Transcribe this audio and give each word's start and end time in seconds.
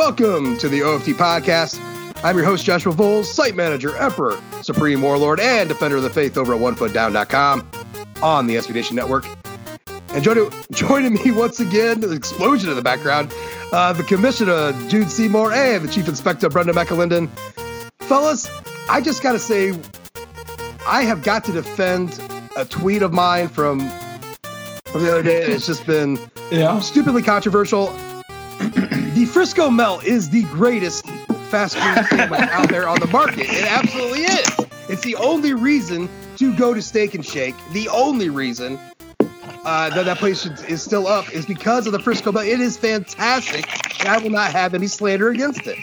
Welcome 0.00 0.56
to 0.56 0.68
the 0.70 0.80
OFD 0.80 1.12
podcast. 1.12 1.78
I'm 2.24 2.34
your 2.34 2.46
host, 2.46 2.64
Joshua 2.64 2.94
Vowles, 2.94 3.26
site 3.26 3.54
manager, 3.54 3.94
emperor, 3.98 4.40
supreme 4.62 5.02
warlord, 5.02 5.40
and 5.40 5.68
defender 5.68 5.98
of 5.98 6.02
the 6.02 6.08
faith 6.08 6.38
over 6.38 6.54
at 6.54 6.60
onefootdown.com 6.60 7.70
on 8.22 8.46
the 8.46 8.56
SB 8.56 8.76
Nation 8.76 8.96
Network. 8.96 9.26
And 10.14 10.24
joining, 10.24 10.50
joining 10.72 11.12
me 11.12 11.30
once 11.32 11.60
again, 11.60 12.00
the 12.00 12.12
explosion 12.12 12.70
in 12.70 12.76
the 12.76 12.82
background, 12.82 13.30
uh, 13.72 13.92
the 13.92 14.02
commissioner, 14.02 14.72
Jude 14.88 15.10
Seymour, 15.10 15.52
and 15.52 15.84
the 15.84 15.92
chief 15.92 16.08
inspector, 16.08 16.48
Brendan 16.48 16.76
McAlinden. 16.76 17.28
Fellas, 17.98 18.48
I 18.88 19.02
just 19.02 19.22
got 19.22 19.32
to 19.32 19.38
say, 19.38 19.78
I 20.86 21.02
have 21.02 21.22
got 21.22 21.44
to 21.44 21.52
defend 21.52 22.18
a 22.56 22.64
tweet 22.64 23.02
of 23.02 23.12
mine 23.12 23.48
from, 23.48 23.80
from 24.86 25.02
the 25.02 25.10
other 25.12 25.22
day. 25.22 25.42
It's 25.42 25.66
just 25.66 25.84
been 25.84 26.18
yeah. 26.50 26.80
stupidly 26.80 27.22
controversial. 27.22 27.94
the 29.14 29.24
Frisco 29.26 29.70
Melt 29.70 30.04
is 30.04 30.30
the 30.30 30.42
greatest 30.44 31.06
fast 31.50 31.76
food 31.76 32.06
sandwich 32.10 32.40
out 32.40 32.68
there 32.68 32.88
on 32.88 33.00
the 33.00 33.06
market. 33.08 33.46
It 33.48 33.64
absolutely 33.64 34.22
is. 34.22 34.50
It's 34.88 35.02
the 35.02 35.16
only 35.16 35.54
reason 35.54 36.08
to 36.36 36.56
go 36.56 36.74
to 36.74 36.82
Steak 36.82 37.14
and 37.14 37.24
Shake. 37.24 37.54
The 37.72 37.88
only 37.88 38.28
reason 38.30 38.78
uh, 39.64 39.90
that 39.90 40.04
that 40.04 40.18
place 40.18 40.46
is- 40.46 40.62
is 40.64 40.82
still 40.82 41.06
up 41.06 41.32
is 41.34 41.44
because 41.46 41.86
of 41.86 41.92
the 41.92 41.98
Frisco 42.00 42.32
Melt. 42.32 42.46
It 42.46 42.60
is 42.60 42.76
fantastic, 42.76 43.66
and 44.00 44.08
I 44.08 44.18
will 44.18 44.30
not 44.30 44.52
have 44.52 44.74
any 44.74 44.86
slander 44.86 45.28
against 45.30 45.62
it. 45.66 45.76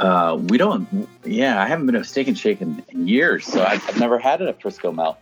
Uh, 0.00 0.36
we 0.48 0.58
don't. 0.58 1.08
Yeah, 1.24 1.62
I 1.62 1.66
haven't 1.66 1.86
been 1.86 1.94
to 1.94 2.00
a 2.00 2.04
Steak 2.04 2.28
and 2.28 2.36
Shake 2.38 2.60
in, 2.60 2.82
in 2.88 3.06
years, 3.06 3.46
so 3.46 3.62
I've, 3.64 3.82
I've 3.88 3.98
never 3.98 4.18
had 4.18 4.40
it 4.42 4.48
at 4.48 4.60
Frisco 4.60 4.90
Melt. 4.92 5.16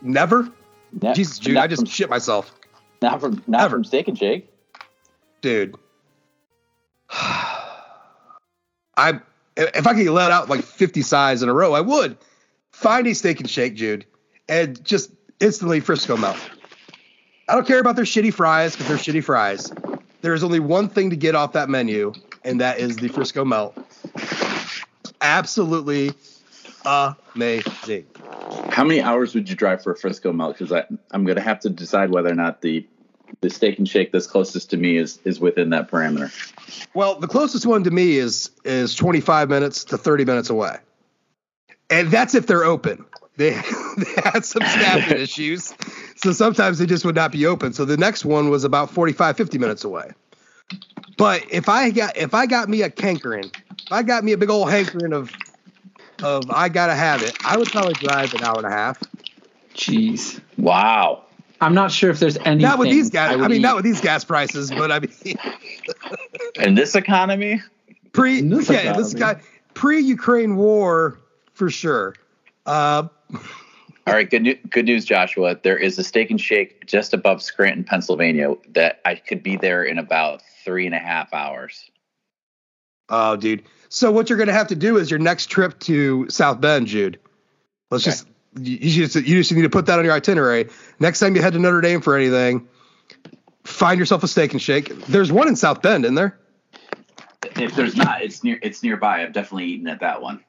Never. 0.00 0.48
Jesus, 1.14 1.46
not 1.46 1.64
I 1.64 1.66
just 1.66 1.82
from, 1.82 1.88
shit 1.88 2.10
myself, 2.10 2.52
not 3.00 3.20
from 3.20 3.42
not 3.46 3.62
Ever. 3.62 3.76
from 3.76 3.84
Steak 3.84 4.08
and 4.08 4.18
Shake. 4.18 4.50
dude. 5.40 5.76
I 8.96 9.20
if 9.56 9.86
I 9.86 9.94
could 9.94 10.06
let 10.08 10.30
out 10.30 10.48
like 10.48 10.62
50 10.62 11.02
sides 11.02 11.42
in 11.42 11.48
a 11.48 11.54
row, 11.54 11.74
I 11.74 11.80
would 11.80 12.16
find 12.70 13.06
a 13.06 13.14
steak 13.14 13.40
and 13.40 13.48
shake, 13.48 13.74
Jude, 13.74 14.06
and 14.48 14.82
just 14.84 15.10
instantly 15.40 15.80
Frisco 15.80 16.16
melt. 16.16 16.38
I 17.48 17.54
don't 17.54 17.66
care 17.66 17.80
about 17.80 17.96
their 17.96 18.04
shitty 18.04 18.32
fries 18.32 18.74
because 18.74 18.88
they're 18.88 19.14
shitty 19.14 19.24
fries. 19.24 19.72
There 20.22 20.34
is 20.34 20.44
only 20.44 20.60
one 20.60 20.88
thing 20.88 21.10
to 21.10 21.16
get 21.16 21.34
off 21.34 21.52
that 21.52 21.68
menu, 21.68 22.12
and 22.44 22.60
that 22.60 22.78
is 22.78 22.96
the 22.96 23.08
Frisco 23.08 23.44
melt. 23.44 23.76
Absolutely 25.20 26.12
amazing. 26.84 28.06
How 28.70 28.84
many 28.84 29.00
hours 29.00 29.34
would 29.34 29.48
you 29.48 29.56
drive 29.56 29.82
for 29.82 29.92
a 29.92 29.96
Frisco 29.96 30.32
Melt? 30.32 30.58
Because 30.58 30.84
I'm 31.10 31.24
going 31.24 31.36
to 31.36 31.42
have 31.42 31.60
to 31.60 31.70
decide 31.70 32.10
whether 32.10 32.30
or 32.30 32.34
not 32.34 32.62
the 32.62 32.86
the 33.40 33.50
Steak 33.50 33.78
and 33.78 33.88
Shake 33.88 34.12
that's 34.12 34.26
closest 34.26 34.70
to 34.70 34.76
me 34.76 34.96
is 34.96 35.18
is 35.24 35.40
within 35.40 35.70
that 35.70 35.90
parameter. 35.90 36.30
Well, 36.94 37.18
the 37.18 37.28
closest 37.28 37.66
one 37.66 37.84
to 37.84 37.90
me 37.90 38.16
is 38.16 38.50
is 38.64 38.94
25 38.94 39.48
minutes 39.48 39.84
to 39.84 39.98
30 39.98 40.24
minutes 40.24 40.50
away. 40.50 40.76
And 41.90 42.10
that's 42.10 42.34
if 42.34 42.46
they're 42.46 42.64
open. 42.64 43.04
They, 43.38 43.52
they 43.96 44.22
had 44.22 44.44
some 44.44 44.62
staffing 44.62 45.16
issues. 45.18 45.72
So 46.16 46.32
sometimes 46.32 46.78
they 46.78 46.84
just 46.84 47.06
would 47.06 47.14
not 47.14 47.32
be 47.32 47.46
open. 47.46 47.72
So 47.72 47.86
the 47.86 47.96
next 47.96 48.26
one 48.26 48.50
was 48.50 48.62
about 48.62 48.90
45 48.90 49.38
50 49.38 49.56
minutes 49.56 49.84
away. 49.84 50.10
But 51.16 51.42
if 51.50 51.66
I 51.66 51.90
got 51.90 52.14
if 52.18 52.34
I 52.34 52.44
got 52.44 52.68
me 52.68 52.82
a 52.82 52.90
cankering, 52.90 53.46
if 53.46 53.90
I 53.90 54.02
got 54.02 54.22
me 54.22 54.32
a 54.32 54.36
big 54.36 54.50
old 54.50 54.70
hankering 54.70 55.14
of 55.14 55.32
of 56.22 56.50
I 56.50 56.68
got 56.68 56.86
to 56.86 56.94
have 56.94 57.22
it, 57.22 57.36
I 57.44 57.56
would 57.56 57.68
probably 57.68 57.94
drive 57.94 58.34
an 58.34 58.42
hour 58.42 58.56
and 58.56 58.66
a 58.66 58.70
half. 58.70 58.98
Jeez. 59.74 60.40
Wow. 60.58 61.24
I'm 61.60 61.74
not 61.74 61.92
sure 61.92 62.10
if 62.10 62.18
there's 62.18 62.36
anything. 62.38 62.58
Not 62.58 62.78
with 62.78 62.90
these 62.90 63.10
gas 63.10 63.32
I, 63.32 63.36
would 63.36 63.50
mean 63.50 63.60
eat. 63.60 63.62
not 63.62 63.76
with 63.76 63.84
these 63.84 64.00
gas 64.00 64.24
prices, 64.24 64.70
but 64.70 64.90
I 64.90 64.98
mean 64.98 65.36
In 66.56 66.74
this 66.74 66.94
economy, 66.96 67.62
pre 68.12 68.40
This 68.40 68.68
yeah, 68.68 68.94
this 68.96 69.14
guy 69.14 69.32
economy. 69.32 69.48
pre-Ukraine 69.74 70.56
war 70.56 71.18
for 71.54 71.70
sure. 71.70 72.14
Uh, 72.66 73.06
all 73.32 73.42
right. 74.06 74.28
Good 74.28 74.42
new, 74.42 74.54
good 74.70 74.86
news, 74.86 75.04
Joshua. 75.04 75.56
There 75.62 75.76
is 75.76 75.98
a 75.98 76.04
Steak 76.04 76.30
and 76.30 76.40
Shake 76.40 76.84
just 76.86 77.14
above 77.14 77.42
Scranton, 77.42 77.84
Pennsylvania, 77.84 78.56
that 78.70 79.00
I 79.04 79.14
could 79.14 79.42
be 79.42 79.56
there 79.56 79.84
in 79.84 79.98
about 79.98 80.42
three 80.64 80.86
and 80.86 80.94
a 80.94 80.98
half 80.98 81.32
hours. 81.32 81.90
oh, 83.08 83.36
dude. 83.36 83.62
So 83.94 84.10
what 84.10 84.30
you're 84.30 84.38
gonna 84.38 84.54
have 84.54 84.68
to 84.68 84.74
do 84.74 84.96
is 84.96 85.10
your 85.10 85.18
next 85.20 85.46
trip 85.50 85.78
to 85.80 86.26
South 86.30 86.62
Bend, 86.62 86.86
Jude. 86.86 87.18
Let's 87.90 88.04
Okay. 88.06 88.12
just 88.12 88.26
you 88.58 88.78
you 88.80 89.06
just 89.06 89.14
you 89.16 89.36
just 89.36 89.52
need 89.52 89.62
to 89.62 89.68
put 89.68 89.84
that 89.84 89.98
on 89.98 90.04
your 90.06 90.14
itinerary. 90.14 90.70
Next 90.98 91.20
time 91.20 91.36
you 91.36 91.42
head 91.42 91.52
to 91.52 91.58
Notre 91.58 91.82
Dame 91.82 92.00
for 92.00 92.16
anything, 92.16 92.66
find 93.64 93.98
yourself 93.98 94.22
a 94.24 94.28
steak 94.28 94.52
and 94.52 94.62
shake. 94.62 94.96
There's 95.08 95.30
one 95.30 95.46
in 95.46 95.56
South 95.56 95.82
Bend, 95.82 96.06
isn't 96.06 96.14
there? 96.14 96.38
If 97.56 97.76
there's 97.76 97.94
not, 97.94 98.22
it's 98.22 98.42
near. 98.42 98.58
It's 98.62 98.82
nearby. 98.82 99.22
I've 99.22 99.34
definitely 99.34 99.66
eaten 99.66 99.86
at 99.88 100.00
that 100.00 100.22
one. 100.22 100.42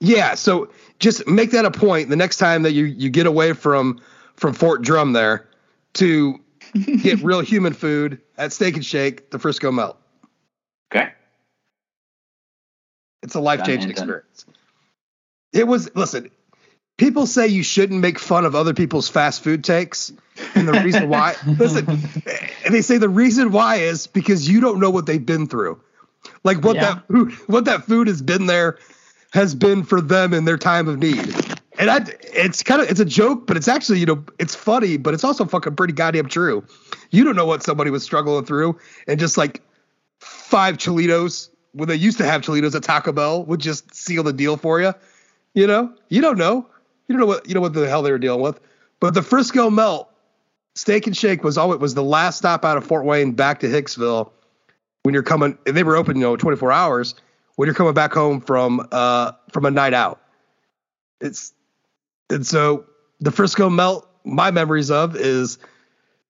Yeah. 0.00 0.34
So 0.34 0.70
just 0.98 1.26
make 1.26 1.52
that 1.52 1.64
a 1.64 1.70
point 1.70 2.10
the 2.10 2.16
next 2.16 2.36
time 2.36 2.64
that 2.64 2.72
you 2.72 2.84
you 2.84 3.08
get 3.08 3.26
away 3.26 3.54
from 3.54 3.98
from 4.36 4.52
Fort 4.52 4.82
Drum 4.82 5.14
there 5.14 5.48
to 5.94 6.38
get 7.02 7.22
real 7.22 7.40
human 7.40 7.72
food 7.72 8.20
at 8.36 8.52
Steak 8.52 8.74
and 8.74 8.84
Shake, 8.84 9.30
the 9.30 9.38
Frisco 9.38 9.72
Melt. 9.72 9.96
Okay. 10.94 11.12
It's 13.22 13.34
a 13.34 13.40
life 13.40 13.60
changing 13.64 13.80
Done 13.80 13.88
and 13.90 13.96
done. 13.96 14.04
experience. 14.04 14.46
It 15.52 15.66
was 15.66 15.94
listen. 15.94 16.30
people 16.96 17.26
say 17.26 17.48
you 17.48 17.62
shouldn't 17.62 18.00
make 18.00 18.18
fun 18.18 18.44
of 18.44 18.54
other 18.54 18.74
people's 18.74 19.08
fast 19.08 19.42
food 19.42 19.64
takes. 19.64 20.12
And 20.54 20.66
the 20.68 20.80
reason 20.82 21.08
why, 21.08 21.34
listen, 21.58 21.86
and 22.64 22.74
they 22.74 22.82
say 22.82 22.98
the 22.98 23.08
reason 23.08 23.52
why 23.52 23.76
is 23.76 24.06
because 24.06 24.48
you 24.48 24.60
don't 24.60 24.80
know 24.80 24.90
what 24.90 25.06
they've 25.06 25.24
been 25.24 25.46
through. 25.46 25.80
Like 26.44 26.62
what 26.64 26.76
Yeah. 26.76 26.94
that 26.94 27.08
food, 27.08 27.32
what 27.46 27.64
that 27.66 27.84
food 27.84 28.06
has 28.08 28.22
been 28.22 28.46
there, 28.46 28.78
has 29.32 29.54
been 29.54 29.82
for 29.84 30.00
them 30.00 30.34
in 30.34 30.44
their 30.44 30.58
time 30.58 30.88
of 30.88 30.98
need. 30.98 31.34
And 31.78 31.88
I, 31.90 32.04
it's 32.22 32.62
kind 32.62 32.82
of, 32.82 32.90
it's 32.90 33.00
a 33.00 33.04
joke, 33.04 33.46
but 33.46 33.56
it's 33.56 33.68
actually, 33.68 34.00
you 34.00 34.06
know, 34.06 34.24
it's 34.38 34.54
funny, 34.54 34.96
but 34.98 35.14
it's 35.14 35.24
also 35.24 35.44
fucking 35.46 35.76
pretty 35.76 35.94
goddamn 35.94 36.26
true. 36.28 36.64
You 37.10 37.24
don't 37.24 37.36
know 37.36 37.46
what 37.46 37.62
somebody 37.62 37.90
was 37.90 38.02
struggling 38.02 38.44
through, 38.44 38.78
and 39.06 39.18
just 39.18 39.38
like 39.38 39.62
five 40.20 40.76
Chilitos 40.76 41.48
when 41.72 41.88
they 41.88 41.94
used 41.94 42.18
to 42.18 42.24
have 42.24 42.42
Chilitos 42.42 42.74
at 42.74 42.82
Taco 42.82 43.12
Bell 43.12 43.44
would 43.44 43.60
just 43.60 43.94
seal 43.94 44.22
the 44.22 44.32
deal 44.32 44.56
for 44.56 44.80
you. 44.80 44.92
You 45.54 45.66
know, 45.66 45.92
you 46.08 46.20
don't 46.20 46.38
know. 46.38 46.66
You 47.08 47.16
don't 47.16 47.20
know 47.20 47.26
what 47.26 47.48
you 47.48 47.54
know 47.54 47.60
what 47.60 47.72
the 47.72 47.88
hell 47.88 48.02
they 48.02 48.12
were 48.12 48.18
dealing 48.18 48.40
with. 48.40 48.60
But 49.00 49.14
the 49.14 49.22
Frisco 49.22 49.70
Melt 49.70 50.10
Steak 50.74 51.06
and 51.06 51.16
Shake 51.16 51.42
was 51.42 51.58
it 51.58 51.80
was 51.80 51.94
the 51.94 52.02
last 52.02 52.38
stop 52.38 52.64
out 52.64 52.76
of 52.76 52.84
Fort 52.84 53.04
Wayne 53.04 53.32
back 53.32 53.60
to 53.60 53.66
Hicksville 53.66 54.30
when 55.02 55.14
you're 55.14 55.22
coming. 55.22 55.58
And 55.66 55.76
they 55.76 55.82
were 55.82 55.96
open, 55.96 56.16
you 56.16 56.22
know, 56.22 56.36
24 56.36 56.72
hours 56.72 57.14
when 57.56 57.66
you're 57.66 57.74
coming 57.74 57.94
back 57.94 58.12
home 58.12 58.40
from 58.40 58.86
uh 58.92 59.32
from 59.52 59.64
a 59.64 59.70
night 59.70 59.94
out. 59.94 60.20
It's 61.20 61.52
and 62.30 62.46
so 62.46 62.86
the 63.20 63.30
Frisco 63.30 63.68
Melt. 63.68 64.06
My 64.22 64.50
memories 64.50 64.90
of 64.90 65.16
is 65.16 65.58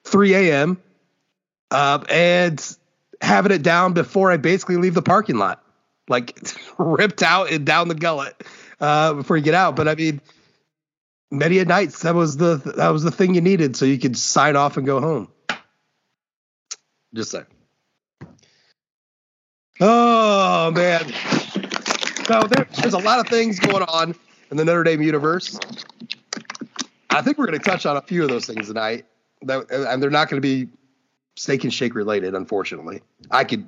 3 0.04 0.34
a.m. 0.34 0.80
Uh, 1.72 1.98
and 2.08 2.76
having 3.20 3.52
it 3.52 3.62
down 3.62 3.92
before 3.92 4.30
I 4.30 4.36
basically 4.36 4.76
leave 4.76 4.94
the 4.94 5.02
parking 5.02 5.38
lot, 5.38 5.62
like 6.08 6.38
ripped 6.78 7.22
out 7.22 7.50
and 7.50 7.64
down 7.64 7.88
the 7.88 7.94
gullet 7.94 8.42
uh, 8.80 9.14
before 9.14 9.36
you 9.36 9.42
get 9.42 9.54
out. 9.54 9.76
But 9.76 9.88
I 9.88 9.94
mean, 9.94 10.20
many 11.30 11.58
a 11.58 11.64
nights 11.64 12.02
that 12.02 12.14
was 12.14 12.36
the 12.36 12.56
that 12.76 12.88
was 12.90 13.02
the 13.02 13.10
thing 13.10 13.34
you 13.34 13.40
needed 13.40 13.76
so 13.76 13.84
you 13.84 13.98
could 13.98 14.16
sign 14.16 14.56
off 14.56 14.76
and 14.76 14.86
go 14.86 15.00
home. 15.00 15.28
Just 17.14 17.30
saying. 17.30 17.46
Oh 19.80 20.70
man. 20.70 21.12
So 22.26 22.42
there, 22.42 22.68
there's 22.80 22.94
a 22.94 22.98
lot 22.98 23.18
of 23.18 23.28
things 23.28 23.58
going 23.58 23.82
on 23.82 24.14
in 24.50 24.56
the 24.56 24.64
Notre 24.64 24.84
Dame 24.84 25.02
universe. 25.02 25.58
I 27.08 27.22
think 27.22 27.38
we're 27.38 27.46
going 27.46 27.58
to 27.58 27.64
touch 27.64 27.86
on 27.86 27.96
a 27.96 28.02
few 28.02 28.22
of 28.22 28.28
those 28.28 28.46
things 28.46 28.68
tonight. 28.68 29.04
That, 29.42 29.68
and 29.70 30.00
they're 30.02 30.10
not 30.10 30.28
going 30.28 30.40
to 30.40 30.46
be 30.46 30.70
steak 31.40 31.64
and 31.64 31.72
shake 31.72 31.94
related, 31.94 32.34
unfortunately. 32.34 33.00
I 33.30 33.44
could 33.44 33.66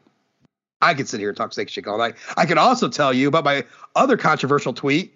I 0.82 0.94
could 0.94 1.08
sit 1.08 1.20
here 1.20 1.30
and 1.30 1.36
talk 1.36 1.52
steak 1.52 1.68
and 1.68 1.70
shake 1.70 1.88
all 1.88 1.96
night. 1.96 2.16
I 2.36 2.44
could 2.44 2.58
also 2.58 2.88
tell 2.88 3.12
you 3.12 3.28
about 3.28 3.44
my 3.44 3.64
other 3.96 4.16
controversial 4.16 4.74
tweet 4.74 5.14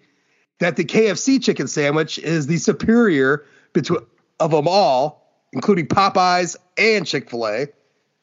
that 0.58 0.76
the 0.76 0.84
KFC 0.84 1.42
chicken 1.42 1.68
sandwich 1.68 2.18
is 2.18 2.46
the 2.46 2.56
superior 2.56 3.44
between 3.74 4.00
of 4.40 4.52
them 4.52 4.68
all, 4.68 5.44
including 5.52 5.86
Popeyes 5.86 6.56
and 6.78 7.06
Chick-fil-A. 7.06 7.68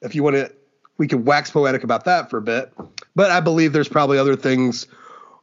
If 0.01 0.15
you 0.15 0.23
want 0.23 0.35
to 0.35 0.51
we 0.97 1.07
can 1.07 1.25
wax 1.25 1.51
poetic 1.51 1.83
about 1.83 2.05
that 2.05 2.29
for 2.29 2.37
a 2.37 2.41
bit. 2.41 2.73
But 3.15 3.29
I 3.29 3.39
believe 3.39 3.73
there's 3.73 3.89
probably 3.89 4.17
other 4.17 4.35
things 4.35 4.87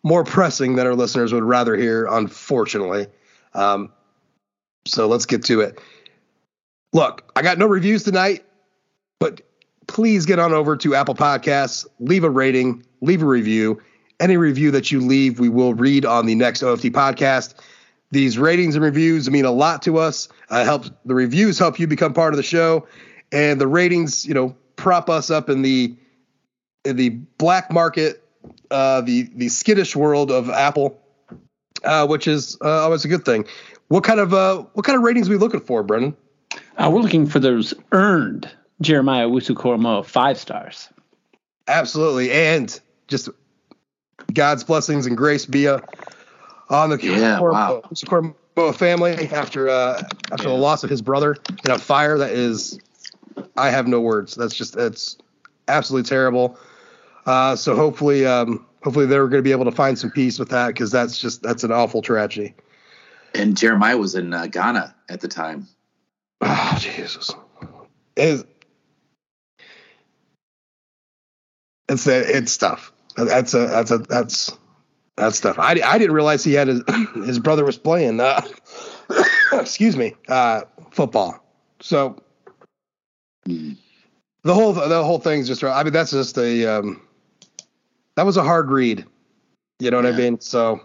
more 0.02 0.24
pressing 0.24 0.76
that 0.76 0.86
our 0.86 0.94
listeners 0.94 1.32
would 1.32 1.42
rather 1.44 1.76
hear, 1.76 2.06
unfortunately. 2.06 3.06
Um, 3.54 3.92
so 4.86 5.06
let's 5.06 5.26
get 5.26 5.44
to 5.46 5.60
it. 5.60 5.80
Look, 6.92 7.30
I 7.36 7.42
got 7.42 7.58
no 7.58 7.66
reviews 7.66 8.04
tonight, 8.04 8.44
but 9.20 9.42
please 9.86 10.26
get 10.26 10.40
on 10.40 10.52
over 10.52 10.76
to 10.78 10.96
Apple 10.96 11.14
Podcasts, 11.14 11.86
leave 12.00 12.24
a 12.24 12.30
rating, 12.30 12.84
leave 13.00 13.22
a 13.22 13.26
review. 13.26 13.80
Any 14.18 14.36
review 14.36 14.70
that 14.72 14.90
you 14.90 15.00
leave, 15.00 15.38
we 15.38 15.48
will 15.48 15.74
read 15.74 16.04
on 16.04 16.26
the 16.26 16.34
next 16.34 16.62
OFD 16.62 16.90
podcast. 16.90 17.54
These 18.10 18.38
ratings 18.38 18.74
and 18.74 18.84
reviews 18.84 19.30
mean 19.30 19.44
a 19.44 19.50
lot 19.50 19.82
to 19.82 19.98
us. 19.98 20.28
Uh, 20.48 20.64
helps 20.64 20.90
the 21.04 21.14
reviews 21.14 21.58
help 21.58 21.78
you 21.78 21.86
become 21.86 22.12
part 22.12 22.32
of 22.32 22.36
the 22.36 22.42
show, 22.42 22.86
and 23.30 23.60
the 23.60 23.68
ratings, 23.68 24.26
you 24.26 24.34
know, 24.34 24.56
prop 24.74 25.08
us 25.08 25.30
up 25.30 25.48
in 25.48 25.62
the 25.62 25.96
in 26.84 26.96
the 26.96 27.10
black 27.10 27.70
market, 27.70 28.24
uh, 28.70 29.00
the 29.02 29.30
the 29.34 29.48
skittish 29.48 29.94
world 29.94 30.30
of 30.32 30.50
Apple, 30.50 31.00
uh, 31.84 32.06
which 32.06 32.26
is 32.26 32.58
uh, 32.64 32.82
always 32.82 33.04
a 33.04 33.08
good 33.08 33.24
thing. 33.24 33.46
What 33.88 34.02
kind 34.02 34.18
of 34.18 34.34
uh, 34.34 34.64
what 34.72 34.84
kind 34.84 34.96
of 34.96 35.02
ratings 35.02 35.28
are 35.28 35.32
we 35.32 35.38
looking 35.38 35.60
for, 35.60 35.82
Brendan? 35.84 36.16
Uh, 36.76 36.90
we're 36.92 37.00
looking 37.00 37.26
for 37.26 37.38
those 37.38 37.74
earned 37.92 38.50
Jeremiah 38.80 39.28
Owusu 39.28 40.06
five 40.06 40.38
stars. 40.38 40.88
Absolutely, 41.68 42.32
and 42.32 42.80
just 43.08 43.28
God's 44.32 44.64
blessings 44.64 45.06
and 45.06 45.16
grace 45.16 45.46
be 45.46 45.68
uh, 45.68 45.80
on 46.68 46.90
the 46.90 46.98
Yeah, 47.02 47.38
Cor- 47.38 47.52
wow. 47.52 47.82
Family 48.72 49.28
after 49.32 49.70
uh, 49.70 50.02
after 50.32 50.48
the 50.48 50.54
loss 50.54 50.84
of 50.84 50.90
his 50.90 51.00
brother 51.00 51.36
in 51.64 51.70
a 51.70 51.78
fire 51.78 52.18
that 52.18 52.32
is, 52.32 52.78
I 53.56 53.70
have 53.70 53.86
no 53.86 54.00
words. 54.00 54.34
That's 54.34 54.54
just 54.54 54.76
it's 54.76 55.16
absolutely 55.68 56.08
terrible. 56.08 56.58
Uh, 57.24 57.56
so 57.56 57.74
hopefully, 57.74 58.26
um, 58.26 58.66
hopefully 58.82 59.06
they're 59.06 59.28
going 59.28 59.38
to 59.38 59.42
be 59.42 59.52
able 59.52 59.64
to 59.64 59.72
find 59.72 59.98
some 59.98 60.10
peace 60.10 60.38
with 60.38 60.50
that 60.50 60.68
because 60.68 60.90
that's 60.90 61.18
just 61.18 61.42
that's 61.42 61.64
an 61.64 61.72
awful 61.72 62.02
tragedy. 62.02 62.54
And 63.34 63.56
Jeremiah 63.56 63.96
was 63.96 64.14
in 64.14 64.34
uh, 64.34 64.46
Ghana 64.46 64.94
at 65.08 65.20
the 65.20 65.28
time. 65.28 65.66
Oh 66.42 66.76
Jesus! 66.78 67.32
It's 68.16 68.44
it's 71.90 72.06
it's 72.06 72.56
tough. 72.56 72.92
That's 73.16 73.52
a 73.54 73.66
that's 73.66 73.90
a 73.90 73.98
that's 73.98 74.56
that's 75.16 75.40
tough. 75.40 75.58
I, 75.58 75.72
I 75.84 75.98
didn't 75.98 76.12
realize 76.14 76.42
he 76.44 76.54
had 76.54 76.68
his 76.68 76.82
his 77.26 77.38
brother 77.38 77.64
was 77.64 77.76
playing. 77.76 78.20
Uh, 78.20 78.40
excuse 79.52 79.96
me, 79.96 80.14
uh, 80.28 80.62
football. 80.92 81.44
So 81.80 82.16
the 83.44 83.74
whole 84.54 84.72
the 84.72 85.04
whole 85.04 85.18
thing's 85.18 85.46
just. 85.48 85.62
I 85.64 85.82
mean, 85.82 85.92
that's 85.92 86.10
just 86.12 86.38
a 86.38 86.66
um, 86.66 87.02
that 88.16 88.24
was 88.24 88.36
a 88.36 88.42
hard 88.42 88.70
read. 88.70 89.04
You 89.78 89.90
know 89.90 89.96
what 89.96 90.06
I 90.06 90.12
mean? 90.12 90.40
So 90.40 90.80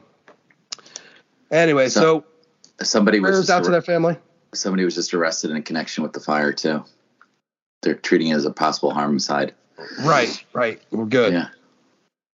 anyway, 1.52 1.90
So- 1.90 2.02
so, 2.02 2.25
Somebody 2.86 3.19
was 3.22 3.50
out 3.50 3.60
to 3.63 3.68
arre- 3.69 3.72
their 3.72 3.81
family. 3.81 4.18
somebody 4.54 4.84
was 4.84 4.96
just 4.96 5.13
arrested 5.13 5.52
in 5.52 5.63
connection 5.63 6.04
with 6.04 6.12
the 6.13 6.19
fire 6.19 6.52
too. 6.52 6.84
They're 7.81 7.94
treating 7.96 8.28
it 8.30 8.36
as 8.36 8.44
a 8.46 8.52
possible 8.52 8.92
homicide. 8.92 9.54
Right, 10.01 10.44
right. 10.54 10.81
We're 10.92 11.06
good. 11.06 11.33
Yeah. 11.33 11.48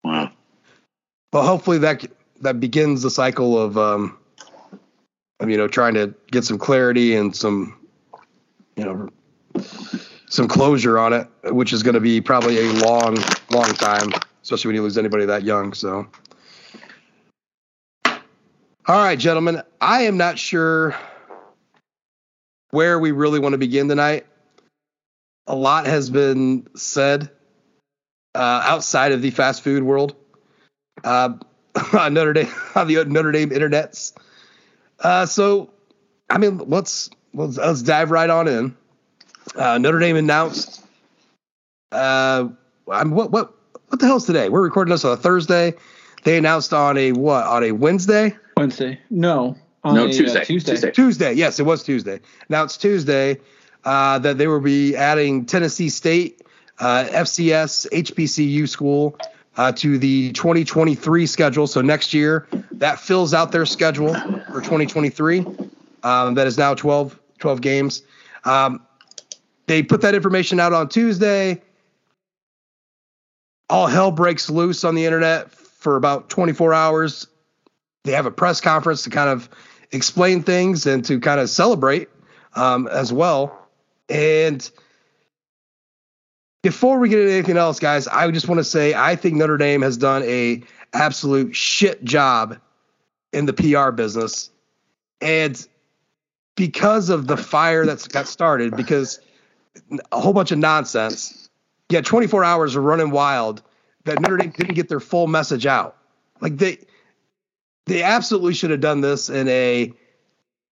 Wow. 0.04 0.32
Well, 1.32 1.46
hopefully 1.46 1.80
that 1.80 2.06
that 2.42 2.60
begins 2.60 3.02
the 3.02 3.12
cycle 3.12 3.60
of, 3.60 3.78
um, 3.78 4.18
of 5.40 5.50
you 5.50 5.58
know, 5.58 5.68
trying 5.68 5.94
to 5.96 6.14
get 6.32 6.44
some 6.44 6.58
clarity 6.58 7.16
and 7.16 7.36
some, 7.36 7.78
you 8.76 8.86
know, 8.86 9.10
some 10.30 10.48
closure 10.48 10.98
on 10.98 11.14
it, 11.14 11.28
which 11.44 11.74
is 11.74 11.84
going 11.84 11.96
to 11.96 12.00
be 12.00 12.22
probably 12.22 12.58
a 12.60 12.74
long, 12.74 13.18
long 13.52 13.74
time, 13.74 14.12
especially 14.42 14.70
when 14.70 14.76
you 14.76 14.84
lose 14.84 14.98
anybody 14.98 15.26
that 15.26 15.44
young. 15.44 15.74
So, 15.74 16.08
all 18.06 18.24
right, 18.88 19.20
gentlemen, 19.20 19.62
I 19.82 20.04
am 20.04 20.18
not 20.18 20.40
sure 20.40 20.96
where 22.72 23.00
we 23.00 23.12
really 23.12 23.40
want 23.40 23.54
to 23.54 23.58
begin 23.58 23.88
tonight. 23.90 24.26
A 25.48 25.56
lot 25.56 25.88
has 25.88 26.10
been 26.10 26.68
said 26.76 27.32
uh, 28.36 28.62
outside 28.64 29.12
of 29.12 29.22
the 29.22 29.32
fast 29.32 29.64
food 29.64 29.84
world 29.84 30.16
uh, 31.04 31.34
on 31.94 32.14
Notre 32.14 32.34
Dame 32.34 32.48
on 32.76 32.88
the 32.88 33.04
Notre 33.06 33.32
Dame 33.32 33.50
internets. 33.50 34.14
Uh, 35.00 35.26
so, 35.26 35.72
I 36.30 36.38
mean, 36.38 36.58
let's 36.58 37.10
let's 37.34 37.58
let's 37.58 37.82
dive 37.82 38.12
right 38.12 38.30
on 38.30 38.48
in. 38.48 38.76
Uh, 39.56 39.78
Notre 39.78 40.00
Dame 40.00 40.18
announced. 40.18 40.86
Uh, 41.92 42.50
I'm 42.92 43.12
what 43.12 43.32
what 43.32 43.54
what 43.88 44.00
the 44.00 44.06
hell's 44.06 44.26
today? 44.26 44.50
We're 44.50 44.62
recording 44.62 44.92
this 44.92 45.06
on 45.06 45.14
a 45.14 45.18
Thursday. 45.18 45.74
They 46.24 46.38
announced 46.38 46.74
on 46.74 46.98
a 46.98 47.14
what 47.14 47.46
on 47.46 47.64
a 47.64 47.72
Wednesday. 47.72 48.36
Wednesday? 48.58 49.00
No. 49.10 49.56
On 49.84 49.96
No, 49.96 50.06
a, 50.06 50.10
uh, 50.10 50.12
Tuesday. 50.12 50.44
Tuesday. 50.44 50.72
Tuesday. 50.74 50.92
Tuesday, 50.92 51.34
yes, 51.34 51.60
it 51.60 51.64
was 51.64 51.84
Tuesday. 51.84 52.20
Now 52.50 52.64
it's 52.64 52.76
Tuesday 52.76 53.38
uh, 53.86 54.20
that 54.20 54.38
they 54.38 54.48
will 54.48 54.60
be 54.60 54.96
adding 54.96 55.46
Tennessee 55.46 55.90
State, 55.90 56.42
uh, 56.80 57.06
FCS, 57.10 57.90
HBCU 57.92 58.68
school 58.68 59.18
uh, 59.58 59.72
to 59.74 59.98
the 59.98 60.32
2023 60.32 61.26
schedule. 61.26 61.68
So 61.68 61.82
next 61.82 62.14
year, 62.14 62.48
that 62.74 63.00
fills 63.00 63.34
out 63.34 63.52
their 63.52 63.66
schedule 63.66 64.14
for 64.14 64.62
2023. 64.62 65.46
Um, 66.04 66.36
that 66.36 66.48
is 66.48 66.58
now 66.58 66.74
12, 66.74 67.20
12 67.40 67.62
games. 67.62 68.04
Um, 68.46 68.86
they 69.68 69.84
put 69.84 70.02
that 70.02 70.16
information 70.16 70.60
out 70.60 70.74
on 70.74 70.90
Tuesday. 70.90 71.62
All 73.70 73.88
hell 73.88 74.12
breaks 74.12 74.50
loose 74.50 74.84
on 74.84 74.96
the 74.96 75.06
internet 75.06 75.52
for 75.52 75.96
about 75.96 76.30
24 76.30 76.74
hours. 76.74 77.28
They 78.04 78.14
have 78.14 78.26
a 78.26 78.32
press 78.32 78.62
conference 78.62 79.04
to 79.04 79.10
kind 79.10 79.30
of 79.30 79.50
explain 79.92 80.42
things 80.42 80.86
and 80.86 81.04
to 81.06 81.20
kind 81.20 81.40
of 81.40 81.50
celebrate 81.50 82.10
um, 82.56 82.88
as 82.88 83.12
well. 83.12 83.68
And 84.08 84.68
before 86.62 87.00
we 87.00 87.10
get 87.10 87.20
into 87.20 87.34
anything 87.34 87.58
else, 87.58 87.80
guys, 87.80 88.08
I 88.08 88.30
just 88.32 88.48
want 88.48 88.60
to 88.60 88.64
say 88.64 88.94
I 88.94 89.16
think 89.16 89.36
Notre 89.36 89.58
Dame 89.58 89.82
has 89.82 89.98
done 89.98 90.24
a 90.24 90.62
absolute 90.94 91.56
shit 91.56 92.04
job 92.04 92.58
in 93.32 93.46
the 93.46 93.54
PR 93.54 93.92
business. 93.92 94.50
And 95.22 95.66
because 96.56 97.10
of 97.10 97.28
the 97.28 97.38
fire 97.38 97.86
that's 97.86 98.08
got 98.08 98.28
started, 98.28 98.76
because 98.76 99.20
a 100.12 100.20
whole 100.20 100.34
bunch 100.34 100.52
of 100.52 100.58
nonsense, 100.58 101.50
yeah, 101.90 102.02
24 102.02 102.44
hours 102.44 102.76
of 102.76 102.84
running 102.84 103.12
wild 103.12 103.62
that 104.06 104.20
Notre 104.20 104.38
Dame 104.38 104.52
didn't 104.52 104.76
get 104.76 104.90
their 104.90 105.00
full 105.00 105.28
message 105.28 105.66
out. 105.66 105.96
Like 106.42 106.58
they 106.58 106.80
they 107.86 108.04
absolutely 108.04 108.54
should 108.54 108.70
have 108.70 108.82
done 108.82 109.02
this 109.02 109.30
in 109.30 109.48
a 109.48 109.94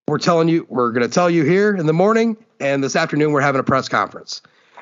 we're 0.07 0.17
telling 0.17 0.47
you 0.47 0.65
we're 0.69 0.91
going 0.91 1.07
to 1.07 1.13
tell 1.13 1.29
you 1.29 1.43
here 1.43 1.75
in 1.75 1.85
the 1.85 1.93
morning 1.93 2.37
and 2.59 2.83
this 2.83 2.95
afternoon 2.95 3.31
we're 3.31 3.41
having 3.41 3.59
a 3.59 3.63
press 3.63 3.89
conference 3.89 4.41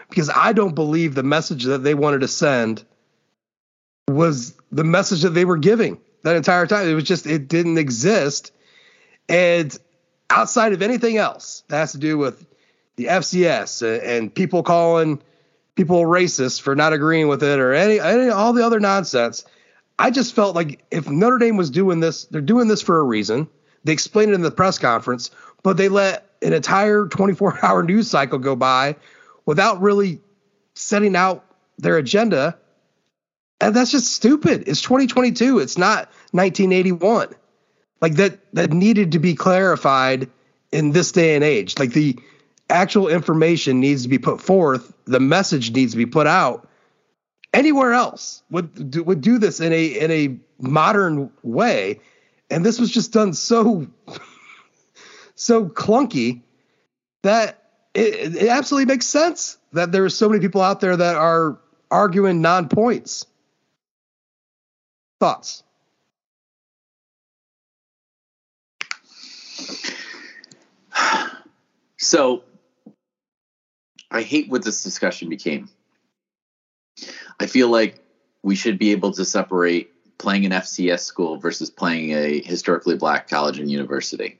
because 0.09 0.29
I 0.29 0.53
don't 0.53 0.75
believe 0.75 1.15
the 1.15 1.23
message 1.23 1.63
that 1.65 1.83
they 1.83 1.93
wanted 1.93 2.21
to 2.21 2.27
send 2.27 2.83
was 4.07 4.53
the 4.71 4.83
message 4.83 5.23
that 5.23 5.31
they 5.31 5.45
were 5.45 5.57
giving 5.57 5.99
that 6.23 6.35
entire 6.35 6.67
time. 6.67 6.87
It 6.87 6.93
was 6.93 7.03
just 7.03 7.25
it 7.25 7.47
didn't 7.47 7.77
exist. 7.77 8.51
And 9.27 9.75
outside 10.29 10.73
of 10.73 10.81
anything 10.81 11.17
else 11.17 11.63
that 11.69 11.77
has 11.77 11.91
to 11.93 11.97
do 11.97 12.17
with 12.17 12.45
the 12.95 13.05
FCS 13.05 14.03
and, 14.03 14.33
people 14.33 14.63
calling 14.63 15.21
people 15.75 16.03
racist 16.03 16.61
for 16.61 16.75
not 16.75 16.93
agreeing 16.93 17.27
with 17.27 17.43
it 17.43 17.59
or 17.59 17.73
any, 17.73 17.99
any 17.99 18.29
all 18.29 18.53
the 18.53 18.65
other 18.65 18.79
nonsense. 18.79 19.43
I 19.99 20.11
just 20.11 20.33
felt 20.33 20.55
like 20.55 20.85
if 20.91 21.09
Notre 21.09 21.37
Dame 21.37 21.57
was 21.57 21.69
doing 21.69 21.99
this, 21.99 22.25
they're 22.25 22.41
doing 22.41 22.67
this 22.67 22.81
for 22.81 22.99
a 22.99 23.03
reason. 23.03 23.47
They 23.83 23.93
explained 23.93 24.31
it 24.31 24.35
in 24.35 24.41
the 24.41 24.51
press 24.51 24.77
conference, 24.77 25.31
but 25.63 25.77
they 25.77 25.89
let 25.89 26.29
an 26.41 26.53
entire 26.53 27.07
24 27.07 27.59
hour 27.65 27.83
news 27.83 28.09
cycle 28.09 28.39
go 28.39 28.55
by 28.55 28.95
without 29.45 29.81
really 29.81 30.21
setting 30.73 31.15
out 31.15 31.45
their 31.77 31.97
agenda. 31.97 32.57
And 33.61 33.75
that's 33.75 33.91
just 33.91 34.11
stupid. 34.11 34.67
It's 34.67 34.81
2022. 34.81 35.59
It's 35.59 35.77
not 35.77 36.09
1981. 36.31 37.29
Like 38.01 38.15
that 38.15 38.39
that 38.53 38.71
needed 38.71 39.13
to 39.13 39.19
be 39.19 39.35
clarified 39.35 40.29
in 40.71 40.91
this 40.91 41.11
day 41.11 41.35
and 41.35 41.43
age. 41.43 41.79
Like 41.79 41.91
the 41.91 42.19
actual 42.69 43.07
information 43.07 43.79
needs 43.79 44.03
to 44.03 44.09
be 44.09 44.17
put 44.17 44.41
forth, 44.41 44.93
the 45.05 45.19
message 45.19 45.71
needs 45.71 45.93
to 45.93 45.97
be 45.97 46.05
put 46.05 46.27
out. 46.27 46.67
Anywhere 47.53 47.93
else 47.93 48.43
would 48.49 48.91
do, 48.91 49.03
would 49.03 49.21
do 49.21 49.37
this 49.37 49.61
in 49.61 49.71
a 49.71 49.85
in 49.85 50.11
a 50.11 50.37
modern 50.59 51.31
way, 51.41 52.01
and 52.49 52.65
this 52.65 52.79
was 52.79 52.91
just 52.91 53.13
done 53.13 53.33
so 53.33 53.87
so 55.35 55.65
clunky 55.65 56.41
that 57.23 57.64
it, 57.95 58.35
it 58.35 58.49
absolutely 58.49 58.93
makes 58.93 59.05
sense 59.05 59.57
that 59.71 59.91
there 59.91 60.03
are 60.03 60.09
so 60.09 60.27
many 60.27 60.41
people 60.41 60.61
out 60.61 60.81
there 60.81 60.95
that 60.95 61.15
are 61.15 61.59
arguing 61.89 62.41
non 62.41 62.67
points. 62.69 63.25
Thoughts? 65.19 65.63
So 71.97 72.43
I 74.11 74.21
hate 74.21 74.47
what 74.47 74.63
this 74.63 74.83
discussion 74.83 75.27
became. 75.27 75.69
I 77.39 77.47
feel 77.47 77.69
like 77.69 77.99
we 78.43 78.55
should 78.55 78.77
be 78.77 78.91
able 78.91 79.11
to 79.13 79.25
separate 79.25 79.91
playing 80.19 80.45
an 80.45 80.51
FCS 80.51 80.99
school 80.99 81.37
versus 81.37 81.71
playing 81.71 82.11
a 82.11 82.41
historically 82.41 82.95
black 82.95 83.27
college 83.27 83.57
and 83.57 83.71
university. 83.71 84.37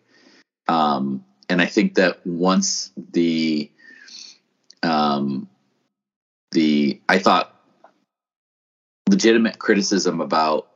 Um, 0.67 1.25
and 1.49 1.61
I 1.61 1.65
think 1.65 1.95
that 1.95 2.25
once 2.25 2.91
the 3.11 3.71
um, 4.83 5.49
the 6.51 7.01
I 7.07 7.19
thought 7.19 7.51
legitimate 9.09 9.59
criticism 9.59 10.21
about 10.21 10.67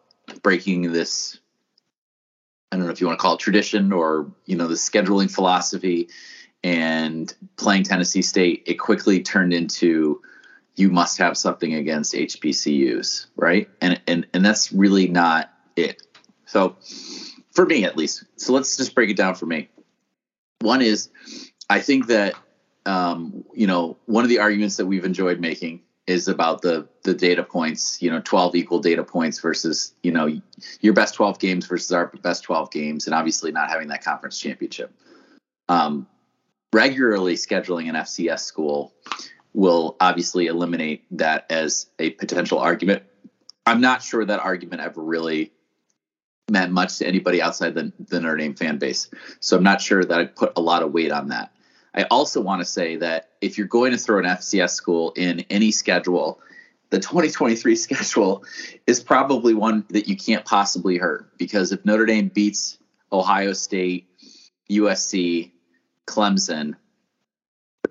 breaking 0.44 0.92
this 0.92 1.40
I 2.72 2.76
don't 2.76 2.86
know 2.86 2.92
if 2.92 3.02
you 3.02 3.08
want 3.08 3.18
to 3.20 3.22
call 3.22 3.34
it 3.34 3.40
tradition 3.40 3.92
or 3.92 4.32
you 4.46 4.56
know 4.56 4.68
the 4.68 4.76
scheduling 4.76 5.32
philosophy 5.32 6.10
and 6.64 7.34
playing 7.56 7.84
Tennessee 7.84 8.22
State, 8.22 8.64
it 8.68 8.76
quickly 8.76 9.22
turned 9.22 9.54
into 9.54 10.22
you 10.76 10.90
must 10.90 11.18
have 11.18 11.38
something 11.38 11.74
against 11.74 12.14
HBCUs, 12.14 13.28
right? 13.36 13.70
And 13.82 14.00
and 14.08 14.28
and 14.34 14.46
that's 14.46 14.72
really 14.72 15.08
not 15.08 15.52
it. 15.76 16.02
So 16.46 16.78
for 17.52 17.66
me 17.66 17.86
at 17.86 17.98
least. 17.98 18.26
So 18.36 18.54
let's 18.54 18.78
just 18.78 18.94
break 18.94 19.10
it 19.10 19.18
down 19.18 19.36
for 19.36 19.46
me. 19.46 19.70
One 20.62 20.82
is 20.82 21.10
I 21.70 21.80
think 21.80 22.08
that 22.08 22.36
um, 22.86 23.44
you 23.54 23.68
know, 23.68 23.98
one 24.06 24.24
of 24.24 24.30
the 24.30 24.40
arguments 24.40 24.78
that 24.78 24.86
we've 24.86 25.06
enjoyed 25.06 25.40
making 25.40 25.82
is 26.08 26.28
about 26.28 26.62
the 26.64 26.88
the 27.04 27.14
data 27.14 27.44
points, 27.44 28.02
you 28.02 28.10
know, 28.10 28.22
12 28.24 28.56
equal 28.56 28.80
data 28.80 29.04
points 29.04 29.40
versus, 29.40 29.94
you 30.02 30.12
know, 30.12 30.42
your 30.82 30.94
best 30.94 31.14
12 31.14 31.40
games 31.40 31.68
versus 31.68 31.92
our 31.92 32.08
best 32.24 32.44
12 32.44 32.72
games 32.72 33.06
and 33.06 33.14
obviously 33.14 33.52
not 33.52 33.70
having 33.70 33.90
that 33.90 34.04
conference 34.04 34.40
championship. 34.40 34.92
Um, 35.68 36.08
regularly 36.74 37.36
scheduling 37.36 37.90
an 37.90 37.96
FCS 37.96 38.40
school 38.40 38.94
will 39.54 39.96
obviously 40.00 40.48
eliminate 40.48 41.06
that 41.12 41.46
as 41.52 41.88
a 42.00 42.10
potential 42.12 42.58
argument. 42.58 43.04
I'm 43.66 43.82
not 43.82 44.02
sure 44.02 44.26
that 44.26 44.40
argument 44.40 44.82
ever 44.82 45.02
really 45.02 45.52
meant 46.50 46.72
much 46.72 46.98
to 46.98 47.08
anybody 47.08 47.42
outside 47.42 47.74
the, 47.76 47.92
the 48.08 48.20
Notre 48.20 48.38
Dame 48.38 48.56
fan 48.56 48.78
base. 48.78 49.10
So 49.40 49.58
I'm 49.58 49.64
not 49.64 49.82
sure 49.82 50.04
that 50.04 50.20
I 50.20 50.26
put 50.26 50.54
a 50.56 50.62
lot 50.62 50.84
of 50.84 50.92
weight 50.92 51.12
on 51.12 51.30
that. 51.30 51.52
I 51.94 52.04
also 52.04 52.42
want 52.42 52.62
to 52.62 52.66
say 52.66 52.98
that 52.98 53.30
if 53.42 53.58
you're 53.58 53.68
going 53.68 53.92
to 53.92 53.98
throw 53.98 54.20
an 54.20 54.26
FCS 54.26 54.72
school 54.72 55.12
in 55.16 55.42
any 55.50 55.72
schedule, 55.72 56.40
the 56.90 57.00
2023 57.00 57.76
schedule 57.76 58.44
is 58.88 59.02
probably 59.02 59.54
one 59.54 59.86
that 59.90 60.08
you 60.08 60.16
can't 60.16 60.46
possibly 60.46 60.98
hurt 60.98 61.38
because 61.38 61.72
if 61.72 61.86
Notre 61.86 62.06
Dame 62.06 62.30
beats 62.30 62.78
Ohio 63.12 63.54
State, 63.54 64.08
USC, 64.70 65.52
Clemson, 66.06 66.76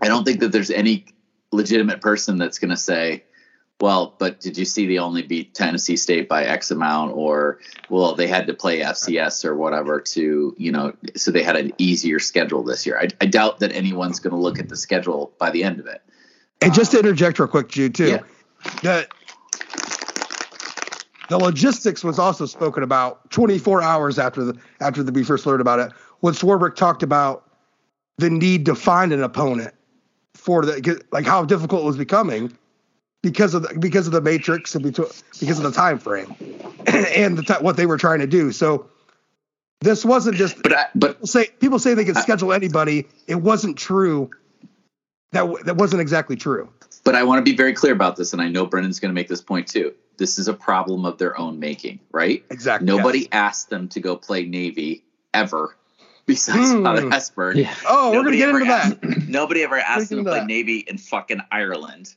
I 0.00 0.09
don't 0.09 0.25
think 0.25 0.41
that 0.41 0.53
there's 0.53 0.71
any 0.71 1.07
legitimate 1.50 2.00
person 2.00 2.38
that's 2.38 2.59
going 2.59 2.71
to 2.71 2.77
say, 2.77 3.25
well, 3.80 4.14
but 4.18 4.40
did 4.40 4.58
you 4.58 4.64
see 4.64 4.87
they 4.87 4.99
only 4.99 5.23
beat 5.23 5.54
Tennessee 5.54 5.97
State 5.97 6.28
by 6.28 6.44
X 6.44 6.70
amount, 6.70 7.12
or 7.14 7.61
well, 7.88 8.14
they 8.14 8.26
had 8.26 8.49
to 8.49 8.54
play 8.54 8.80
FCS 8.80 9.44
or 9.44 9.54
whatever 9.54 10.00
to, 10.00 10.54
you 10.58 10.73
know, 10.73 10.92
so 11.14 11.30
they 11.30 11.44
had 11.44 11.56
an 11.56 11.73
easier 11.78 12.18
schedule 12.18 12.64
this 12.64 12.85
year. 12.85 12.99
I, 12.99 13.08
I 13.20 13.26
doubt 13.26 13.61
that 13.61 13.73
anyone's 13.73 14.18
going 14.18 14.32
to 14.32 14.38
look 14.38 14.58
at 14.58 14.68
the 14.68 14.76
schedule 14.76 15.32
by 15.38 15.50
the 15.50 15.62
end 15.62 15.78
of 15.78 15.87
it. 15.87 16.02
And 16.61 16.75
just 16.75 16.90
to 16.90 16.99
interject 16.99 17.38
real 17.38 17.47
quick, 17.47 17.68
Jude, 17.68 17.94
too, 17.94 18.08
yeah. 18.08 18.23
that 18.82 19.12
the 21.28 21.38
logistics 21.38 22.02
was 22.02 22.18
also 22.18 22.47
spoken 22.47 22.82
about 22.82 23.30
24 23.30 23.80
hours 23.80 24.18
after 24.18 24.44
the 24.44 24.58
after 24.80 25.04
the 25.04 25.12
we 25.12 25.23
first 25.23 25.47
learned 25.47 25.61
about 25.61 25.78
it. 25.78 25.92
When 26.18 26.35
Swarbrick 26.35 26.75
talked 26.75 27.04
about 27.04 27.49
the 28.16 28.28
need 28.28 28.66
to 28.66 28.75
find 28.75 29.12
an 29.12 29.23
opponent 29.23 29.73
for 30.35 30.64
the 30.64 31.00
like 31.12 31.26
how 31.26 31.44
difficult 31.44 31.82
it 31.82 31.87
was 31.87 31.97
becoming 31.97 32.56
because 33.23 33.55
of 33.55 33.63
the, 33.63 33.79
because 33.79 34.07
of 34.07 34.13
the 34.13 34.21
matrix 34.21 34.75
and 34.75 34.85
because 34.85 35.59
of 35.59 35.65
the 35.65 35.73
time 35.73 35.99
frame 35.99 36.35
and 36.87 37.37
the 37.39 37.43
t- 37.43 37.55
what 37.55 37.77
they 37.77 37.87
were 37.87 37.99
trying 37.99 38.21
to 38.21 38.27
do. 38.27 38.53
So 38.53 38.89
this 39.81 40.05
wasn't 40.05 40.37
just. 40.37 40.63
But 40.63 40.73
I, 40.73 40.87
but 40.95 41.15
people 41.15 41.27
say 41.27 41.47
people 41.61 41.79
say 41.79 41.95
they 41.95 42.05
can 42.05 42.15
schedule 42.15 42.53
anybody. 42.53 43.07
It 43.27 43.37
wasn't 43.37 43.77
true. 43.77 44.31
That 45.33 45.65
that 45.65 45.77
wasn't 45.77 46.01
exactly 46.01 46.37
true. 46.37 46.69
But 47.05 47.15
I 47.15 47.23
want 47.25 47.39
to 47.39 47.51
be 47.51 47.57
very 47.57 47.73
clear 47.73 47.93
about 47.93 48.17
this, 48.17 48.33
and 48.33 48.43
I 48.43 48.49
know 48.49 48.67
Brendan's 48.67 49.01
going 49.01 49.11
to 49.11 49.15
make 49.15 49.29
this 49.29 49.41
point 49.41 49.69
too. 49.69 49.95
This 50.17 50.39
is 50.39 50.49
a 50.49 50.55
problem 50.55 51.07
of 51.07 51.19
their 51.19 51.39
own 51.39 51.61
making, 51.61 52.01
right? 52.11 52.45
Exactly. 52.51 52.87
Nobody 52.87 53.21
yes. 53.21 53.29
asked 53.33 53.71
them 53.71 53.89
to 53.91 54.01
go 54.01 54.17
play 54.17 54.45
Navy 54.45 55.05
ever 55.33 55.77
besides 56.27 56.73
Hmm. 56.73 56.83
Father 56.83 57.03
Hesburgh. 57.03 57.57
Yeah. 57.57 57.75
Oh, 57.89 58.13
we're 58.13 58.25
gonna 58.25 58.37
get 58.37 58.49
ever 58.49 58.61
into 58.61 58.71
that. 58.71 59.29
Nobody 59.29 59.63
ever 59.63 59.79
asked 59.79 60.11
them 60.11 60.25
to 60.25 60.31
play 60.31 60.41
that. 60.41 60.47
Navy 60.47 60.79
in 60.79 60.99
fucking 60.99 61.41
Ireland, 61.53 62.15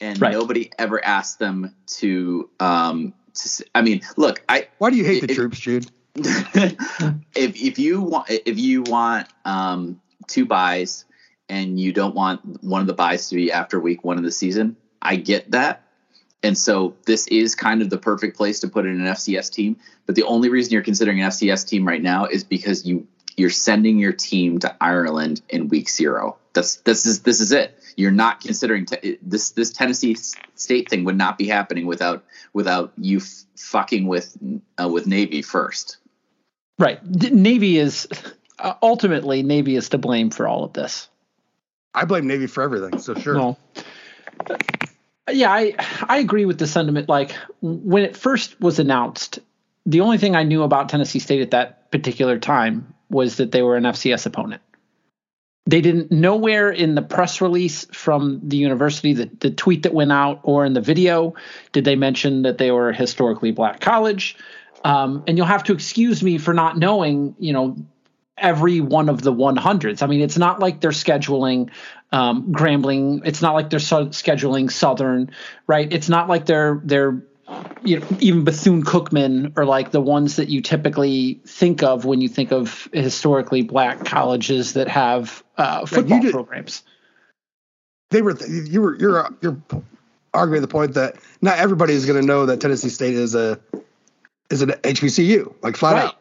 and 0.00 0.20
Right. 0.20 0.32
nobody 0.32 0.70
ever 0.78 1.04
asked 1.04 1.38
them 1.38 1.74
to. 1.98 2.48
um 2.60 3.14
to, 3.34 3.64
I 3.74 3.82
mean, 3.82 4.00
look, 4.16 4.42
I 4.48 4.68
Why 4.78 4.90
do 4.90 4.96
you 4.96 5.04
hate 5.04 5.20
the 5.26 5.34
troops, 5.34 5.58
Jude? 5.60 5.86
if 6.16 7.54
if 7.62 7.78
you 7.78 8.02
want 8.02 8.26
if 8.30 8.58
you 8.58 8.82
want 8.82 9.28
um 9.44 10.00
two 10.26 10.44
buys 10.44 11.04
and 11.48 11.78
you 11.78 11.92
don't 11.92 12.14
want 12.14 12.62
one 12.64 12.80
of 12.80 12.86
the 12.86 12.94
buys 12.94 13.28
to 13.28 13.36
be 13.36 13.52
after 13.52 13.78
week 13.78 14.02
one 14.04 14.18
of 14.18 14.24
the 14.24 14.32
season, 14.32 14.76
I 15.00 15.16
get 15.16 15.52
that. 15.52 15.84
And 16.42 16.56
so 16.56 16.96
this 17.06 17.26
is 17.28 17.54
kind 17.54 17.82
of 17.82 17.90
the 17.90 17.98
perfect 17.98 18.36
place 18.36 18.60
to 18.60 18.68
put 18.68 18.86
in 18.86 19.00
an 19.00 19.06
FCS 19.06 19.52
team. 19.52 19.76
But 20.06 20.14
the 20.14 20.22
only 20.24 20.48
reason 20.48 20.72
you're 20.72 20.82
considering 20.82 21.20
an 21.20 21.30
FCS 21.30 21.66
team 21.66 21.86
right 21.86 22.02
now 22.02 22.26
is 22.26 22.44
because 22.44 22.86
you 22.86 23.06
you're 23.38 23.50
sending 23.50 23.98
your 23.98 24.12
team 24.12 24.58
to 24.58 24.76
Ireland 24.80 25.40
in 25.48 25.68
week 25.68 25.88
zero. 25.88 26.36
That's 26.52 26.76
this 26.76 27.06
is 27.06 27.22
this 27.22 27.40
is 27.40 27.52
it. 27.52 27.78
You're 27.96 28.10
not 28.10 28.40
considering 28.40 28.86
te- 28.86 29.18
this 29.22 29.50
this 29.50 29.72
Tennessee 29.72 30.16
State 30.54 30.88
thing 30.88 31.04
would 31.04 31.16
not 31.16 31.38
be 31.38 31.46
happening 31.46 31.86
without 31.86 32.24
without 32.52 32.92
you 32.96 33.18
f- 33.18 33.44
fucking 33.56 34.06
with 34.06 34.36
uh, 34.80 34.88
with 34.88 35.06
Navy 35.06 35.42
first. 35.42 35.98
Right. 36.78 37.00
D- 37.10 37.30
Navy 37.30 37.78
is 37.78 38.08
uh, 38.58 38.74
ultimately 38.82 39.42
Navy 39.42 39.76
is 39.76 39.90
to 39.90 39.98
blame 39.98 40.30
for 40.30 40.48
all 40.48 40.64
of 40.64 40.72
this. 40.72 41.08
I 41.94 42.04
blame 42.04 42.26
Navy 42.26 42.48
for 42.48 42.62
everything. 42.62 42.98
So 42.98 43.14
sure. 43.14 43.34
Well, 43.34 43.58
yeah, 45.30 45.52
I 45.52 45.74
I 46.08 46.18
agree 46.18 46.44
with 46.44 46.58
the 46.58 46.66
sentiment. 46.66 47.08
Like 47.08 47.32
when 47.60 48.02
it 48.02 48.16
first 48.16 48.60
was 48.60 48.80
announced, 48.80 49.38
the 49.86 50.00
only 50.00 50.18
thing 50.18 50.34
I 50.34 50.42
knew 50.42 50.64
about 50.64 50.88
Tennessee 50.88 51.20
State 51.20 51.40
at 51.40 51.52
that 51.52 51.90
particular 51.92 52.38
time 52.38 52.94
was 53.10 53.36
that 53.36 53.52
they 53.52 53.62
were 53.62 53.76
an 53.76 53.84
FCS 53.84 54.26
opponent. 54.26 54.62
They 55.66 55.82
didn't 55.82 56.10
nowhere 56.10 56.70
in 56.70 56.94
the 56.94 57.02
press 57.02 57.40
release 57.42 57.84
from 57.92 58.40
the 58.42 58.56
university, 58.56 59.12
the, 59.12 59.30
the 59.40 59.50
tweet 59.50 59.82
that 59.82 59.92
went 59.92 60.12
out, 60.12 60.40
or 60.42 60.64
in 60.64 60.72
the 60.72 60.80
video, 60.80 61.34
did 61.72 61.84
they 61.84 61.94
mention 61.94 62.42
that 62.42 62.56
they 62.56 62.70
were 62.70 62.88
a 62.88 62.96
historically 62.96 63.50
black 63.50 63.80
college. 63.80 64.36
Um, 64.84 65.24
and 65.26 65.36
you'll 65.36 65.46
have 65.46 65.64
to 65.64 65.74
excuse 65.74 66.22
me 66.22 66.38
for 66.38 66.54
not 66.54 66.78
knowing, 66.78 67.34
you 67.38 67.52
know, 67.52 67.76
every 68.38 68.80
one 68.80 69.08
of 69.08 69.22
the 69.22 69.32
100s. 69.32 70.02
I 70.02 70.06
mean, 70.06 70.20
it's 70.20 70.38
not 70.38 70.60
like 70.60 70.80
they're 70.80 70.90
scheduling 70.90 71.70
um, 72.12 72.52
Grambling. 72.52 73.22
It's 73.24 73.42
not 73.42 73.54
like 73.54 73.70
they're 73.70 73.78
scheduling 73.78 74.70
Southern, 74.70 75.30
right? 75.66 75.92
It's 75.92 76.08
not 76.08 76.28
like 76.28 76.46
they're 76.46 76.80
they're 76.84 77.22
you 77.82 78.00
know, 78.00 78.06
even 78.20 78.44
Bethune 78.44 78.82
Cookman 78.82 79.56
are 79.56 79.64
like 79.64 79.90
the 79.90 80.00
ones 80.00 80.36
that 80.36 80.48
you 80.48 80.60
typically 80.60 81.40
think 81.46 81.82
of 81.82 82.04
when 82.04 82.20
you 82.20 82.28
think 82.28 82.52
of 82.52 82.88
historically 82.92 83.62
black 83.62 84.04
colleges 84.04 84.74
that 84.74 84.88
have 84.88 85.42
uh, 85.56 85.86
football 85.86 86.20
did, 86.20 86.32
programs. 86.32 86.82
They 88.10 88.22
were 88.22 88.36
you 88.46 88.80
were 88.80 88.96
you're 88.96 89.28
you're 89.40 89.56
arguing 90.34 90.62
the 90.62 90.68
point 90.68 90.94
that 90.94 91.16
not 91.40 91.58
everybody 91.58 91.94
is 91.94 92.06
going 92.06 92.20
to 92.20 92.26
know 92.26 92.46
that 92.46 92.60
Tennessee 92.60 92.90
State 92.90 93.14
is 93.14 93.34
a 93.34 93.58
is 94.50 94.62
an 94.62 94.70
HBCU 94.70 95.54
like 95.62 95.76
flat 95.76 95.94
right. 95.94 96.04
out. 96.04 96.16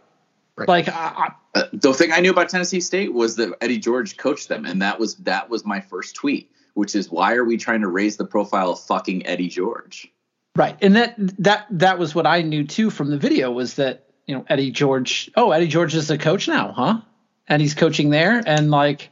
Right. 0.55 0.67
Like 0.67 0.87
uh, 0.87 1.29
the 1.71 1.93
thing 1.93 2.11
I 2.11 2.19
knew 2.19 2.31
about 2.31 2.49
Tennessee 2.49 2.81
State 2.81 3.13
was 3.13 3.35
that 3.35 3.53
Eddie 3.61 3.77
George 3.77 4.17
coached 4.17 4.47
them, 4.47 4.65
and 4.65 4.81
that 4.81 4.99
was 4.99 5.15
that 5.17 5.49
was 5.49 5.65
my 5.65 5.81
first 5.81 6.15
tweet, 6.15 6.51
which 6.73 6.95
is 6.95 7.11
why 7.11 7.35
are 7.35 7.43
we 7.43 7.57
trying 7.57 7.81
to 7.81 7.87
raise 7.87 8.17
the 8.17 8.25
profile 8.25 8.71
of 8.71 8.79
fucking 8.79 9.27
Eddie 9.27 9.49
George? 9.49 10.11
Right, 10.57 10.75
and 10.81 10.95
that 10.95 11.13
that 11.43 11.67
that 11.69 11.99
was 11.99 12.15
what 12.15 12.25
I 12.25 12.41
knew 12.41 12.63
too 12.63 12.89
from 12.89 13.11
the 13.11 13.17
video 13.19 13.51
was 13.51 13.75
that 13.75 14.07
you 14.25 14.35
know 14.35 14.43
Eddie 14.49 14.71
George. 14.71 15.29
Oh, 15.35 15.51
Eddie 15.51 15.67
George 15.67 15.93
is 15.93 16.07
the 16.07 16.17
coach 16.17 16.47
now, 16.47 16.71
huh? 16.71 17.01
And 17.47 17.61
he's 17.61 17.75
coaching 17.75 18.09
there, 18.09 18.41
and 18.43 18.71
like, 18.71 19.11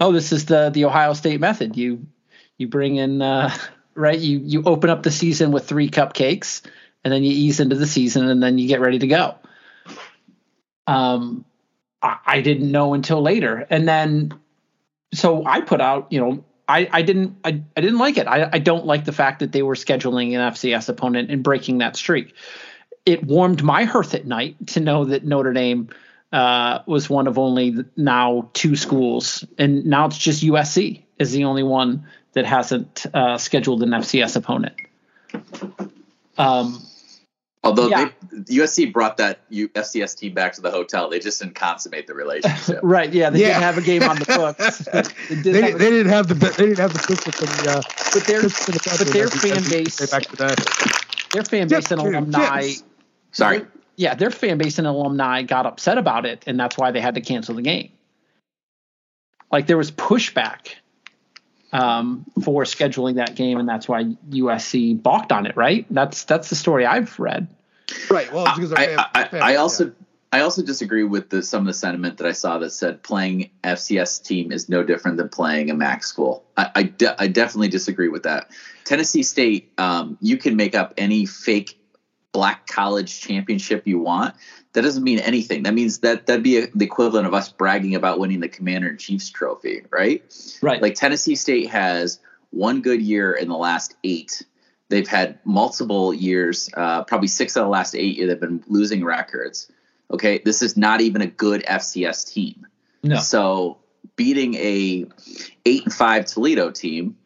oh, 0.00 0.10
this 0.10 0.32
is 0.32 0.46
the 0.46 0.70
the 0.70 0.86
Ohio 0.86 1.12
State 1.12 1.38
method. 1.38 1.76
You 1.76 2.08
you 2.58 2.66
bring 2.66 2.96
in 2.96 3.22
uh, 3.22 3.56
right. 3.94 4.18
You 4.18 4.40
you 4.40 4.64
open 4.66 4.90
up 4.90 5.04
the 5.04 5.12
season 5.12 5.52
with 5.52 5.68
three 5.68 5.90
cupcakes, 5.90 6.62
and 7.04 7.12
then 7.12 7.22
you 7.22 7.30
ease 7.30 7.60
into 7.60 7.76
the 7.76 7.86
season, 7.86 8.28
and 8.28 8.42
then 8.42 8.58
you 8.58 8.66
get 8.66 8.80
ready 8.80 8.98
to 8.98 9.06
go. 9.06 9.36
Um, 10.88 11.44
I, 12.02 12.16
I 12.26 12.40
didn't 12.40 12.68
know 12.68 12.94
until 12.94 13.22
later, 13.22 13.64
and 13.70 13.86
then 13.86 14.32
so 15.14 15.46
I 15.46 15.60
put 15.60 15.80
out 15.80 16.08
you 16.10 16.18
know 16.18 16.44
I, 16.70 16.88
I 16.92 17.02
didn't 17.02 17.36
I, 17.44 17.60
I 17.76 17.80
didn't 17.80 17.98
like 17.98 18.16
it. 18.16 18.28
I, 18.28 18.48
I 18.52 18.58
don't 18.60 18.86
like 18.86 19.04
the 19.04 19.12
fact 19.12 19.40
that 19.40 19.50
they 19.50 19.62
were 19.62 19.74
scheduling 19.74 20.34
an 20.34 20.52
FCS 20.52 20.88
opponent 20.88 21.30
and 21.30 21.42
breaking 21.42 21.78
that 21.78 21.96
streak. 21.96 22.34
It 23.04 23.24
warmed 23.24 23.62
my 23.62 23.84
hearth 23.84 24.14
at 24.14 24.24
night 24.24 24.68
to 24.68 24.80
know 24.80 25.04
that 25.06 25.24
Notre 25.24 25.52
Dame 25.52 25.88
uh, 26.32 26.80
was 26.86 27.10
one 27.10 27.26
of 27.26 27.38
only 27.38 27.74
now 27.96 28.50
two 28.52 28.76
schools, 28.76 29.44
and 29.58 29.84
now 29.84 30.06
it's 30.06 30.18
just 30.18 30.44
USC 30.44 31.02
is 31.18 31.32
the 31.32 31.44
only 31.44 31.64
one 31.64 32.06
that 32.34 32.46
hasn't 32.46 33.04
uh, 33.12 33.36
scheduled 33.36 33.82
an 33.82 33.90
FCS 33.90 34.36
opponent. 34.36 34.76
Um, 36.38 36.80
Although 37.62 37.88
yeah. 37.88 38.10
they, 38.32 38.56
USC 38.56 38.90
brought 38.90 39.18
that 39.18 39.48
FCS 39.50 40.16
team 40.16 40.32
back 40.32 40.54
to 40.54 40.62
the 40.62 40.70
hotel, 40.70 41.10
they 41.10 41.18
just 41.18 41.40
didn't 41.40 41.56
consummate 41.56 42.06
the 42.06 42.14
relationship. 42.14 42.80
right? 42.82 43.12
Yeah, 43.12 43.28
they 43.28 43.40
yeah. 43.40 43.48
didn't 43.48 43.62
have 43.62 43.78
a 43.78 43.82
game 43.82 44.02
on 44.02 44.18
the 44.18 44.24
books. 44.24 44.78
they, 45.28 45.42
did 45.42 45.54
they, 45.54 45.72
they 45.72 45.90
didn't 45.90 46.10
have 46.10 46.28
the 46.28 46.34
they 46.34 46.66
didn't 46.66 46.78
have 46.78 46.94
the 46.94 46.98
system 47.00 47.32
from 47.32 47.46
the. 47.48 47.70
Uh, 47.70 47.82
but 48.14 48.24
their 48.24 48.42
but 48.42 49.12
their 49.12 49.28
fan 49.28 49.62
base 49.70 50.10
back 50.10 50.22
today. 50.22 50.54
Their 51.32 51.44
fan 51.44 51.68
base 51.68 51.90
and 51.90 52.00
alumni. 52.00 52.72
Sorry. 53.32 53.66
Yeah, 53.96 54.14
their 54.14 54.30
fan 54.30 54.56
base 54.56 54.78
and 54.78 54.86
alumni 54.86 55.42
got 55.42 55.66
upset 55.66 55.98
about 55.98 56.24
it, 56.24 56.44
and 56.46 56.58
that's 56.58 56.78
why 56.78 56.90
they 56.90 57.02
had 57.02 57.16
to 57.16 57.20
cancel 57.20 57.54
the 57.54 57.62
game. 57.62 57.92
Like 59.52 59.66
there 59.66 59.76
was 59.76 59.90
pushback 59.90 60.76
um, 61.72 62.24
for 62.42 62.64
scheduling 62.64 63.16
that 63.16 63.34
game, 63.34 63.58
and 63.58 63.68
that's 63.68 63.88
why 63.88 64.04
USC 64.30 65.00
balked 65.00 65.32
on 65.32 65.46
it. 65.46 65.56
Right? 65.56 65.86
That's 65.90 66.24
that's 66.24 66.48
the 66.50 66.56
story 66.56 66.86
I've 66.86 67.18
read. 67.18 67.48
Right. 68.08 68.32
Well, 68.32 68.44
because 68.54 68.72
I, 68.72 68.94
I, 68.94 69.06
I, 69.14 69.28
I, 69.32 69.56
also 69.56 69.86
yeah. 69.86 69.90
I 70.32 70.40
also 70.42 70.62
disagree 70.62 71.02
with 71.02 71.28
the, 71.30 71.42
some 71.42 71.62
of 71.62 71.66
the 71.66 71.74
sentiment 71.74 72.18
that 72.18 72.26
I 72.26 72.32
saw 72.32 72.58
that 72.58 72.70
said 72.70 73.02
playing 73.02 73.50
FCS 73.64 74.24
team 74.24 74.52
is 74.52 74.68
no 74.68 74.84
different 74.84 75.16
than 75.16 75.28
playing 75.28 75.70
a 75.70 75.74
MAC 75.74 76.04
school. 76.04 76.44
I 76.56 76.70
I, 76.74 76.82
de- 76.84 77.22
I 77.22 77.26
definitely 77.26 77.68
disagree 77.68 78.08
with 78.08 78.22
that. 78.24 78.50
Tennessee 78.84 79.22
State, 79.22 79.72
um, 79.78 80.18
you 80.20 80.36
can 80.36 80.56
make 80.56 80.74
up 80.74 80.94
any 80.96 81.26
fake 81.26 81.80
black 82.32 82.66
college 82.66 83.20
championship 83.20 83.86
you 83.86 83.98
want 83.98 84.34
that 84.72 84.82
doesn't 84.82 85.02
mean 85.02 85.18
anything. 85.18 85.64
That 85.64 85.74
means 85.74 85.98
that 85.98 86.26
that'd 86.26 86.42
be 86.42 86.58
a, 86.58 86.66
the 86.74 86.84
equivalent 86.84 87.26
of 87.26 87.34
us 87.34 87.50
bragging 87.50 87.94
about 87.94 88.18
winning 88.20 88.40
the 88.40 88.48
Commander 88.48 88.88
in 88.88 88.98
Chiefs 88.98 89.30
trophy, 89.30 89.82
right? 89.90 90.22
Right. 90.62 90.80
Like 90.80 90.94
Tennessee 90.94 91.34
State 91.34 91.70
has 91.70 92.20
one 92.50 92.80
good 92.80 93.02
year 93.02 93.32
in 93.32 93.48
the 93.48 93.56
last 93.56 93.96
eight. 94.04 94.42
They've 94.88 95.06
had 95.06 95.38
multiple 95.44 96.12
years, 96.14 96.68
uh, 96.76 97.04
probably 97.04 97.28
six 97.28 97.56
of 97.56 97.64
the 97.64 97.68
last 97.68 97.94
eight 97.94 98.16
years, 98.16 98.28
they've 98.28 98.40
been 98.40 98.62
losing 98.68 99.04
records. 99.04 99.70
Okay, 100.10 100.40
this 100.44 100.62
is 100.62 100.76
not 100.76 101.00
even 101.00 101.22
a 101.22 101.26
good 101.26 101.64
FCS 101.64 102.32
team. 102.32 102.66
No. 103.02 103.16
So 103.16 103.78
beating 104.16 104.54
a 104.54 105.06
eight 105.64 105.84
and 105.84 105.92
five 105.92 106.26
Toledo 106.26 106.70
team, 106.70 107.16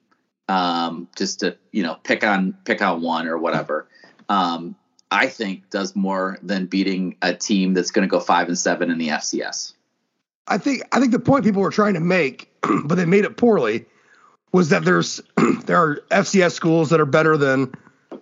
um, 0.49 1.09
just 1.17 1.41
to 1.41 1.57
you 1.73 1.83
know 1.83 1.97
pick 2.03 2.25
on 2.25 2.57
pick 2.65 2.83
on 2.83 3.01
one 3.01 3.27
or 3.27 3.39
whatever, 3.39 3.89
um, 4.29 4.77
I 5.11 5.27
think 5.29 5.71
does 5.71 5.95
more 5.95 6.39
than 6.43 6.67
beating 6.67 7.17
a 7.23 7.35
team 7.35 7.75
that's 7.75 7.91
going 7.91 8.07
to 8.07 8.11
go 8.11 8.21
five 8.21 8.49
and 8.49 8.59
seven 8.59 8.91
in 8.91 8.99
the 8.99 9.09
FCS. 9.09 9.75
I 10.47 10.59
think 10.59 10.83
I 10.93 11.01
think 11.01 11.13
the 11.13 11.19
point 11.19 11.45
people 11.45 11.63
were 11.63 11.71
trying 11.71 11.95
to 11.95 12.01
make, 12.01 12.51
but 12.85 12.97
they 12.97 13.05
made 13.05 13.25
it 13.25 13.37
poorly, 13.37 13.87
was 14.53 14.69
that 14.71 14.85
there's 14.85 15.21
there 15.65 15.77
are 15.77 15.97
FCS 16.11 16.53
schools 16.53 16.91
that 16.91 17.01
are 17.01 17.07
better 17.07 17.37
than 17.37 17.73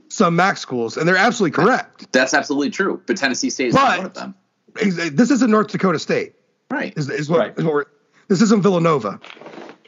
some 0.09 0.37
MAC 0.37 0.57
schools, 0.59 0.97
and 0.97 1.09
they're 1.09 1.17
absolutely 1.17 1.55
correct. 1.55 2.13
That's 2.13 2.35
absolutely 2.35 2.71
true. 2.71 3.03
But 3.07 3.17
Tennessee 3.17 3.51
State 3.51 3.69
is 3.69 3.75
but, 3.75 3.99
one 3.99 4.07
of 4.07 4.15
them. 4.15 4.35
This 4.75 5.31
isn't 5.31 5.51
North 5.51 5.69
Dakota 5.69 5.99
State, 5.99 6.35
right? 6.71 6.93
Is, 6.97 7.11
is 7.11 7.29
what, 7.29 7.39
right. 7.39 7.59
Is 7.59 7.65
what 7.65 7.75
we're, 7.75 7.85
this 8.29 8.41
isn't 8.41 8.63
Villanova. 8.63 9.21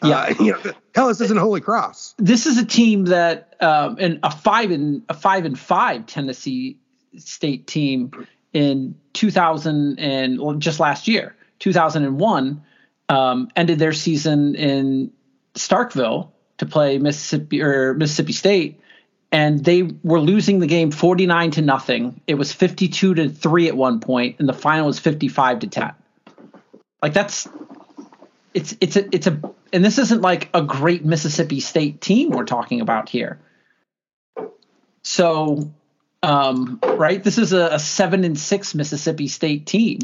Yeah, 0.03 0.21
uh, 0.21 0.35
you 0.41 0.53
know, 0.53 0.73
hell, 0.95 1.09
this 1.09 1.21
isn't 1.21 1.39
Holy 1.39 1.61
Cross. 1.61 2.15
This 2.19 2.47
is 2.47 2.59
a 2.59 2.65
team 2.65 3.07
that, 3.07 3.57
um, 3.61 3.97
and 3.99 4.21
a 4.23 4.31
five 4.31 4.71
and 4.71 5.03
a 5.09 5.15
five 5.15 5.45
and 5.45 5.59
five 5.59 6.07
Tennessee 6.07 6.79
State 7.19 7.67
team 7.67 8.27
in 8.53 8.95
2000 9.13 9.99
and 9.99 10.41
well, 10.41 10.55
just 10.55 10.81
last 10.81 11.09
year, 11.09 11.35
2001, 11.59 12.63
um, 13.09 13.49
ended 13.57 13.79
their 13.79 13.93
season 13.93 14.55
in 14.55 15.13
Starkville 15.55 16.31
to 16.59 16.67
play 16.67 16.99
Mississippi 16.99 17.63
or 17.63 17.95
Mississippi 17.95 18.33
State, 18.33 18.81
and 19.33 19.65
they 19.65 19.83
were 20.03 20.21
losing 20.21 20.61
the 20.61 20.67
game 20.67 20.91
49 20.91 21.51
to 21.53 21.63
nothing. 21.63 22.21
It 22.27 22.35
was 22.35 22.53
52 22.53 23.15
to 23.15 23.29
three 23.29 23.69
at 23.69 23.77
one 23.77 24.01
point, 24.01 24.37
and 24.39 24.49
the 24.49 24.55
final 24.55 24.87
was 24.87 24.99
55 24.99 25.61
to 25.61 25.67
10. 25.67 25.93
Like 27.03 27.13
that's 27.13 27.49
it's 28.55 28.77
it's 28.81 28.97
a 28.97 29.15
it's 29.15 29.27
a 29.27 29.41
and 29.73 29.85
this 29.85 29.99
isn't 29.99 30.23
like 30.23 30.49
a 30.55 30.63
great 30.63 31.05
Mississippi 31.05 31.61
State 31.61 32.01
team 32.01 32.31
we're 32.31 32.45
talking 32.45 32.81
about 32.81 33.09
here. 33.09 33.41
So 35.03 35.73
um, 36.25 36.79
right? 36.83 37.23
This 37.23 37.39
is 37.39 37.53
a, 37.53 37.75
a, 37.75 37.79
seven 37.79 38.25
and 38.25 38.39
six 38.39 38.75
Mississippi 38.75 39.29
State 39.29 39.67
team 39.67 39.99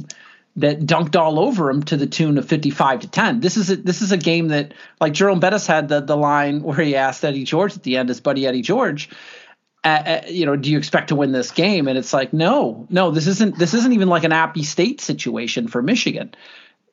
that 0.56 0.80
dunked 0.80 1.16
all 1.16 1.38
over 1.38 1.66
them 1.66 1.82
to 1.84 1.96
the 1.96 2.06
tune 2.06 2.36
of 2.36 2.46
55 2.46 3.00
to 3.00 3.08
10. 3.08 3.40
This 3.40 3.56
is 3.56 3.70
a, 3.70 3.76
this 3.76 4.02
is 4.02 4.12
a 4.12 4.18
game 4.18 4.48
that 4.48 4.74
like 5.00 5.12
Jerome 5.12 5.40
Bettis 5.40 5.66
had 5.66 5.88
the 5.88 6.00
the 6.00 6.16
line 6.16 6.62
where 6.62 6.78
he 6.78 6.96
asked 6.96 7.24
Eddie 7.24 7.44
George 7.44 7.76
at 7.76 7.82
the 7.82 7.96
end, 7.96 8.08
his 8.08 8.20
buddy 8.20 8.46
Eddie 8.46 8.62
George, 8.62 9.08
uh, 9.82 10.20
you 10.28 10.44
know, 10.44 10.56
do 10.56 10.70
you 10.70 10.78
expect 10.78 11.08
to 11.08 11.16
win 11.16 11.32
this 11.32 11.50
game? 11.50 11.88
And 11.88 11.96
it's 11.96 12.12
like, 12.12 12.32
no, 12.32 12.86
no, 12.90 13.10
this 13.10 13.26
isn't 13.26 13.58
this 13.58 13.72
isn't 13.74 13.92
even 13.92 14.08
like 14.08 14.24
an 14.24 14.32
Appy 14.32 14.62
State 14.62 15.00
situation 15.00 15.68
for 15.68 15.80
Michigan. 15.80 16.34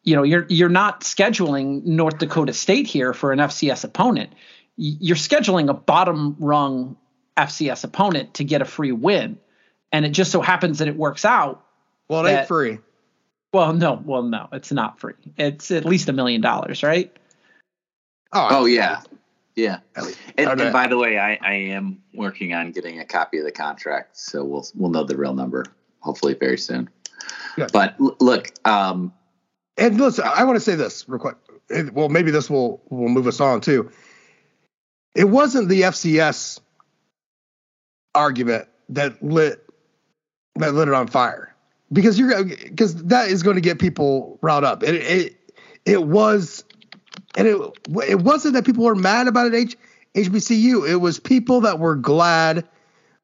You 0.04 0.16
know, 0.16 0.24
you're 0.24 0.46
you're 0.48 0.70
not 0.70 1.02
scheduling 1.02 1.84
North 1.84 2.18
Dakota 2.20 2.54
State 2.54 2.88
here 2.88 3.14
for 3.14 3.34
an 3.34 3.40
FCS 3.40 3.84
opponent. 3.84 4.32
You're 4.78 5.18
scheduling 5.18 5.70
a 5.70 5.74
bottom 5.74 6.38
rung 6.40 6.96
FCS 7.38 7.84
opponent 7.84 8.36
to 8.36 8.44
get 8.44 8.62
a 8.62 8.66
free 8.66 8.92
win. 8.92 9.38
And 9.92 10.06
it 10.06 10.10
just 10.10 10.32
so 10.32 10.42
happens 10.42 10.80
that 10.80 10.88
it 10.88 10.96
works 10.96 11.24
out. 11.24 11.64
Well, 12.10 12.26
it 12.26 12.32
that, 12.32 12.40
ain't 12.40 12.48
free. 12.48 12.80
Well, 13.54 13.74
no, 13.74 14.02
well, 14.04 14.24
no, 14.24 14.50
it's 14.52 14.72
not 14.72 15.00
free. 15.00 15.14
It's 15.38 15.72
at 15.72 15.86
least 15.86 16.10
a 16.10 16.14
million 16.14 16.42
dollars, 16.42 16.84
right? 16.84 17.16
Oh, 18.34 18.48
oh 18.52 18.66
yeah. 18.66 19.02
Yeah. 19.56 19.80
And, 20.38 20.62
and, 20.62 20.74
by 20.74 20.88
the 20.88 20.98
way, 20.98 21.18
I, 21.18 21.40
I 21.42 21.54
am 21.54 22.04
working 22.14 22.54
on 22.54 22.72
getting 22.72 23.00
a 23.00 23.06
copy 23.06 23.40
of 23.40 23.46
the 23.46 23.52
contract, 23.52 24.18
so 24.18 24.44
we'll 24.44 24.68
we'll 24.76 24.92
know 24.92 25.04
the 25.04 25.18
real 25.18 25.34
number 25.34 25.66
hopefully 26.00 26.36
very 26.36 26.58
soon. 26.58 26.90
Yeah. 27.58 27.68
But 27.74 27.96
l- 28.00 28.16
look, 28.20 28.52
um, 28.66 29.14
and 29.78 30.00
listen, 30.00 30.26
I 30.28 30.44
want 30.44 30.58
to 30.58 30.62
say 30.62 30.76
this 30.76 31.08
real 31.10 31.20
quick. 31.20 31.38
Well, 31.92 32.10
maybe 32.10 32.32
this 32.32 32.50
will 32.50 32.82
will 32.90 33.10
move 33.10 33.28
us 33.28 33.40
on 33.42 33.62
too. 33.62 33.92
It 35.16 35.26
wasn't 35.26 35.70
the 35.70 35.82
FCS 35.82 36.60
argument 38.18 38.68
that 38.90 39.22
lit 39.24 39.64
that 40.56 40.74
lit 40.74 40.88
it 40.88 40.94
on 40.94 41.08
fire. 41.08 41.54
because 41.94 42.20
you're 42.20 42.44
because 42.44 42.96
that 43.06 43.30
is 43.30 43.44
going 43.44 43.56
to 43.56 43.62
get 43.62 43.80
people 43.80 44.38
riled 44.42 44.64
up. 44.64 44.84
It 44.84 44.96
it 44.96 45.36
it 45.86 46.04
was, 46.04 46.64
and 47.36 47.48
it 47.48 47.58
it 48.08 48.20
wasn't 48.22 48.56
that 48.56 48.66
people 48.66 48.84
were 48.84 48.96
mad 48.96 49.28
about 49.28 49.48
it. 49.48 49.54
H, 49.54 49.78
HBCU. 50.16 50.90
It 50.90 50.98
was 50.98 51.20
people 51.20 51.62
that 51.62 51.80
were 51.80 51.96
glad 51.96 52.68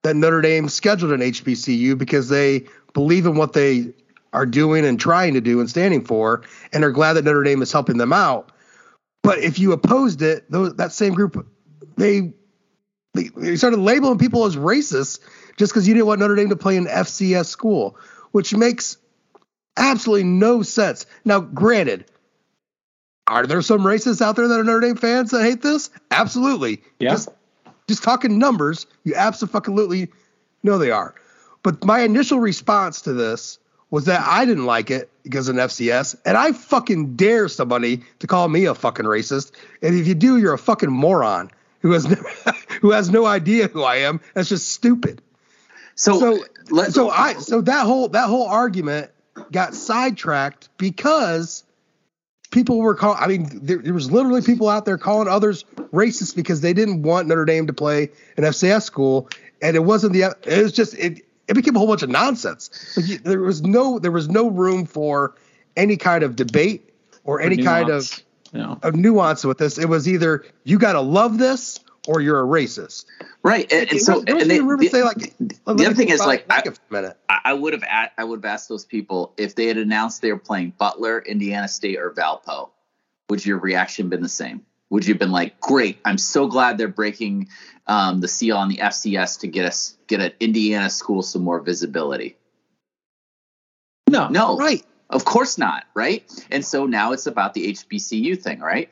that 0.03 0.15
Notre 0.15 0.41
Dame 0.41 0.69
scheduled 0.69 1.11
an 1.11 1.21
HBCU 1.21 1.97
because 1.97 2.29
they 2.29 2.65
believe 2.93 3.25
in 3.25 3.35
what 3.35 3.53
they 3.53 3.93
are 4.33 4.45
doing 4.45 4.85
and 4.85 4.99
trying 4.99 5.33
to 5.33 5.41
do 5.41 5.59
and 5.59 5.69
standing 5.69 6.03
for, 6.03 6.43
and 6.71 6.83
are 6.83 6.91
glad 6.91 7.13
that 7.13 7.25
Notre 7.25 7.43
Dame 7.43 7.61
is 7.61 7.71
helping 7.71 7.97
them 7.97 8.13
out. 8.13 8.51
But 9.23 9.39
if 9.39 9.59
you 9.59 9.71
opposed 9.71 10.21
it, 10.21 10.49
those, 10.51 10.75
that 10.75 10.91
same 10.91 11.13
group, 11.13 11.47
they, 11.97 12.33
they 13.13 13.55
started 13.55 13.79
labeling 13.79 14.17
people 14.17 14.45
as 14.45 14.55
racist 14.55 15.19
just 15.57 15.71
because 15.71 15.87
you 15.87 15.93
didn't 15.93 16.07
want 16.07 16.19
Notre 16.19 16.35
Dame 16.35 16.49
to 16.49 16.55
play 16.55 16.77
an 16.77 16.85
FCS 16.85 17.45
school, 17.45 17.95
which 18.31 18.55
makes 18.55 18.97
absolutely 19.77 20.23
no 20.23 20.63
sense. 20.63 21.05
Now, 21.23 21.39
granted, 21.39 22.05
are 23.27 23.45
there 23.45 23.61
some 23.61 23.81
racists 23.81 24.21
out 24.21 24.35
there 24.35 24.47
that 24.47 24.59
are 24.59 24.63
Notre 24.63 24.79
Dame 24.79 24.95
fans 24.95 25.31
that 25.31 25.43
hate 25.43 25.61
this? 25.61 25.89
Absolutely. 26.11 26.81
Yeah. 26.99 27.11
Just, 27.11 27.29
just 27.87 28.03
talking 28.03 28.39
numbers, 28.39 28.87
you 29.03 29.13
absolutely 29.15 30.09
know 30.63 30.77
they 30.77 30.91
are. 30.91 31.13
But 31.61 31.85
my 31.85 31.99
initial 31.99 32.39
response 32.39 33.01
to 33.01 33.13
this 33.13 33.59
was 33.91 34.05
that 34.05 34.21
I 34.25 34.43
didn't 34.45 34.65
like 34.65 34.89
it 34.89 35.11
because 35.21 35.47
of 35.47 35.55
an 35.55 35.67
FCS, 35.67 36.15
and 36.25 36.35
I 36.35 36.51
fucking 36.51 37.15
dare 37.15 37.47
somebody 37.47 38.01
to 38.19 38.27
call 38.27 38.49
me 38.49 38.65
a 38.65 38.73
fucking 38.73 39.05
racist. 39.05 39.51
And 39.83 39.95
if 39.95 40.07
you 40.07 40.15
do, 40.15 40.37
you're 40.37 40.53
a 40.53 40.57
fucking 40.57 40.91
moron 40.91 41.51
who 41.83 41.91
has 41.91 42.07
no, 42.07 42.15
who 42.81 42.91
has 42.91 43.11
no 43.11 43.25
idea 43.27 43.67
who 43.67 43.83
I 43.83 43.97
am. 43.97 44.19
That's 44.33 44.49
just 44.49 44.71
stupid. 44.71 45.21
So 45.95 46.19
so 46.19 46.43
let- 46.71 46.91
so 46.93 47.09
I 47.11 47.33
so 47.33 47.61
that 47.61 47.85
whole 47.85 48.07
that 48.09 48.27
whole 48.27 48.47
argument 48.47 49.11
got 49.51 49.75
sidetracked 49.75 50.69
because 50.77 51.63
people 52.49 52.77
were 52.79 52.95
calling. 52.95 53.19
I 53.21 53.27
mean, 53.27 53.47
there, 53.61 53.77
there 53.77 53.93
was 53.93 54.11
literally 54.11 54.41
people 54.41 54.69
out 54.69 54.85
there 54.85 54.97
calling 54.97 55.27
others 55.27 55.65
racist 55.91 56.35
because 56.35 56.61
they 56.61 56.73
didn't 56.73 57.03
want 57.03 57.27
Notre 57.27 57.45
Dame 57.45 57.67
to 57.67 57.73
play 57.73 58.09
an 58.37 58.43
FCS 58.43 58.83
school, 58.83 59.29
and 59.61 59.75
it 59.75 59.81
wasn't 59.83 60.13
the. 60.13 60.35
It 60.45 60.63
was 60.63 60.71
just 60.71 60.95
it. 60.95 61.21
It 61.47 61.55
became 61.55 61.75
a 61.75 61.79
whole 61.79 61.89
bunch 61.89 62.03
of 62.03 62.09
nonsense. 62.09 62.93
Like 62.95 63.07
you, 63.07 63.17
there 63.19 63.41
was 63.41 63.61
no 63.61 63.99
there 63.99 64.11
was 64.11 64.29
no 64.29 64.49
room 64.49 64.85
for 64.85 65.35
any 65.75 65.97
kind 65.97 66.23
of 66.23 66.35
debate 66.37 66.89
or 67.25 67.41
any 67.41 67.57
kind 67.57 67.89
of 67.89 67.89
nuance. 67.89 68.23
Yeah. 68.53 68.75
of 68.83 68.95
nuance 68.95 69.43
with 69.43 69.57
this. 69.57 69.77
It 69.79 69.89
was 69.89 70.07
either 70.07 70.45
you 70.63 70.77
got 70.77 70.93
to 70.93 71.01
love 71.01 71.37
this 71.39 71.79
or 72.07 72.21
you're 72.21 72.39
a 72.39 72.43
racist. 72.45 73.05
right, 73.43 73.71
and, 73.71 73.89
and 73.91 73.99
so 74.01 74.15
was- 74.15 74.25
there 74.25 74.35
was 74.35 74.41
and 74.43 74.51
they, 74.51 74.59
no 74.59 74.65
room 74.65 74.83
say 74.83 75.03
like. 75.03 75.33
let 75.65 75.77
the 75.77 75.85
other 75.85 75.93
thing 75.95 76.09
is 76.09 76.19
like 76.19 76.45
I, 76.49 76.61
for 76.61 76.69
a 76.71 76.93
minute. 76.93 77.17
I 77.29 77.39
I 77.45 77.53
would 77.53 77.73
have 77.73 77.83
at, 77.83 78.11
I 78.17 78.23
would 78.23 78.39
have 78.43 78.45
asked 78.53 78.69
those 78.69 78.85
people 78.85 79.33
if 79.37 79.55
they 79.55 79.67
had 79.67 79.77
announced 79.77 80.21
they 80.21 80.31
were 80.31 80.37
playing 80.37 80.73
Butler, 80.77 81.19
Indiana 81.19 81.67
State, 81.67 81.97
or 81.97 82.11
Valpo. 82.11 82.69
Would 83.29 83.45
your 83.45 83.57
reaction 83.57 84.09
been 84.09 84.21
the 84.21 84.29
same? 84.29 84.65
Would 84.89 85.07
you 85.07 85.13
have 85.13 85.19
been 85.19 85.31
like, 85.31 85.59
"Great, 85.59 85.97
I'm 86.05 86.17
so 86.19 86.47
glad 86.47 86.77
they're 86.77 86.87
breaking 86.87 87.47
um, 87.87 88.19
the 88.21 88.27
seal 88.27 88.57
on 88.57 88.69
the 88.69 88.77
FCS 88.77 89.39
to 89.39 89.47
get 89.47 89.65
us 89.65 89.97
get 90.07 90.19
an 90.21 90.33
Indiana 90.39 90.89
school 90.89 91.23
some 91.23 91.41
more 91.41 91.59
visibility"? 91.61 92.35
No. 94.09 94.27
No, 94.27 94.57
Right. 94.57 94.85
Of 95.13 95.25
course 95.25 95.57
not, 95.57 95.85
right? 95.93 96.23
And 96.51 96.65
so 96.65 96.85
now 96.85 97.11
it's 97.13 97.27
about 97.27 97.53
the 97.53 97.71
HBCU 97.71 98.41
thing, 98.41 98.59
right? 98.59 98.89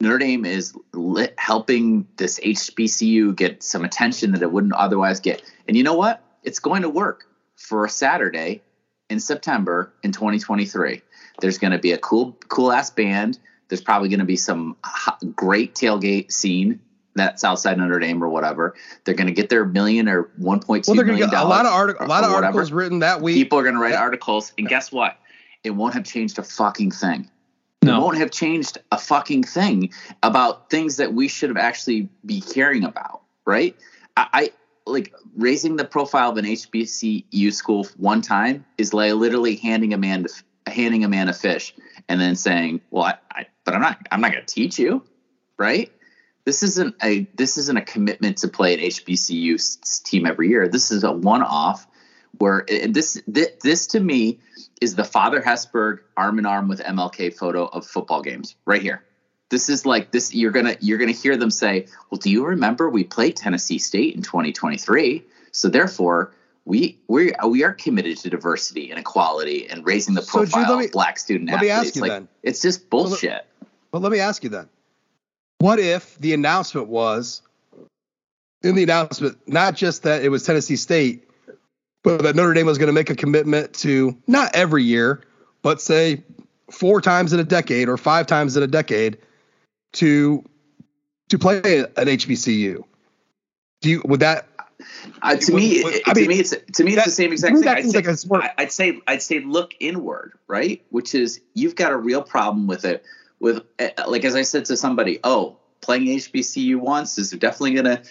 Notre 0.00 0.18
Dame 0.18 0.44
is 0.44 0.74
lit, 0.92 1.34
helping 1.38 2.06
this 2.16 2.38
HBCU 2.40 3.34
get 3.34 3.62
some 3.62 3.84
attention 3.84 4.32
that 4.32 4.42
it 4.42 4.50
wouldn't 4.52 4.74
otherwise 4.74 5.20
get. 5.20 5.42
And 5.66 5.76
you 5.76 5.82
know 5.84 5.94
what? 5.94 6.22
It's 6.42 6.58
going 6.58 6.82
to 6.82 6.88
work 6.88 7.24
for 7.56 7.84
a 7.84 7.88
Saturday 7.88 8.62
in 9.08 9.20
September 9.20 9.92
in 10.02 10.12
2023. 10.12 11.00
There's 11.40 11.58
going 11.58 11.72
to 11.72 11.78
be 11.78 11.92
a 11.92 11.98
cool, 11.98 12.36
cool 12.48 12.72
ass 12.72 12.90
band. 12.90 13.38
There's 13.68 13.80
probably 13.80 14.08
going 14.08 14.18
to 14.20 14.26
be 14.26 14.36
some 14.36 14.76
great 15.34 15.74
tailgate 15.74 16.32
scene 16.32 16.80
that's 17.14 17.44
outside 17.44 17.76
Notre 17.78 17.98
Dame 17.98 18.22
or 18.22 18.28
whatever. 18.28 18.74
They're 19.04 19.14
going 19.14 19.26
to 19.26 19.32
get 19.34 19.48
their 19.48 19.64
million 19.64 20.08
or 20.08 20.24
1.2 20.40 20.88
Well, 20.88 20.96
million 21.04 21.28
get 21.30 21.38
a 21.38 21.44
lot 21.44 21.66
of 21.66 21.72
dollars 21.72 21.94
artic- 21.96 22.00
a 22.00 22.04
lot 22.06 22.24
of 22.24 22.30
whatever 22.30 22.46
articles 22.46 22.72
written 22.72 23.00
that 23.00 23.20
week. 23.20 23.34
people 23.34 23.58
are 23.58 23.62
going 23.62 23.74
to 23.74 23.80
write 23.80 23.92
Yeah. 23.92 24.00
articles 24.00 24.52
and 24.58 24.66
guess 24.68 24.90
what 24.90 25.16
it 25.64 25.70
won't 25.70 25.94
have 25.94 26.04
changed 26.04 26.38
a 26.38 26.42
fucking 26.42 26.90
thing 26.90 27.30
No. 27.82 27.96
it 27.96 28.00
won't 28.00 28.18
have 28.18 28.30
changed 28.30 28.78
a 28.90 28.98
fucking 28.98 29.44
thing 29.44 29.92
about 30.22 30.70
things 30.70 30.96
that 30.96 31.12
we 31.14 31.28
should 31.28 31.50
have 31.50 31.56
actually 31.56 32.08
be 32.24 32.40
caring 32.40 32.84
about 32.84 33.22
right 33.44 33.76
i, 34.16 34.26
I 34.32 34.52
like 34.86 35.14
raising 35.36 35.76
the 35.76 35.84
profile 35.84 36.30
of 36.30 36.36
an 36.36 36.44
hbcu 36.44 37.52
school 37.52 37.86
one 37.96 38.20
time 38.20 38.64
is 38.78 38.92
like 38.92 39.14
literally 39.14 39.56
handing 39.56 39.94
a 39.94 39.98
man 39.98 40.26
handing 40.66 41.04
a 41.04 41.08
man 41.08 41.28
a 41.28 41.32
fish 41.32 41.74
and 42.08 42.20
then 42.20 42.36
saying 42.36 42.80
well 42.90 43.04
i, 43.04 43.14
I 43.30 43.46
but 43.64 43.74
i'm 43.74 43.80
not 43.80 43.98
i'm 44.10 44.20
not 44.20 44.32
going 44.32 44.44
to 44.44 44.54
teach 44.54 44.78
you 44.78 45.02
right 45.58 45.90
this 46.44 46.62
isn't 46.62 46.96
a 47.02 47.26
this 47.34 47.56
isn't 47.56 47.76
a 47.76 47.82
commitment 47.82 48.38
to 48.38 48.48
play 48.48 48.74
an 48.74 48.80
HBCU 48.80 50.02
team 50.02 50.26
every 50.26 50.48
year. 50.48 50.68
This 50.68 50.90
is 50.90 51.04
a 51.04 51.12
one 51.12 51.42
off 51.42 51.86
where 52.38 52.64
this, 52.88 53.22
this 53.26 53.48
this 53.62 53.86
to 53.88 54.00
me 54.00 54.38
is 54.80 54.94
the 54.94 55.04
Father 55.04 55.40
Hesburgh 55.40 56.00
arm 56.16 56.38
in 56.38 56.46
arm 56.46 56.68
with 56.68 56.80
MLK 56.80 57.34
photo 57.36 57.66
of 57.66 57.86
football 57.86 58.22
games 58.22 58.56
right 58.64 58.82
here. 58.82 59.02
This 59.50 59.68
is 59.68 59.84
like 59.84 60.10
this 60.12 60.34
you're 60.34 60.50
gonna 60.50 60.76
you're 60.80 60.98
gonna 60.98 61.12
hear 61.12 61.36
them 61.36 61.50
say, 61.50 61.86
well, 62.10 62.18
do 62.18 62.30
you 62.30 62.44
remember 62.46 62.88
we 62.88 63.04
played 63.04 63.36
Tennessee 63.36 63.78
State 63.78 64.14
in 64.16 64.22
2023? 64.22 65.24
So 65.52 65.68
therefore. 65.68 66.32
We 66.64 66.96
we 67.08 67.32
we 67.44 67.64
are 67.64 67.72
committed 67.72 68.18
to 68.18 68.30
diversity 68.30 68.92
and 68.92 69.00
equality 69.00 69.66
and 69.68 69.84
raising 69.84 70.14
the 70.14 70.22
So, 70.22 70.44
Jude, 70.44 70.52
profile 70.52 70.78
me- 70.78 70.84
of 70.84 70.92
black 70.92 71.18
student 71.18 71.50
let 71.50 71.60
me 71.60 71.70
athletes. 71.70 71.88
ask 71.88 71.96
you 71.96 72.02
like, 72.02 72.10
then. 72.12 72.28
It's 72.44 72.62
just 72.62 72.82
Well, 72.92 73.02
let- 73.02 73.08
bullshit. 73.08 73.46
But 73.90 74.00
let 74.00 74.12
me 74.12 74.20
ask 74.20 74.44
you 74.44 74.48
then. 74.48 74.68
What 75.58 75.80
if 75.80 76.16
the 76.20 76.34
announcement 76.34 76.86
was 76.86 77.42
in 78.62 78.76
the 78.76 78.84
announcement 78.84 79.38
not 79.48 79.74
just 79.74 80.04
that 80.04 80.22
it 80.22 80.28
was 80.28 80.44
Tennessee 80.44 80.76
State, 80.76 81.28
but 82.02 82.22
that 82.22 82.36
Notre 82.36 82.54
Dame 82.54 82.66
was 82.66 82.78
going 82.78 82.88
to 82.88 82.92
make 82.92 83.10
a 83.10 83.16
commitment 83.16 83.72
to 83.74 84.16
not 84.26 84.54
every 84.54 84.82
year, 84.84 85.22
but 85.62 85.80
say 85.80 86.22
four 86.70 87.00
times 87.00 87.32
in 87.32 87.40
a 87.40 87.44
decade 87.44 87.88
or 87.88 87.96
five 87.96 88.26
times 88.26 88.56
in 88.56 88.62
a 88.62 88.66
decade 88.66 89.18
to 89.94 90.44
to 91.28 91.38
play 91.38 91.56
an 91.80 92.06
HBCU. 92.08 92.82
Do 93.80 93.90
you 93.90 94.02
would 94.04 94.20
that 94.20 94.48
Uh, 95.22 95.36
to 95.36 95.52
Would- 95.52 95.62
me, 95.62 95.82
would- 95.84 95.94
I 96.06 96.12
to 96.12 96.20
mean, 96.20 96.28
me, 96.28 96.40
it's 96.40 96.50
to 96.50 96.82
me, 96.84 96.92
it's 96.92 96.96
that- 96.96 97.04
the 97.04 97.10
same 97.12 97.32
exact 97.32 97.56
thing. 97.56 97.68
I'd 97.68 97.84
say, 97.84 97.98
like 97.98 98.06
a 98.08 98.16
smart- 98.16 98.44
I- 98.44 98.62
I'd 98.62 98.72
say, 98.72 99.00
I'd 99.06 99.22
say, 99.22 99.38
look 99.40 99.74
inward, 99.78 100.32
right? 100.48 100.82
Which 100.90 101.14
is 101.14 101.40
you've 101.54 101.76
got 101.76 101.92
a 101.92 101.96
real 101.96 102.20
problem 102.22 102.66
with 102.66 102.84
it. 102.84 103.04
With 103.38 103.62
uh, 103.78 103.88
like, 104.08 104.24
as 104.24 104.34
I 104.34 104.42
said 104.42 104.64
to 104.66 104.76
somebody, 104.76 105.20
oh, 105.24 105.56
playing 105.82 106.06
HBCU 106.08 106.78
once 106.80 107.16
is 107.18 107.30
definitely 107.30 107.72
going 107.74 107.84
to 107.96 108.02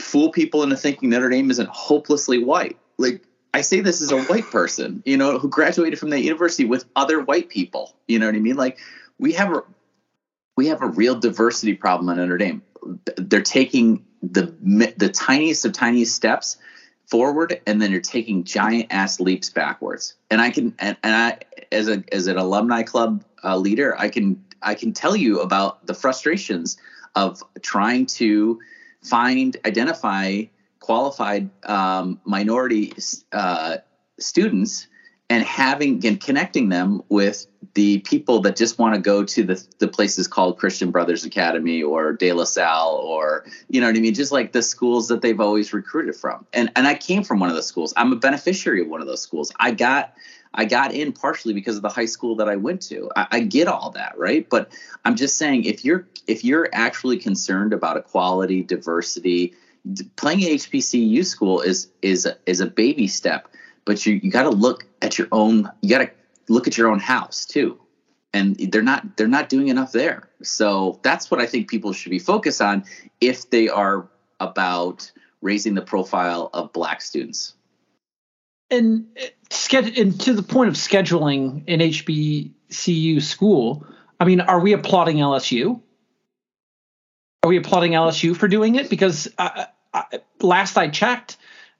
fool 0.00 0.30
people 0.30 0.62
into 0.62 0.76
thinking 0.76 1.08
Notre 1.10 1.28
Dame 1.30 1.50
isn't 1.50 1.68
hopelessly 1.70 2.38
white. 2.42 2.76
Like, 3.02 3.22
I 3.54 3.60
say 3.60 3.80
this 3.80 4.00
as 4.00 4.12
a 4.12 4.22
white 4.22 4.50
person, 4.50 5.02
you 5.04 5.16
know, 5.16 5.38
who 5.38 5.48
graduated 5.48 5.98
from 5.98 6.10
that 6.10 6.22
university 6.22 6.64
with 6.64 6.86
other 6.96 7.20
white 7.20 7.48
people. 7.48 7.94
You 8.08 8.18
know 8.18 8.26
what 8.26 8.34
I 8.34 8.38
mean? 8.38 8.56
Like, 8.56 8.78
we 9.18 9.32
have 9.32 9.52
a 9.52 9.62
we 10.56 10.68
have 10.68 10.82
a 10.82 10.86
real 10.86 11.14
diversity 11.14 11.74
problem 11.74 12.08
at 12.08 12.16
Notre 12.16 12.38
Dame. 12.38 12.62
They're 13.16 13.42
taking 13.42 14.04
the 14.22 14.54
the 14.96 15.08
tiniest 15.08 15.64
of 15.64 15.72
tiniest 15.72 16.14
steps 16.14 16.56
forward, 17.06 17.60
and 17.66 17.80
then 17.80 17.90
you're 17.90 18.00
taking 18.00 18.44
giant 18.44 18.86
ass 18.90 19.20
leaps 19.20 19.50
backwards. 19.50 20.14
And 20.30 20.40
I 20.40 20.50
can 20.50 20.74
and, 20.78 20.96
and 21.02 21.14
I 21.14 21.38
as 21.70 21.88
a 21.88 22.02
as 22.12 22.26
an 22.26 22.38
alumni 22.38 22.82
club 22.82 23.24
uh, 23.44 23.56
leader, 23.56 23.98
I 23.98 24.08
can 24.08 24.42
I 24.62 24.74
can 24.74 24.92
tell 24.92 25.16
you 25.16 25.40
about 25.40 25.86
the 25.86 25.94
frustrations 25.94 26.78
of 27.14 27.42
trying 27.60 28.06
to 28.06 28.60
find 29.02 29.56
identify 29.66 30.44
qualified 30.82 31.48
um, 31.64 32.20
minority 32.24 32.92
uh, 33.32 33.78
students 34.18 34.88
and 35.30 35.44
having 35.44 36.04
and 36.06 36.20
connecting 36.20 36.68
them 36.68 37.02
with 37.08 37.46
the 37.74 38.00
people 38.00 38.40
that 38.40 38.56
just 38.56 38.78
want 38.78 38.94
to 38.94 39.00
go 39.00 39.24
to 39.24 39.44
the, 39.44 39.66
the 39.78 39.88
places 39.88 40.28
called 40.28 40.58
Christian 40.58 40.90
Brothers 40.90 41.24
Academy 41.24 41.82
or 41.82 42.12
De 42.12 42.32
La 42.32 42.44
Salle 42.44 42.96
or 42.96 43.46
you 43.70 43.80
know 43.80 43.86
what 43.86 43.96
I 43.96 44.00
mean, 44.00 44.12
just 44.12 44.32
like 44.32 44.52
the 44.52 44.60
schools 44.62 45.08
that 45.08 45.22
they've 45.22 45.40
always 45.40 45.72
recruited 45.72 46.16
from. 46.16 46.44
And 46.52 46.70
and 46.76 46.86
I 46.86 46.94
came 46.94 47.22
from 47.22 47.40
one 47.40 47.48
of 47.48 47.54
those 47.54 47.66
schools. 47.66 47.94
I'm 47.96 48.12
a 48.12 48.16
beneficiary 48.16 48.82
of 48.82 48.88
one 48.88 49.00
of 49.00 49.06
those 49.06 49.22
schools. 49.22 49.52
I 49.58 49.70
got 49.70 50.14
I 50.52 50.64
got 50.66 50.92
in 50.92 51.12
partially 51.12 51.54
because 51.54 51.76
of 51.76 51.82
the 51.82 51.88
high 51.88 52.06
school 52.06 52.36
that 52.36 52.48
I 52.48 52.56
went 52.56 52.82
to. 52.82 53.10
I, 53.16 53.26
I 53.30 53.40
get 53.40 53.68
all 53.68 53.90
that, 53.92 54.18
right? 54.18 54.46
But 54.50 54.70
I'm 55.04 55.16
just 55.16 55.38
saying 55.38 55.64
if 55.64 55.84
you're 55.84 56.06
if 56.26 56.44
you're 56.44 56.68
actually 56.72 57.18
concerned 57.18 57.72
about 57.72 57.96
equality, 57.96 58.62
diversity, 58.62 59.54
playing 60.16 60.44
an 60.44 60.50
HBCU 60.50 61.24
school 61.24 61.60
is 61.60 61.88
is 62.02 62.28
is 62.46 62.60
a 62.60 62.66
baby 62.66 63.08
step 63.08 63.48
but 63.84 64.06
you 64.06 64.20
you 64.22 64.30
got 64.30 64.44
to 64.44 64.50
look 64.50 64.86
at 65.00 65.18
your 65.18 65.28
own 65.32 65.70
you 65.80 65.90
got 65.90 65.98
to 65.98 66.10
look 66.48 66.66
at 66.66 66.76
your 66.76 66.88
own 66.88 67.00
house 67.00 67.46
too. 67.46 67.78
And 68.34 68.56
they're 68.56 68.82
not 68.82 69.16
they're 69.16 69.28
not 69.28 69.48
doing 69.48 69.68
enough 69.68 69.92
there. 69.92 70.28
So 70.42 71.00
that's 71.02 71.30
what 71.30 71.40
i 71.40 71.46
think 71.46 71.68
people 71.68 71.92
should 71.92 72.10
be 72.10 72.18
focused 72.18 72.60
on 72.60 72.84
if 73.20 73.50
they 73.50 73.68
are 73.68 74.08
about 74.40 75.10
raising 75.40 75.74
the 75.74 75.82
profile 75.82 76.50
of 76.52 76.72
black 76.72 77.00
students. 77.02 77.54
And, 78.70 79.06
and 79.74 80.20
to 80.20 80.32
the 80.32 80.42
point 80.42 80.68
of 80.68 80.74
scheduling 80.76 81.62
an 81.68 81.80
HBCU 81.80 83.20
school, 83.20 83.84
I 84.18 84.24
mean, 84.24 84.40
are 84.40 84.60
we 84.60 84.72
applauding 84.72 85.18
LSU? 85.18 85.80
Are 87.42 87.48
we 87.48 87.56
applauding 87.56 87.92
LSU 87.92 88.36
for 88.36 88.46
doing 88.46 88.76
it? 88.76 88.88
Because 88.88 89.28
uh, 89.36 89.64
uh, 89.92 90.02
last 90.40 90.76
I 90.78 90.88
checked, 90.88 91.36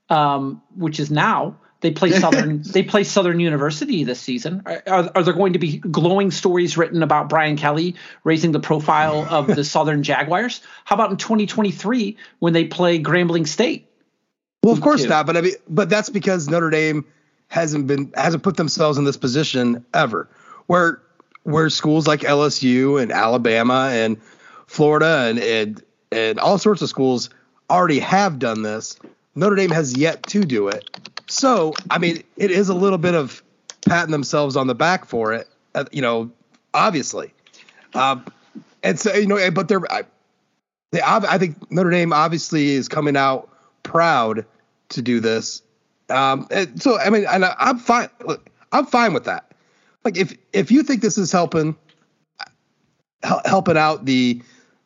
um, 0.08 0.60
which 0.76 0.98
is 0.98 1.10
now, 1.10 1.56
they 1.82 1.92
play 1.92 2.10
Southern. 2.18 2.62
they 2.62 2.82
play 2.82 3.04
Southern 3.04 3.38
University 3.38 4.02
this 4.02 4.20
season. 4.20 4.62
Are, 4.66 5.10
are, 5.14 5.22
there 5.22 5.34
going 5.34 5.52
to 5.52 5.60
be 5.60 5.78
glowing 5.78 6.32
stories 6.32 6.76
written 6.76 7.02
about 7.04 7.28
Brian 7.28 7.56
Kelly 7.56 7.94
raising 8.24 8.50
the 8.50 8.58
profile 8.58 9.24
of 9.30 9.46
the 9.46 9.62
Southern 9.76 10.02
Jaguars? 10.02 10.62
How 10.84 10.94
about 10.96 11.12
in 11.12 11.16
2023 11.16 12.16
when 12.40 12.52
they 12.52 12.64
play 12.64 13.00
Grambling 13.00 13.46
State? 13.46 13.88
Well, 14.64 14.72
of 14.72 14.80
course 14.80 15.04
not. 15.04 15.26
But 15.26 15.36
I 15.36 15.40
mean, 15.42 15.54
but 15.68 15.88
that's 15.88 16.08
because 16.08 16.48
Notre 16.48 16.70
Dame 16.70 17.04
hasn't 17.46 17.86
been 17.86 18.12
hasn't 18.16 18.42
put 18.42 18.56
themselves 18.56 18.98
in 18.98 19.04
this 19.04 19.16
position 19.16 19.84
ever, 19.94 20.28
where 20.66 21.02
where 21.44 21.68
schools 21.70 22.06
like 22.06 22.20
LSU 22.20 23.00
and 23.02 23.12
Alabama 23.12 23.90
and 23.92 24.20
Florida 24.72 25.26
and 25.28 25.38
and 25.38 25.82
and 26.10 26.40
all 26.40 26.56
sorts 26.56 26.80
of 26.80 26.88
schools 26.88 27.28
already 27.68 27.98
have 27.98 28.38
done 28.38 28.62
this. 28.62 28.98
Notre 29.34 29.54
Dame 29.54 29.70
has 29.70 29.96
yet 29.96 30.22
to 30.24 30.44
do 30.44 30.68
it. 30.68 30.88
So, 31.28 31.74
I 31.90 31.98
mean, 31.98 32.22
it 32.38 32.50
is 32.50 32.70
a 32.70 32.74
little 32.74 32.98
bit 32.98 33.14
of 33.14 33.42
patting 33.86 34.12
themselves 34.12 34.56
on 34.56 34.66
the 34.66 34.74
back 34.74 35.04
for 35.04 35.34
it, 35.34 35.48
uh, 35.74 35.84
you 35.92 36.00
know, 36.00 36.30
obviously. 36.72 37.34
Um, 37.94 38.24
and 38.82 38.98
so, 38.98 39.14
you 39.14 39.26
know, 39.26 39.50
but 39.50 39.68
they're, 39.68 39.90
I, 39.92 40.04
they, 40.90 41.02
I 41.02 41.38
think 41.38 41.70
Notre 41.70 41.90
Dame 41.90 42.12
obviously 42.12 42.70
is 42.70 42.88
coming 42.88 43.16
out 43.16 43.50
proud 43.82 44.44
to 44.90 45.02
do 45.02 45.20
this. 45.20 45.62
Um, 46.08 46.46
so, 46.76 46.98
I 46.98 47.10
mean, 47.10 47.26
and 47.30 47.44
I, 47.44 47.54
I'm 47.58 47.78
fine. 47.78 48.08
Look, 48.24 48.48
I'm 48.72 48.86
fine 48.86 49.12
with 49.12 49.24
that. 49.24 49.52
Like, 50.04 50.16
if 50.16 50.36
if 50.52 50.70
you 50.70 50.82
think 50.82 51.00
this 51.00 51.16
is 51.16 51.30
helping, 51.30 51.76
helping 53.22 53.76
out 53.76 54.04
the 54.04 54.42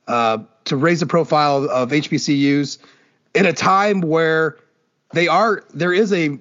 uh, 0.06 0.38
to 0.64 0.76
raise 0.76 1.00
the 1.00 1.06
profile 1.06 1.68
of 1.70 1.90
HBCUs 1.90 2.78
in 3.34 3.46
a 3.46 3.52
time 3.52 4.00
where 4.00 4.56
they 5.12 5.28
are 5.28 5.64
there 5.74 5.92
is 5.92 6.12
a 6.12 6.38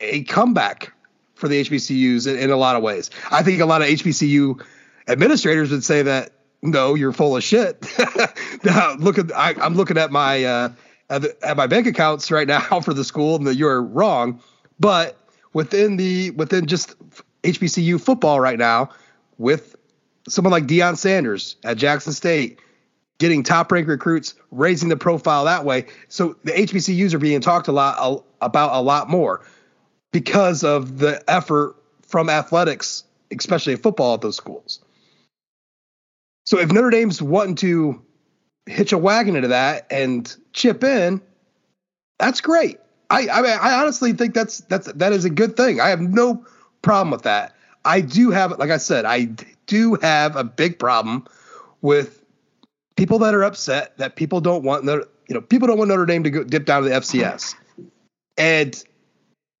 a 0.00 0.24
comeback 0.24 0.92
for 1.34 1.48
the 1.48 1.60
HBCUs 1.62 2.26
in, 2.26 2.38
in 2.38 2.50
a 2.50 2.56
lot 2.56 2.76
of 2.76 2.82
ways. 2.82 3.10
I 3.30 3.42
think 3.42 3.60
a 3.60 3.66
lot 3.66 3.82
of 3.82 3.88
HBCU 3.88 4.64
administrators 5.08 5.70
would 5.70 5.84
say 5.84 6.02
that 6.02 6.30
no, 6.62 6.94
you're 6.94 7.12
full 7.12 7.36
of 7.36 7.44
shit. 7.44 7.86
now, 8.64 8.94
look 8.94 9.18
at 9.18 9.36
I, 9.36 9.54
am 9.64 9.74
looking 9.74 9.98
at 9.98 10.10
my 10.10 10.44
uh, 10.44 10.72
at, 11.10 11.22
the, 11.22 11.36
at, 11.46 11.56
my 11.56 11.66
bank 11.66 11.86
accounts 11.86 12.30
right 12.30 12.48
now 12.48 12.80
for 12.84 12.94
the 12.94 13.04
school, 13.04 13.36
and 13.36 13.46
that 13.46 13.56
you're 13.56 13.82
wrong. 13.82 14.40
But 14.80 15.18
within 15.52 15.96
the 15.96 16.30
within 16.30 16.66
just 16.66 16.94
HBCU 17.42 18.00
football 18.00 18.40
right 18.40 18.58
now, 18.58 18.88
with 19.36 19.76
someone 20.26 20.52
like 20.52 20.64
Deion 20.64 20.96
Sanders 20.96 21.56
at 21.64 21.76
Jackson 21.76 22.14
State, 22.14 22.58
getting 23.18 23.42
top 23.42 23.70
ranked 23.70 23.88
recruits, 23.88 24.34
raising 24.50 24.88
the 24.88 24.96
profile 24.96 25.44
that 25.44 25.64
way. 25.64 25.86
So 26.08 26.36
the 26.44 26.52
HBCUs 26.52 27.14
are 27.14 27.18
being 27.18 27.40
talked 27.40 27.68
a 27.68 27.72
lot 27.72 28.24
about 28.40 28.74
a 28.74 28.82
lot 28.82 29.08
more 29.08 29.44
because 30.12 30.64
of 30.64 30.98
the 30.98 31.22
effort 31.30 31.76
from 32.02 32.28
athletics, 32.28 33.04
especially 33.36 33.76
football 33.76 34.14
at 34.14 34.20
those 34.20 34.36
schools. 34.36 34.80
So 36.46 36.58
if 36.58 36.70
Notre 36.70 36.90
Dame's 36.90 37.22
wanting 37.22 37.54
to 37.56 38.02
hitch 38.66 38.92
a 38.92 38.98
wagon 38.98 39.36
into 39.36 39.48
that 39.48 39.86
and 39.90 40.34
chip 40.52 40.84
in, 40.84 41.20
that's 42.18 42.40
great. 42.40 42.78
I 43.10 43.28
I, 43.28 43.42
mean, 43.42 43.58
I 43.60 43.80
honestly 43.80 44.12
think 44.12 44.34
that's 44.34 44.58
that's 44.60 44.90
that 44.92 45.12
is 45.12 45.24
a 45.24 45.30
good 45.30 45.56
thing. 45.56 45.80
I 45.80 45.88
have 45.88 46.00
no 46.00 46.44
problem 46.82 47.10
with 47.10 47.22
that. 47.22 47.54
I 47.84 48.00
do 48.00 48.30
have, 48.30 48.58
like 48.58 48.70
I 48.70 48.78
said, 48.78 49.04
I 49.04 49.28
do 49.66 49.96
have 49.96 50.36
a 50.36 50.44
big 50.44 50.78
problem 50.78 51.26
with 51.82 52.23
people 52.96 53.18
that 53.20 53.34
are 53.34 53.44
upset 53.44 53.96
that 53.98 54.16
people 54.16 54.40
don't 54.40 54.62
want 54.62 54.84
Notre, 54.84 55.08
you 55.28 55.34
know 55.34 55.40
people 55.40 55.68
don't 55.68 55.78
want 55.78 55.88
Notre 55.88 56.06
Dame 56.06 56.22
to 56.24 56.30
go 56.30 56.44
dip 56.44 56.64
down 56.64 56.82
to 56.82 56.88
the 56.88 56.94
FCS, 56.94 57.54
and 58.36 58.82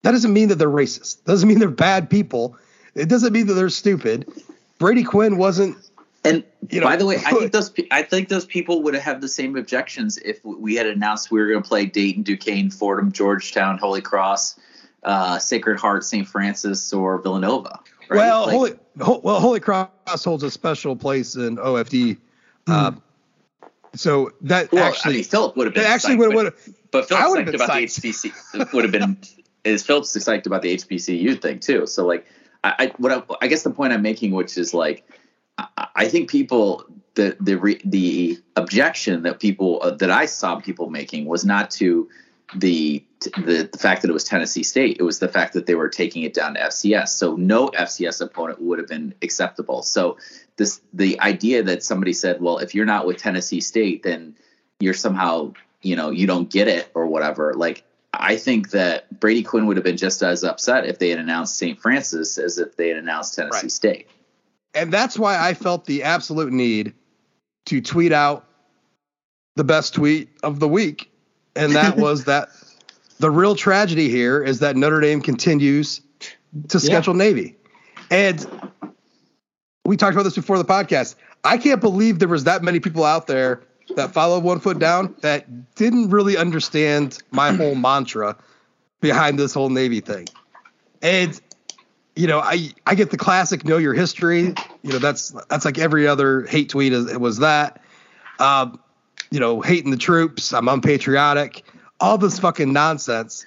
that 0.02 0.12
doesn't 0.12 0.32
mean 0.32 0.48
that 0.48 0.56
they're 0.56 0.70
racist. 0.70 1.24
Doesn't 1.24 1.48
mean 1.48 1.58
they're 1.58 1.70
bad 1.70 2.10
people. 2.10 2.56
It 2.94 3.08
doesn't 3.08 3.32
mean 3.32 3.46
that 3.46 3.54
they're 3.54 3.70
stupid. 3.70 4.30
Brady 4.78 5.02
Quinn 5.02 5.38
wasn't. 5.38 5.76
And 6.24 6.44
you 6.70 6.80
know, 6.80 6.86
by 6.86 6.96
the 6.96 7.06
way, 7.06 7.16
I 7.16 7.32
think 7.32 7.52
those 7.52 7.72
I 7.90 8.02
think 8.02 8.28
those 8.28 8.46
people 8.46 8.82
would 8.82 8.94
have 8.94 9.20
the 9.20 9.28
same 9.28 9.56
objections 9.56 10.18
if 10.18 10.44
we 10.44 10.74
had 10.74 10.86
announced 10.86 11.30
we 11.30 11.40
were 11.40 11.48
going 11.48 11.62
to 11.62 11.68
play 11.68 11.86
Dayton, 11.86 12.22
Duquesne, 12.22 12.70
Fordham, 12.70 13.12
Georgetown, 13.12 13.78
Holy 13.78 14.00
Cross, 14.00 14.58
uh, 15.02 15.38
Sacred 15.38 15.78
Heart, 15.78 16.04
St. 16.04 16.26
Francis, 16.26 16.92
or 16.92 17.18
Villanova. 17.18 17.80
Right? 18.08 18.18
Well, 18.18 18.46
like, 18.46 18.78
Holy 19.00 19.20
well 19.22 19.40
Holy 19.40 19.60
Cross 19.60 20.24
holds 20.24 20.42
a 20.42 20.50
special 20.50 20.96
place 20.96 21.36
in 21.36 21.56
OFD. 21.56 22.18
Uh, 22.66 22.92
hmm. 22.92 22.98
So 23.96 24.32
that 24.42 24.72
well, 24.72 24.84
actually, 24.84 25.14
I 25.14 25.16
mean, 25.16 25.24
Philip 25.24 25.56
would 25.56 25.66
have 25.66 25.74
been 25.74 25.84
actually 25.84 26.16
would. 26.16 26.54
But 26.90 27.08
Philip's 27.08 27.50
psyched 27.50 27.54
about 27.54 27.70
psyched. 27.70 28.00
the 28.00 28.10
HBC 28.10 28.72
would 28.72 28.84
have 28.84 28.92
been 28.92 29.18
is 29.64 29.84
Philip's 29.84 30.16
psyched 30.16 30.46
about 30.46 30.62
the 30.62 30.74
HBCU 30.74 31.40
thing 31.40 31.60
too. 31.60 31.86
So 31.86 32.06
like, 32.06 32.26
I, 32.62 32.74
I 32.78 32.92
what 32.98 33.12
I, 33.12 33.22
I, 33.42 33.46
guess 33.48 33.62
the 33.62 33.70
point 33.70 33.92
I'm 33.92 34.02
making, 34.02 34.32
which 34.32 34.56
is 34.58 34.74
like, 34.74 35.08
I, 35.58 35.88
I 35.96 36.08
think 36.08 36.30
people 36.30 36.84
the 37.14 37.36
the 37.40 37.56
re, 37.56 37.80
the 37.84 38.38
objection 38.56 39.22
that 39.22 39.40
people 39.40 39.80
uh, 39.82 39.90
that 39.92 40.10
I 40.10 40.26
saw 40.26 40.56
people 40.56 40.90
making 40.90 41.26
was 41.26 41.44
not 41.44 41.70
to 41.72 42.08
the, 42.54 43.04
the 43.20 43.68
the 43.70 43.78
fact 43.78 44.02
that 44.02 44.10
it 44.10 44.12
was 44.12 44.24
Tennessee 44.24 44.62
State. 44.62 44.96
It 44.98 45.02
was 45.02 45.18
the 45.18 45.28
fact 45.28 45.54
that 45.54 45.66
they 45.66 45.74
were 45.74 45.88
taking 45.88 46.22
it 46.22 46.34
down 46.34 46.54
to 46.54 46.60
FCS. 46.60 47.08
So 47.08 47.36
no 47.36 47.68
FCS 47.68 48.20
opponent 48.20 48.60
would 48.60 48.78
have 48.78 48.88
been 48.88 49.14
acceptable. 49.22 49.82
So 49.82 50.18
this 50.56 50.80
the 50.92 51.20
idea 51.20 51.62
that 51.62 51.82
somebody 51.82 52.12
said, 52.12 52.40
well, 52.40 52.58
if 52.58 52.74
you're 52.74 52.86
not 52.86 53.06
with 53.06 53.18
Tennessee 53.18 53.60
State, 53.60 54.02
then 54.02 54.36
you're 54.80 54.94
somehow 54.94 55.52
you 55.82 55.96
know 55.96 56.10
you 56.10 56.26
don't 56.26 56.50
get 56.50 56.68
it 56.68 56.90
or 56.94 57.06
whatever. 57.06 57.54
Like 57.54 57.84
I 58.12 58.36
think 58.36 58.70
that 58.70 59.20
Brady 59.20 59.42
Quinn 59.42 59.66
would 59.66 59.76
have 59.76 59.84
been 59.84 59.96
just 59.96 60.22
as 60.22 60.44
upset 60.44 60.86
if 60.86 60.98
they 60.98 61.10
had 61.10 61.18
announced 61.18 61.56
St. 61.56 61.78
Francis 61.78 62.38
as 62.38 62.58
if 62.58 62.76
they 62.76 62.88
had 62.88 62.98
announced 62.98 63.34
Tennessee 63.34 63.62
right. 63.62 63.72
State. 63.72 64.08
And 64.74 64.92
that's 64.92 65.18
why 65.18 65.38
I 65.38 65.54
felt 65.54 65.86
the 65.86 66.02
absolute 66.02 66.52
need 66.52 66.94
to 67.66 67.80
tweet 67.80 68.12
out 68.12 68.46
the 69.56 69.64
best 69.64 69.94
tweet 69.94 70.28
of 70.42 70.58
the 70.58 70.68
week 70.68 71.10
and 71.56 71.74
that 71.74 71.96
was 71.98 72.24
that 72.24 72.48
the 73.18 73.30
real 73.30 73.54
tragedy 73.54 74.08
here 74.08 74.42
is 74.42 74.60
that 74.60 74.76
Notre 74.76 75.00
Dame 75.00 75.20
continues 75.20 76.00
to 76.68 76.80
schedule 76.80 77.14
yeah. 77.14 77.24
Navy. 77.24 77.56
And 78.10 78.46
we 79.84 79.96
talked 79.96 80.14
about 80.14 80.24
this 80.24 80.34
before 80.34 80.58
the 80.58 80.64
podcast. 80.64 81.14
I 81.42 81.58
can't 81.58 81.80
believe 81.80 82.18
there 82.18 82.28
was 82.28 82.44
that 82.44 82.62
many 82.62 82.80
people 82.80 83.04
out 83.04 83.26
there 83.26 83.62
that 83.96 84.12
follow 84.12 84.38
one 84.38 84.60
foot 84.60 84.78
down 84.78 85.14
that 85.20 85.74
didn't 85.74 86.10
really 86.10 86.36
understand 86.36 87.18
my 87.30 87.52
whole 87.52 87.74
mantra 87.74 88.36
behind 89.00 89.38
this 89.38 89.52
whole 89.52 89.68
Navy 89.68 90.00
thing. 90.00 90.26
And 91.02 91.38
you 92.16 92.26
know, 92.26 92.40
I 92.40 92.70
I 92.86 92.94
get 92.94 93.10
the 93.10 93.16
classic 93.16 93.64
know 93.64 93.76
your 93.76 93.92
history. 93.92 94.54
You 94.82 94.92
know, 94.92 94.98
that's 94.98 95.34
that's 95.48 95.64
like 95.64 95.78
every 95.78 96.06
other 96.06 96.46
hate 96.46 96.70
tweet 96.70 96.92
is, 96.92 97.10
it 97.10 97.20
was 97.20 97.38
that. 97.38 97.82
Um, 98.38 98.80
you 99.30 99.40
know, 99.40 99.60
hating 99.60 99.90
the 99.90 99.96
troops. 99.96 100.52
I'm 100.52 100.68
unpatriotic. 100.68 101.64
All 102.00 102.18
this 102.18 102.38
fucking 102.38 102.72
nonsense. 102.72 103.46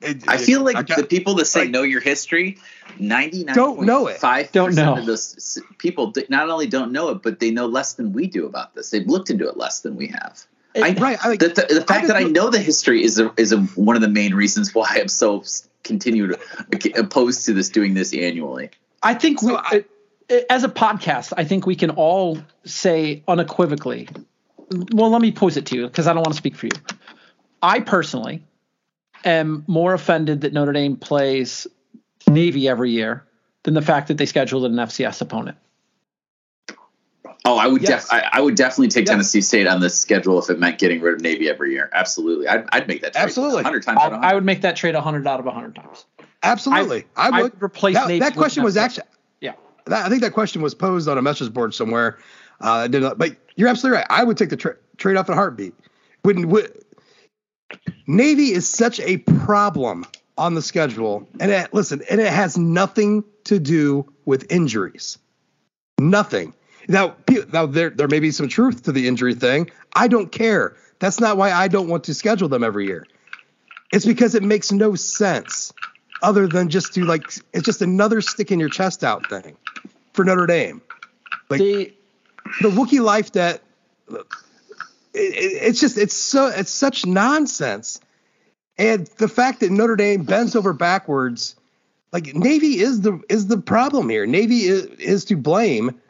It, 0.00 0.28
I 0.28 0.36
feel 0.36 0.62
like 0.62 0.86
got, 0.86 0.98
the 0.98 1.04
people 1.04 1.34
that 1.36 1.46
say 1.46 1.60
like, 1.60 1.70
know 1.70 1.82
your 1.82 2.00
history, 2.00 2.58
99 2.98 3.54
don't 3.54 3.82
know 3.82 4.06
it. 4.06 4.18
Five 4.18 4.52
don't 4.52 4.74
know. 4.74 4.98
Of 4.98 5.06
those 5.06 5.58
people 5.78 6.12
not 6.28 6.50
only 6.50 6.66
don't 6.66 6.92
know 6.92 7.08
it, 7.10 7.22
but 7.22 7.40
they 7.40 7.50
know 7.50 7.66
less 7.66 7.94
than 7.94 8.12
we 8.12 8.26
do 8.26 8.46
about 8.46 8.74
this. 8.74 8.90
They've 8.90 9.06
looked 9.06 9.30
into 9.30 9.48
it 9.48 9.56
less 9.56 9.80
than 9.80 9.96
we 9.96 10.08
have. 10.08 10.44
It, 10.74 10.82
I, 10.82 11.00
right. 11.00 11.18
I, 11.24 11.36
the, 11.36 11.48
the, 11.48 11.74
the, 11.74 11.84
fact 11.86 12.04
I 12.04 12.06
that 12.08 12.16
I 12.16 12.24
know 12.24 12.50
the 12.50 12.58
history 12.58 13.02
is 13.02 13.18
a, 13.18 13.32
is 13.36 13.52
a, 13.52 13.58
one 13.58 13.96
of 13.96 14.02
the 14.02 14.08
main 14.08 14.34
reasons 14.34 14.74
why 14.74 14.88
I'm 14.90 15.08
so 15.08 15.44
continued 15.84 16.34
uh, 16.34 16.90
opposed 16.96 17.46
to 17.46 17.54
this 17.54 17.70
doing 17.70 17.94
this 17.94 18.12
annually. 18.12 18.70
I 19.02 19.14
think 19.14 19.40
so 19.40 19.60
we, 19.72 19.84
as 20.50 20.64
a 20.64 20.68
podcast, 20.68 21.32
I 21.36 21.44
think 21.44 21.66
we 21.66 21.76
can 21.76 21.90
all 21.90 22.38
say 22.64 23.22
unequivocally 23.28 24.08
well, 24.92 25.10
let 25.10 25.22
me 25.22 25.32
pose 25.32 25.56
it 25.56 25.66
to 25.66 25.76
you 25.76 25.86
because 25.86 26.06
I 26.06 26.12
don't 26.12 26.22
want 26.22 26.32
to 26.32 26.38
speak 26.38 26.56
for 26.56 26.66
you. 26.66 26.72
I 27.62 27.80
personally 27.80 28.42
am 29.24 29.64
more 29.66 29.94
offended 29.94 30.42
that 30.42 30.52
Notre 30.52 30.72
Dame 30.72 30.96
plays 30.96 31.66
Navy 32.28 32.68
every 32.68 32.90
year 32.90 33.24
than 33.62 33.74
the 33.74 33.82
fact 33.82 34.08
that 34.08 34.18
they 34.18 34.26
scheduled 34.26 34.64
an 34.64 34.74
FCS 34.74 35.20
opponent. 35.20 35.56
Oh, 37.46 37.58
I 37.58 37.66
would 37.66 37.82
yes. 37.82 38.04
def- 38.04 38.12
I, 38.12 38.28
I, 38.32 38.40
would 38.40 38.54
definitely 38.54 38.88
take 38.88 39.04
yes. 39.04 39.12
Tennessee 39.12 39.42
State 39.42 39.66
on 39.66 39.80
this 39.80 39.98
schedule 39.98 40.38
if 40.38 40.48
it 40.48 40.58
meant 40.58 40.78
getting 40.78 41.02
rid 41.02 41.14
of 41.14 41.20
Navy 41.20 41.50
every 41.50 41.72
year. 41.72 41.90
Absolutely, 41.92 42.48
I'd, 42.48 42.64
I'd 42.72 42.88
make 42.88 43.02
that 43.02 43.12
trade 43.12 43.22
absolutely 43.22 43.62
hundred 43.62 43.82
times. 43.82 43.98
I, 44.00 44.30
I, 44.30 44.34
would 44.34 44.46
make 44.46 44.62
that 44.62 44.76
trade 44.76 44.94
hundred 44.94 45.26
out 45.26 45.40
of 45.40 45.46
hundred 45.52 45.74
times. 45.74 46.06
Absolutely, 46.42 47.04
I, 47.16 47.28
I 47.28 47.42
would. 47.42 47.62
replace 47.62 47.96
that, 47.96 48.08
Navy. 48.08 48.20
That 48.20 48.34
question 48.34 48.64
was 48.64 48.78
actually 48.78 49.04
yeah. 49.40 49.52
That, 49.84 50.06
I 50.06 50.08
think 50.08 50.22
that 50.22 50.32
question 50.32 50.62
was 50.62 50.74
posed 50.74 51.06
on 51.06 51.18
a 51.18 51.22
message 51.22 51.52
board 51.52 51.74
somewhere. 51.74 52.16
Uh, 52.60 53.14
but 53.14 53.36
you're 53.56 53.68
absolutely 53.68 53.98
right. 53.98 54.06
I 54.10 54.24
would 54.24 54.36
take 54.36 54.50
the 54.50 54.56
tra- 54.56 54.76
trade 54.96 55.16
off 55.16 55.28
in 55.28 55.32
a 55.32 55.36
heartbeat. 55.36 55.74
Would, 56.24 56.84
Navy 58.06 58.52
is 58.52 58.68
such 58.68 59.00
a 59.00 59.18
problem 59.18 60.06
on 60.36 60.54
the 60.54 60.62
schedule, 60.62 61.28
and 61.40 61.50
it, 61.50 61.72
listen, 61.72 62.02
and 62.10 62.20
it 62.20 62.32
has 62.32 62.56
nothing 62.58 63.24
to 63.44 63.58
do 63.58 64.10
with 64.24 64.50
injuries. 64.50 65.18
Nothing. 65.98 66.54
Now, 66.88 67.16
now 67.52 67.66
there 67.66 67.90
there 67.90 68.08
may 68.08 68.20
be 68.20 68.30
some 68.30 68.48
truth 68.48 68.82
to 68.84 68.92
the 68.92 69.08
injury 69.08 69.34
thing. 69.34 69.70
I 69.94 70.08
don't 70.08 70.30
care. 70.30 70.76
That's 70.98 71.20
not 71.20 71.36
why 71.36 71.52
I 71.52 71.68
don't 71.68 71.88
want 71.88 72.04
to 72.04 72.14
schedule 72.14 72.48
them 72.48 72.64
every 72.64 72.86
year. 72.86 73.06
It's 73.92 74.04
because 74.04 74.34
it 74.34 74.42
makes 74.42 74.72
no 74.72 74.94
sense 74.94 75.72
other 76.22 76.48
than 76.48 76.68
just 76.68 76.94
to 76.94 77.04
like 77.04 77.22
it's 77.52 77.64
just 77.64 77.82
another 77.82 78.20
stick 78.20 78.50
in 78.50 78.58
your 78.58 78.68
chest 78.68 79.04
out 79.04 79.28
thing 79.28 79.56
for 80.12 80.24
Notre 80.24 80.46
Dame. 80.46 80.82
Like 81.48 81.60
the 82.60 82.70
rookie 82.70 83.00
life 83.00 83.32
that 83.32 83.62
it, 84.08 84.24
it, 85.14 85.62
it's 85.62 85.80
just 85.80 85.98
it's 85.98 86.14
so 86.14 86.46
it's 86.46 86.70
such 86.70 87.06
nonsense. 87.06 88.00
And 88.76 89.06
the 89.18 89.28
fact 89.28 89.60
that 89.60 89.70
Notre 89.70 89.96
Dame 89.96 90.24
bends 90.24 90.56
over 90.56 90.72
backwards, 90.72 91.54
like 92.12 92.34
Navy 92.34 92.80
is 92.80 93.02
the 93.02 93.20
is 93.28 93.46
the 93.46 93.58
problem 93.58 94.08
here. 94.08 94.26
Navy 94.26 94.64
is, 94.64 94.86
is 94.98 95.24
to 95.26 95.36
blame 95.36 96.00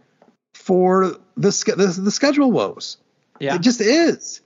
for 0.54 1.16
the, 1.36 1.50
the 1.76 2.00
the 2.02 2.10
schedule 2.10 2.50
woes. 2.52 2.96
Yeah. 3.38 3.56
It 3.56 3.60
just 3.60 3.80
is. 3.80 4.40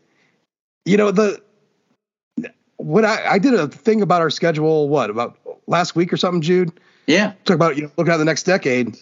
You 0.85 0.97
know 0.97 1.11
the 1.11 1.41
what 2.79 3.05
I, 3.05 3.33
I 3.33 3.39
did 3.39 3.55
a 3.55 3.69
thing 3.69 4.03
about 4.03 4.23
our 4.23 4.31
schedule, 4.31 4.89
what 4.89 5.11
about 5.11 5.39
last 5.67 5.95
week 5.95 6.13
or 6.13 6.17
something, 6.17 6.41
Jude? 6.41 6.73
Yeah. 7.07 7.35
Talk 7.45 7.55
about 7.55 7.77
you 7.77 7.83
know 7.83 7.91
looking 7.97 8.13
at 8.13 8.17
the 8.17 8.25
next 8.25 8.45
decade, 8.45 8.97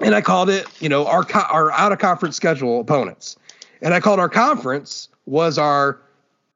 and 0.00 0.14
I 0.14 0.20
called 0.20 0.50
it 0.50 0.66
you 0.80 0.88
know 0.88 1.06
our 1.06 1.24
our 1.50 1.72
out 1.72 1.92
of 1.92 1.98
conference 1.98 2.36
schedule 2.36 2.80
opponents, 2.80 3.36
and 3.80 3.94
I 3.94 4.00
called 4.00 4.20
our 4.20 4.28
conference 4.28 5.08
was 5.26 5.58
our 5.58 6.00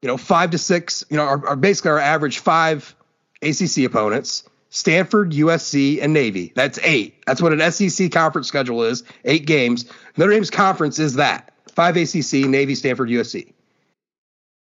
you 0.02 0.06
know 0.06 0.16
five 0.16 0.50
to 0.50 0.58
six 0.58 1.04
you 1.08 1.16
know 1.16 1.24
our, 1.24 1.46
our 1.48 1.56
basically 1.56 1.92
our 1.92 1.98
average 1.98 2.38
five 2.38 2.94
ACC 3.42 3.84
opponents. 3.84 4.44
Stanford, 4.70 5.32
USC, 5.32 6.02
and 6.02 6.12
Navy. 6.12 6.52
That's 6.54 6.78
eight. 6.82 7.24
That's 7.26 7.40
what 7.40 7.54
an 7.54 7.72
SEC 7.72 8.12
conference 8.12 8.48
schedule 8.48 8.82
is. 8.82 9.02
Eight 9.24 9.46
games. 9.46 9.90
Notre 10.18 10.32
Dame's 10.32 10.50
conference 10.50 10.98
is 10.98 11.14
that 11.14 11.54
five 11.74 11.96
ACC, 11.96 12.46
Navy, 12.46 12.74
Stanford, 12.74 13.08
USC. 13.08 13.54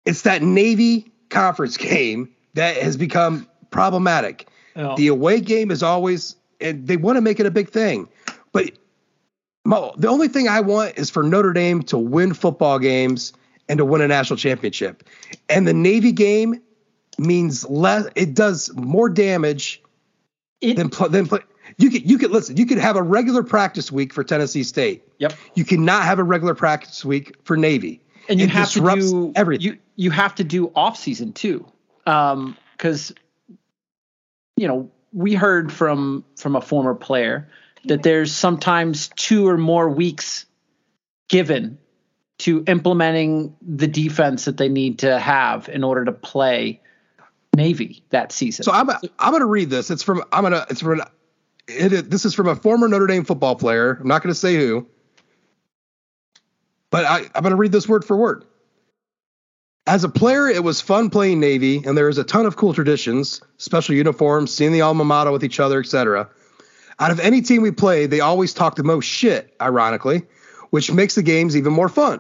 It's 0.06 0.22
that 0.24 0.44
Navy 0.44 1.12
conference 1.30 1.78
game 1.78 2.30
that 2.54 2.78
has 2.78 2.98
become 2.98 3.48
problematic. 3.72 4.48
Oh. 4.76 4.96
The 4.96 5.08
away 5.08 5.42
game 5.42 5.72
is 5.72 5.84
always, 5.84 6.36
and 6.62 6.88
they 6.88 6.98
want 6.98 7.18
to 7.18 7.22
make 7.22 7.40
it 7.40 7.46
a 7.46 7.52
big 7.52 7.70
thing. 7.70 8.08
But 8.52 8.72
my, 9.66 9.92
the 9.98 10.08
only 10.08 10.28
thing 10.28 10.48
I 10.48 10.62
want 10.62 10.98
is 10.98 11.10
for 11.10 11.24
Notre 11.24 11.54
Dame 11.54 11.84
to 11.84 11.98
win 11.98 12.34
football 12.34 12.80
games 12.80 13.34
and 13.68 13.78
to 13.78 13.86
win 13.86 14.02
a 14.02 14.08
national 14.08 14.38
championship. 14.38 15.04
And 15.48 15.68
the 15.68 15.74
Navy 15.74 16.12
game 16.12 16.62
means 17.18 17.70
less, 17.70 18.08
it 18.16 18.34
does 18.34 18.74
more 18.76 19.10
damage 19.10 19.82
it, 20.62 20.76
than, 20.76 20.90
than 21.12 21.28
play. 21.28 21.40
You 21.78 21.90
could 21.90 22.10
you 22.10 22.18
could 22.18 22.32
listen. 22.32 22.58
You 22.58 22.66
could 22.66 22.80
have 22.80 22.96
a 22.96 23.02
regular 23.04 23.44
practice 23.44 23.92
week 23.92 24.12
for 24.12 24.24
Tennessee 24.24 24.64
State. 24.64 25.04
Yep. 25.20 25.34
You 25.54 25.64
cannot 25.64 26.04
have 26.04 26.20
a 26.20 26.24
regular 26.24 26.56
practice 26.56 27.06
week 27.06 27.36
for 27.44 27.56
Navy. 27.56 28.02
And 28.28 28.40
you 28.40 28.48
it 28.48 28.52
have 28.52 28.72
to 28.72 28.82
do 28.82 29.32
everything. 29.36 29.66
You 29.66 29.78
you 29.96 30.12
have 30.12 30.36
to 30.36 30.44
do 30.44 30.72
off 30.76 30.98
season 30.98 31.32
too, 31.32 31.66
because 32.06 33.12
um, 33.12 33.18
you 34.58 34.68
know 34.68 34.90
we 35.14 35.36
heard 35.36 35.72
from 35.72 36.26
from 36.36 36.56
a 36.56 36.62
former 36.62 36.96
player 36.96 37.48
that 37.86 38.04
there's 38.04 38.36
sometimes 38.36 39.10
two 39.16 39.48
or 39.48 39.58
more 39.58 39.90
weeks 39.90 40.46
given 41.30 41.78
to 42.40 42.64
implementing 42.68 43.56
the 43.62 43.88
defense 43.88 44.46
that 44.46 44.58
they 44.58 44.70
need 44.70 45.00
to 45.00 45.20
have 45.20 45.70
in 45.70 45.84
order 45.84 46.06
to 46.06 46.12
play 46.12 46.82
Navy 47.56 48.04
that 48.10 48.32
season. 48.32 48.64
So 48.64 48.72
I'm 48.72 48.90
I'm 48.90 49.32
going 49.32 49.42
to 49.42 49.46
read 49.46 49.70
this. 49.70 49.92
It's 49.92 50.04
from 50.04 50.24
I'm 50.32 50.42
going 50.42 50.54
to 50.54 50.66
it's 50.70 50.82
from 50.82 51.02
it, 51.68 52.10
this 52.10 52.26
is 52.26 52.34
from 52.34 52.48
a 52.48 52.56
former 52.56 52.88
Notre 52.88 53.08
Dame 53.08 53.26
football 53.26 53.56
player. 53.56 53.98
I'm 54.00 54.08
not 54.08 54.24
going 54.24 54.34
to 54.34 54.40
say 54.40 54.56
who, 54.56 54.88
but 56.90 57.06
I, 57.06 57.20
I'm 57.36 57.44
going 57.44 57.52
to 57.52 57.58
read 57.58 57.72
this 57.72 57.88
word 57.88 58.06
for 58.06 58.18
word. 58.18 58.46
As 59.86 60.04
a 60.04 60.10
player, 60.10 60.48
it 60.48 60.64
was 60.64 60.82
fun 60.82 61.10
playing 61.10 61.40
Navy, 61.40 61.84
and 61.84 61.98
there 61.98 62.10
is 62.10 62.20
a 62.20 62.24
ton 62.24 62.46
of 62.46 62.56
cool 62.56 62.74
traditions, 62.74 63.42
special 63.58 63.96
uniforms, 63.96 64.54
seeing 64.54 64.72
the 64.72 64.82
alma 64.82 65.04
mater 65.04 65.32
with 65.32 65.44
each 65.44 65.60
other, 65.60 65.80
etc. 65.80 66.30
Out 67.00 67.12
of 67.12 67.20
any 67.20 67.42
team 67.42 67.62
we 67.62 67.72
play, 67.72 68.06
they 68.06 68.20
always 68.20 68.54
talk 68.54 68.76
the 68.76 68.84
most 68.84 69.06
shit, 69.06 69.56
ironically, 69.62 70.24
which 70.70 70.92
makes 70.92 71.16
the 71.16 71.24
games 71.24 71.56
even 71.56 71.72
more 71.72 71.90
fun. 71.90 72.20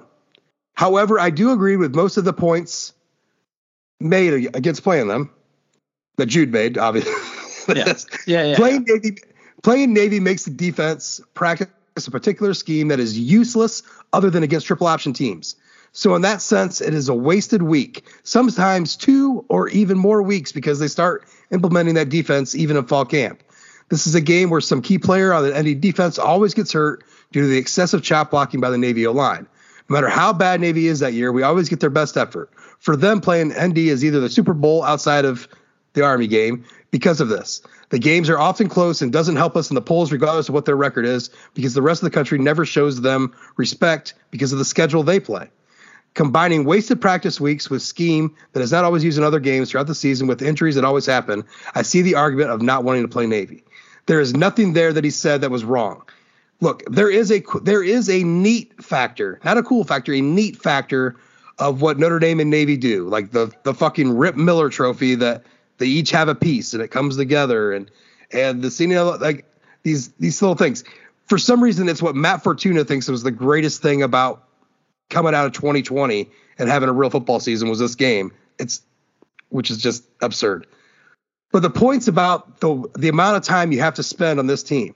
However, 0.73 1.19
I 1.19 1.29
do 1.29 1.51
agree 1.51 1.75
with 1.75 1.93
most 1.93 2.15
of 2.15 2.23
the 2.23 2.31
points 2.31 2.93
made 3.99 4.55
against 4.55 4.83
playing 4.83 5.09
them 5.09 5.31
that 6.15 6.27
Jude 6.27 6.51
made, 6.51 6.77
obviously. 6.77 7.11
yeah. 7.75 7.93
yeah, 8.25 8.43
yeah. 8.45 8.55
Playing 8.55 8.85
Navy, 8.87 9.17
playing 9.61 9.93
Navy 9.93 10.21
makes 10.21 10.45
the 10.45 10.51
defense 10.51 11.19
practice 11.33 11.67
a 12.07 12.11
particular 12.11 12.53
scheme 12.53 12.87
that 12.87 12.99
is 12.99 13.19
useless 13.19 13.83
other 14.13 14.29
than 14.29 14.43
against 14.43 14.67
triple 14.67 14.87
option 14.87 15.11
teams. 15.11 15.55
So 15.91 16.15
in 16.15 16.21
that 16.21 16.41
sense, 16.41 16.81
it 16.81 16.93
is 16.93 17.09
a 17.09 17.13
wasted 17.13 17.63
week, 17.63 18.05
sometimes 18.23 18.95
two 18.95 19.43
or 19.49 19.67
even 19.69 19.97
more 19.97 20.21
weeks 20.21 20.51
because 20.51 20.79
they 20.79 20.87
start 20.87 21.25
implementing 21.51 21.95
that 21.95 22.09
defense 22.09 22.55
even 22.55 22.77
in 22.77 22.85
fall 22.85 23.05
camp. 23.05 23.43
This 23.89 24.05
is 24.07 24.15
a 24.15 24.21
game 24.21 24.49
where 24.49 24.61
some 24.61 24.81
key 24.81 24.99
player 24.99 25.33
on 25.33 25.43
the 25.43 25.61
ND 25.61 25.81
defense 25.81 26.19
always 26.19 26.53
gets 26.53 26.71
hurt 26.71 27.03
due 27.31 27.41
to 27.41 27.47
the 27.47 27.57
excessive 27.57 28.03
chop 28.03 28.31
blocking 28.31 28.61
by 28.61 28.69
the 28.69 28.77
Navy 28.77 29.05
O 29.07 29.11
line. 29.11 29.47
No 29.89 29.95
matter 29.95 30.09
how 30.09 30.31
bad 30.31 30.61
Navy 30.61 30.87
is 30.87 30.99
that 30.99 31.13
year, 31.13 31.31
we 31.31 31.41
always 31.41 31.69
get 31.69 31.79
their 31.79 31.89
best 31.89 32.15
effort. 32.15 32.51
For 32.77 32.95
them, 32.95 33.19
playing 33.19 33.49
ND 33.49 33.79
is 33.79 34.05
either 34.05 34.19
the 34.19 34.29
Super 34.29 34.53
Bowl 34.53 34.83
outside 34.83 35.25
of 35.25 35.47
the 35.93 36.03
Army 36.03 36.27
game 36.27 36.65
because 36.91 37.19
of 37.19 37.29
this. 37.29 37.61
The 37.89 37.97
games 37.97 38.29
are 38.29 38.37
often 38.37 38.69
close 38.69 39.01
and 39.01 39.11
doesn't 39.11 39.35
help 39.35 39.57
us 39.57 39.71
in 39.71 39.75
the 39.75 39.81
polls, 39.81 40.11
regardless 40.11 40.47
of 40.47 40.53
what 40.53 40.65
their 40.65 40.75
record 40.75 41.05
is, 41.05 41.31
because 41.55 41.73
the 41.73 41.81
rest 41.81 42.03
of 42.03 42.05
the 42.05 42.13
country 42.13 42.37
never 42.37 42.65
shows 42.65 43.01
them 43.01 43.33
respect 43.57 44.13
because 44.29 44.53
of 44.53 44.59
the 44.59 44.65
schedule 44.65 45.01
they 45.01 45.19
play 45.19 45.49
combining 46.13 46.65
wasted 46.65 46.99
practice 46.99 47.39
weeks 47.39 47.69
with 47.69 47.81
scheme 47.81 48.35
that 48.53 48.61
is 48.61 48.71
not 48.71 48.83
always 48.83 49.03
used 49.03 49.17
in 49.17 49.23
other 49.23 49.39
games 49.39 49.71
throughout 49.71 49.87
the 49.87 49.95
season 49.95 50.27
with 50.27 50.41
injuries 50.41 50.75
that 50.75 50.83
always 50.83 51.05
happen, 51.05 51.43
I 51.75 51.83
see 51.83 52.01
the 52.01 52.15
argument 52.15 52.51
of 52.51 52.61
not 52.61 52.83
wanting 52.83 53.03
to 53.03 53.07
play 53.07 53.25
Navy. 53.25 53.63
There 54.09 54.19
is 54.19 54.33
nothing 54.33 54.73
there 54.73 54.91
that 54.91 55.03
he 55.03 55.11
said 55.11 55.41
that 55.41 55.51
was 55.51 55.63
wrong. 55.63 56.01
Look, 56.61 56.81
there 56.87 57.11
is 57.11 57.31
a 57.31 57.43
there 57.61 57.83
is 57.83 58.09
a 58.09 58.23
neat 58.23 58.83
factor, 58.83 59.39
not 59.45 59.59
a 59.59 59.61
cool 59.61 59.83
factor, 59.83 60.11
a 60.11 60.19
neat 60.19 60.57
factor 60.57 61.15
of 61.59 61.83
what 61.83 61.99
Notre 61.99 62.17
Dame 62.17 62.39
and 62.39 62.49
Navy 62.49 62.75
do, 62.75 63.07
like 63.07 63.29
the 63.29 63.53
the 63.61 63.73
fucking 63.75 64.17
Rip 64.17 64.35
Miller 64.35 64.69
Trophy 64.69 65.13
that 65.13 65.43
they 65.77 65.85
each 65.85 66.09
have 66.09 66.27
a 66.27 66.33
piece 66.33 66.73
and 66.73 66.81
it 66.81 66.87
comes 66.87 67.17
together, 67.17 67.71
and 67.71 67.91
and 68.31 68.63
the 68.63 68.71
scene 68.71 68.95
like 68.95 69.45
these 69.83 70.07
these 70.13 70.41
little 70.41 70.55
things. 70.55 70.83
For 71.27 71.37
some 71.37 71.61
reason, 71.61 71.87
it's 71.87 72.01
what 72.01 72.15
Matt 72.15 72.41
Fortuna 72.41 72.85
thinks 72.85 73.07
was 73.07 73.21
the 73.21 73.29
greatest 73.29 73.79
thing 73.79 74.01
about 74.01 74.43
coming 75.11 75.35
out 75.35 75.45
of 75.45 75.51
2020 75.51 76.27
and 76.57 76.67
having 76.67 76.89
a 76.89 76.93
real 76.93 77.11
football 77.11 77.39
season 77.39 77.69
was 77.69 77.77
this 77.77 77.93
game. 77.93 78.31
It's 78.57 78.81
which 79.49 79.69
is 79.69 79.77
just 79.77 80.03
absurd. 80.19 80.65
But 81.51 81.61
the 81.61 81.69
points 81.69 82.07
about 82.07 82.59
the 82.59 82.89
the 82.97 83.09
amount 83.09 83.37
of 83.37 83.43
time 83.43 83.71
you 83.71 83.79
have 83.79 83.95
to 83.95 84.03
spend 84.03 84.39
on 84.39 84.47
this 84.47 84.63
team. 84.63 84.95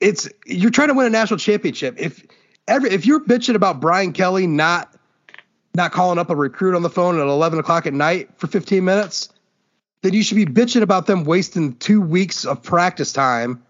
It's 0.00 0.28
you're 0.44 0.70
trying 0.70 0.88
to 0.88 0.94
win 0.94 1.06
a 1.06 1.10
national 1.10 1.38
championship. 1.38 1.96
If 1.98 2.26
every 2.68 2.90
if 2.90 3.06
you're 3.06 3.20
bitching 3.20 3.54
about 3.54 3.80
Brian 3.80 4.12
Kelly 4.12 4.46
not 4.46 4.94
not 5.74 5.92
calling 5.92 6.18
up 6.18 6.30
a 6.30 6.36
recruit 6.36 6.76
on 6.76 6.82
the 6.82 6.90
phone 6.90 7.18
at 7.18 7.26
11 7.26 7.58
o'clock 7.58 7.86
at 7.86 7.92
night 7.92 8.30
for 8.36 8.46
15 8.46 8.84
minutes, 8.84 9.28
then 10.02 10.12
you 10.12 10.22
should 10.22 10.36
be 10.36 10.46
bitching 10.46 10.82
about 10.82 11.06
them 11.06 11.24
wasting 11.24 11.74
two 11.76 12.00
weeks 12.00 12.44
of 12.44 12.62
practice 12.62 13.12
time 13.12 13.64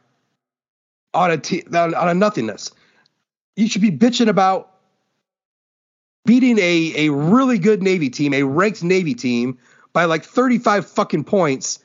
on 1.15 1.31
a 1.31 1.39
t- 1.39 1.65
on, 1.73 1.95
on 1.95 2.09
a 2.09 2.15
nothingness 2.15 2.73
you 3.57 3.69
should 3.69 3.83
be 3.83 3.91
bitching 3.91 4.29
about 4.29 4.71
beating 6.25 6.59
a, 6.59 7.07
a 7.07 7.13
really 7.13 7.59
good 7.59 7.83
Navy 7.83 8.11
team, 8.11 8.35
a 8.35 8.43
ranked 8.43 8.83
Navy 8.83 9.15
team, 9.15 9.59
by 9.95 10.05
like 10.05 10.25
35 10.25 10.87
fucking 10.87 11.25
points 11.25 11.79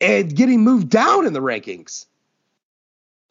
and 0.00 0.34
getting 0.34 0.62
moved 0.62 0.88
down 0.88 1.26
in 1.26 1.32
the 1.32 1.40
rankings. 1.40 2.06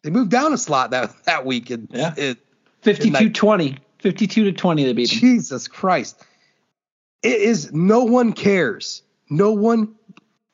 They 0.02 0.10
moved 0.10 0.30
down 0.30 0.54
a 0.54 0.58
slot 0.58 0.92
that, 0.92 1.12
that 1.26 1.44
week. 1.44 1.70
In, 1.70 1.88
yeah. 1.90 2.14
In, 2.16 2.38
52 2.80 3.30
20. 3.30 3.78
52 3.98 4.44
to 4.44 4.52
20 4.52 4.84
they 4.84 4.92
beat 4.92 5.10
them. 5.10 5.18
Jesus 5.18 5.68
Christ. 5.68 6.22
It 7.22 7.40
is 7.40 7.72
no 7.72 8.04
one 8.04 8.32
cares. 8.32 9.02
No 9.28 9.52
one 9.52 9.94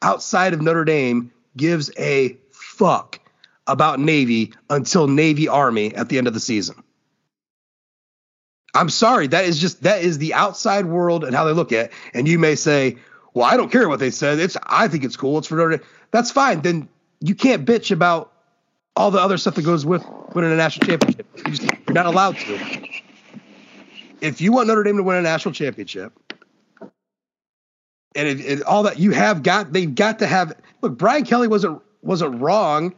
outside 0.03 0.55
of 0.55 0.62
Notre 0.62 0.85
Dame 0.85 1.33
gives 1.57 1.91
a 1.99 2.37
fuck 2.51 3.21
about 3.66 4.01
Navy 4.01 4.53
until 4.71 5.09
Navy 5.09 5.49
Army 5.49 5.95
at 5.95 6.09
the 6.09 6.18
end 6.18 6.29
of 6.29 6.35
the 6.35 6.41
season. 6.41 6.83
I'm 8.73 8.89
sorry, 8.89 9.27
that 9.27 9.45
is 9.47 9.61
just 9.61 9.83
that 9.83 10.03
is 10.03 10.18
the 10.18 10.35
outside 10.35 10.87
world 10.87 11.25
and 11.25 11.35
how 11.35 11.45
they 11.45 11.53
look 11.53 11.73
at 11.73 11.87
it. 11.87 11.93
And 12.14 12.29
you 12.29 12.39
may 12.39 12.55
say, 12.55 12.99
"Well, 13.35 13.47
I 13.47 13.57
don't 13.57 13.70
care 13.70 13.89
what 13.89 14.01
they 14.01 14.11
said. 14.11 14.39
It's 14.39 14.57
I 14.64 14.89
think 14.89 15.05
it's 15.05 15.16
cool. 15.16 15.39
It's 15.39 15.47
for 15.47 15.57
Notre 15.57 15.76
Dame." 15.76 15.87
That's 16.11 16.31
fine. 16.31 16.62
Then 16.62 16.89
you 17.20 17.35
can't 17.35 17.64
bitch 17.64 17.91
about 17.91 18.33
all 18.97 19.11
the 19.11 19.20
other 19.20 19.39
stuff 19.39 19.55
that 19.55 19.62
goes 19.62 19.87
with 19.87 20.05
winning 20.35 20.53
a 20.53 20.57
national 20.57 20.87
championship. 20.87 21.26
You 21.37 21.45
just, 21.45 21.62
you're 21.62 21.95
not 21.95 22.07
allowed 22.07 22.37
to. 22.39 22.89
If 24.20 24.41
you 24.41 24.53
want 24.53 24.68
Notre 24.68 24.83
Dame 24.83 24.97
to 24.97 25.03
win 25.03 25.16
a 25.16 25.22
national 25.22 25.55
championship, 25.55 26.12
and 28.14 28.28
it, 28.28 28.41
it, 28.41 28.62
all 28.62 28.83
that 28.83 28.99
you 28.99 29.12
have 29.12 29.43
got, 29.43 29.72
they've 29.72 29.95
got 29.95 30.18
to 30.18 30.26
have. 30.26 30.53
Look, 30.83 30.99
Brian 30.99 31.24
Kelly 31.24 31.49
wasn't 31.49 31.81
wasn't 32.03 32.41
wrong, 32.41 32.95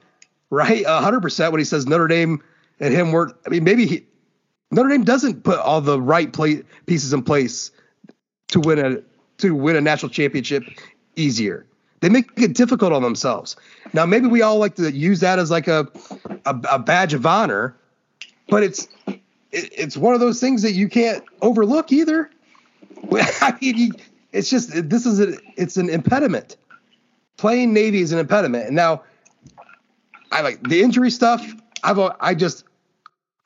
right? 0.51 0.85
hundred 0.87 1.21
percent 1.21 1.53
when 1.53 1.59
he 1.59 1.65
says 1.65 1.87
Notre 1.87 2.09
Dame 2.09 2.43
and 2.81 2.93
him 2.93 3.13
were. 3.13 3.33
I 3.47 3.51
mean, 3.51 3.65
maybe 3.65 3.87
he, 3.87 4.07
Notre 4.71 4.89
Dame 4.89 5.05
doesn't 5.05 5.45
put 5.45 5.59
all 5.59 5.81
the 5.81 6.01
right 6.01 6.33
play, 6.33 6.63
pieces 6.87 7.13
in 7.13 7.23
place 7.23 7.71
to 8.49 8.61
win 8.61 8.79
a 8.79 9.03
to 9.43 9.55
win 9.55 9.77
a 9.77 9.81
national 9.81 10.11
championship 10.11 10.65
easier. 11.17 11.67
They 12.01 12.09
make 12.09 12.31
it 12.37 12.55
difficult 12.55 12.93
on 12.93 13.03
themselves. 13.03 13.55
Now, 13.93 14.07
maybe 14.07 14.27
we 14.27 14.43
all 14.43 14.59
like 14.59 14.75
to 14.77 14.91
use 14.91 15.21
that 15.21 15.39
as 15.39 15.51
like 15.51 15.69
a 15.69 15.89
a, 16.47 16.61
a 16.71 16.79
badge 16.79 17.15
of 17.15 17.27
honor, 17.27 17.77
but 18.49 18.63
it's 18.63 18.89
it, 19.07 19.21
it's 19.53 19.97
one 19.97 20.15
of 20.15 20.21
those 20.21 20.41
things 20.41 20.63
that 20.63 20.73
you 20.73 20.89
can't 20.89 21.25
overlook 21.43 21.93
either. 21.93 22.31
I 23.13 23.57
mean, 23.61 23.93
it's 24.33 24.51
just 24.51 24.71
this 24.89 25.07
is 25.07 25.21
a, 25.21 25.37
it's 25.57 25.77
an 25.77 25.89
impediment. 25.89 26.57
Playing 27.37 27.73
Navy 27.73 28.01
is 28.01 28.13
an 28.13 28.19
impediment, 28.19 28.67
and 28.67 28.75
now 28.75 29.03
I 30.33 30.41
like 30.41 30.63
the 30.63 30.83
injury 30.83 31.11
stuff. 31.11 31.47
I've 31.85 31.99
I 32.21 32.35
just 32.35 32.65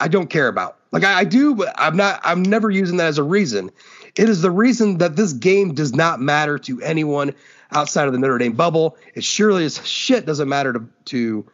I 0.00 0.08
don't 0.08 0.28
care 0.28 0.48
about. 0.48 0.78
Like 0.92 1.04
I, 1.04 1.20
I 1.20 1.24
do, 1.24 1.54
but 1.54 1.74
I'm 1.76 1.96
not. 1.96 2.20
I'm 2.24 2.42
never 2.42 2.70
using 2.70 2.96
that 2.98 3.06
as 3.06 3.18
a 3.18 3.22
reason. 3.22 3.70
It 4.16 4.28
is 4.28 4.42
the 4.42 4.50
reason 4.50 4.98
that 4.98 5.16
this 5.16 5.32
game 5.32 5.74
does 5.74 5.94
not 5.94 6.20
matter 6.20 6.58
to 6.60 6.80
anyone 6.80 7.34
outside 7.70 8.06
of 8.06 8.12
the 8.12 8.18
Notre 8.18 8.38
Dame 8.38 8.52
bubble. 8.52 8.96
It 9.14 9.24
surely 9.24 9.64
as 9.64 9.84
shit 9.86 10.26
doesn't 10.26 10.48
matter 10.48 10.72
to 10.72 10.88
to 11.06 11.46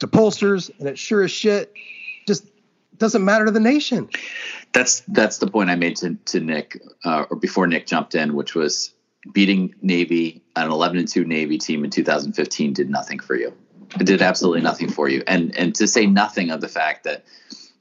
to 0.00 0.06
pollsters, 0.06 0.70
and 0.78 0.88
it 0.88 0.98
sure 0.98 1.22
as 1.22 1.30
shit 1.30 1.72
just 2.26 2.46
doesn't 2.98 3.24
matter 3.24 3.46
to 3.46 3.50
the 3.50 3.60
nation. 3.60 4.08
That's 4.72 5.00
that's 5.08 5.38
the 5.38 5.46
point 5.46 5.70
I 5.70 5.76
made 5.76 5.96
to 5.98 6.14
to 6.26 6.40
Nick, 6.40 6.80
uh, 7.04 7.26
or 7.30 7.36
before 7.36 7.66
Nick 7.66 7.86
jumped 7.86 8.14
in, 8.14 8.34
which 8.34 8.54
was 8.54 8.92
beating 9.32 9.74
Navy, 9.82 10.42
an 10.56 10.70
11 10.70 10.98
and 10.98 11.08
two 11.08 11.24
Navy 11.24 11.58
team 11.58 11.84
in 11.84 11.90
2015, 11.90 12.72
did 12.72 12.88
nothing 12.88 13.18
for 13.18 13.34
you. 13.34 13.52
It 13.98 14.06
did 14.06 14.22
absolutely 14.22 14.62
nothing 14.62 14.88
for 14.88 15.08
you, 15.08 15.22
and 15.26 15.56
and 15.56 15.74
to 15.76 15.86
say 15.86 16.06
nothing 16.06 16.50
of 16.50 16.60
the 16.60 16.68
fact 16.68 17.04
that 17.04 17.24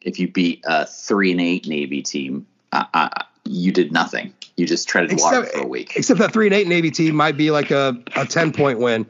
if 0.02 0.20
you 0.20 0.28
beat 0.28 0.62
a 0.66 0.86
three 0.86 1.32
and 1.32 1.42
eight 1.42 1.68
Navy 1.68 2.02
team, 2.02 2.48
uh, 2.72 2.86
uh, 2.94 3.10
you 3.50 3.72
did 3.72 3.92
nothing. 3.92 4.34
You 4.58 4.68
just 4.68 4.88
treaded 4.88 5.12
except, 5.12 5.34
water 5.34 5.46
for 5.48 5.60
a 5.62 5.68
week. 5.68 5.94
Except 5.96 6.20
that 6.20 6.32
three 6.32 6.46
and 6.46 6.54
eight 6.54 6.68
Navy 6.68 6.92
team 6.92 7.16
might 7.16 7.36
be 7.36 7.50
like 7.50 7.72
a, 7.72 7.98
a 8.16 8.26
ten 8.26 8.54
point 8.54 8.80
win, 8.80 9.08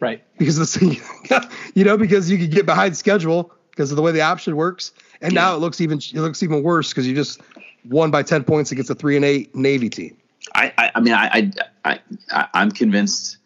right? 0.00 0.24
Because 0.38 0.56
the 0.56 1.50
you 1.74 1.84
know 1.84 1.96
because 1.96 2.30
you 2.30 2.38
could 2.38 2.50
get 2.50 2.64
behind 2.64 2.96
schedule 2.96 3.52
because 3.70 3.90
of 3.90 3.96
the 3.96 4.02
way 4.02 4.12
the 4.12 4.22
option 4.22 4.56
works, 4.56 4.92
and 5.20 5.34
yeah. 5.34 5.40
now 5.40 5.54
it 5.54 5.58
looks 5.58 5.80
even 5.80 5.98
it 5.98 6.14
looks 6.14 6.42
even 6.42 6.62
worse 6.62 6.90
because 6.90 7.06
you 7.06 7.14
just 7.14 7.42
won 7.84 8.10
by 8.10 8.22
ten 8.22 8.42
points 8.42 8.72
against 8.72 8.90
a 8.90 8.94
three 8.94 9.16
and 9.16 9.24
eight 9.24 9.54
Navy 9.54 9.90
team. 9.90 10.16
I 10.54 10.72
I, 10.78 10.92
I 10.94 11.00
mean 11.00 11.14
I, 11.14 11.50
I 11.84 12.00
I 12.30 12.48
I'm 12.54 12.70
convinced, 12.70 13.36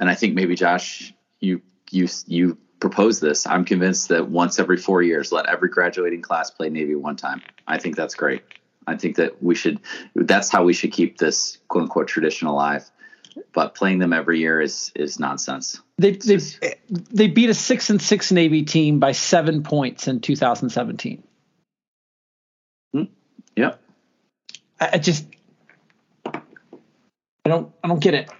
and 0.00 0.10
I 0.10 0.16
think 0.16 0.34
maybe 0.34 0.56
Josh 0.56 1.14
you 1.38 1.62
you 1.90 2.08
you 2.26 2.58
propose 2.80 3.20
this. 3.20 3.46
I'm 3.46 3.64
convinced 3.64 4.08
that 4.08 4.30
once 4.30 4.58
every 4.58 4.78
four 4.78 5.02
years, 5.02 5.30
let 5.30 5.46
every 5.46 5.68
graduating 5.68 6.22
class 6.22 6.50
play 6.50 6.70
Navy 6.70 6.96
one 6.96 7.14
time. 7.14 7.42
I 7.68 7.78
think 7.78 7.94
that's 7.94 8.14
great. 8.14 8.42
I 8.86 8.96
think 8.96 9.16
that 9.16 9.42
we 9.42 9.54
should. 9.54 9.80
That's 10.14 10.50
how 10.50 10.64
we 10.64 10.72
should 10.72 10.92
keep 10.92 11.18
this 11.18 11.58
quote 11.68 11.84
unquote 11.84 12.08
tradition 12.08 12.48
alive. 12.48 12.88
But 13.52 13.74
playing 13.74 13.98
them 14.00 14.12
every 14.12 14.40
year 14.40 14.60
is 14.60 14.92
is 14.94 15.20
nonsense. 15.20 15.80
They 15.98 16.12
they 16.12 16.38
they 16.88 17.28
beat 17.28 17.50
a 17.50 17.54
six 17.54 17.90
and 17.90 18.00
six 18.00 18.32
Navy 18.32 18.64
team 18.64 18.98
by 18.98 19.12
seven 19.12 19.62
points 19.62 20.08
in 20.08 20.20
2017. 20.20 21.22
Hmm. 22.92 23.02
Yep. 23.56 23.80
I, 24.80 24.90
I 24.94 24.98
just 24.98 25.26
I 27.44 27.48
don't 27.48 27.72
I 27.84 27.88
don't 27.88 28.00
get 28.00 28.14
it. 28.14 28.30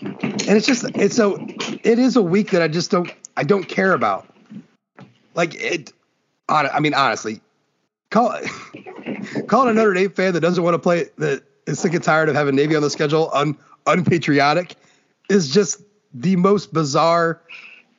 And 0.00 0.56
it's 0.56 0.66
just 0.66 0.84
it's 0.94 1.18
a 1.18 1.34
it 1.82 1.98
is 1.98 2.16
a 2.16 2.22
week 2.22 2.50
that 2.52 2.62
I 2.62 2.68
just 2.68 2.90
don't 2.90 3.12
I 3.36 3.44
don't 3.44 3.68
care 3.68 3.92
about. 3.92 4.28
Like 5.34 5.54
it 5.54 5.92
I 6.48 6.80
mean 6.80 6.94
honestly, 6.94 7.40
call 8.10 8.32
calling 9.46 9.70
a 9.70 9.74
Notre 9.74 9.94
Dame 9.94 10.10
fan 10.10 10.32
that 10.34 10.40
doesn't 10.40 10.62
want 10.62 10.74
to 10.74 10.78
play 10.78 11.06
that 11.18 11.42
is 11.66 11.78
sick 11.78 11.94
and 11.94 12.02
tired 12.02 12.28
of 12.28 12.34
having 12.34 12.56
Navy 12.56 12.74
on 12.76 12.82
the 12.82 12.90
schedule 12.90 13.30
un, 13.32 13.56
unpatriotic 13.86 14.76
is 15.28 15.52
just 15.52 15.82
the 16.14 16.36
most 16.36 16.72
bizarre 16.72 17.40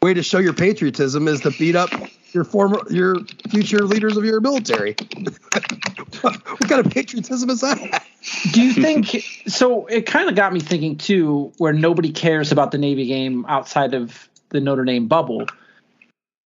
way 0.02 0.14
to 0.14 0.24
show 0.24 0.40
your 0.40 0.54
patriotism 0.54 1.28
is 1.28 1.42
to 1.42 1.52
beat 1.52 1.76
up 1.76 1.90
your 2.32 2.44
former 2.44 2.80
your 2.90 3.16
future 3.50 3.80
leaders 3.80 4.16
of 4.18 4.24
your 4.24 4.40
military. 4.40 4.96
what 6.22 6.70
kind 6.70 6.86
of 6.86 6.92
patriotism 6.92 7.50
is 7.50 7.62
that? 7.62 8.04
Do 8.52 8.62
you 8.62 8.74
think 8.74 9.24
so? 9.48 9.86
It 9.88 10.06
kind 10.06 10.30
of 10.30 10.36
got 10.36 10.54
me 10.54 10.60
thinking 10.60 10.98
too, 10.98 11.52
where 11.58 11.74
nobody 11.74 12.12
cares 12.12 12.52
about 12.52 12.72
the 12.72 12.78
Navy 12.78 13.08
game 13.08 13.46
outside 13.48 13.94
of 13.94 14.30
the 14.50 14.60
Notre 14.60 14.86
Dame 14.86 15.08
bubble. 15.08 15.46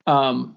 Um, 0.08 0.56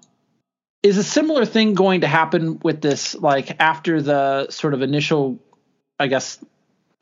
is 0.87 0.97
a 0.97 1.03
similar 1.03 1.45
thing 1.45 1.73
going 1.73 2.01
to 2.01 2.07
happen 2.07 2.59
with 2.59 2.81
this? 2.81 3.15
Like 3.15 3.59
after 3.59 4.01
the 4.01 4.49
sort 4.49 4.73
of 4.73 4.81
initial, 4.81 5.39
I 5.99 6.07
guess, 6.07 6.43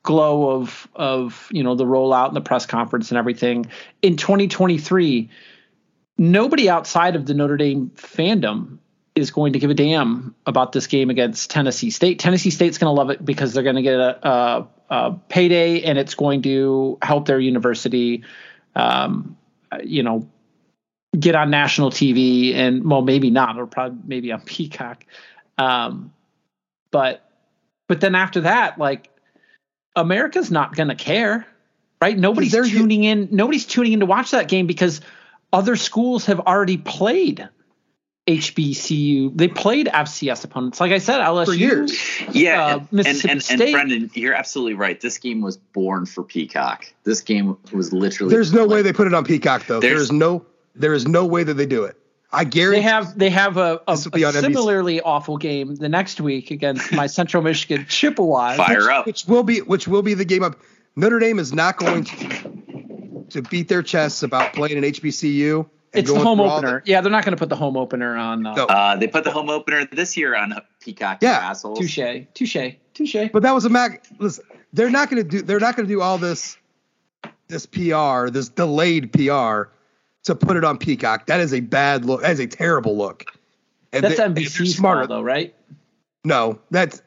glow 0.04 0.52
of 0.52 0.88
of 0.96 1.48
you 1.52 1.64
know 1.64 1.76
the 1.76 1.86
rollout 1.86 2.28
and 2.28 2.36
the 2.36 2.42
press 2.42 2.66
conference 2.66 3.10
and 3.10 3.18
everything 3.18 3.66
in 4.04 4.18
2023 4.18 5.30
nobody 6.18 6.70
outside 6.70 7.16
of 7.16 7.26
the 7.26 7.34
Notre 7.34 7.58
Dame 7.58 7.90
fandom 7.96 8.78
is 9.16 9.32
going 9.32 9.54
to 9.54 9.60
give 9.60 9.70
a 9.70 9.74
damn 9.74 10.36
about 10.46 10.74
this 10.74 10.88
game 10.88 11.10
against 11.10 11.50
Tennessee 11.50 11.90
State. 11.90 12.20
Tennessee 12.20 12.50
State's 12.50 12.78
going 12.78 12.94
to 12.94 12.98
love 12.98 13.10
it 13.10 13.24
because 13.24 13.54
they're 13.54 13.64
going 13.64 13.78
to 13.78 13.82
get 13.82 13.96
a, 13.96 14.28
a, 14.28 14.68
a, 14.90 15.12
payday 15.30 15.82
and 15.84 15.98
it's 15.98 16.16
going 16.16 16.42
to 16.42 16.98
help 17.02 17.26
their 17.26 17.40
university, 17.40 18.24
um, 18.76 19.38
you 19.84 20.04
know, 20.04 20.30
get 21.18 21.36
on 21.36 21.50
national 21.50 21.92
TV 21.92 22.54
and 22.56 22.90
well, 22.90 23.02
maybe 23.02 23.30
not, 23.30 23.58
or 23.58 23.66
probably 23.66 24.00
maybe 24.06 24.32
on 24.32 24.42
Peacock. 24.46 25.06
Um, 25.58 26.14
but 26.92 27.30
but 27.88 28.02
then 28.02 28.16
after 28.16 28.42
that, 28.42 28.78
like 28.78 29.10
America's 29.96 30.52
not 30.52 30.76
going 30.76 30.90
to 30.90 30.96
care, 30.96 31.46
right? 32.02 32.18
Nobody's 32.18 32.52
tuning 32.52 33.04
in. 33.04 33.30
Nobody's 33.32 33.66
tuning 33.66 33.94
in 33.94 34.00
to 34.02 34.06
watch 34.06 34.32
that 34.32 34.48
game 34.48 34.68
because 34.68 35.02
other 35.54 35.76
schools 35.76 36.26
have 36.26 36.40
already 36.42 36.78
played 36.78 37.48
HBCU. 38.28 39.38
They 39.38 39.48
played 39.48 39.88
FCS 39.88 40.44
opponents. 40.44 40.80
Like 40.80 40.92
I 40.92 40.98
said, 40.98 41.22
LSU. 41.22 41.46
For 41.46 41.54
years. 41.54 42.22
Yeah. 42.32 42.66
Uh, 42.66 42.80
and, 42.92 43.08
and, 43.08 43.26
and, 43.26 43.62
and, 43.62 43.72
Brendan, 43.72 44.12
you're 44.16 44.34
absolutely 44.34 44.74
right. 44.74 45.00
This 45.00 45.18
game 45.18 45.42
was 45.42 45.58
born 45.58 46.06
for 46.06 46.24
Peacock. 46.24 46.92
This 47.04 47.22
game 47.22 47.58
was 47.72 47.94
literally. 47.94 48.32
There's 48.32 48.52
no 48.52 48.66
way 48.66 48.82
they 48.82 48.94
put 48.94 49.08
it 49.08 49.14
on 49.14 49.24
Peacock, 49.24 49.68
though. 49.68 49.80
There's, 49.80 50.10
there's 50.10 50.12
no. 50.12 50.46
There 50.76 50.94
is 50.94 51.08
no 51.08 51.26
way 51.26 51.44
that 51.44 51.56
they 51.56 51.66
do 51.66 51.84
it. 51.84 51.98
I 52.32 52.44
guarantee 52.44 52.80
they 52.80 52.82
have 52.82 53.18
they 53.18 53.30
have 53.30 53.58
a, 53.58 53.82
a, 53.88 53.94
a 53.94 54.34
similarly 54.34 55.00
awful 55.02 55.38
game 55.38 55.76
the 55.76 55.88
next 55.88 56.20
week 56.20 56.52
against 56.52 56.92
my 56.92 57.08
Central 57.08 57.42
Michigan 57.42 57.86
Chippewas. 57.90 58.58
Fire 58.58 58.78
which, 58.78 58.88
up, 58.88 59.06
which 59.06 59.26
will 59.26 59.44
be 59.44 59.60
which 59.62 59.88
will 59.88 60.02
be 60.02 60.14
the 60.14 60.26
game 60.26 60.44
of 60.44 60.58
Notre 60.96 61.20
Dame 61.20 61.40
is 61.40 61.54
not 61.54 61.78
going 61.78 62.04
to 62.04 62.64
to 63.30 63.42
beat 63.42 63.68
their 63.68 63.84
chests 63.84 64.24
about 64.24 64.54
playing 64.54 64.78
an 64.78 64.84
HBCU. 64.84 65.70
It's 65.94 66.12
the 66.12 66.20
home 66.20 66.42
opener. 66.42 66.82
The, 66.84 66.92
yeah, 66.92 67.02
they're 67.02 67.12
not 67.12 67.24
going 67.24 67.36
to 67.36 67.40
put 67.40 67.50
the 67.50 67.56
home 67.56 67.78
opener 67.78 68.18
on. 68.18 68.46
Uh, 68.46 68.54
uh, 68.54 68.96
they 68.98 69.08
put 69.08 69.24
the 69.24 69.32
home 69.32 69.50
opener 69.50 69.86
this 69.86 70.18
year 70.18 70.36
on 70.36 70.54
Peacock. 70.82 71.20
Yeah, 71.22 71.32
assholes. 71.32 71.80
Touche, 71.80 72.26
touche, 72.34 72.76
touche. 72.94 73.30
But 73.32 73.44
that 73.44 73.54
was 73.54 73.66
a 73.66 73.70
Mac. 73.70 74.06
Listen, 74.20 74.46
they're 74.74 74.90
not 74.90 75.10
going 75.10 75.24
to 75.24 75.30
do. 75.30 75.42
They're 75.42 75.60
not 75.60 75.76
going 75.76 75.88
to 75.88 75.94
do 75.94 76.02
all 76.02 76.18
this, 76.18 76.58
this 77.48 77.66
PR, 77.66 78.30
this 78.30 78.50
delayed 78.50 79.14
PR, 79.14 79.70
to 80.26 80.36
put 80.36 80.58
it 80.58 80.64
on 80.64 80.78
Peacock. 80.78 81.28
That 81.28 81.40
is 81.40 81.54
a 81.54 81.62
bad 81.62 82.06
look. 82.06 82.22
That 82.22 82.32
is 82.32 82.40
a 82.40 82.48
terrible 82.48 82.98
look. 82.98 83.26
And 83.94 84.04
that's 84.04 84.18
they, 84.18 84.24
NBC 84.24 84.68
smarter 84.76 85.08
though, 85.08 85.22
right? 85.22 85.56
No, 86.24 86.60
that's 86.72 87.02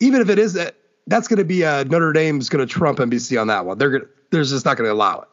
even 0.00 0.20
if 0.20 0.28
it 0.28 0.38
is 0.38 0.54
that. 0.54 0.76
That's 1.06 1.28
going 1.28 1.38
to 1.38 1.44
be 1.44 1.66
uh, 1.66 1.84
Notre 1.84 2.14
Dame's 2.14 2.48
going 2.48 2.66
to 2.66 2.72
trump 2.72 2.98
NBC 2.98 3.38
on 3.38 3.48
that 3.48 3.66
one. 3.66 3.76
They're 3.76 3.90
going. 3.90 4.04
They're 4.30 4.42
just 4.42 4.64
not 4.64 4.78
going 4.78 4.88
to 4.88 4.92
allow 4.94 5.20
it. 5.20 5.28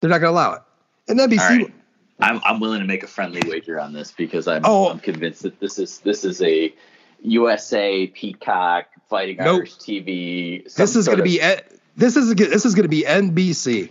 They're 0.00 0.10
not 0.10 0.18
going 0.18 0.30
to 0.30 0.38
allow 0.38 0.52
it. 0.52 0.62
And 1.08 1.18
NBC. 1.18 1.38
Right. 1.38 1.74
I'm 2.20 2.40
I'm 2.44 2.60
willing 2.60 2.80
to 2.80 2.86
make 2.86 3.02
a 3.02 3.06
friendly 3.06 3.40
wager 3.48 3.80
on 3.80 3.94
this 3.94 4.10
because 4.10 4.46
I'm 4.46 4.62
oh. 4.64 4.90
I'm 4.90 4.98
convinced 4.98 5.42
that 5.42 5.58
this 5.58 5.78
is 5.78 6.00
this 6.00 6.24
is 6.24 6.42
a 6.42 6.74
USA 7.22 8.08
Peacock 8.08 8.86
Fighting 9.08 9.38
nope. 9.38 9.56
Irish 9.56 9.76
TV. 9.76 10.70
This 10.74 10.96
is 10.96 11.06
going 11.06 11.18
to 11.18 11.24
be 11.24 11.38
this 11.96 12.16
is 12.16 12.34
this 12.34 12.66
is 12.66 12.74
going 12.74 12.82
to 12.82 12.90
be 12.90 13.04
NBC. 13.04 13.90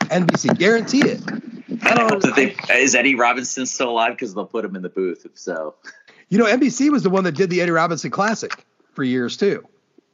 NBC, 0.00 0.58
guarantee 0.58 1.02
it. 1.02 1.20
I 1.82 1.94
don't 1.94 2.24
know. 2.24 2.30
They, 2.32 2.56
is 2.70 2.94
Eddie 2.94 3.14
Robinson 3.14 3.66
still 3.66 3.90
alive? 3.90 4.12
Because 4.12 4.34
they'll 4.34 4.46
put 4.46 4.64
him 4.64 4.76
in 4.76 4.82
the 4.82 4.88
booth 4.88 5.24
if 5.24 5.38
so. 5.38 5.74
You 6.28 6.38
know, 6.38 6.44
NBC 6.44 6.90
was 6.90 7.02
the 7.02 7.10
one 7.10 7.24
that 7.24 7.32
did 7.32 7.50
the 7.50 7.60
Eddie 7.60 7.70
Robinson 7.70 8.10
Classic 8.10 8.52
for 8.92 9.04
years 9.04 9.36
too. 9.36 9.66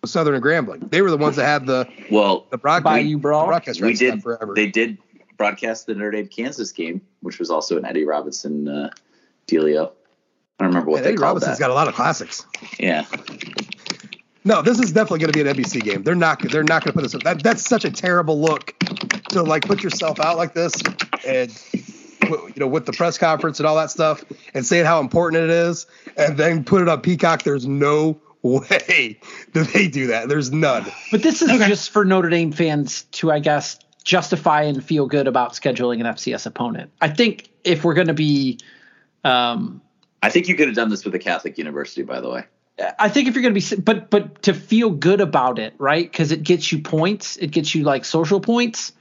Southern 0.05 0.35
and 0.35 0.45
Grambling. 0.45 0.91
They 0.91 1.03
were 1.03 1.11
the 1.11 1.17
ones 1.17 1.37
that 1.37 1.45
had 1.45 1.67
the 1.67 1.89
well 2.11 2.47
the 2.51 2.59
broadcast. 2.59 2.85
Bayou 2.85 3.19
Brawl. 3.19 3.47
Broadcast 3.47 3.81
we 3.81 3.95
did. 3.95 4.23
Forever. 4.23 4.55
They 4.55 4.69
did 4.69 4.99
broadcast 5.37 5.87
the 5.87 5.95
Notre 5.95 6.13
Dame 6.13 6.29
Kansas 6.29 6.73
game, 6.73 7.01
which 7.21 7.39
was 7.39 7.51
also 7.51 7.77
an 7.77 7.85
Eddie 7.85 8.05
Robinson 8.05 8.69
uh, 8.69 8.91
dealio. 9.47 9.91
I 10.59 10.65
don't 10.65 10.69
remember 10.69 10.91
what 10.91 10.99
yeah, 10.99 11.03
they 11.03 11.09
Eddie 11.11 11.19
called 11.19 11.29
Robinson's 11.37 11.59
that. 11.59 11.65
got 11.65 11.71
a 11.71 11.75
lot 11.75 11.89
of 11.89 11.95
classics. 11.95 12.47
Yeah. 12.79 13.05
No, 14.45 14.63
this 14.63 14.79
is 14.79 14.93
definitely 14.93 15.19
going 15.19 15.33
to 15.33 15.45
be 15.45 15.49
an 15.49 15.57
NBC 15.57 15.83
game. 15.83 16.03
They're 16.05 16.15
not. 16.15 16.41
They're 16.41 16.63
not 16.63 16.85
going 16.85 16.93
to 16.93 17.01
put 17.01 17.03
this. 17.03 17.23
That, 17.25 17.43
that's 17.43 17.69
such 17.69 17.85
a 17.85 17.91
terrible 17.91 18.41
look 18.41 18.75
to 19.37 19.43
like 19.43 19.65
put 19.65 19.83
yourself 19.83 20.21
out 20.21 20.37
like 20.37 20.55
this, 20.55 20.75
and 21.27 21.53
you 22.23 22.53
know, 22.57 22.67
with 22.67 22.87
the 22.87 22.93
press 22.93 23.19
conference 23.19 23.61
and 23.61 23.67
all 23.67 23.77
that 23.77 23.91
stuff, 23.91 24.25
and 24.55 24.65
saying 24.65 24.87
how 24.87 25.01
important 25.01 25.45
it 25.45 25.51
is, 25.51 25.87
and 26.17 26.37
then 26.37 26.65
put 26.65 26.83
it 26.83 26.89
on 26.89 27.01
Peacock. 27.01 27.43
There's 27.43 27.67
no 27.67 28.21
way 28.43 29.19
that 29.53 29.69
they 29.73 29.89
do 29.89 30.09
that. 30.09 30.29
There's 30.29 30.51
none. 30.53 30.87
But 31.11 31.23
this 31.23 31.43
is 31.43 31.51
okay. 31.51 31.69
just 31.69 31.91
for 31.91 32.05
Notre 32.05 32.29
Dame 32.29 32.53
fans 32.53 33.03
to, 33.13 33.31
I 33.31 33.39
guess, 33.39 33.79
justify 34.05 34.63
and 34.63 34.83
feel 34.83 35.07
good 35.07 35.27
about 35.27 35.53
scheduling 35.53 36.01
an 36.01 36.07
FCS 36.07 36.47
opponent. 36.47 36.93
I 37.01 37.09
think 37.09 37.49
if 37.65 37.85
we're 37.85 37.95
going 37.95 38.07
to 38.07 38.15
be, 38.15 38.59
um, 39.25 39.83
I 40.23 40.31
think 40.31 40.49
you 40.49 40.55
could 40.55 40.69
have 40.69 40.77
done 40.77 40.91
this 40.91 41.05
with 41.05 41.15
a 41.15 41.19
Catholic 41.19 41.59
university, 41.59 42.03
by 42.03 42.21
the 42.21 42.31
way. 42.31 42.45
I 42.99 43.09
think 43.09 43.27
if 43.27 43.35
you're 43.35 43.43
going 43.43 43.55
to 43.55 43.77
be, 43.77 43.83
but 43.83 44.11
but 44.11 44.43
to 44.43 44.53
feel 44.53 44.91
good 44.91 45.23
about 45.23 45.59
it, 45.59 45.73
right? 45.79 46.11
Because 46.11 46.31
it 46.31 46.43
gets 46.43 46.71
you 46.71 46.83
points, 46.83 47.39
it 47.39 47.51
gets 47.51 47.75
you 47.75 47.85
like 47.85 48.05
social 48.05 48.39
points 48.39 48.93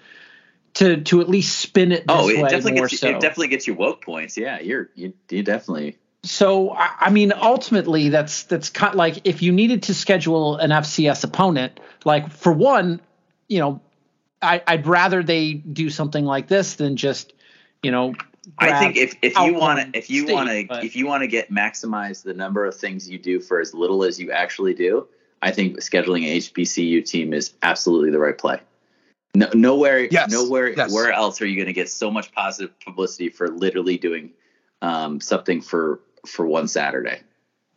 to 0.75 1.01
to 1.01 1.21
at 1.21 1.29
least 1.29 1.57
spin 1.57 1.91
it. 1.91 2.05
oh, 2.07 2.29
it 2.29 2.41
definitely 2.41 2.73
gets 2.73 2.91
you, 2.91 2.97
so. 2.99 3.09
it 3.09 3.19
definitely 3.19 3.47
gets 3.47 3.67
you 3.67 3.73
woke 3.73 4.03
points. 4.03 4.37
Yeah, 4.37 4.59
you're 4.59 4.89
you, 4.95 5.13
you 5.29 5.43
definitely. 5.43 5.97
So 6.23 6.73
I 6.75 7.09
mean, 7.09 7.33
ultimately, 7.33 8.09
that's 8.09 8.43
that's 8.43 8.69
kind 8.69 8.93
of 8.93 8.97
like 8.97 9.21
if 9.25 9.41
you 9.41 9.51
needed 9.51 9.83
to 9.83 9.93
schedule 9.93 10.57
an 10.57 10.71
FCS 10.71 11.23
opponent, 11.23 11.79
like 12.03 12.31
for 12.31 12.51
one, 12.51 12.99
you 13.47 13.59
know, 13.59 13.81
I, 14.41 14.61
I'd 14.65 14.87
rather 14.87 15.23
they 15.23 15.53
do 15.53 15.89
something 15.89 16.25
like 16.25 16.47
this 16.47 16.75
than 16.75 16.95
just, 16.95 17.33
you 17.83 17.91
know, 17.91 18.15
I 18.57 18.79
think 18.79 18.97
if, 18.97 19.15
if 19.21 19.37
you 19.37 19.53
want 19.53 19.93
to 19.93 19.97
if 19.97 20.09
you 20.09 20.25
want 20.27 20.49
to 20.49 20.85
if 20.85 20.95
you 20.95 21.07
want 21.07 21.21
to 21.21 21.27
get 21.27 21.51
maximize 21.51 22.23
the 22.23 22.33
number 22.33 22.65
of 22.65 22.75
things 22.75 23.09
you 23.09 23.17
do 23.17 23.39
for 23.39 23.59
as 23.59 23.73
little 23.73 24.03
as 24.03 24.19
you 24.19 24.31
actually 24.31 24.73
do, 24.73 25.07
I 25.41 25.51
think 25.51 25.77
scheduling 25.77 26.23
an 26.23 26.37
HBCU 26.39 27.05
team 27.05 27.33
is 27.33 27.53
absolutely 27.61 28.09
the 28.09 28.19
right 28.19 28.37
play. 28.37 28.59
No, 29.35 29.49
nowhere, 29.53 29.99
yes. 29.99 30.31
nowhere, 30.31 30.69
yes. 30.69 30.93
where 30.93 31.11
else 31.11 31.41
are 31.41 31.45
you 31.45 31.55
going 31.55 31.67
to 31.67 31.73
get 31.73 31.89
so 31.89 32.09
much 32.09 32.31
positive 32.31 32.79
publicity 32.79 33.29
for 33.29 33.49
literally 33.49 33.97
doing 33.97 34.31
um, 34.81 35.19
something 35.19 35.61
for 35.61 35.99
for 36.25 36.45
one 36.47 36.67
Saturday? 36.67 37.19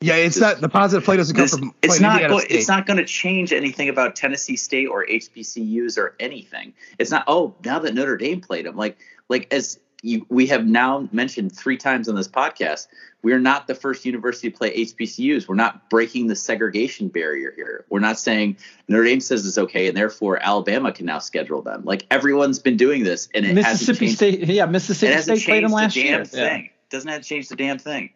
Yeah, 0.01 0.15
it's 0.15 0.37
this, 0.37 0.43
not 0.43 0.61
the 0.61 0.69
positive 0.69 1.05
play 1.05 1.17
doesn't 1.17 1.35
come 1.35 1.43
this, 1.43 1.59
from. 1.59 1.75
It's 1.83 2.01
not. 2.01 2.21
Go, 2.21 2.39
it's 2.39 2.69
not 2.69 2.87
going 2.87 2.99
to 2.99 3.05
change 3.05 3.53
anything 3.53 3.89
about 3.89 4.15
Tennessee 4.15 4.57
State 4.57 4.87
or 4.87 5.05
HBCUs 5.05 5.99
or 5.99 6.15
anything. 6.21 6.73
It's 6.99 7.11
not. 7.11 7.25
Oh, 7.27 7.55
now 7.65 7.81
that 7.81 7.95
Notre 7.95 8.17
Dame 8.17 8.41
played 8.41 8.65
them, 8.65 8.77
like 8.77 8.97
like 9.29 9.53
as 9.53 9.81
you, 10.03 10.25
we 10.29 10.47
have 10.47 10.67
now 10.67 11.09
mentioned 11.13 11.57
three 11.57 11.77
times 11.77 12.09
on 12.09 12.15
this 12.15 12.29
podcast, 12.29 12.87
we 13.23 13.33
are 13.33 13.39
not 13.41 13.67
the 13.67 13.75
first 13.75 14.05
university 14.05 14.51
to 14.51 14.57
play 14.57 14.85
HBCUs. 14.85 15.49
We're 15.49 15.57
not 15.57 15.91
breaking 15.91 16.29
the 16.29 16.37
segregation 16.37 17.09
barrier 17.09 17.53
here. 17.55 17.85
We're 17.91 17.99
not 17.99 18.19
saying 18.19 18.59
Notre 18.87 19.05
Dame 19.05 19.21
says 19.21 19.45
it's 19.45 19.59
okay, 19.59 19.89
and 19.89 19.97
therefore 19.97 20.39
Alabama 20.41 20.93
can 20.93 21.07
now 21.07 21.19
schedule 21.19 21.63
them. 21.63 21.85
Like 21.85 22.07
everyone's 22.11 22.61
been 22.61 22.77
doing 22.77 23.03
this, 23.03 23.29
and 23.35 23.45
it 23.45 23.55
Mississippi 23.55 24.09
State, 24.09 24.47
yeah, 24.47 24.67
Mississippi 24.67 25.21
State 25.21 25.45
played 25.45 25.65
them 25.65 25.73
last 25.73 25.97
year. 25.97 26.25
Thing. 26.25 26.65
Yeah. 26.65 26.71
Doesn't 26.91 27.11
have 27.11 27.23
to 27.23 27.29
change 27.29 27.49
the 27.49 27.57
damn 27.57 27.79
thing. 27.79 28.11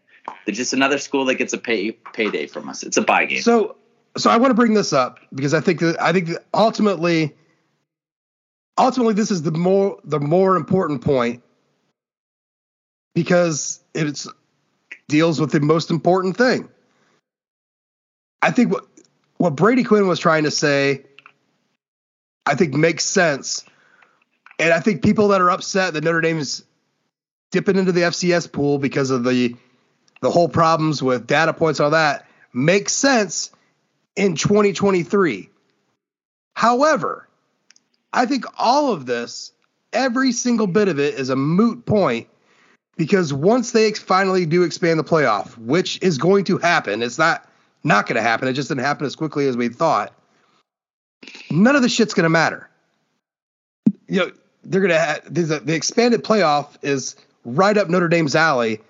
They're 0.46 0.54
just 0.54 0.72
another 0.72 0.98
school 0.98 1.24
that 1.26 1.34
gets 1.34 1.52
a 1.52 1.58
pay 1.58 1.90
payday 1.90 2.46
from 2.46 2.68
us. 2.68 2.84
It's 2.84 2.96
a 2.96 3.02
buy 3.02 3.24
game. 3.24 3.42
So, 3.42 3.76
so 4.16 4.30
I 4.30 4.36
want 4.36 4.50
to 4.50 4.54
bring 4.54 4.74
this 4.74 4.92
up 4.92 5.18
because 5.34 5.52
I 5.52 5.60
think 5.60 5.80
that 5.80 6.00
I 6.00 6.12
think 6.12 6.28
that 6.28 6.44
ultimately, 6.54 7.34
ultimately, 8.78 9.14
this 9.14 9.32
is 9.32 9.42
the 9.42 9.50
more 9.50 9.98
the 10.04 10.20
more 10.20 10.54
important 10.54 11.02
point 11.02 11.42
because 13.14 13.80
it 13.94 14.26
deals 15.08 15.40
with 15.40 15.52
the 15.52 15.60
most 15.60 15.90
important 15.90 16.36
thing. 16.36 16.68
I 18.40 18.50
think 18.50 18.72
what 18.72 18.86
what 19.36 19.56
Brady 19.56 19.82
Quinn 19.82 20.06
was 20.06 20.20
trying 20.20 20.44
to 20.44 20.50
say, 20.50 21.04
I 22.46 22.54
think 22.54 22.74
makes 22.74 23.04
sense, 23.04 23.64
and 24.58 24.72
I 24.72 24.80
think 24.80 25.02
people 25.02 25.28
that 25.28 25.40
are 25.40 25.50
upset 25.50 25.94
that 25.94 26.04
Notre 26.04 26.20
Dame 26.20 26.38
is 26.38 26.64
dipping 27.50 27.76
into 27.76 27.92
the 27.92 28.02
FCS 28.02 28.50
pool 28.50 28.78
because 28.78 29.10
of 29.10 29.24
the 29.24 29.56
the 30.20 30.30
whole 30.30 30.48
problems 30.48 31.02
with 31.02 31.26
data 31.26 31.52
points, 31.52 31.80
and 31.80 31.86
all 31.86 31.90
that 31.90 32.26
makes 32.52 32.92
sense 32.92 33.50
in 34.16 34.36
2023. 34.36 35.48
However, 36.54 37.28
I 38.12 38.26
think 38.26 38.44
all 38.58 38.92
of 38.92 39.06
this, 39.06 39.52
every 39.92 40.32
single 40.32 40.66
bit 40.66 40.88
of 40.88 41.00
it, 41.00 41.14
is 41.14 41.30
a 41.30 41.36
moot 41.36 41.84
point 41.86 42.28
because 42.97 43.32
once 43.32 43.72
they 43.72 43.93
finally 43.93 44.47
do 44.47 44.62
expand 44.62 44.99
the 44.99 45.05
playoff, 45.05 45.57
which 45.59 45.99
is 46.03 46.18
going 46.18 46.45
to 46.45 46.59
happen, 46.59 47.03
it's 47.03 47.18
not 47.18 47.49
not 47.84 48.07
going 48.07 48.16
to 48.16 48.22
happen. 48.22 48.49
It 48.49 48.53
just 48.53 48.68
didn't 48.68 48.84
happen 48.84 49.07
as 49.07 49.16
quickly 49.16 49.49
as 49.49 49.57
we 49.57 49.68
thought. 49.68 50.12
None 51.51 51.74
of 51.76 51.82
the 51.82 51.88
shit's 51.88 52.14
going 52.14 52.24
to 52.24 52.30
matter. 52.30 52.68
You 54.09 54.20
know, 54.20 54.32
they're 54.64 54.80
going 54.80 54.90
to 54.90 54.99
have 54.99 55.32
the 55.32 55.74
expanded 55.74 56.22
playoff 56.22 56.76
is 56.82 57.16
right 57.45 57.76
up 57.76 57.88
Notre 57.88 58.09
Dame's 58.09 58.36
alley. 58.36 58.80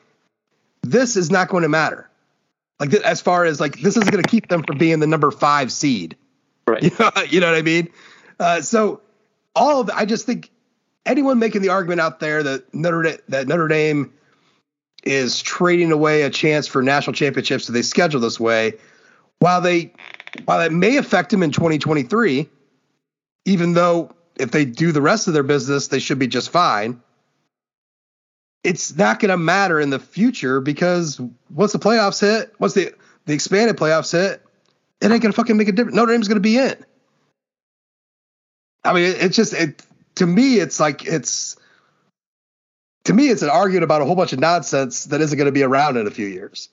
This 0.82 1.16
is 1.16 1.30
not 1.30 1.48
going 1.48 1.62
to 1.62 1.68
matter. 1.68 2.08
Like 2.80 2.92
as 2.94 3.20
far 3.20 3.44
as 3.44 3.60
like 3.60 3.80
this 3.80 3.96
is 3.96 4.04
going 4.10 4.22
to 4.22 4.28
keep 4.28 4.48
them 4.48 4.64
from 4.64 4.78
being 4.78 4.98
the 4.98 5.06
number 5.06 5.30
five 5.30 5.70
seed. 5.70 6.16
Right. 6.66 6.82
You 6.82 6.90
know, 6.98 7.10
you 7.28 7.40
know 7.40 7.50
what 7.50 7.58
I 7.58 7.62
mean? 7.62 7.88
Uh, 8.38 8.60
so 8.60 9.00
all 9.54 9.80
of 9.80 9.90
I 9.90 10.04
just 10.04 10.26
think 10.26 10.50
anyone 11.06 11.38
making 11.38 11.62
the 11.62 11.68
argument 11.68 12.00
out 12.00 12.20
there 12.20 12.42
that 12.42 12.74
Notre 12.74 13.16
that 13.28 13.48
Notre 13.48 13.68
Dame 13.68 14.12
is 15.04 15.42
trading 15.42 15.92
away 15.92 16.22
a 16.22 16.30
chance 16.30 16.66
for 16.66 16.82
national 16.82 17.14
championships 17.14 17.68
if 17.68 17.74
they 17.74 17.82
schedule 17.82 18.20
this 18.20 18.38
way, 18.38 18.74
while 19.40 19.60
they 19.60 19.92
while 20.44 20.60
it 20.60 20.72
may 20.72 20.96
affect 20.96 21.30
them 21.30 21.42
in 21.42 21.50
2023, 21.50 22.48
even 23.44 23.72
though 23.74 24.10
if 24.36 24.50
they 24.50 24.64
do 24.64 24.92
the 24.92 25.02
rest 25.02 25.28
of 25.28 25.34
their 25.34 25.42
business, 25.42 25.88
they 25.88 25.98
should 25.98 26.18
be 26.18 26.26
just 26.26 26.50
fine. 26.50 27.00
It's 28.64 28.96
not 28.96 29.18
going 29.18 29.30
to 29.30 29.36
matter 29.36 29.80
in 29.80 29.90
the 29.90 29.98
future 29.98 30.60
because 30.60 31.20
once 31.50 31.72
the 31.72 31.78
playoffs 31.78 32.20
hit, 32.20 32.54
once 32.60 32.74
the 32.74 32.94
the 33.26 33.34
expanded 33.34 33.76
playoffs 33.76 34.12
hit, 34.12 34.42
it 35.00 35.10
ain't 35.10 35.22
going 35.22 35.32
to 35.32 35.36
fucking 35.36 35.56
make 35.56 35.68
a 35.68 35.72
difference. 35.72 35.96
Notre 35.96 36.12
Dame's 36.12 36.28
going 36.28 36.36
to 36.36 36.40
be 36.40 36.58
in. 36.58 36.76
I 38.84 38.92
mean, 38.92 39.14
it's 39.18 39.36
just 39.36 39.52
it 39.52 39.84
to 40.16 40.26
me, 40.26 40.56
it's 40.56 40.78
like 40.80 41.04
it's 41.04 41.56
to 43.04 43.12
me, 43.12 43.28
it's 43.28 43.42
an 43.42 43.50
argument 43.50 43.84
about 43.84 44.02
a 44.02 44.04
whole 44.04 44.14
bunch 44.14 44.32
of 44.32 44.38
nonsense 44.38 45.06
that 45.06 45.20
isn't 45.20 45.36
going 45.36 45.46
to 45.46 45.52
be 45.52 45.62
around 45.62 45.96
in 45.96 46.06
a 46.06 46.10
few 46.10 46.26
years. 46.26 46.68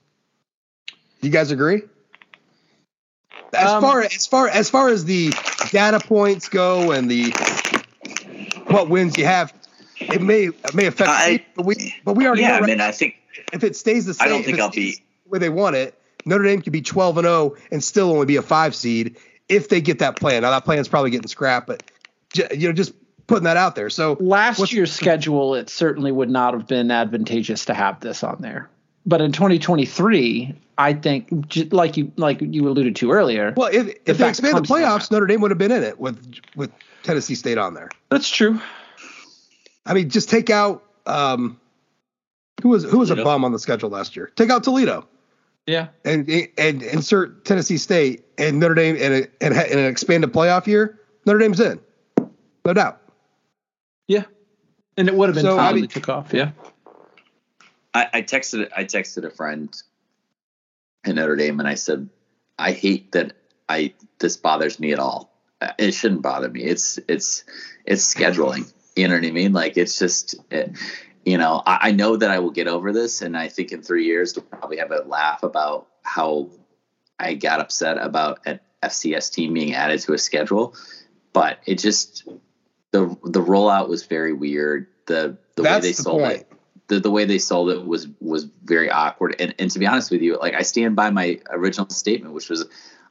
You 1.22 1.30
guys 1.30 1.52
agree? 1.52 1.84
As 3.54 3.70
um, 3.70 3.82
far 3.82 4.02
as 4.02 4.28
far 4.28 4.48
as 4.48 4.70
far 4.70 4.90
as 4.90 5.06
the 5.06 5.34
data 5.72 6.00
points 6.00 6.50
go 6.50 6.92
and 6.92 7.10
the 7.10 7.32
what 8.68 8.90
wins 8.90 9.18
you 9.18 9.26
have, 9.26 9.54
it 10.00 10.22
may 10.22 10.46
it 10.46 10.76
may 10.76 10.86
affect. 10.86 11.10
I, 11.10 11.46
but 11.56 11.66
we 11.66 11.96
but 12.06 12.14
we 12.14 12.28
already 12.28 12.44
yeah. 12.44 12.58
I 12.58 12.62
mean, 12.62 12.80
I 12.80 12.92
think 12.92 13.16
if 13.52 13.64
it 13.64 13.76
stays 13.76 14.06
the 14.06 14.14
same, 14.14 14.28
I 14.28 14.30
don't 14.30 14.44
think 14.44 14.60
I'll 14.60 14.70
be 14.70 15.02
where 15.26 15.40
they 15.40 15.50
want 15.50 15.76
it. 15.76 15.96
Notre 16.26 16.44
Dame 16.44 16.62
could 16.62 16.74
be 16.74 16.82
12 16.82 17.18
and 17.18 17.26
0 17.26 17.56
and 17.72 17.84
still 17.84 18.12
only 18.12 18.26
be 18.26 18.36
a 18.36 18.42
five 18.42 18.76
seed 18.76 19.18
if 19.48 19.70
they 19.70 19.82
get 19.82 20.00
that 20.00 20.16
plan. 20.16 20.44
Now 20.44 20.52
that 20.52 20.66
plan 20.66 20.78
is 20.78 20.88
probably 20.88 21.10
getting 21.10 21.28
scrapped, 21.28 21.66
but 21.66 21.84
you 22.36 22.68
know, 22.68 22.74
just 22.74 22.94
putting 23.30 23.46
that 23.46 23.56
out 23.56 23.76
there. 23.76 23.90
So 23.90 24.18
last 24.20 24.74
year's 24.74 24.92
schedule, 24.92 25.56
it 25.56 25.70
certainly 25.70 26.12
would 26.12 26.30
not 26.30 26.54
have 26.54 26.68
been 26.68 26.92
advantageous 26.92 27.66
to 27.66 27.74
have 27.74 28.02
this 28.02 28.24
on 28.24 28.42
there. 28.42 28.70
But 29.06 29.22
in 29.22 29.32
2023, 29.32 30.54
I 30.78 30.94
think, 30.94 31.30
like 31.72 31.96
you 31.96 32.12
like 32.18 32.42
you 32.42 32.68
alluded 32.68 32.96
to 32.98 33.12
earlier. 33.12 33.54
Well, 33.56 33.70
if, 33.72 33.96
if 34.06 34.18
they 34.18 34.28
expand 34.28 34.58
the 34.58 34.62
playoffs, 34.62 35.10
Notre 35.10 35.28
Dame 35.28 35.42
would 35.42 35.52
have 35.52 35.58
been 35.58 35.72
in 35.72 35.84
it 35.84 36.00
with 36.00 36.36
with 36.56 36.72
Tennessee 37.04 37.36
State 37.36 37.58
on 37.58 37.76
there. 37.76 37.90
That's 38.10 38.30
true. 38.30 38.60
I 39.86 39.94
mean, 39.94 40.10
just 40.10 40.30
take 40.30 40.50
out 40.50 40.84
um, 41.06 41.60
who 42.62 42.70
was 42.70 42.84
who 42.84 43.00
was 43.00 43.10
Toledo. 43.10 43.22
a 43.22 43.26
bum 43.26 43.46
on 43.46 43.52
the 43.52 43.60
schedule 43.60 43.90
last 43.90 44.16
year. 44.16 44.32
Take 44.36 44.50
out 44.50 44.64
Toledo. 44.64 45.08
Yeah. 45.66 45.88
And 46.04 46.30
and 46.58 46.82
insert 46.82 47.46
Tennessee 47.46 47.78
State 47.78 48.26
and 48.38 48.60
Notre 48.60 48.76
Dame 48.76 48.96
in, 48.96 49.14
a, 49.14 49.46
in, 49.46 49.54
an 49.54 49.86
expanded 49.86 50.34
playoff 50.34 50.68
year. 50.68 51.00
Notre 51.26 51.40
Dame's 51.40 51.60
in, 51.60 51.80
no 52.66 52.74
doubt. 52.74 53.02
Yeah, 54.10 54.24
and 54.98 55.08
it 55.08 55.16
would 55.16 55.30
have 55.30 55.36
been 55.36 55.44
so, 55.44 55.56
time 55.56 55.76
I 55.76 55.78
mean, 55.78 55.88
took 55.88 56.10
off. 56.10 56.34
Yeah. 56.34 56.52
I, 57.94 58.08
I 58.14 58.22
texted 58.24 58.70
I 58.76 58.84
texted 58.84 59.24
a 59.24 59.30
friend 59.30 59.72
in 61.06 61.16
Notre 61.16 61.36
Dame 61.36 61.60
and 61.60 61.70
I 61.70 61.76
said, 61.76 62.10
I 62.58 62.72
hate 62.72 63.12
that 63.12 63.34
I 63.70 63.94
this 64.18 64.36
bothers 64.36 64.80
me 64.80 64.94
at 64.94 65.00
all. 65.00 65.32
Uh, 65.62 65.74
it 65.78 65.92
shouldn't 65.92 66.24
bother 66.24 66.50
me. 66.50 66.64
It's 66.64 67.00
it's 67.08 67.44
it's 67.86 68.14
scheduling. 68.14 68.72
You 68.96 69.08
know 69.08 69.16
what 69.16 69.26
I 69.26 69.32
mean? 69.32 69.54
Like 69.54 69.78
it's 69.78 69.98
just. 69.98 70.36
It, 70.52 70.76
you 71.26 71.38
know, 71.38 71.62
I, 71.66 71.90
I, 71.90 71.92
know 71.92 72.16
that 72.16 72.32
I 72.32 72.40
will 72.40 72.50
get 72.50 72.68
over 72.68 72.94
this, 72.94 73.22
and 73.22 73.38
I 73.38 73.50
think 73.50 73.72
in 73.74 73.84
three 73.84 74.06
years 74.06 74.36
we'll 74.36 74.46
probably 74.46 74.78
have 74.78 74.90
a 74.90 75.04
laugh 75.04 75.44
about 75.44 75.88
how 76.02 76.50
I 77.20 77.36
got 77.36 77.60
upset 77.60 77.98
about 78.00 78.40
an 78.46 78.62
FCS 78.82 79.32
team 79.34 79.54
being 79.54 79.74
added 79.74 80.00
to 80.02 80.14
a 80.14 80.18
schedule. 80.18 80.76
But 81.34 81.60
it 81.66 81.76
just 81.76 82.28
the 82.92 83.16
the 83.24 83.42
rollout 83.42 83.90
was 83.90 84.06
very 84.06 84.34
weird. 84.34 84.88
The 85.06 85.38
the 85.56 85.64
That's 85.64 85.84
way 85.84 85.90
they 85.90 85.94
the 85.94 86.04
sold 86.04 86.22
point. 86.22 86.42
it, 86.42 86.52
the, 86.88 87.00
the 87.00 87.12
way 87.12 87.26
they 87.26 87.38
sold 87.38 87.70
it 87.70 87.86
was 87.86 88.08
was 88.20 88.46
very 88.64 88.90
awkward. 88.90 89.36
And 89.40 89.54
and 89.60 89.70
to 89.72 89.80
be 89.80 89.88
honest 89.88 90.12
with 90.12 90.22
you, 90.22 90.38
like 90.38 90.54
I 90.54 90.62
stand 90.62 90.96
by 90.96 91.10
my 91.10 91.40
original 91.50 91.90
statement, 91.90 92.34
which 92.34 92.50
was 92.50 92.66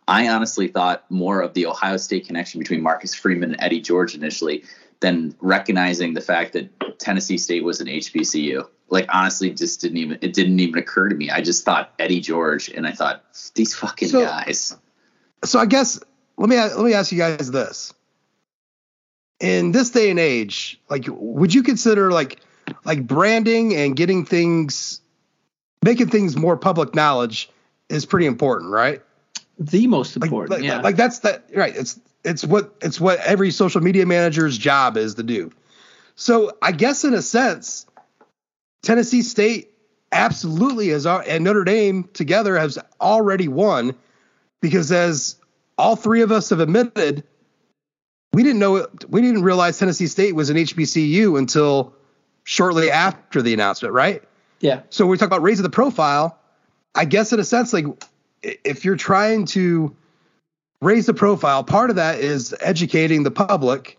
I 0.07 0.29
honestly 0.29 0.69
thought 0.69 1.05
more 1.11 1.41
of 1.41 1.55
the 1.55 1.67
Ohio 1.67 1.97
State 1.97 2.27
connection 2.27 2.59
between 2.59 2.83
Marcus 2.83 3.15
Freeman 3.15 3.53
and 3.53 3.63
Eddie 3.63 3.81
George 3.81 4.15
initially 4.15 4.65
than 5.01 5.35
recognizing 5.41 6.15
the 6.15 6.21
fact 6.21 6.55
that 6.55 6.99
Tennessee 6.99 7.39
State 7.39 7.63
was 7.63 7.81
an 7.81 7.87
HBCU. 7.87 8.67
Like 8.91 9.07
honestly, 9.13 9.51
just 9.51 9.81
didn't 9.81 9.99
even 9.99 10.19
it 10.23 10.33
didn't 10.33 10.59
even 10.59 10.79
occur 10.79 11.09
to 11.09 11.15
me. 11.15 11.31
I 11.31 11.41
just 11.43 11.65
thought 11.65 11.93
Eddie 11.99 12.21
George, 12.21 12.69
and 12.69 12.87
I 12.87 12.93
thought 12.93 13.23
these 13.55 13.75
fucking 13.75 14.09
so, 14.09 14.25
guys. 14.25 14.75
So 15.45 15.59
I 15.59 15.67
guess 15.67 16.01
let 16.39 16.49
me 16.49 16.57
let 16.57 16.79
me 16.79 16.95
ask 16.95 17.13
you 17.13 17.19
guys 17.19 17.51
this: 17.51 17.93
in 19.41 19.73
this 19.73 19.91
day 19.91 20.11
and 20.11 20.19
age, 20.19 20.81
like, 20.89 21.05
would 21.09 21.55
you 21.55 21.63
consider 21.63 22.11
like 22.11 22.41
like 22.85 23.07
branding 23.07 23.75
and 23.75 23.97
getting 23.97 24.25
things, 24.25 25.01
making 25.83 26.09
things 26.09 26.37
more 26.37 26.57
public 26.57 26.95
knowledge 26.95 27.51
is 27.89 28.05
pretty 28.05 28.27
important, 28.27 28.73
right? 28.73 29.03
The 29.59 29.87
most 29.87 30.17
important, 30.17 30.51
like, 30.51 30.63
yeah. 30.63 30.77
Like, 30.77 30.85
like 30.85 30.97
that's 30.97 31.21
that 31.21 31.45
right. 31.55 31.75
It's 31.75 31.99
it's 32.25 32.45
what 32.45 32.75
it's 32.81 33.01
what 33.01 33.19
every 33.21 33.51
social 33.51 33.81
media 33.81 34.07
manager's 34.07 34.59
job 34.59 34.97
is 34.97 35.15
to 35.17 35.23
do. 35.23 35.51
So 36.15 36.57
I 36.61 36.73
guess 36.73 37.05
in 37.05 37.15
a 37.15 37.23
sense, 37.23 37.87
Tennessee 38.83 39.23
State 39.23 39.71
absolutely 40.13 40.89
has 40.89 41.07
and 41.07 41.45
Notre 41.45 41.65
Dame 41.65 42.09
together 42.13 42.59
has 42.59 42.79
already 43.01 43.49
won 43.49 43.95
because 44.61 44.91
as 44.91 45.37
all 45.77 45.97
three 45.97 46.23
of 46.23 46.33
us 46.33 46.51
have 46.51 46.61
admitted, 46.61 47.25
we 48.33 48.43
didn't 48.43 48.59
know 48.59 48.87
we 49.09 49.23
didn't 49.23 49.43
realize 49.43 49.79
Tennessee 49.79 50.07
State 50.07 50.35
was 50.35 50.51
an 50.51 50.57
HBCU 50.57 51.39
until 51.39 51.95
shortly 52.45 52.91
after 52.91 53.43
the 53.43 53.55
announcement, 53.55 53.95
right? 53.95 54.23
Yeah. 54.61 54.83
So 54.91 55.07
we 55.07 55.17
talk 55.17 55.27
about 55.27 55.43
raising 55.43 55.63
the 55.63 55.71
profile. 55.71 56.39
I 56.95 57.05
guess 57.05 57.33
in 57.33 57.41
a 57.41 57.45
sense, 57.45 57.73
like 57.73 57.87
if 58.43 58.85
you're 58.85 58.97
trying 58.97 59.47
to 59.47 59.95
raise 60.81 61.07
the 61.07 61.15
profile, 61.15 61.65
part 61.65 61.91
of 61.91 61.97
that 61.97 62.19
is 62.21 62.55
educating 62.61 63.23
the 63.23 63.31
public, 63.31 63.99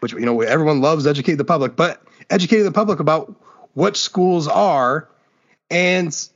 which 0.00 0.12
you 0.12 0.20
know 0.20 0.40
everyone 0.40 0.80
loves 0.80 1.06
educating 1.06 1.38
the 1.38 1.44
public, 1.44 1.76
but 1.76 2.02
educating 2.30 2.64
the 2.64 2.72
public 2.72 3.00
about 3.00 3.34
what 3.74 3.96
schools 3.96 4.48
are, 4.48 5.08
and 5.70 6.28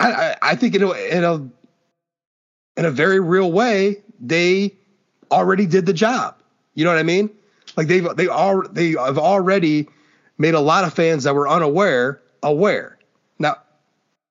I, 0.00 0.36
I 0.42 0.56
think 0.56 0.74
in 0.74 0.82
a, 0.82 0.92
in 0.92 1.24
a 1.24 1.34
in 2.78 2.84
a 2.84 2.90
very 2.90 3.20
real 3.20 3.50
way, 3.50 4.02
they 4.20 4.74
already 5.30 5.66
did 5.66 5.86
the 5.86 5.92
job. 5.92 6.36
You 6.76 6.84
know 6.84 6.90
what 6.90 7.00
I 7.00 7.02
mean? 7.02 7.30
Like 7.76 7.88
they've 7.88 8.06
they 8.14 8.28
all 8.28 8.62
they 8.68 8.90
have 8.92 9.18
already 9.18 9.88
made 10.38 10.54
a 10.54 10.60
lot 10.60 10.84
of 10.84 10.94
fans 10.94 11.24
that 11.24 11.34
were 11.34 11.48
unaware 11.48 12.22
aware. 12.42 12.98
Now, 13.38 13.56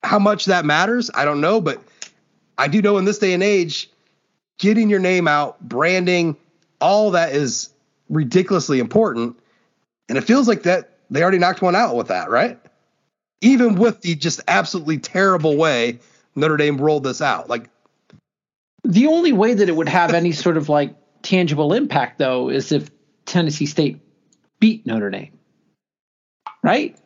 how 0.04 0.20
much 0.20 0.46
that 0.46 0.64
matters, 0.64 1.12
I 1.14 1.26
don't 1.26 1.41
know, 1.41 1.60
but 1.60 1.84
I 2.58 2.68
do 2.68 2.82
know 2.82 2.98
in 2.98 3.06
this 3.06 3.20
day 3.20 3.34
and 3.34 3.43
age, 3.43 3.89
getting 4.60 4.89
your 4.89 5.00
name 5.00 5.28
out, 5.28 5.60
branding, 5.60 6.38
all 6.80 7.12
that 7.12 7.34
is 7.34 7.70
ridiculously 8.10 8.80
important. 8.80 9.38
And 10.08 10.18
it 10.18 10.24
feels 10.24 10.48
like 10.48 10.64
that 10.64 11.00
they 11.10 11.22
already 11.22 11.39
knocked 11.39 11.62
one 11.62 11.76
out 11.76 11.96
with 11.96 12.08
that, 12.08 12.30
right? 12.30 12.60
Even 13.41 13.76
with 13.76 14.02
the 14.02 14.16
just 14.16 14.41
absolutely 14.48 15.00
terrible 15.00 15.58
way 15.58 16.00
Notre 16.36 16.58
Dame 16.58 16.78
rolled 16.78 17.04
this 17.04 17.22
out. 17.22 17.50
Like 17.50 17.70
the 18.84 19.08
only 19.08 19.34
way 19.34 19.56
that 19.56 19.68
it 19.68 19.76
would 19.76 19.89
have 19.89 20.14
any 20.14 20.32
sort 20.32 20.58
of 20.58 20.70
like 20.70 20.96
tangible 21.26 21.74
impact 21.74 22.20
though 22.20 22.50
is 22.50 22.72
if 22.72 22.90
Tennessee 23.26 23.66
State 23.66 24.00
beat 24.60 24.86
Notre 24.86 25.10
Dame. 25.10 25.38
Right? 26.64 26.98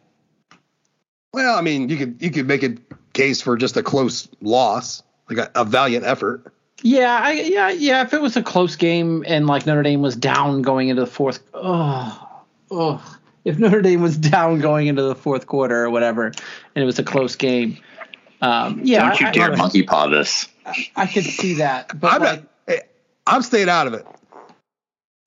Well, 1.34 1.58
I 1.58 1.62
mean, 1.62 1.90
you 1.90 1.98
could 1.98 2.22
you 2.22 2.30
could 2.30 2.48
make 2.48 2.64
a 2.64 2.76
case 3.14 3.42
for 3.42 3.58
just 3.58 3.78
a 3.78 3.84
close 3.84 4.28
loss, 4.42 5.04
like 5.30 5.40
a, 5.40 5.52
a 5.56 5.66
valiant 5.66 6.06
effort. 6.06 6.54
Yeah, 6.82 7.20
I, 7.22 7.32
yeah, 7.34 7.70
yeah. 7.70 8.02
If 8.04 8.14
it 8.14 8.22
was 8.22 8.38
a 8.38 8.44
close 8.44 8.76
game 8.76 9.24
and 9.28 9.48
like 9.48 9.66
Notre 9.66 9.84
Dame 9.84 10.02
was 10.02 10.16
down 10.16 10.62
going 10.62 10.90
into 10.90 11.02
the 11.02 11.08
fourth, 11.08 11.44
oh, 11.54 12.42
oh, 12.72 13.18
if 13.44 13.60
Notre 13.60 13.82
Dame 13.82 14.02
was 14.02 14.18
down 14.36 14.60
going 14.60 14.88
into 14.88 15.02
the 15.02 15.16
fourth 15.16 15.48
quarter 15.48 15.84
or 15.84 15.90
whatever, 15.90 16.28
and 16.28 16.38
it 16.76 16.86
was 16.86 17.00
a 17.00 17.04
close 17.04 17.36
game, 17.36 17.78
um, 18.42 18.82
yeah. 18.84 19.10
Don't 19.10 19.20
you 19.20 19.28
I, 19.28 19.32
dare 19.32 19.52
I, 19.54 19.56
monkey 19.56 19.84
paw 19.84 20.08
this. 20.08 20.48
I, 20.66 20.88
I 20.96 21.08
could 21.08 21.26
see 21.26 21.56
that, 21.56 22.00
but 22.00 22.14
I'm 22.14 22.22
like, 22.22 22.40
not. 22.42 22.50
I'm 23.30 23.42
staying 23.42 23.70
out 23.70 23.88
of 23.88 23.94
it. 23.94 24.06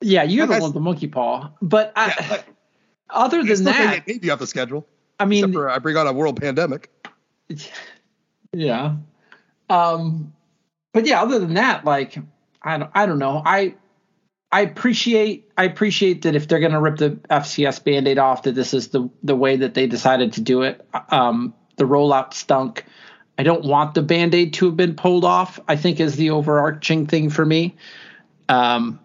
Yeah, 0.01 0.23
you're 0.23 0.45
Like 0.45 0.49
the 0.49 0.55
I- 0.55 0.59
one 0.59 0.69
with 0.69 0.73
the 0.73 0.79
monkey 0.81 1.07
paw. 1.07 1.49
But 1.61 1.93
I, 1.95 2.07
Yeah, 2.19 2.27
like, 2.29 2.45
other 3.09 3.43
than 3.43 3.63
that, 3.65 4.03
maybe 4.07 4.29
off 4.29 4.39
the 4.39 4.47
schedule. 4.47 4.85
I 5.19 5.25
mean, 5.25 5.55
I 5.57 5.79
bring 5.79 5.95
on 5.95 6.07
a 6.07 6.13
world 6.13 6.39
pandemic. 6.41 6.89
yeah. 8.53 8.95
Um, 9.69 10.33
but 10.91 11.05
yeah, 11.05 11.21
other 11.21 11.39
than 11.39 11.53
that, 11.55 11.85
like 11.85 12.17
I 12.61 12.77
don't, 12.77 12.91
I 12.93 13.05
don't 13.05 13.19
know. 13.19 13.41
I 13.45 13.75
I 14.51 14.61
appreciate 14.61 15.51
I 15.57 15.63
appreciate 15.63 16.23
that 16.23 16.35
if 16.35 16.47
they're 16.47 16.59
gonna 16.59 16.81
rip 16.81 16.97
the 16.97 17.11
FCS 17.29 17.83
band-aid 17.83 18.17
off, 18.17 18.43
that 18.43 18.55
this 18.55 18.73
is 18.73 18.89
the 18.89 19.09
the 19.23 19.35
way 19.35 19.55
that 19.55 19.73
they 19.73 19.87
decided 19.87 20.33
to 20.33 20.41
do 20.41 20.61
it. 20.63 20.85
Um, 21.09 21.53
the 21.77 21.85
rollout 21.85 22.33
stunk. 22.33 22.85
I 23.37 23.43
don't 23.43 23.65
want 23.65 23.95
the 23.95 24.01
band-aid 24.01 24.53
to 24.55 24.65
have 24.67 24.77
been 24.77 24.95
pulled 24.95 25.25
off. 25.25 25.59
I 25.67 25.75
think 25.75 25.99
is 25.99 26.15
the 26.15 26.29
overarching 26.29 27.07
thing 27.07 27.29
for 27.29 27.45
me. 27.45 27.75
Um, 28.49 28.99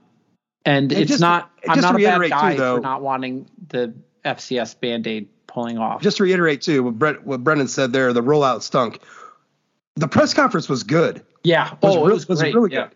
and, 0.64 0.92
And 0.92 1.00
it's 1.00 1.08
just- 1.08 1.20
not. 1.20 1.50
I'm 1.68 1.80
not 1.80 1.94
a 1.94 1.98
bad 1.98 2.20
reiterate, 2.20 2.30
too, 2.30 2.36
guy 2.36 2.54
though- 2.56 2.76
for 2.76 2.82
not 2.82 3.02
wanting 3.02 3.46
the 3.68 3.94
FCS 4.24 4.74
band-aid 4.74 5.28
pulling 5.46 5.78
off. 5.78 6.02
Just 6.02 6.18
to 6.18 6.24
reiterate 6.24 6.60
too, 6.60 6.82
what 6.82 6.98
Brett, 6.98 7.26
what 7.26 7.42
Brendan 7.42 7.68
said 7.68 7.92
there, 7.92 8.12
the 8.12 8.22
rollout 8.22 8.62
stunk. 8.62 9.00
The 9.96 10.06
press 10.08 10.34
conference 10.34 10.68
was 10.68 10.82
good. 10.82 11.24
yeah. 11.42 11.70
Was 11.82 11.96
oh, 11.96 12.06
it 12.06 12.12
was, 12.12 12.28
was 12.28 12.42
really 12.42 12.72
yeah. 12.72 12.82
good. 12.88 12.90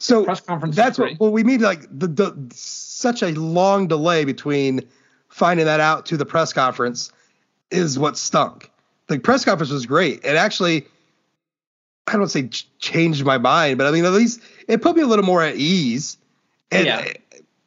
So 0.00 0.24
Press 0.24 0.40
conference. 0.40 0.76
that's 0.76 0.98
what 0.98 1.12
well 1.20 1.30
we 1.30 1.44
mean 1.44 1.60
like 1.60 1.82
the, 1.90 2.06
the 2.08 2.50
such 2.52 3.22
a 3.22 3.28
long 3.32 3.86
delay 3.88 4.24
between 4.24 4.82
finding 5.28 5.66
that 5.66 5.80
out 5.80 6.06
to 6.06 6.16
the 6.16 6.26
press 6.26 6.52
conference 6.52 7.12
is 7.70 7.98
what 7.98 8.16
stunk. 8.18 8.70
The 9.08 9.18
press 9.18 9.44
conference 9.44 9.70
was 9.70 9.86
great. 9.86 10.24
It 10.24 10.36
actually 10.36 10.86
I 12.06 12.12
don't 12.12 12.28
say 12.28 12.48
ch- 12.48 12.68
changed 12.78 13.24
my 13.24 13.38
mind, 13.38 13.78
but 13.78 13.86
I 13.86 13.90
mean 13.90 14.04
at 14.04 14.12
least 14.12 14.40
it 14.68 14.82
put 14.82 14.96
me 14.96 15.02
a 15.02 15.06
little 15.06 15.24
more 15.24 15.42
at 15.42 15.56
ease. 15.56 16.16
And 16.70 16.86
Yeah. 16.86 17.12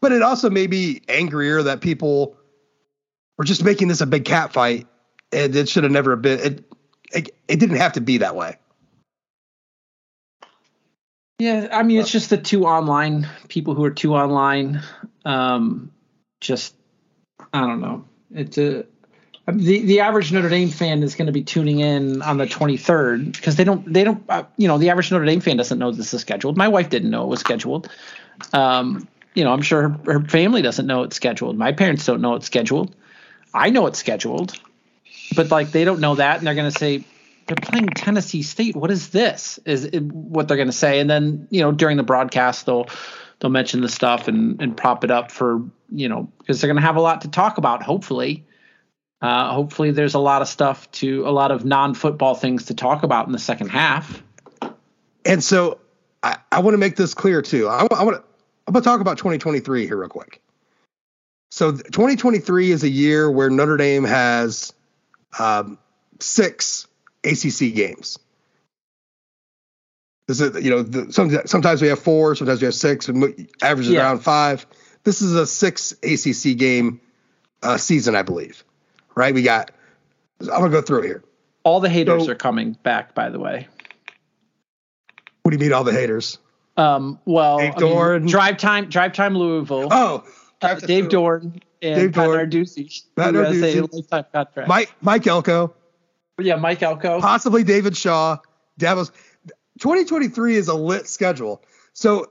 but 0.01 0.11
it 0.11 0.21
also 0.21 0.49
made 0.49 0.69
me 0.69 1.01
angrier 1.07 1.63
that 1.63 1.81
people 1.81 2.35
were 3.37 3.43
just 3.45 3.63
making 3.63 3.87
this 3.87 4.01
a 4.01 4.07
big 4.07 4.25
cat 4.25 4.53
fight 4.53 4.87
and 5.31 5.55
it 5.55 5.69
should 5.69 5.83
have 5.83 5.91
never 5.91 6.15
been 6.15 6.39
it 6.39 6.63
it, 7.13 7.35
it 7.47 7.59
didn't 7.59 7.77
have 7.77 7.93
to 7.93 8.01
be 8.01 8.17
that 8.17 8.35
way. 8.35 8.57
Yeah, 11.39 11.67
I 11.71 11.83
mean, 11.83 11.99
it's 11.99 12.11
just 12.11 12.31
the 12.31 12.37
two 12.37 12.65
online 12.65 13.27
people 13.47 13.75
who 13.75 13.83
are 13.83 13.91
two 13.91 14.15
online. 14.15 14.81
Um, 15.23 15.91
just 16.41 16.73
I 17.53 17.61
don't 17.61 17.79
know. 17.79 18.05
It's 18.33 18.57
a 18.57 18.85
the 19.47 19.81
the 19.85 19.99
average 20.01 20.31
Notre 20.31 20.49
Dame 20.49 20.69
fan 20.69 21.03
is 21.03 21.15
going 21.15 21.27
to 21.27 21.31
be 21.31 21.43
tuning 21.43 21.79
in 21.79 22.21
on 22.21 22.37
the 22.37 22.45
23rd 22.45 23.31
because 23.31 23.55
they 23.55 23.63
don't 23.63 23.91
they 23.91 24.03
don't 24.03 24.23
uh, 24.29 24.43
you 24.57 24.67
know 24.67 24.77
the 24.77 24.89
average 24.89 25.11
Notre 25.11 25.25
Dame 25.25 25.39
fan 25.39 25.57
doesn't 25.57 25.79
know 25.79 25.91
this 25.91 26.13
is 26.13 26.21
scheduled. 26.21 26.57
My 26.57 26.67
wife 26.67 26.89
didn't 26.89 27.09
know 27.09 27.23
it 27.23 27.27
was 27.27 27.39
scheduled. 27.39 27.89
Um, 28.51 29.07
you 29.35 29.43
know, 29.43 29.53
I'm 29.53 29.61
sure 29.61 29.89
her, 29.89 30.13
her 30.13 30.19
family 30.21 30.61
doesn't 30.61 30.85
know 30.85 31.03
it's 31.03 31.15
scheduled. 31.15 31.57
My 31.57 31.71
parents 31.71 32.05
don't 32.05 32.21
know 32.21 32.35
it's 32.35 32.47
scheduled. 32.47 32.95
I 33.53 33.69
know 33.69 33.85
it's 33.85 33.99
scheduled, 33.99 34.59
but 35.35 35.49
like 35.49 35.71
they 35.71 35.85
don't 35.85 36.01
know 36.01 36.15
that, 36.15 36.39
and 36.39 36.47
they're 36.47 36.55
going 36.55 36.71
to 36.71 36.77
say 36.77 37.05
they're 37.45 37.55
playing 37.55 37.87
Tennessee 37.87 38.43
State. 38.43 38.75
What 38.75 38.91
is 38.91 39.09
this? 39.09 39.59
Is 39.63 39.89
what 40.01 40.47
they're 40.47 40.57
going 40.57 40.67
to 40.67 40.73
say, 40.73 40.99
and 40.99 41.09
then 41.09 41.47
you 41.51 41.61
know 41.61 41.71
during 41.71 41.95
the 41.95 42.03
broadcast 42.03 42.65
they'll 42.65 42.87
they'll 43.39 43.51
mention 43.51 43.79
the 43.79 43.89
stuff 43.89 44.27
and 44.27 44.61
and 44.61 44.75
prop 44.75 45.05
it 45.05 45.11
up 45.11 45.31
for 45.31 45.61
you 45.89 46.09
know 46.09 46.29
because 46.39 46.59
they're 46.59 46.67
going 46.67 46.81
to 46.81 46.85
have 46.85 46.97
a 46.97 47.01
lot 47.01 47.21
to 47.21 47.29
talk 47.29 47.57
about. 47.57 47.81
Hopefully, 47.81 48.43
uh, 49.21 49.51
hopefully 49.53 49.91
there's 49.91 50.13
a 50.13 50.19
lot 50.19 50.41
of 50.41 50.47
stuff 50.47 50.89
to 50.91 51.27
a 51.27 51.31
lot 51.31 51.51
of 51.51 51.65
non-football 51.65 52.35
things 52.35 52.65
to 52.65 52.73
talk 52.73 53.03
about 53.03 53.25
in 53.27 53.31
the 53.31 53.39
second 53.39 53.69
half. 53.69 54.21
And 55.25 55.43
so 55.43 55.79
I, 56.23 56.37
I 56.51 56.59
want 56.59 56.73
to 56.73 56.77
make 56.77 56.95
this 56.95 57.13
clear 57.13 57.41
too. 57.41 57.67
I, 57.67 57.87
I 57.91 58.03
want 58.03 58.17
to 58.17 58.23
I'm 58.67 58.73
going 58.73 58.83
to 58.83 58.89
talk 58.89 58.99
about 58.99 59.17
2023 59.17 59.87
here 59.87 59.97
real 59.97 60.09
quick. 60.09 60.41
So 61.51 61.71
2023 61.71 62.71
is 62.71 62.83
a 62.83 62.89
year 62.89 63.31
where 63.31 63.49
Notre 63.49 63.77
Dame 63.77 64.03
has 64.03 64.73
um, 65.39 65.77
six 66.19 66.87
ACC 67.23 67.73
games. 67.73 68.19
This 70.27 70.41
is 70.41 70.61
you 70.63 70.69
know 70.71 70.83
the, 70.83 71.13
some, 71.13 71.31
sometimes 71.45 71.81
we 71.81 71.87
have 71.87 71.99
four, 71.99 72.35
sometimes 72.35 72.61
we 72.61 72.65
have 72.65 72.75
six, 72.75 73.07
and 73.07 73.47
averages 73.61 73.93
Yeah. 73.93 74.01
around 74.01 74.19
five. 74.19 74.65
This 75.05 75.21
is 75.21 75.33
a 75.35 75.47
six 75.47 75.93
ACC 76.03 76.57
game 76.57 76.99
uh, 77.63 77.77
season, 77.77 78.13
I 78.15 78.23
believe. 78.23 78.65
Right? 79.17 79.33
We 79.33 79.41
got. 79.41 79.71
I'm 80.41 80.47
gonna 80.47 80.69
go 80.69 80.81
through 80.81 80.99
it 81.03 81.07
here. 81.07 81.23
All 81.63 81.79
the 81.79 81.89
haters 81.89 82.25
So- 82.25 82.31
are 82.31 82.35
coming 82.35 82.77
back, 82.83 83.15
by 83.15 83.29
the 83.29 83.39
way. 83.39 83.67
What 85.41 85.51
do 85.51 85.55
you 85.57 85.59
mean, 85.59 85.73
all 85.73 85.83
the 85.83 85.91
haters? 85.93 86.37
Um, 86.77 87.19
well, 87.25 87.57
Dave 87.57 87.73
I 87.77 88.17
mean, 88.19 88.27
drive 88.27 88.57
time, 88.57 88.89
drive 88.89 89.13
time, 89.13 89.35
Louisville. 89.35 89.87
Oh, 89.89 90.23
Uh, 90.61 90.75
Dave 90.75 91.05
Doeren 91.09 91.59
and 91.81 91.95
Dave 91.95 92.11
Doeren. 92.11 92.49
Narduzzi, 92.51 93.03
Narduzzi. 93.15 93.93
lifetime 93.93 94.25
contract. 94.31 94.67
Mike 94.67 94.91
Mike 95.01 95.25
Elko. 95.27 95.73
yeah, 96.39 96.55
Mike 96.55 96.83
Elko. 96.83 97.19
possibly 97.21 97.63
David 97.63 97.95
Shaw, 97.97 98.37
Davos. 98.77 99.11
2023 99.79 100.55
is 100.55 100.67
a 100.67 100.73
lit 100.75 101.07
schedule. 101.07 101.61
So 101.93 102.27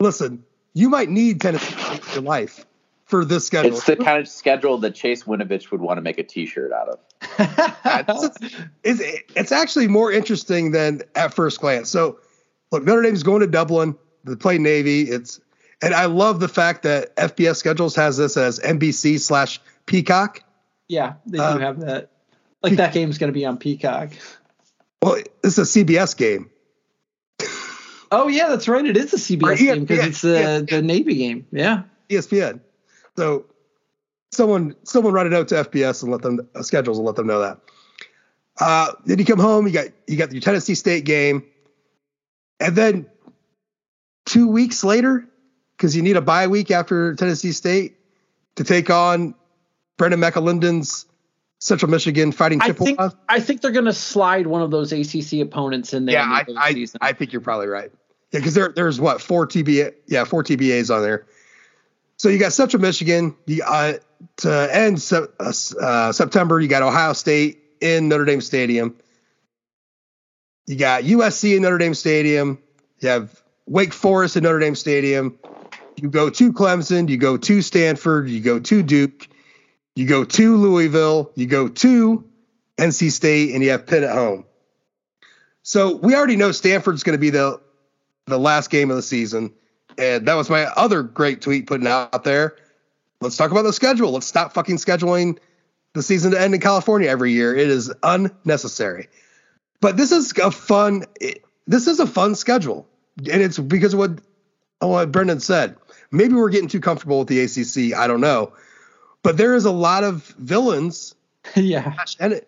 listen, 0.00 0.44
you 0.74 0.88
might 0.88 1.08
need 1.08 1.40
Tennessee 1.40 1.74
in 1.92 2.00
your 2.14 2.22
life 2.22 2.64
for 3.12 3.26
this 3.26 3.46
schedule. 3.46 3.76
It's 3.76 3.84
the 3.84 3.94
kind 3.94 4.18
of 4.18 4.26
schedule 4.26 4.78
that 4.78 4.94
Chase 4.94 5.24
Winovich 5.24 5.70
would 5.70 5.82
want 5.82 5.98
to 5.98 6.00
make 6.00 6.16
a 6.16 6.22
T-shirt 6.22 6.72
out 6.72 6.88
of. 6.88 8.58
it's, 8.84 9.02
it's 9.36 9.52
actually 9.52 9.86
more 9.86 10.10
interesting 10.10 10.70
than 10.70 11.02
at 11.14 11.34
first 11.34 11.60
glance. 11.60 11.90
So, 11.90 12.20
look, 12.70 12.84
Notre 12.84 13.02
Dame's 13.02 13.22
going 13.22 13.40
to 13.40 13.46
Dublin 13.46 13.98
to 14.24 14.34
play 14.36 14.56
Navy. 14.56 15.02
It's 15.02 15.42
and 15.82 15.92
I 15.92 16.06
love 16.06 16.40
the 16.40 16.48
fact 16.48 16.84
that 16.84 17.14
FBS 17.16 17.56
schedules 17.56 17.94
has 17.96 18.16
this 18.16 18.38
as 18.38 18.58
NBC 18.60 19.20
slash 19.20 19.60
Peacock. 19.84 20.42
Yeah, 20.88 21.14
they 21.26 21.36
do 21.36 21.44
um, 21.44 21.60
have 21.60 21.80
that. 21.80 22.12
Like 22.62 22.76
that 22.76 22.94
game's 22.94 23.18
going 23.18 23.30
to 23.30 23.38
be 23.38 23.44
on 23.44 23.58
Peacock. 23.58 24.12
Well, 25.02 25.18
it's 25.44 25.58
a 25.58 25.62
CBS 25.62 26.16
game. 26.16 26.48
Oh 28.10 28.28
yeah, 28.28 28.48
that's 28.48 28.68
right. 28.68 28.86
It 28.86 28.96
is 28.96 29.12
a 29.12 29.16
CBS 29.18 29.58
game 29.58 29.84
because 29.84 30.06
it's 30.06 30.22
the 30.22 30.66
the 30.66 30.80
Navy 30.80 31.16
game. 31.16 31.46
Yeah. 31.52 31.82
ESPN. 32.08 32.60
So 33.16 33.46
someone 34.30 34.74
someone 34.84 35.12
write 35.12 35.26
a 35.26 35.30
note 35.30 35.48
to 35.48 35.56
FBS 35.56 36.02
and 36.02 36.10
let 36.10 36.22
them 36.22 36.48
uh, 36.54 36.62
schedules 36.62 36.98
and 36.98 37.06
let 37.06 37.16
them 37.16 37.26
know 37.26 37.40
that. 37.40 37.58
Uh, 38.60 38.92
then 39.06 39.18
you 39.18 39.24
come 39.24 39.38
home, 39.38 39.66
you 39.66 39.72
got 39.72 39.86
you 40.06 40.16
got 40.16 40.32
your 40.32 40.40
Tennessee 40.40 40.74
State 40.74 41.04
game, 41.04 41.44
and 42.60 42.76
then 42.76 43.06
two 44.26 44.48
weeks 44.48 44.84
later, 44.84 45.26
because 45.76 45.96
you 45.96 46.02
need 46.02 46.16
a 46.16 46.20
bye 46.20 46.46
week 46.46 46.70
after 46.70 47.14
Tennessee 47.14 47.52
State 47.52 47.96
to 48.56 48.64
take 48.64 48.90
on 48.90 49.34
Brendan 49.96 50.20
McAlinden's 50.20 51.06
Central 51.58 51.90
Michigan 51.90 52.32
Fighting 52.32 52.60
Chippewas. 52.60 52.96
I 52.98 53.08
think, 53.08 53.20
I 53.28 53.40
think 53.40 53.60
they're 53.60 53.70
going 53.70 53.84
to 53.86 53.92
slide 53.92 54.46
one 54.46 54.62
of 54.62 54.70
those 54.70 54.92
ACC 54.92 55.40
opponents 55.40 55.94
in 55.94 56.06
there. 56.06 56.16
Yeah, 56.16 56.24
I, 56.24 56.44
I, 56.56 56.86
I, 57.00 57.12
think 57.12 57.32
you're 57.32 57.40
probably 57.40 57.68
right. 57.68 57.90
Yeah, 58.32 58.40
because 58.40 58.54
there, 58.54 58.72
there's 58.74 59.00
what 59.00 59.20
four 59.20 59.46
TBA, 59.46 59.94
yeah, 60.08 60.24
four 60.24 60.42
TBAs 60.42 60.94
on 60.94 61.02
there. 61.02 61.26
So 62.16 62.28
you 62.28 62.38
got 62.38 62.52
Central 62.52 62.80
Michigan. 62.80 63.34
You 63.46 63.62
uh, 63.62 63.94
to 64.38 64.68
end 64.72 65.04
uh, 65.12 65.52
uh, 65.80 66.12
September. 66.12 66.60
You 66.60 66.68
got 66.68 66.82
Ohio 66.82 67.12
State 67.12 67.62
in 67.80 68.08
Notre 68.08 68.24
Dame 68.24 68.40
Stadium. 68.40 68.96
You 70.66 70.76
got 70.76 71.02
USC 71.02 71.56
in 71.56 71.62
Notre 71.62 71.78
Dame 71.78 71.94
Stadium. 71.94 72.58
You 73.00 73.08
have 73.08 73.42
Wake 73.66 73.92
Forest 73.92 74.36
in 74.36 74.44
Notre 74.44 74.60
Dame 74.60 74.76
Stadium. 74.76 75.38
You 75.96 76.08
go 76.08 76.30
to 76.30 76.52
Clemson. 76.52 77.08
You 77.08 77.16
go 77.16 77.36
to 77.36 77.62
Stanford. 77.62 78.28
You 78.28 78.40
go 78.40 78.60
to 78.60 78.82
Duke. 78.82 79.28
You 79.94 80.06
go 80.06 80.24
to 80.24 80.56
Louisville. 80.56 81.32
You 81.34 81.46
go 81.46 81.68
to 81.68 82.24
NC 82.78 83.10
State, 83.10 83.54
and 83.54 83.62
you 83.62 83.70
have 83.70 83.86
Pitt 83.86 84.02
at 84.02 84.14
home. 84.14 84.44
So 85.62 85.96
we 85.96 86.14
already 86.14 86.36
know 86.36 86.52
Stanford's 86.52 87.02
going 87.02 87.14
to 87.14 87.20
be 87.20 87.30
the 87.30 87.60
the 88.26 88.38
last 88.38 88.70
game 88.70 88.90
of 88.90 88.96
the 88.96 89.02
season. 89.02 89.52
And 89.98 90.26
that 90.26 90.34
was 90.34 90.50
my 90.50 90.64
other 90.76 91.02
great 91.02 91.40
tweet 91.40 91.66
putting 91.66 91.86
out 91.86 92.24
there. 92.24 92.56
Let's 93.20 93.36
talk 93.36 93.50
about 93.50 93.62
the 93.62 93.72
schedule. 93.72 94.12
Let's 94.12 94.26
stop 94.26 94.52
fucking 94.52 94.76
scheduling 94.76 95.38
the 95.92 96.02
season 96.02 96.32
to 96.32 96.40
end 96.40 96.54
in 96.54 96.60
California 96.60 97.08
every 97.08 97.32
year. 97.32 97.54
It 97.54 97.68
is 97.68 97.92
unnecessary. 98.02 99.08
But 99.80 99.96
this 99.96 100.12
is 100.12 100.32
a 100.38 100.50
fun. 100.50 101.04
This 101.66 101.86
is 101.86 102.00
a 102.00 102.06
fun 102.06 102.34
schedule, 102.34 102.86
and 103.18 103.42
it's 103.42 103.58
because 103.58 103.94
of 103.94 103.98
what 103.98 104.10
what 104.80 105.12
Brendan 105.12 105.40
said. 105.40 105.76
Maybe 106.10 106.34
we're 106.34 106.50
getting 106.50 106.68
too 106.68 106.80
comfortable 106.80 107.20
with 107.20 107.28
the 107.28 107.40
ACC. 107.40 107.96
I 107.98 108.06
don't 108.06 108.20
know, 108.20 108.52
but 109.22 109.36
there 109.36 109.54
is 109.54 109.64
a 109.64 109.72
lot 109.72 110.04
of 110.04 110.22
villains, 110.38 111.14
yeah, 111.56 111.94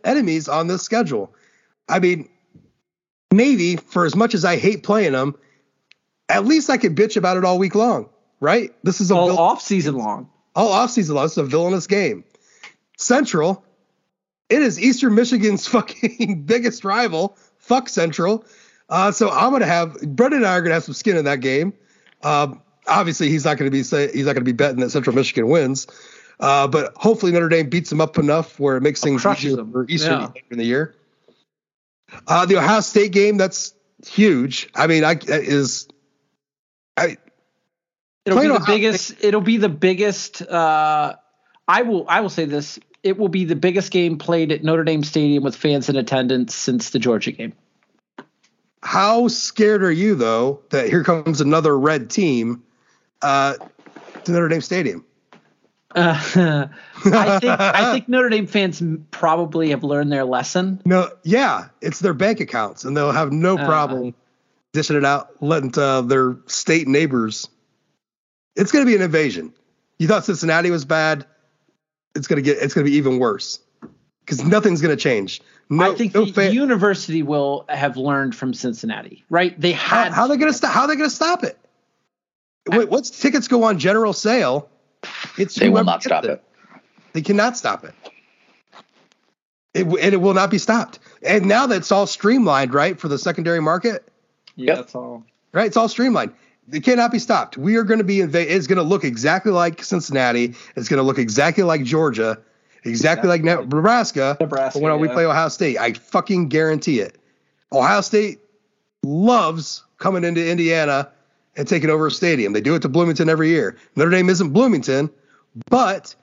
enemies 0.04 0.48
on 0.48 0.68
this 0.68 0.82
schedule. 0.82 1.34
I 1.88 1.98
mean, 1.98 2.28
Navy, 3.32 3.76
for 3.76 4.06
as 4.06 4.14
much 4.14 4.34
as 4.34 4.44
I 4.44 4.56
hate 4.56 4.82
playing 4.82 5.12
them, 5.12 5.36
at 6.28 6.44
least 6.44 6.70
I 6.70 6.76
could 6.76 6.96
bitch 6.96 7.16
about 7.16 7.36
it 7.36 7.44
all 7.44 7.58
week 7.58 7.74
long, 7.74 8.08
right? 8.40 8.72
This 8.82 9.00
is 9.00 9.10
a 9.10 9.14
all 9.14 9.38
off 9.38 9.62
season 9.62 9.96
long. 9.96 10.28
All 10.54 10.72
off 10.72 10.90
season 10.90 11.16
long. 11.16 11.26
It's 11.26 11.36
a 11.36 11.44
villainous 11.44 11.86
game. 11.86 12.24
Central, 12.96 13.64
it 14.48 14.62
is 14.62 14.80
Eastern 14.80 15.14
Michigan's 15.14 15.66
fucking 15.68 16.42
biggest 16.44 16.84
rival. 16.84 17.36
Fuck 17.58 17.88
Central. 17.88 18.44
Uh, 18.88 19.10
so 19.10 19.30
I'm 19.30 19.52
gonna 19.52 19.66
have 19.66 19.94
Brendan 20.02 20.40
and 20.40 20.46
I 20.46 20.56
are 20.56 20.62
gonna 20.62 20.74
have 20.74 20.84
some 20.84 20.94
skin 20.94 21.16
in 21.16 21.24
that 21.24 21.40
game. 21.40 21.72
Uh, 22.22 22.54
obviously, 22.86 23.28
he's 23.28 23.44
not 23.44 23.56
gonna 23.56 23.70
be 23.70 23.82
say 23.82 24.10
he's 24.12 24.26
not 24.26 24.34
gonna 24.34 24.44
be 24.44 24.52
betting 24.52 24.80
that 24.80 24.90
Central 24.90 25.16
Michigan 25.16 25.48
wins. 25.48 25.86
Uh, 26.40 26.66
but 26.66 26.92
hopefully 26.96 27.32
Notre 27.32 27.48
Dame 27.48 27.68
beats 27.68 27.90
them 27.90 28.00
up 28.00 28.18
enough 28.18 28.58
where 28.58 28.76
it 28.76 28.82
makes 28.82 29.00
things 29.00 29.24
easier 29.24 29.56
them. 29.56 29.72
for 29.72 29.86
Eastern 29.88 30.20
yeah. 30.20 30.30
in 30.50 30.58
the 30.58 30.64
year. 30.64 30.94
Uh, 32.26 32.44
the 32.44 32.56
Ohio 32.56 32.80
State 32.80 33.12
game 33.12 33.36
that's 33.36 33.74
huge. 34.06 34.68
I 34.74 34.86
mean, 34.86 35.04
I 35.04 35.16
is 35.26 35.88
I 36.96 37.16
it'll 38.24 38.40
be 38.40 38.48
the 38.48 38.64
biggest. 38.66 39.14
it'll 39.22 39.40
be 39.40 39.56
the 39.56 39.68
biggest. 39.68 40.42
Uh, 40.42 41.16
I 41.66 41.82
will. 41.82 42.06
I 42.08 42.20
will 42.20 42.30
say 42.30 42.44
this. 42.44 42.78
It 43.02 43.18
will 43.18 43.28
be 43.28 43.44
the 43.44 43.56
biggest 43.56 43.90
game 43.90 44.16
played 44.18 44.50
at 44.50 44.64
Notre 44.64 44.84
Dame 44.84 45.04
Stadium 45.04 45.44
with 45.44 45.56
fans 45.56 45.88
in 45.88 45.96
attendance 45.96 46.54
since 46.54 46.90
the 46.90 46.98
Georgia 46.98 47.32
game. 47.32 47.52
How 48.82 49.28
scared 49.28 49.82
are 49.82 49.92
you 49.92 50.14
though 50.14 50.60
that 50.70 50.88
here 50.88 51.04
comes 51.04 51.40
another 51.40 51.78
red 51.78 52.10
team 52.10 52.62
uh, 53.22 53.54
to 54.24 54.32
Notre 54.32 54.48
Dame 54.48 54.60
Stadium? 54.60 55.04
Uh, 55.94 56.18
I 57.04 57.38
think 57.38 57.60
I 57.60 57.92
think 57.92 58.08
Notre 58.08 58.28
Dame 58.28 58.46
fans 58.46 58.82
probably 59.10 59.70
have 59.70 59.84
learned 59.84 60.12
their 60.12 60.24
lesson. 60.24 60.82
No, 60.84 61.10
yeah, 61.22 61.68
it's 61.80 62.00
their 62.00 62.14
bank 62.14 62.40
accounts, 62.40 62.84
and 62.84 62.96
they'll 62.96 63.12
have 63.12 63.32
no 63.32 63.56
uh, 63.56 63.64
problem 63.64 64.14
dishing 64.74 64.96
it 64.96 65.04
out, 65.04 65.42
letting 65.42 65.72
uh, 65.78 66.02
their 66.02 66.36
state 66.46 66.86
neighbors. 66.86 67.48
It's 68.56 68.70
going 68.70 68.84
to 68.84 68.90
be 68.90 68.94
an 68.94 69.02
invasion. 69.02 69.54
You 69.98 70.08
thought 70.08 70.24
Cincinnati 70.24 70.70
was 70.70 70.84
bad. 70.84 71.24
It's 72.14 72.26
going 72.26 72.36
to 72.36 72.42
get. 72.42 72.58
It's 72.62 72.74
going 72.74 72.84
to 72.84 72.90
be 72.90 72.98
even 72.98 73.18
worse 73.18 73.60
because 74.20 74.44
nothing's 74.44 74.82
going 74.82 74.94
to 74.94 75.02
change. 75.02 75.40
No, 75.70 75.92
I 75.92 75.94
think 75.94 76.14
no 76.14 76.26
the 76.26 76.32
fan- 76.32 76.52
university 76.52 77.22
will 77.22 77.64
have 77.68 77.96
learned 77.96 78.34
from 78.34 78.52
Cincinnati, 78.52 79.24
right? 79.30 79.58
They 79.58 79.72
had. 79.72 80.08
How, 80.08 80.14
how 80.14 80.22
are 80.22 80.28
they 80.28 80.36
going 80.36 80.52
to 80.52 80.56
stop? 80.56 80.72
How 80.72 80.82
are 80.82 80.88
they 80.88 80.96
going 80.96 81.08
to 81.08 81.14
stop 81.14 81.42
it? 81.42 81.58
Wait, 82.68 82.88
once 82.88 83.10
tickets 83.10 83.48
go 83.48 83.64
on 83.64 83.78
general 83.78 84.12
sale, 84.12 84.68
it's 85.38 85.54
they 85.54 85.68
will 85.68 85.84
not 85.84 86.02
stop 86.02 86.24
it. 86.24 86.30
it. 86.30 86.44
They 87.12 87.22
cannot 87.22 87.56
stop 87.56 87.84
it. 87.84 87.94
It 89.72 89.86
and 89.86 90.14
it 90.14 90.20
will 90.20 90.34
not 90.34 90.50
be 90.50 90.58
stopped. 90.58 90.98
And 91.22 91.46
now 91.46 91.66
that's 91.66 91.90
all 91.92 92.06
streamlined, 92.06 92.74
right, 92.74 92.98
for 92.98 93.08
the 93.08 93.18
secondary 93.18 93.60
market. 93.60 94.08
Yeah, 94.56 94.76
that's 94.76 94.94
all. 94.94 95.24
Right, 95.52 95.66
it's 95.66 95.76
all 95.76 95.88
streamlined. 95.88 96.32
It 96.72 96.82
cannot 96.82 97.12
be 97.12 97.18
stopped. 97.18 97.56
We 97.58 97.76
are 97.76 97.84
going 97.84 97.98
to 97.98 98.04
be 98.04 98.20
in. 98.20 98.34
It's 98.34 98.66
going 98.66 98.78
to 98.78 98.82
look 98.82 99.04
exactly 99.04 99.52
like 99.52 99.82
Cincinnati. 99.82 100.54
It's 100.76 100.88
going 100.88 100.98
to 100.98 101.02
look 101.02 101.18
exactly 101.18 101.62
like 101.62 101.84
Georgia, 101.84 102.38
exactly 102.84 103.28
like 103.28 103.42
Nebraska. 103.42 104.36
Nebraska. 104.40 104.78
When 104.78 104.92
yeah. 104.92 104.98
we 104.98 105.08
play 105.08 105.26
Ohio 105.26 105.48
State, 105.48 105.78
I 105.78 105.92
fucking 105.92 106.48
guarantee 106.48 107.00
it. 107.00 107.18
Ohio 107.72 108.00
State 108.00 108.40
loves 109.02 109.84
coming 109.98 110.24
into 110.24 110.48
Indiana 110.48 111.10
and 111.56 111.68
taking 111.68 111.90
over 111.90 112.06
a 112.06 112.10
stadium. 112.10 112.52
They 112.52 112.60
do 112.60 112.74
it 112.74 112.82
to 112.82 112.88
Bloomington 112.88 113.28
every 113.28 113.48
year. 113.48 113.76
Notre 113.96 114.10
Dame 114.10 114.30
isn't 114.30 114.50
Bloomington, 114.50 115.10
but 115.70 116.14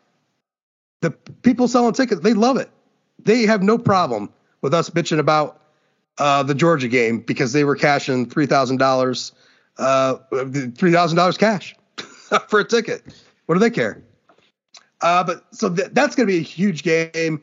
the 1.01 1.11
people 1.11 1.67
selling 1.67 1.93
tickets, 1.93 2.21
they 2.21 2.33
love 2.33 2.57
it. 2.57 2.69
They 3.23 3.43
have 3.43 3.61
no 3.61 3.77
problem 3.77 4.31
with 4.61 4.73
us 4.73 4.89
bitching 4.89 5.19
about 5.19 5.60
uh, 6.21 6.43
the 6.43 6.53
Georgia 6.53 6.87
game 6.87 7.19
because 7.19 7.51
they 7.51 7.63
were 7.63 7.75
cashing 7.75 8.27
three 8.29 8.45
thousand 8.45 8.77
dollars, 8.77 9.31
uh, 9.79 10.17
three 10.77 10.91
thousand 10.91 11.17
dollars 11.17 11.35
cash 11.35 11.75
for 12.47 12.59
a 12.59 12.63
ticket. 12.63 13.03
What 13.47 13.55
do 13.55 13.59
they 13.59 13.71
care? 13.71 14.03
Uh, 15.01 15.23
but 15.23 15.43
so 15.51 15.73
th- 15.73 15.89
that's 15.93 16.15
going 16.15 16.27
to 16.27 16.31
be 16.31 16.37
a 16.37 16.43
huge 16.43 16.83
game. 16.83 17.41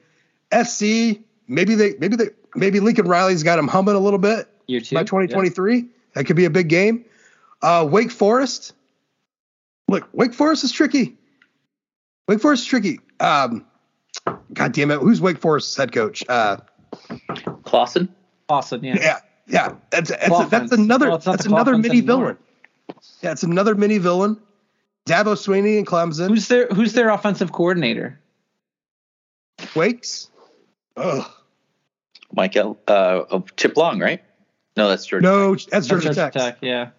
SC, 0.62 1.18
maybe 1.48 1.74
they, 1.74 1.94
maybe 1.98 2.14
they, 2.14 2.28
maybe 2.54 2.78
Lincoln 2.78 3.08
Riley's 3.08 3.42
got 3.42 3.56
them 3.56 3.66
humming 3.66 3.96
a 3.96 3.98
little 3.98 4.20
bit 4.20 4.48
Year 4.68 4.80
two, 4.80 4.94
by 4.94 5.02
2023. 5.02 5.76
Yeah. 5.76 5.82
That 6.14 6.24
could 6.24 6.36
be 6.36 6.44
a 6.44 6.50
big 6.50 6.68
game. 6.68 7.04
Uh, 7.60 7.86
Wake 7.90 8.12
Forest. 8.12 8.74
Look, 9.88 10.08
Wake 10.12 10.34
Forest 10.34 10.62
is 10.62 10.70
tricky. 10.70 11.16
Wake 12.28 12.40
Forest 12.40 12.62
is 12.62 12.68
tricky. 12.68 13.00
Um, 13.18 13.66
God 14.52 14.72
damn 14.72 14.92
it, 14.92 15.00
who's 15.00 15.20
Wake 15.20 15.38
Forest's 15.38 15.76
head 15.76 15.90
coach? 15.90 16.22
Uh, 16.28 16.58
Clawson. 17.64 18.14
Clawson, 18.49 18.82
yeah. 18.82 18.96
Yeah, 18.99 19.18
yeah. 19.46 19.74
That's 19.90 20.11
that's, 20.11 20.28
a, 20.28 20.49
that's 20.51 20.72
another 20.72 21.09
well, 21.11 21.18
that's 21.18 21.46
another 21.46 21.76
mini 21.76 21.99
anymore. 21.99 22.16
villain. 22.16 22.38
Yeah, 23.22 23.32
it's 23.32 23.42
another 23.42 23.74
mini 23.74 23.99
villain. 23.99 24.40
Dabo 25.07 25.34
Swinney 25.34 25.78
and 25.78 25.86
Clemson. 25.86 26.28
Who's 26.28 26.49
their 26.49 26.66
Who's 26.68 26.94
their 26.94 27.11
offensive 27.11 27.53
coordinator? 27.53 28.18
Wakes. 29.74 30.30
Ugh. 30.96 31.30
Michael 32.32 32.78
uh, 32.88 33.40
Chip 33.57 33.76
Long, 33.76 34.01
right? 34.01 34.22
No, 34.76 34.88
that's 34.88 35.07
Georgia. 35.07 35.26
No, 35.26 35.55
Tech. 35.55 35.66
that's 35.70 35.86
Georgia, 35.86 36.05
Georgia 36.14 36.20
Tech. 36.20 36.32
Tech. 36.32 36.59
Yeah. 36.61 36.90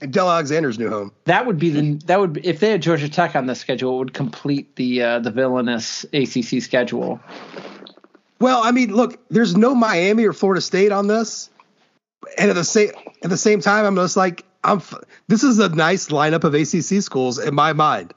And 0.00 0.12
Del 0.12 0.30
Alexander's 0.30 0.78
new 0.78 0.88
home. 0.88 1.12
That 1.24 1.46
would 1.46 1.58
be 1.58 1.70
the 1.70 1.94
that 2.06 2.20
would 2.20 2.40
if 2.44 2.60
they 2.60 2.70
had 2.70 2.82
Georgia 2.82 3.08
Tech 3.08 3.34
on 3.34 3.46
the 3.46 3.54
schedule, 3.54 3.94
it 3.94 3.98
would 3.98 4.14
complete 4.14 4.76
the 4.76 5.02
uh, 5.02 5.18
the 5.20 5.30
villainous 5.30 6.04
ACC 6.12 6.62
schedule. 6.62 7.20
Well, 8.40 8.60
I 8.62 8.70
mean, 8.70 8.94
look, 8.94 9.18
there's 9.30 9.56
no 9.56 9.74
Miami 9.74 10.24
or 10.24 10.32
Florida 10.32 10.60
State 10.60 10.92
on 10.92 11.06
this. 11.08 11.50
and 12.36 12.50
at 12.50 12.54
the 12.54 12.64
same 12.64 12.90
at 13.22 13.30
the 13.30 13.36
same 13.36 13.60
time, 13.60 13.84
I'm 13.84 13.96
just 13.96 14.16
like, 14.16 14.44
I'm. 14.64 14.82
This 15.28 15.42
is 15.42 15.58
a 15.58 15.68
nice 15.68 16.08
lineup 16.08 16.44
of 16.44 16.54
ACC 16.54 17.02
schools 17.02 17.38
in 17.38 17.54
my 17.54 17.72
mind, 17.72 18.14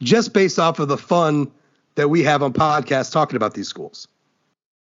just 0.00 0.32
based 0.32 0.58
off 0.58 0.78
of 0.78 0.88
the 0.88 0.98
fun 0.98 1.50
that 1.96 2.08
we 2.08 2.22
have 2.24 2.42
on 2.42 2.52
podcasts 2.52 3.10
talking 3.12 3.36
about 3.36 3.54
these 3.54 3.68
schools 3.68 4.06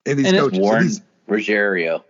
and 0.05 0.19
these 0.19 0.27
And 0.27 0.35
it's 0.35 0.43
coaches. 0.43 0.57
So 0.57 0.63
Warren 0.63 0.83
these- 0.83 1.01
Ruggiero. 1.27 2.03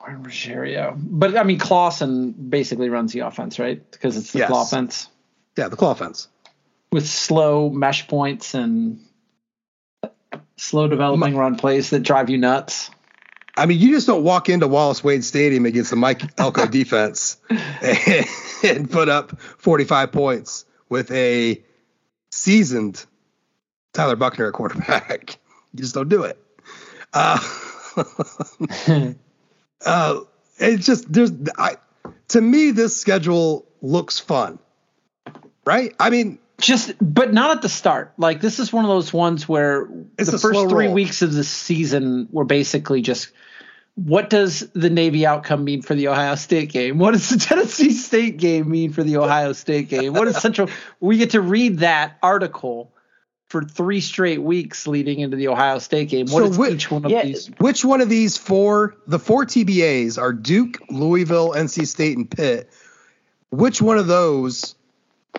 Warren 0.00 0.22
Ruggiero. 0.22 0.94
But 0.98 1.36
I 1.36 1.42
mean, 1.44 1.58
Clawson 1.58 2.32
basically 2.32 2.88
runs 2.90 3.12
the 3.12 3.20
offense, 3.20 3.58
right? 3.58 3.82
Because 3.90 4.16
it's 4.16 4.32
the 4.32 4.40
Yes. 4.40 4.48
claw 4.50 4.62
offense 4.62 5.08
yeah, 5.56 5.68
the 5.68 5.76
claw 5.76 5.92
offense. 5.92 6.28
with 6.92 7.06
slow 7.08 7.70
mesh 7.70 8.06
points 8.08 8.54
and 8.54 9.00
slow 10.56 10.88
developing 10.88 11.36
run 11.36 11.56
plays 11.56 11.90
that 11.90 12.00
drive 12.00 12.30
you 12.30 12.38
nuts. 12.38 12.90
I 13.56 13.66
mean, 13.66 13.78
you 13.78 13.90
just 13.90 14.06
don't 14.06 14.24
walk 14.24 14.48
into 14.48 14.66
Wallace 14.66 15.04
Wade 15.04 15.24
Stadium 15.24 15.64
against 15.64 15.90
the 15.90 15.96
Mike 15.96 16.22
Elko 16.38 16.66
defense 16.70 17.36
and, 17.48 18.26
and 18.64 18.90
put 18.90 19.08
up 19.08 19.40
45 19.40 20.10
points 20.10 20.64
with 20.88 21.10
a 21.12 21.62
seasoned 22.30 23.04
Tyler 23.92 24.16
Buchner 24.16 24.48
at 24.48 24.54
quarterback. 24.54 25.38
You 25.72 25.80
just 25.80 25.94
don't 25.94 26.08
do 26.08 26.24
it. 26.24 26.38
Uh, 27.12 27.38
uh, 29.86 30.20
it's 30.58 30.84
just 30.84 31.12
there's 31.12 31.30
I 31.56 31.76
to 32.28 32.40
me 32.40 32.72
this 32.72 33.00
schedule 33.00 33.66
looks 33.80 34.18
fun, 34.18 34.58
right? 35.64 35.94
I 36.00 36.10
mean, 36.10 36.38
Just, 36.60 36.92
but 37.00 37.32
not 37.34 37.50
at 37.56 37.62
the 37.62 37.68
start. 37.68 38.12
Like 38.16 38.40
this 38.40 38.58
is 38.60 38.72
one 38.72 38.84
of 38.84 38.88
those 38.88 39.12
ones 39.12 39.48
where 39.48 39.88
It's 40.18 40.30
the 40.30 40.38
first 40.38 40.68
three 40.70 40.86
roll. 40.86 40.94
weeks 40.94 41.20
of 41.22 41.32
the 41.32 41.44
season 41.44 42.28
were 42.30 42.44
basically 42.44 43.02
just 43.02 43.30
what 43.96 44.28
does 44.30 44.60
the 44.72 44.90
Navy 44.90 45.24
outcome 45.26 45.62
mean 45.64 45.80
for 45.82 45.94
the 45.94 46.08
Ohio 46.08 46.34
State 46.36 46.70
game? 46.72 46.98
What 46.98 47.12
does 47.12 47.28
the 47.28 47.38
Tennessee 47.44 47.90
State 47.92 48.36
game 48.38 48.70
mean 48.70 48.92
for 48.92 49.02
the 49.04 49.16
Ohio 49.18 49.52
State 49.52 49.88
game? 49.88 50.12
What 50.14 50.26
is 50.28 50.36
Central? 50.40 50.68
we 51.00 51.16
get 51.18 51.30
to 51.30 51.40
read 51.40 51.78
that 51.80 52.18
article 52.22 52.90
for 53.46 53.62
three 53.62 54.00
straight 54.00 54.42
weeks 54.42 54.86
leading 54.88 55.20
into 55.20 55.36
the 55.36 55.46
Ohio 55.48 55.78
State 55.78 56.08
game. 56.08 56.26
What 56.26 56.42
So 56.44 56.50
is 56.50 56.58
which- 56.58 56.72
each 56.74 56.90
one 56.90 57.04
of 57.04 57.10
yeah, 57.12 57.24
these? 57.24 57.50
which 57.58 57.84
one 57.84 58.00
of 58.00 58.08
these 58.08 58.36
four, 58.36 58.96
the 59.06 59.18
four 59.20 59.44
TBAs 59.44 60.20
are 60.20 60.32
Duke, 60.32 60.78
Louisville, 60.90 61.52
NC 61.52 61.86
State, 61.86 62.16
and 62.16 62.28
Pitt. 62.28 62.70
Which 63.50 63.80
one 63.82 63.98
of 63.98 64.06
those 64.08 64.74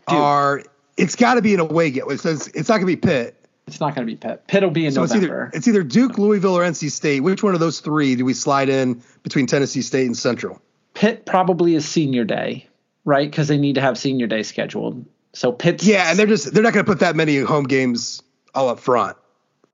are? 0.07 0.61
It's 0.97 1.15
got 1.15 1.35
to 1.35 1.41
be 1.41 1.53
an 1.53 1.59
away 1.59 1.91
game. 1.91 2.03
It 2.09 2.19
says 2.19 2.47
it's 2.53 2.69
not 2.69 2.75
going 2.75 2.87
to 2.87 2.95
be 2.95 2.95
Pitt. 2.95 3.35
It's 3.67 3.79
not 3.79 3.95
going 3.95 4.07
to 4.07 4.11
be 4.13 4.15
Pitt. 4.17 4.47
Pitt 4.47 4.63
will 4.63 4.69
be 4.69 4.85
in 4.85 4.91
So 4.91 5.03
it's 5.03 5.13
November. 5.13 5.45
either 5.47 5.57
it's 5.57 5.67
either 5.67 5.83
Duke, 5.83 6.17
Louisville, 6.17 6.57
or 6.57 6.63
NC 6.63 6.91
State. 6.91 7.21
Which 7.21 7.41
one 7.43 7.53
of 7.53 7.59
those 7.59 7.79
three 7.79 8.15
do 8.15 8.23
we 8.23 8.33
slide 8.33 8.69
in 8.69 9.01
between 9.23 9.47
Tennessee 9.47 9.81
State 9.81 10.05
and 10.05 10.15
Central? 10.15 10.61
Pitt 10.93 11.25
probably 11.25 11.75
is 11.75 11.85
senior 11.85 12.23
day, 12.23 12.67
right? 13.03 13.29
Because 13.29 13.47
they 13.47 13.57
need 13.57 13.75
to 13.75 13.81
have 13.81 13.97
senior 13.97 14.27
day 14.27 14.43
scheduled. 14.43 15.05
So 15.33 15.51
Pitt's 15.51 15.85
Yeah, 15.85 16.09
and 16.09 16.17
they're 16.17 16.27
just 16.27 16.53
they're 16.53 16.63
not 16.63 16.73
going 16.73 16.85
to 16.85 16.89
put 16.91 16.99
that 16.99 17.15
many 17.15 17.39
home 17.39 17.65
games 17.65 18.21
all 18.53 18.69
up 18.69 18.79
front. 18.79 19.17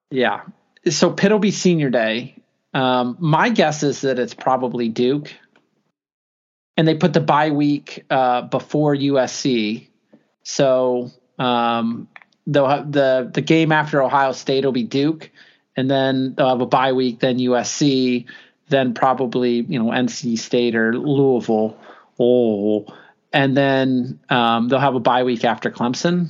Yeah. 0.10 0.42
So 0.90 1.12
Pitt 1.12 1.32
will 1.32 1.40
be 1.40 1.52
senior 1.52 1.90
day. 1.92 2.36
Um, 2.74 3.18
my 3.20 3.50
guess 3.50 3.84
is 3.84 4.02
that 4.02 4.18
it's 4.18 4.34
probably 4.34 4.90
Duke. 4.90 5.32
And 6.78 6.88
they 6.88 6.96
put 6.96 7.14
the 7.14 7.20
bye 7.20 7.52
week 7.52 8.06
uh, 8.10 8.44
before 8.44 8.96
USC. 8.96 9.88
So 10.44 11.12
um, 11.40 12.08
they'll 12.48 12.86
the, 12.86 13.30
the 13.34 13.42
game 13.42 13.72
after 13.72 14.02
Ohio 14.02 14.32
State 14.32 14.66
will 14.66 14.72
be 14.72 14.84
Duke. 14.84 15.32
And 15.78 15.90
then 15.90 16.36
they'll 16.36 16.50
have 16.50 16.62
a 16.62 16.66
bye 16.66 16.92
week, 16.92 17.20
then 17.22 17.38
USC, 17.38 18.26
then 18.68 18.94
probably, 18.94 19.62
you 19.62 19.82
know, 19.82 19.92
NC 19.92 20.38
State 20.38 20.76
or 20.76 20.98
Louisville. 20.98 21.78
Oh. 22.20 22.86
And 23.34 23.56
then 23.56 24.20
um, 24.30 24.68
they'll 24.68 24.80
have 24.80 24.96
a 24.96 25.00
bye 25.00 25.24
week 25.24 25.46
after 25.46 25.72
Clemson. 25.72 26.30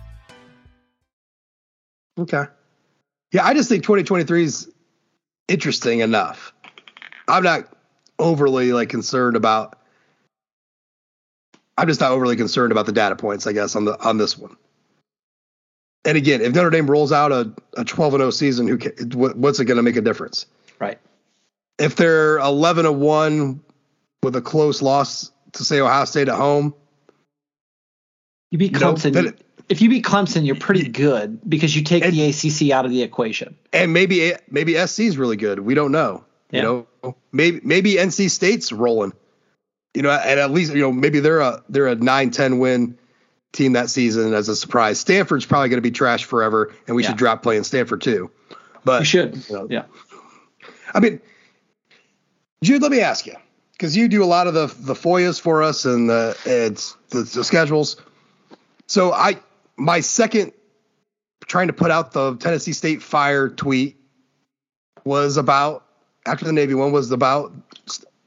Okay. 2.19 2.45
Yeah, 3.31 3.45
I 3.45 3.53
just 3.53 3.69
think 3.69 3.83
2023 3.83 4.43
is 4.43 4.69
interesting 5.47 5.99
enough. 5.99 6.53
I'm 7.27 7.43
not 7.43 7.67
overly 8.19 8.73
like 8.73 8.89
concerned 8.89 9.35
about. 9.35 9.77
I'm 11.77 11.87
just 11.87 12.01
not 12.01 12.11
overly 12.11 12.35
concerned 12.35 12.71
about 12.71 12.85
the 12.85 12.91
data 12.91 13.15
points, 13.15 13.47
I 13.47 13.53
guess, 13.53 13.75
on 13.75 13.85
the 13.85 13.99
on 14.01 14.17
this 14.17 14.37
one. 14.37 14.55
And 16.03 16.17
again, 16.17 16.41
if 16.41 16.53
Notre 16.53 16.69
Dame 16.69 16.89
rolls 16.89 17.11
out 17.11 17.31
a, 17.31 17.53
a 17.77 17.85
12 17.85 18.15
and 18.15 18.21
0 18.21 18.31
season, 18.31 18.67
who 18.67 18.77
what's 19.15 19.59
it 19.59 19.65
going 19.65 19.77
to 19.77 19.83
make 19.83 19.95
a 19.95 20.01
difference? 20.01 20.47
Right. 20.79 20.99
If 21.77 21.95
they're 21.95 22.39
11 22.39 22.85
and 22.85 22.99
1 22.99 23.61
with 24.23 24.35
a 24.35 24.41
close 24.41 24.81
loss 24.81 25.31
to 25.53 25.63
say 25.63 25.79
Ohio 25.79 26.05
State 26.05 26.27
at 26.27 26.35
home, 26.35 26.73
You 28.49 28.57
beat 28.57 28.73
You 28.73 28.79
know, 28.79 28.93
Clemson. 28.93 29.37
If 29.71 29.81
you 29.81 29.89
beat 29.89 30.03
Clemson, 30.03 30.45
you're 30.45 30.55
pretty 30.55 30.87
good 30.87 31.39
because 31.49 31.75
you 31.75 31.81
take 31.83 32.03
And- 32.03 32.13
the 32.13 32.29
ACC 32.29 32.71
out 32.71 32.85
of 32.85 32.91
the 32.91 33.01
equation. 33.01 33.55
and 33.73 33.93
maybe 33.93 34.33
maybe 34.49 34.75
SC 34.75 35.01
is 35.05 35.17
really 35.17 35.37
good. 35.37 35.59
We 35.59 35.73
don't 35.73 35.91
know. 35.91 36.23
Yeah. 36.51 36.61
You 36.61 36.87
know, 37.03 37.15
maybe 37.31 37.61
maybe 37.63 37.93
NC 37.95 38.29
State's 38.29 38.71
rolling. 38.71 39.13
You 39.93 40.01
know, 40.03 40.11
and 40.11 40.39
at 40.39 40.51
least 40.51 40.73
you 40.73 40.81
know 40.81 40.91
maybe 40.91 41.19
they're 41.21 41.39
a 41.39 41.63
they're 41.69 41.87
a 41.87 41.95
9-10 41.95 42.59
win 42.59 42.97
team 43.53 43.73
that 43.73 43.89
season 43.89 44.33
as 44.33 44.47
a 44.49 44.55
surprise. 44.55 44.99
Stanford's 44.99 45.45
probably 45.45 45.69
going 45.69 45.77
to 45.77 45.81
be 45.81 45.91
trash 45.91 46.23
forever, 46.25 46.73
and 46.87 46.95
we 46.95 47.03
Yeah. 47.03 47.09
should 47.09 47.17
drop 47.17 47.41
playing 47.43 47.63
Stanford 47.63 48.01
too. 48.01 48.29
But 48.85 48.99
You 49.01 49.05
should. 49.05 49.43
you 49.49 49.55
know, 49.55 49.67
Yeah. 49.69 49.83
I 50.93 50.99
mean, 50.99 51.19
Jude, 52.63 52.81
let 52.81 52.91
me 52.91 53.01
ask 53.01 53.25
you 53.25 53.35
because 53.73 53.95
you 53.97 54.07
do 54.07 54.23
a 54.23 54.25
lot 54.25 54.47
of 54.47 54.53
the 54.53 54.67
the 54.67 54.93
FOIAs 54.93 55.39
for 55.41 55.63
us 55.63 55.85
and 55.85 56.09
the 56.09 56.37
it's 56.45 56.95
the, 57.09 57.23
the 57.23 57.43
schedules. 57.43 57.95
So 58.87 59.11
I 59.13 59.37
my 59.81 59.99
second 59.99 60.53
trying 61.47 61.67
to 61.67 61.73
put 61.73 61.91
out 61.91 62.11
the 62.13 62.35
Tennessee 62.37 62.73
State 62.73 63.01
fire 63.01 63.49
tweet 63.49 63.97
was 65.03 65.37
about 65.37 65.85
after 66.25 66.45
the 66.45 66.53
Navy 66.53 66.75
one 66.75 66.91
was 66.91 67.11
about 67.11 67.51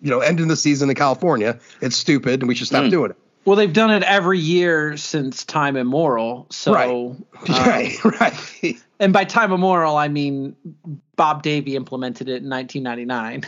you 0.01 0.11
know 0.11 0.21
ending 0.21 0.49
the 0.49 0.57
season 0.57 0.91
in 0.91 0.97
California. 0.97 1.59
It's 1.81 1.97
stupid 1.97 2.41
and 2.41 2.49
we 2.49 2.55
should 2.55 2.67
stop 2.67 2.91
doing 2.91 3.11
it. 3.13 3.17
Well, 3.45 3.57
they've 3.57 3.73
done 3.73 3.91
it 3.91 4.03
every 4.03 4.39
year 4.39 4.97
since 4.97 5.45
time 5.45 5.77
immemorial. 5.77 6.47
So, 6.49 6.73
Right. 6.73 7.21
uh, 7.51 7.95
right, 8.03 8.05
right. 8.63 8.77
and 8.99 9.13
by 9.13 9.25
time 9.25 9.51
immemorial, 9.51 9.97
I 9.97 10.09
mean 10.09 10.57
Bob 11.17 11.43
Davie 11.43 11.77
implemented 11.77 12.29
it 12.29 12.43
in 12.43 12.49
1999. 12.49 13.45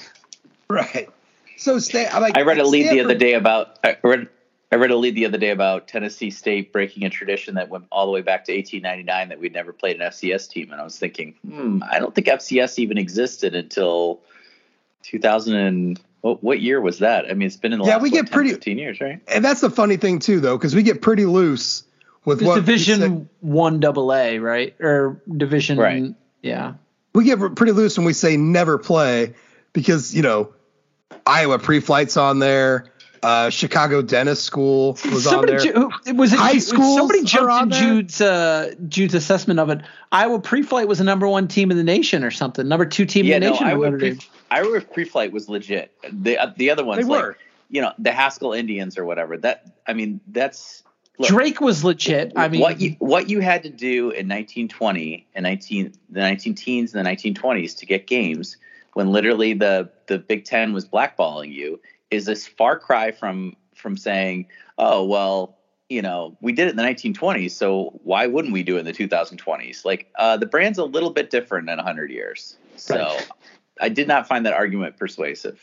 Right. 0.69 1.09
So 1.57 1.79
stay. 1.79 2.07
I 2.07 2.19
like. 2.19 2.37
I 2.37 2.43
read 2.43 2.59
a 2.59 2.67
lead 2.67 2.91
the 2.91 3.01
other 3.01 3.15
day 3.15 3.33
about 3.33 3.79
I 3.83 3.97
read 4.05 4.29
I 4.73 4.77
read 4.77 4.91
a 4.91 4.97
lead 4.97 5.15
the 5.15 5.27
other 5.27 5.39
day 5.39 5.51
about 5.51 5.87
Tennessee 5.87 6.31
State 6.31 6.73
breaking 6.73 7.05
a 7.05 7.11
tradition 7.11 7.55
that 7.55 7.69
went 7.69 7.85
all 7.93 8.07
the 8.07 8.13
way 8.13 8.23
back 8.23 8.45
to 8.47 8.53
1899 8.53 9.29
that 9.29 9.39
we'd 9.39 9.53
never 9.53 9.73
played 9.73 10.01
an 10.01 10.09
FCS 10.09 10.49
team, 10.51 10.73
and 10.73 10.81
I 10.81 10.85
was 10.85 10.99
thinking, 10.99 11.35
hmm, 11.49 11.83
I 11.89 11.99
don't 12.01 12.15
think 12.15 12.27
FCS 12.27 12.79
even 12.81 12.99
existed 12.99 13.55
until 13.55 14.21
2000 15.05 15.55
and 15.55 16.01
what, 16.23 16.43
what 16.43 16.61
year 16.61 16.81
was 16.81 16.99
that? 16.99 17.27
I 17.31 17.35
mean, 17.35 17.47
it's 17.47 17.57
been 17.57 17.73
in 17.73 17.79
the 17.79 17.85
Yeah, 17.85 17.95
last 17.95 18.03
we 18.03 18.11
what, 18.11 18.15
get 18.17 18.27
10, 18.27 18.33
pretty- 18.33 18.51
15 18.51 18.79
years, 18.79 19.01
right? 19.01 19.21
And 19.29 19.45
that's 19.45 19.61
the 19.61 19.71
funny 19.71 19.97
thing 19.97 20.19
too, 20.19 20.41
though, 20.41 20.57
because 20.59 20.75
we 20.75 20.83
get 20.83 21.01
pretty 21.01 21.27
loose 21.27 21.85
with 22.25 22.41
It's 22.41 22.49
what 22.49 22.57
Division 22.57 23.29
One 23.41 23.79
Double 23.79 24.13
A, 24.13 24.41
right? 24.41 24.75
Or 24.81 25.21
Division, 25.37 25.79
Right. 25.79 26.13
Yeah. 26.43 26.75
we 27.15 27.25
get 27.25 27.39
pretty 27.55 27.73
loose 27.73 27.97
when 27.97 28.05
we 28.05 28.13
say 28.13 28.37
never 28.37 28.79
play 28.79 29.35
because 29.73 30.13
you 30.15 30.23
know 30.23 30.53
Iowa 31.25 31.59
pre-flights 31.61 32.17
on 32.17 32.41
there. 32.41 32.87
Uh, 33.23 33.51
Chicago 33.51 34.03
Dentist 34.03 34.45
School 34.45 34.99
was 35.11 35.25
somebody 35.25 35.53
on 35.55 35.59
there. 35.59 35.73
Ju- 35.73 36.15
was 36.15 36.33
it 36.33 36.39
high 36.39 36.59
school? 36.59 36.97
Somebody 36.97 37.25
jumped 37.25 37.75
in 37.75 37.81
Jude's 37.81 38.21
uh, 38.21 38.75
Jude's 38.89 39.15
assessment 39.15 39.61
of 39.61 39.71
it. 39.71 39.81
Iowa 40.13 40.41
pre-flight 40.41 40.89
was 40.89 40.99
the 40.99 41.05
number 41.05 41.27
one 41.29 41.49
team 41.49 41.71
in 41.71 41.77
the 41.77 41.85
nation 41.85 42.25
or 42.25 42.31
something. 42.31 42.67
Number 42.67 42.87
two 42.87 43.07
team 43.07 43.27
yeah, 43.27 43.37
in 43.37 43.43
the 43.43 43.47
no, 43.47 43.53
nation. 43.53 43.67
Iowa, 43.67 43.93
pre- 43.93 44.19
Iowa 44.51 44.81
pre-flight 44.81 45.33
was 45.33 45.49
legit. 45.49 45.93
The 46.13 46.39
uh, 46.39 46.53
the 46.57 46.71
other 46.71 46.85
ones 46.85 47.03
they 47.03 47.11
like 47.11 47.23
were. 47.23 47.37
you 47.71 47.83
know 47.83 47.93
the 47.99 48.13
Haskell 48.13 48.53
Indians 48.53 48.99
or 48.99 49.05
whatever. 49.05 49.37
That 49.39 49.73
I 49.87 49.93
mean 49.93 50.21
that's 50.29 50.83
Look, 51.19 51.29
Drake 51.29 51.61
was 51.61 51.83
legit. 51.83 52.33
I 52.37 52.49
mean, 52.49 52.61
what 52.61 52.81
you 52.81 52.97
what 52.99 53.31
you 53.31 53.41
had 53.41 53.63
to 53.63 53.71
do 53.71 54.11
in 54.11 54.29
1920 54.29 55.27
and 55.35 55.45
19 55.45 55.93
the 56.11 56.21
19 56.21 56.55
teens 56.55 56.95
and 56.95 57.07
the 57.07 57.11
1920s 57.11 57.79
to 57.79 57.87
get 57.87 58.07
games 58.07 58.59
when 58.93 59.11
literally 59.11 59.55
the 59.55 59.91
the 60.09 60.19
Big 60.19 60.45
Ten 60.45 60.75
was 60.75 60.87
blackballing 60.87 61.53
you 61.53 61.81
is 62.11 62.27
this 62.27 62.47
far 62.47 62.79
cry 62.79 63.13
from 63.13 63.57
from 63.75 63.97
saying, 63.97 64.47
oh 64.79 65.05
well, 65.05 65.59
you 65.89 66.03
know, 66.03 66.37
we 66.41 66.53
did 66.53 66.67
it 66.67 66.71
in 66.71 66.77
the 66.77 66.83
1920s, 66.83 67.53
so 67.53 67.99
why 68.03 68.27
wouldn't 68.27 68.53
we 68.53 68.63
do 68.63 68.77
it 68.77 68.81
in 68.81 68.85
the 68.85 68.93
2020s? 68.93 69.85
Like 69.85 70.11
uh, 70.19 70.37
the 70.37 70.47
brand's 70.47 70.79
a 70.79 70.85
little 70.85 71.11
bit 71.11 71.31
different 71.31 71.69
in 71.69 71.77
100 71.77 72.11
years. 72.11 72.57
So 72.77 72.97
right. 72.97 73.29
I 73.81 73.89
did 73.89 74.09
not 74.09 74.27
find 74.27 74.45
that 74.47 74.55
argument 74.55 74.97
persuasive 74.97 75.61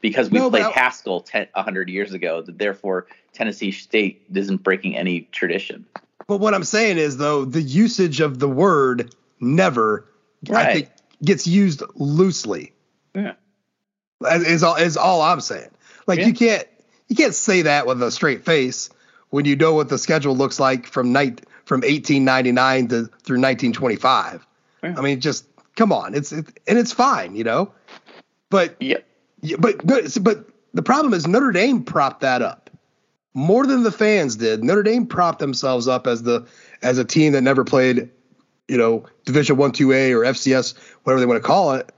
because 0.00 0.30
we 0.30 0.38
no, 0.38 0.50
played 0.50 0.66
Haskell 0.66 1.20
10, 1.20 1.48
100 1.54 1.88
years 1.88 2.12
ago. 2.12 2.42
That 2.42 2.58
Therefore, 2.58 3.06
Tennessee 3.32 3.70
State 3.70 4.22
isn't 4.34 4.62
breaking 4.62 4.96
any 4.96 5.22
tradition. 5.32 5.86
But 6.26 6.38
what 6.38 6.54
I'm 6.54 6.64
saying 6.64 6.98
is, 6.98 7.16
though, 7.16 7.44
the 7.44 7.62
usage 7.62 8.20
of 8.20 8.38
the 8.38 8.48
word 8.48 9.14
never, 9.40 10.06
right. 10.48 10.66
I 10.66 10.72
think, 10.74 10.90
gets 11.22 11.46
used 11.46 11.82
loosely. 11.94 12.72
Yeah. 13.14 13.34
Is 14.24 14.62
all 14.62 14.76
is 14.76 14.96
all 14.96 15.22
I'm 15.22 15.40
saying. 15.40 15.70
Like 16.06 16.20
yeah. 16.20 16.26
you 16.26 16.34
can't 16.34 16.68
you 17.08 17.16
can't 17.16 17.34
say 17.34 17.62
that 17.62 17.86
with 17.86 18.02
a 18.02 18.10
straight 18.10 18.44
face 18.44 18.90
when 19.30 19.44
you 19.44 19.56
know 19.56 19.74
what 19.74 19.88
the 19.88 19.98
schedule 19.98 20.36
looks 20.36 20.60
like 20.60 20.86
from 20.86 21.12
night 21.12 21.44
from 21.64 21.80
1899 21.80 22.88
to 22.88 22.94
through 23.22 23.40
1925. 23.40 24.46
Yeah. 24.82 24.94
I 24.96 25.00
mean, 25.00 25.20
just 25.20 25.46
come 25.76 25.92
on, 25.92 26.14
it's 26.14 26.32
it, 26.32 26.46
and 26.66 26.78
it's 26.78 26.92
fine, 26.92 27.36
you 27.36 27.44
know. 27.44 27.72
But 28.50 28.76
yeah, 28.80 28.98
but 29.58 29.84
but 29.86 30.46
the 30.72 30.82
problem 30.82 31.14
is 31.14 31.26
Notre 31.26 31.52
Dame 31.52 31.84
propped 31.84 32.20
that 32.20 32.42
up 32.42 32.64
more 33.34 33.66
than 33.66 33.82
the 33.82 33.92
fans 33.92 34.36
did. 34.36 34.62
Notre 34.62 34.82
Dame 34.82 35.06
propped 35.06 35.40
themselves 35.40 35.88
up 35.88 36.06
as 36.06 36.22
the 36.22 36.46
as 36.82 36.98
a 36.98 37.04
team 37.04 37.32
that 37.32 37.42
never 37.42 37.64
played, 37.64 38.10
you 38.68 38.78
know, 38.78 39.04
Division 39.24 39.56
One, 39.56 39.72
Two 39.72 39.92
A 39.92 40.12
or 40.12 40.20
FCS, 40.20 40.74
whatever 41.02 41.20
they 41.20 41.26
want 41.26 41.42
to 41.42 41.46
call 41.46 41.72
it. 41.72 41.90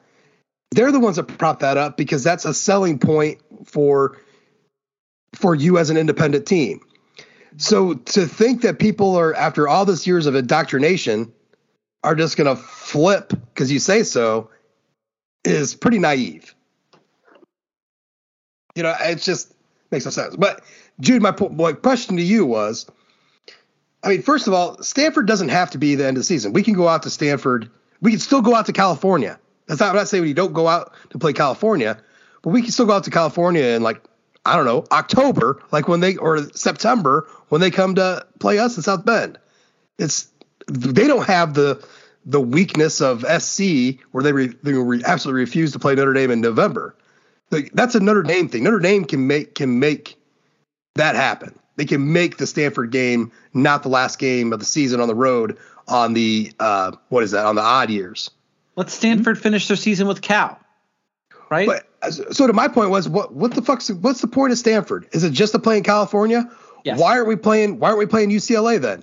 They're 0.72 0.92
the 0.92 1.00
ones 1.00 1.16
that 1.16 1.24
prop 1.24 1.60
that 1.60 1.76
up 1.76 1.96
because 1.96 2.22
that's 2.24 2.44
a 2.44 2.52
selling 2.54 2.98
point 2.98 3.40
for 3.64 4.18
for 5.34 5.54
you 5.54 5.78
as 5.78 5.90
an 5.90 5.96
independent 5.96 6.46
team. 6.46 6.80
So 7.58 7.94
to 7.94 8.26
think 8.26 8.62
that 8.62 8.78
people 8.78 9.16
are 9.16 9.34
after 9.34 9.68
all 9.68 9.84
this 9.84 10.06
years 10.06 10.26
of 10.26 10.34
indoctrination 10.34 11.32
are 12.02 12.14
just 12.14 12.36
going 12.36 12.54
to 12.54 12.60
flip 12.60 13.28
because 13.28 13.72
you 13.72 13.78
say 13.78 14.02
so 14.02 14.50
is 15.44 15.74
pretty 15.74 15.98
naive. 15.98 16.54
You 18.74 18.82
know, 18.82 18.94
it 19.00 19.16
just 19.16 19.52
makes 19.90 20.04
no 20.04 20.10
sense. 20.10 20.36
But 20.36 20.62
Jude, 21.00 21.22
my, 21.22 21.34
my 21.50 21.72
question 21.72 22.16
to 22.16 22.22
you 22.22 22.44
was, 22.44 22.86
I 24.02 24.08
mean, 24.10 24.22
first 24.22 24.46
of 24.46 24.52
all, 24.52 24.82
Stanford 24.82 25.26
doesn't 25.26 25.48
have 25.48 25.70
to 25.70 25.78
be 25.78 25.94
the 25.94 26.06
end 26.06 26.16
of 26.16 26.20
the 26.20 26.24
season. 26.24 26.52
We 26.52 26.62
can 26.62 26.74
go 26.74 26.86
out 26.86 27.04
to 27.04 27.10
Stanford. 27.10 27.70
We 28.00 28.10
can 28.10 28.20
still 28.20 28.42
go 28.42 28.54
out 28.54 28.66
to 28.66 28.72
California. 28.72 29.38
That's 29.66 29.80
not, 29.80 29.90
I'm 29.90 29.96
not 29.96 30.08
saying 30.08 30.22
we 30.22 30.32
don't 30.32 30.52
go 30.52 30.68
out 30.68 30.94
to 31.10 31.18
play 31.18 31.32
California, 31.32 31.98
but 32.42 32.50
we 32.50 32.62
can 32.62 32.70
still 32.70 32.86
go 32.86 32.92
out 32.92 33.04
to 33.04 33.10
California 33.10 33.64
in 33.64 33.82
like 33.82 34.02
I 34.44 34.54
don't 34.56 34.64
know 34.64 34.84
October, 34.92 35.62
like 35.72 35.88
when 35.88 36.00
they 36.00 36.16
or 36.16 36.48
September 36.54 37.28
when 37.48 37.60
they 37.60 37.70
come 37.70 37.96
to 37.96 38.26
play 38.38 38.58
us 38.58 38.76
in 38.76 38.82
South 38.82 39.04
Bend. 39.04 39.38
It's 39.98 40.28
they 40.68 41.06
don't 41.06 41.26
have 41.26 41.54
the 41.54 41.84
the 42.24 42.40
weakness 42.40 43.00
of 43.00 43.24
SC 43.40 43.98
where 44.10 44.22
they 44.22 44.32
re, 44.32 44.48
they 44.62 44.72
re, 44.72 45.02
absolutely 45.04 45.40
refuse 45.40 45.72
to 45.72 45.78
play 45.78 45.94
Notre 45.94 46.12
Dame 46.12 46.32
in 46.32 46.40
November. 46.40 46.96
Like, 47.52 47.70
that's 47.72 47.94
a 47.94 48.00
Notre 48.00 48.24
Dame 48.24 48.48
thing. 48.48 48.64
Notre 48.64 48.80
Dame 48.80 49.04
can 49.04 49.26
make 49.26 49.54
can 49.54 49.78
make 49.78 50.16
that 50.96 51.14
happen. 51.14 51.58
They 51.76 51.84
can 51.84 52.12
make 52.12 52.38
the 52.38 52.46
Stanford 52.46 52.90
game 52.90 53.30
not 53.52 53.82
the 53.82 53.88
last 53.88 54.18
game 54.18 54.52
of 54.52 54.58
the 54.58 54.64
season 54.64 55.00
on 55.00 55.08
the 55.08 55.14
road 55.14 55.58
on 55.88 56.14
the 56.14 56.52
uh, 56.58 56.92
what 57.08 57.22
is 57.22 57.30
that 57.32 57.46
on 57.46 57.54
the 57.54 57.62
odd 57.62 57.90
years. 57.90 58.30
Let 58.76 58.90
Stanford 58.90 59.36
hmm? 59.36 59.42
finish 59.42 59.68
their 59.68 59.76
season 59.76 60.06
with 60.06 60.20
Cal, 60.20 60.58
right? 61.50 61.66
But, 61.66 61.88
uh, 62.02 62.10
so 62.10 62.46
to 62.46 62.52
my 62.52 62.68
point 62.68 62.90
was 62.90 63.08
what 63.08 63.34
what 63.34 63.54
the 63.54 63.62
fuck's 63.62 63.90
what's 63.90 64.20
the 64.20 64.28
point 64.28 64.52
of 64.52 64.58
Stanford? 64.58 65.08
Is 65.12 65.24
it 65.24 65.32
just 65.32 65.52
to 65.52 65.58
play 65.58 65.78
in 65.78 65.82
California? 65.82 66.50
Yes. 66.84 67.00
Why 67.00 67.16
aren't 67.16 67.26
we 67.26 67.36
playing? 67.36 67.78
Why 67.78 67.88
aren't 67.88 67.98
we 67.98 68.06
playing 68.06 68.30
UCLA 68.30 68.80
then? 68.80 69.02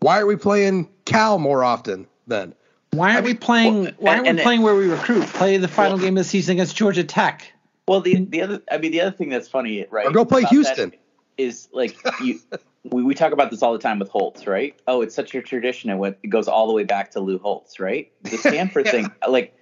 Why 0.00 0.16
aren't 0.16 0.28
we 0.28 0.36
playing 0.36 0.88
Cal 1.04 1.38
more 1.38 1.62
often 1.62 2.06
then? 2.26 2.54
Why 2.92 3.10
aren't 3.10 3.18
I 3.18 3.20
mean, 3.20 3.30
we 3.30 3.34
playing? 3.34 3.84
Well, 3.84 3.92
why 3.98 4.14
aren't 4.14 4.26
and, 4.26 4.38
we 4.38 4.42
playing 4.42 4.62
where 4.62 4.74
we 4.74 4.88
recruit? 4.88 5.26
Play 5.26 5.58
the 5.58 5.68
final 5.68 5.92
well, 5.92 6.04
game 6.04 6.16
of 6.16 6.24
the 6.24 6.28
season 6.28 6.54
against 6.54 6.74
Georgia 6.74 7.04
Tech. 7.04 7.52
Well, 7.86 8.00
the 8.00 8.14
hmm? 8.14 8.30
the 8.30 8.42
other, 8.42 8.62
I 8.70 8.78
mean, 8.78 8.92
the 8.92 9.02
other 9.02 9.16
thing 9.16 9.28
that's 9.28 9.48
funny, 9.48 9.86
right? 9.90 10.06
Or 10.06 10.12
go 10.12 10.24
play 10.24 10.42
Houston. 10.44 10.92
Is 11.36 11.68
like 11.72 11.96
you. 12.22 12.40
we, 12.84 13.02
we 13.02 13.14
talk 13.14 13.32
about 13.32 13.50
this 13.50 13.62
all 13.62 13.72
the 13.72 13.78
time 13.78 13.98
with 13.98 14.08
Holtz, 14.08 14.46
right? 14.46 14.78
Oh, 14.86 15.02
it's 15.02 15.14
such 15.14 15.34
a 15.34 15.42
tradition, 15.42 15.90
and 15.90 16.04
it 16.22 16.28
goes 16.28 16.48
all 16.48 16.66
the 16.66 16.72
way 16.72 16.84
back 16.84 17.10
to 17.12 17.20
Lou 17.20 17.38
Holtz, 17.38 17.78
right? 17.78 18.10
The 18.22 18.36
Stanford 18.38 18.86
yeah. 18.86 18.92
thing, 18.92 19.12
like 19.28 19.54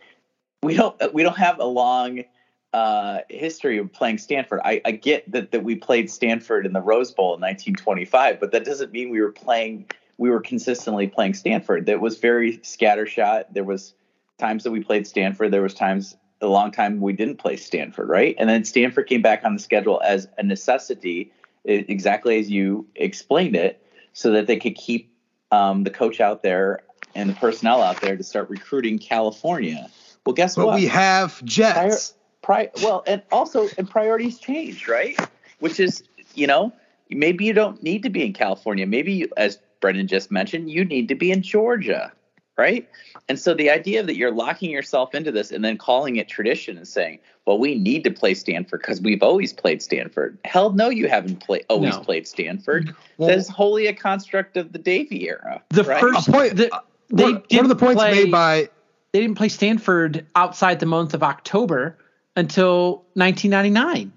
we 0.62 0.74
don't 0.74 0.96
we 1.12 1.22
don't 1.22 1.36
have 1.36 1.58
a 1.58 1.64
long 1.64 2.24
uh, 2.72 3.20
history 3.28 3.78
of 3.78 3.92
playing 3.92 4.18
Stanford. 4.18 4.60
I, 4.64 4.80
I 4.84 4.92
get 4.92 5.30
that 5.32 5.50
that 5.52 5.64
we 5.64 5.74
played 5.74 6.10
Stanford 6.10 6.66
in 6.66 6.72
the 6.72 6.80
Rose 6.80 7.12
Bowl 7.12 7.34
in 7.34 7.40
1925, 7.40 8.40
but 8.40 8.52
that 8.52 8.64
doesn't 8.64 8.92
mean 8.92 9.10
we 9.10 9.20
were 9.20 9.32
playing 9.32 9.86
we 10.18 10.30
were 10.30 10.40
consistently 10.40 11.06
playing 11.06 11.34
Stanford. 11.34 11.86
That 11.86 12.00
was 12.00 12.18
very 12.18 12.58
scattershot. 12.58 13.44
There 13.52 13.64
was 13.64 13.94
times 14.38 14.64
that 14.64 14.70
we 14.70 14.82
played 14.82 15.06
Stanford. 15.06 15.52
There 15.52 15.62
was 15.62 15.74
times 15.74 16.16
a 16.40 16.46
long 16.46 16.70
time 16.70 17.00
we 17.00 17.12
didn't 17.12 17.36
play 17.36 17.56
Stanford, 17.56 18.08
right? 18.08 18.36
And 18.38 18.48
then 18.48 18.64
Stanford 18.64 19.08
came 19.08 19.22
back 19.22 19.44
on 19.44 19.54
the 19.54 19.60
schedule 19.60 20.00
as 20.04 20.28
a 20.38 20.42
necessity, 20.42 21.32
exactly 21.64 22.38
as 22.38 22.50
you 22.50 22.86
explained 22.94 23.56
it, 23.56 23.82
so 24.12 24.32
that 24.32 24.46
they 24.46 24.56
could 24.56 24.74
keep 24.74 25.12
um, 25.50 25.84
the 25.84 25.90
coach 25.90 26.20
out 26.20 26.42
there 26.42 26.80
and 27.14 27.30
the 27.30 27.34
personnel 27.34 27.82
out 27.82 28.00
there 28.00 28.16
to 28.16 28.22
start 28.22 28.50
recruiting 28.50 28.98
California. 28.98 29.90
Well, 30.24 30.34
guess 30.34 30.56
but 30.56 30.66
what? 30.66 30.74
we 30.74 30.86
have 30.86 31.42
Jets. 31.44 32.14
Prior, 32.42 32.68
pri- 32.68 32.82
well, 32.82 33.02
and 33.06 33.22
also, 33.32 33.68
and 33.78 33.88
priorities 33.88 34.38
change, 34.38 34.88
right? 34.88 35.18
Which 35.60 35.80
is, 35.80 36.02
you 36.34 36.46
know, 36.46 36.72
maybe 37.10 37.44
you 37.44 37.52
don't 37.52 37.82
need 37.82 38.02
to 38.02 38.10
be 38.10 38.24
in 38.24 38.32
California. 38.32 38.86
Maybe, 38.86 39.12
you, 39.12 39.28
as 39.36 39.58
Brendan 39.80 40.06
just 40.06 40.30
mentioned, 40.30 40.70
you 40.70 40.84
need 40.84 41.08
to 41.08 41.14
be 41.14 41.30
in 41.30 41.42
Georgia, 41.42 42.12
right? 42.58 42.88
And 43.28 43.38
so 43.38 43.54
the 43.54 43.70
idea 43.70 44.02
that 44.02 44.16
you're 44.16 44.32
locking 44.32 44.70
yourself 44.70 45.14
into 45.14 45.30
this 45.30 45.52
and 45.52 45.64
then 45.64 45.78
calling 45.78 46.16
it 46.16 46.28
tradition 46.28 46.76
and 46.76 46.86
saying, 46.86 47.20
well, 47.46 47.58
we 47.58 47.76
need 47.76 48.04
to 48.04 48.10
play 48.10 48.34
Stanford 48.34 48.80
because 48.80 49.00
we've 49.00 49.22
always 49.22 49.52
played 49.52 49.80
Stanford. 49.80 50.36
Hell 50.44 50.72
no, 50.72 50.90
you 50.90 51.08
haven't 51.08 51.40
play, 51.40 51.62
always 51.68 51.94
no. 51.94 52.00
played 52.00 52.26
Stanford. 52.26 52.94
Well, 53.16 53.28
that 53.28 53.38
is 53.38 53.48
wholly 53.48 53.86
a 53.86 53.94
construct 53.94 54.56
of 54.56 54.72
the 54.72 54.78
Davie 54.78 55.28
era. 55.28 55.62
The 55.70 55.84
right? 55.84 56.00
first 56.00 56.30
point, 56.30 56.56
the, 56.56 56.70
they 57.10 57.22
one, 57.22 57.42
one 57.50 57.64
of 57.64 57.68
the 57.68 57.76
points 57.76 58.02
play, 58.02 58.24
made 58.24 58.32
by 58.32 58.68
they 59.12 59.20
didn't 59.20 59.36
play 59.36 59.48
Stanford 59.48 60.26
outside 60.34 60.80
the 60.80 60.86
month 60.86 61.14
of 61.14 61.22
October 61.22 61.96
until 62.36 63.04
1999. 63.14 64.12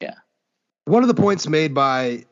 Yeah. 0.00 0.14
One 0.84 1.02
of 1.02 1.08
the 1.08 1.14
points 1.14 1.46
made 1.46 1.72
by 1.72 2.24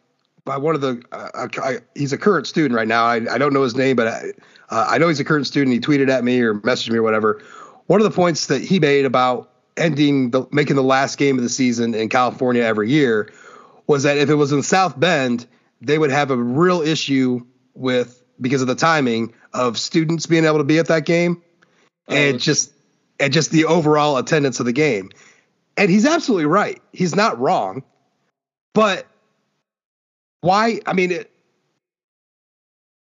by 0.45 0.57
one 0.57 0.75
of 0.75 0.81
the 0.81 1.03
uh, 1.13 1.49
I, 1.63 1.79
he's 1.95 2.13
a 2.13 2.19
current 2.19 2.47
student 2.47 2.75
right 2.75 2.89
now. 2.89 3.05
I, 3.05 3.17
I 3.35 3.39
don't 3.39 3.53
know 3.53 3.63
his 3.63 3.77
name, 3.77 3.97
but 3.97 4.09
I, 4.09 4.33
uh, 4.71 4.87
I 4.89 4.99
know 4.99 5.09
he's 5.09 5.21
a 5.21 5.25
current 5.25 5.47
student. 5.47 5.73
He 5.73 5.81
tweeted 5.81 6.11
at 6.11 6.25
me 6.25 6.41
or 6.41 6.55
messaged 6.55 6.91
me 6.91 6.99
or 6.99 7.03
whatever. 7.03 7.43
One 7.87 8.01
of 8.01 8.05
the 8.05 8.15
points 8.15 8.47
that 8.47 8.63
he 8.63 8.79
made 8.79 9.05
about 9.05 9.51
ending 9.77 10.31
the 10.31 10.47
making 10.51 10.77
the 10.77 10.83
last 10.83 11.17
game 11.17 11.37
of 11.37 11.43
the 11.43 11.49
season 11.49 11.95
in 11.95 12.09
California 12.09 12.63
every 12.63 12.91
year 12.91 13.33
was 13.87 14.03
that 14.03 14.19
if 14.19 14.29
it 14.29 14.35
was 14.35 14.53
in 14.53 14.63
South 14.63 14.99
Bend, 14.99 15.47
they 15.81 15.99
would 15.99 16.11
have 16.11 16.31
a 16.31 16.37
real 16.37 16.83
issue 16.83 17.41
with 17.75 18.23
because 18.41 18.61
of 18.61 18.69
the 18.69 18.75
timing 18.75 19.33
of 19.53 19.79
students 19.79 20.27
being 20.27 20.45
able 20.45 20.59
to 20.59 20.65
be 20.65 20.79
at 20.79 20.89
that 20.89 21.07
game 21.07 21.43
and 22.07 22.37
oh. 22.37 22.39
just 22.39 22.73
and 23.19 23.33
just 23.33 23.51
the 23.51 23.65
overall 23.65 24.17
attendance 24.17 24.61
of 24.61 24.67
the 24.67 24.73
game. 24.73 25.11
And 25.77 25.91
he's 25.91 26.07
absolutely 26.07 26.47
right. 26.47 26.83
He's 26.93 27.15
not 27.15 27.39
wrong. 27.39 27.85
But 28.75 29.07
why? 30.41 30.81
I 30.87 30.93
mean, 30.93 31.13
it, 31.13 31.31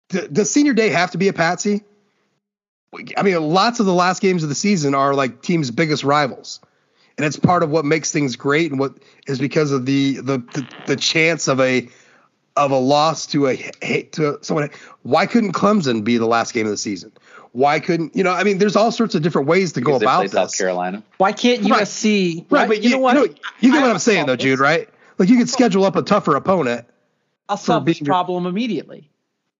does 0.09 0.51
senior 0.51 0.75
day 0.75 0.89
have 0.89 1.13
to 1.13 1.19
be 1.19 1.29
a 1.29 1.33
patsy? 1.33 1.83
I 3.17 3.23
mean, 3.23 3.41
lots 3.43 3.81
of 3.81 3.87
the 3.87 3.93
last 3.93 4.23
games 4.23 4.43
of 4.43 4.49
the 4.49 4.55
season 4.55 4.95
are 4.95 5.15
like 5.15 5.43
teams' 5.43 5.71
biggest 5.71 6.05
rivals, 6.05 6.61
and 7.17 7.27
it's 7.27 7.39
part 7.39 7.63
of 7.63 7.71
what 7.71 7.85
makes 7.85 8.13
things 8.13 8.37
great, 8.37 8.71
and 8.71 8.81
what 8.81 8.95
is 9.27 9.39
because 9.39 9.73
of 9.73 9.87
the 9.87 10.17
the 10.17 10.39
the, 10.39 10.69
the 10.87 10.97
chance 10.97 11.49
of 11.49 11.61
a 11.61 11.89
of 12.57 12.71
a 12.71 12.79
loss 12.79 13.27
to 13.29 13.49
a 13.49 13.57
to 14.13 14.39
someone. 14.43 14.71
Why 15.03 15.27
couldn't 15.27 15.53
Clemson 15.53 16.05
be 16.05 16.17
the 16.17 16.27
last 16.27 16.55
game 16.55 16.67
of 16.67 16.71
the 16.71 16.79
season? 16.79 17.13
why 17.57 17.81
couldn't 17.81 18.15
you 18.15 18.23
know? 18.23 18.33
I 18.33 18.45
mean, 18.45 18.59
there's 18.59 18.77
all 18.77 18.93
sorts 18.93 19.15
of 19.15 19.23
different 19.23 19.49
ways 19.49 19.73
to 19.73 19.81
go 19.81 19.97
about 19.97 20.25
this. 20.25 20.33
South 20.33 20.57
Carolina. 20.57 21.03
Why 21.17 21.33
can't 21.33 21.63
USC? 21.63 22.45
Right, 22.51 22.61
right 22.61 22.69
but 22.69 22.83
you, 22.83 22.91
you, 22.91 22.97
know 22.97 23.01
what? 23.01 23.15
You, 23.15 23.29
know, 23.29 23.35
you 23.61 23.73
get 23.73 23.81
what 23.81 23.91
I'm 23.91 23.99
saying 23.99 24.27
though, 24.27 24.37
Jude. 24.37 24.59
Right? 24.59 24.89
Like 25.17 25.31
you 25.31 25.39
could 25.39 25.49
schedule 25.49 25.87
up 25.87 25.97
a 25.97 26.03
tougher 26.03 26.37
opponent. 26.37 26.87
I'll 27.49 27.57
solve 27.57 27.87
this 27.87 27.99
problem 28.01 28.45
immediately. 28.45 29.09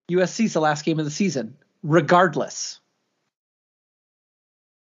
USC's 0.09 0.53
the 0.53 0.61
last 0.61 0.85
game 0.85 0.99
of 0.99 1.05
the 1.05 1.11
season, 1.11 1.57
regardless. 1.83 2.79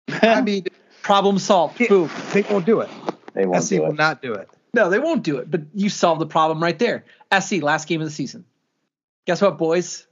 I 0.22 0.42
mean, 0.42 0.66
problem 1.02 1.38
solved. 1.38 1.78
Boom. 1.88 2.10
They 2.32 2.42
won't 2.42 2.66
do 2.66 2.80
it. 2.80 2.90
They 3.32 3.46
won't. 3.46 3.64
SC 3.64 3.70
do 3.70 3.82
will 3.82 3.90
it. 3.90 3.96
not 3.96 4.22
do 4.22 4.34
it. 4.34 4.48
No, 4.74 4.90
they 4.90 4.98
won't 4.98 5.22
do 5.22 5.38
it. 5.38 5.50
But 5.50 5.62
you 5.72 5.88
solved 5.88 6.20
the 6.20 6.26
problem 6.26 6.62
right 6.62 6.78
there. 6.78 7.04
SC 7.38 7.62
last 7.62 7.88
game 7.88 8.00
of 8.00 8.06
the 8.06 8.12
season. 8.12 8.44
Guess 9.26 9.40
what, 9.40 9.56
boys? 9.56 10.06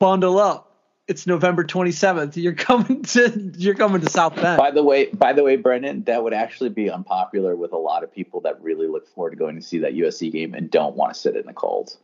Bundle 0.00 0.38
up. 0.38 0.70
It's 1.06 1.26
November 1.26 1.64
27th. 1.64 2.36
You're 2.36 2.54
coming 2.54 3.02
to 3.02 3.52
you're 3.58 3.74
coming 3.74 4.00
to 4.00 4.08
South 4.08 4.34
Bend. 4.36 4.56
By 4.56 4.70
the 4.70 4.82
way, 4.82 5.06
by 5.10 5.34
the 5.34 5.44
way, 5.44 5.56
Brendan, 5.56 6.04
that 6.04 6.24
would 6.24 6.32
actually 6.32 6.70
be 6.70 6.90
unpopular 6.90 7.54
with 7.54 7.72
a 7.72 7.76
lot 7.76 8.02
of 8.02 8.12
people 8.12 8.40
that 8.40 8.62
really 8.62 8.88
look 8.88 9.06
forward 9.08 9.30
to 9.30 9.36
going 9.36 9.56
to 9.56 9.62
see 9.62 9.78
that 9.80 9.92
USC 9.92 10.32
game 10.32 10.54
and 10.54 10.70
don't 10.70 10.96
want 10.96 11.12
to 11.12 11.20
sit 11.20 11.36
in 11.36 11.44
the 11.46 11.52
cold. 11.52 11.96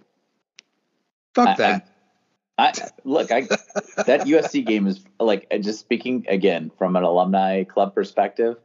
Fuck 1.34 1.48
I, 1.48 1.54
that. 1.56 1.88
I, 2.58 2.66
I, 2.68 2.72
look, 3.04 3.30
I 3.32 3.42
that 3.42 4.22
USC 4.26 4.66
game 4.66 4.86
is 4.86 5.04
like 5.18 5.46
just 5.60 5.80
speaking 5.80 6.26
again 6.28 6.70
from 6.76 6.96
an 6.96 7.02
alumni 7.02 7.64
club 7.64 7.94
perspective. 7.94 8.56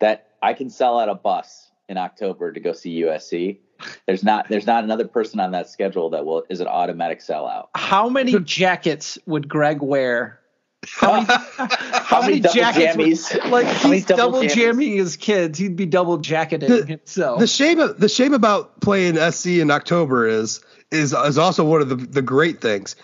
That 0.00 0.28
I 0.42 0.54
can 0.54 0.70
sell 0.70 0.98
out 0.98 1.08
a 1.08 1.14
bus 1.14 1.70
in 1.88 1.96
October 1.96 2.52
to 2.52 2.60
go 2.60 2.72
see 2.72 3.02
USC. 3.02 3.58
There's 4.06 4.22
not 4.22 4.48
there's 4.48 4.66
not 4.66 4.84
another 4.84 5.06
person 5.06 5.40
on 5.40 5.52
that 5.52 5.68
schedule 5.68 6.10
that 6.10 6.24
will 6.24 6.44
is 6.48 6.60
an 6.60 6.68
automatic 6.68 7.20
sellout. 7.20 7.68
How 7.74 8.08
many 8.08 8.38
jackets 8.40 9.18
would 9.26 9.48
Greg 9.48 9.82
wear? 9.82 10.40
How 10.96 11.12
many, 11.12 11.26
how 11.26 11.68
how 11.78 12.20
many, 12.22 12.40
many 12.40 12.54
jackets? 12.54 13.32
Would, 13.34 13.44
like 13.52 13.68
he's 13.68 14.04
double, 14.04 14.40
double 14.40 14.48
jamming 14.48 14.96
his 14.96 15.16
kids. 15.16 15.56
He'd 15.56 15.76
be 15.76 15.86
double 15.86 16.18
jacketing 16.18 16.68
the, 16.68 16.84
himself. 16.84 17.38
The 17.38 17.46
shame 17.46 17.78
of, 17.78 18.00
the 18.00 18.08
shame 18.08 18.34
about 18.34 18.80
playing 18.80 19.14
SC 19.30 19.46
in 19.46 19.70
October 19.70 20.26
is 20.26 20.60
is 20.90 21.12
is 21.12 21.38
also 21.38 21.64
one 21.64 21.82
of 21.82 21.88
the 21.88 21.94
the 21.94 22.22
great 22.22 22.60
things. 22.60 22.96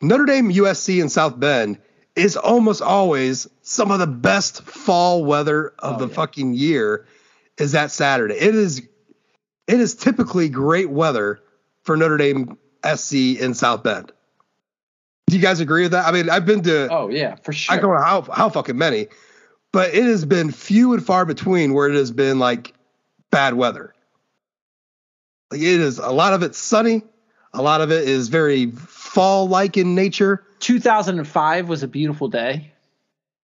Notre 0.00 0.26
Dame, 0.26 0.52
USC, 0.52 1.00
and 1.00 1.10
South 1.10 1.40
Bend 1.40 1.80
is 2.14 2.36
almost 2.36 2.82
always 2.82 3.48
some 3.62 3.90
of 3.90 3.98
the 3.98 4.06
best 4.06 4.62
fall 4.62 5.24
weather 5.24 5.74
of 5.80 5.96
oh, 5.96 5.98
the 5.98 6.08
yeah. 6.08 6.14
fucking 6.14 6.54
year. 6.54 7.06
Is 7.58 7.72
that 7.72 7.90
Saturday? 7.90 8.34
It 8.34 8.54
is 8.54 8.82
it 9.66 9.80
is 9.80 9.96
typically 9.96 10.48
great 10.48 10.88
weather 10.88 11.40
for 11.82 11.96
Notre 11.96 12.16
Dame 12.16 12.58
SC 12.84 13.40
in 13.40 13.54
South 13.54 13.82
Bend. 13.82 14.12
Do 15.28 15.36
you 15.36 15.42
guys 15.42 15.60
agree 15.60 15.82
with 15.82 15.92
that? 15.92 16.06
I 16.06 16.12
mean, 16.12 16.30
I've 16.30 16.46
been 16.46 16.62
to. 16.62 16.88
Oh 16.90 17.08
yeah, 17.08 17.36
for 17.36 17.52
sure. 17.52 17.76
I 17.76 17.80
don't 17.80 17.94
know 17.94 18.02
how 18.02 18.22
how 18.22 18.48
fucking 18.48 18.78
many, 18.78 19.08
but 19.72 19.94
it 19.94 20.04
has 20.04 20.24
been 20.24 20.50
few 20.50 20.94
and 20.94 21.04
far 21.04 21.26
between 21.26 21.74
where 21.74 21.88
it 21.88 21.94
has 21.94 22.10
been 22.10 22.38
like 22.38 22.74
bad 23.30 23.54
weather. 23.54 23.94
Like 25.50 25.60
it 25.60 25.80
is 25.80 25.98
a 25.98 26.10
lot 26.10 26.32
of 26.32 26.42
it's 26.42 26.58
sunny, 26.58 27.02
a 27.52 27.62
lot 27.62 27.80
of 27.80 27.92
it 27.92 28.08
is 28.08 28.28
very 28.28 28.70
fall 28.70 29.48
like 29.48 29.76
in 29.76 29.94
nature. 29.94 30.44
2005 30.60 31.68
was 31.68 31.82
a 31.82 31.88
beautiful 31.88 32.28
day. 32.28 32.72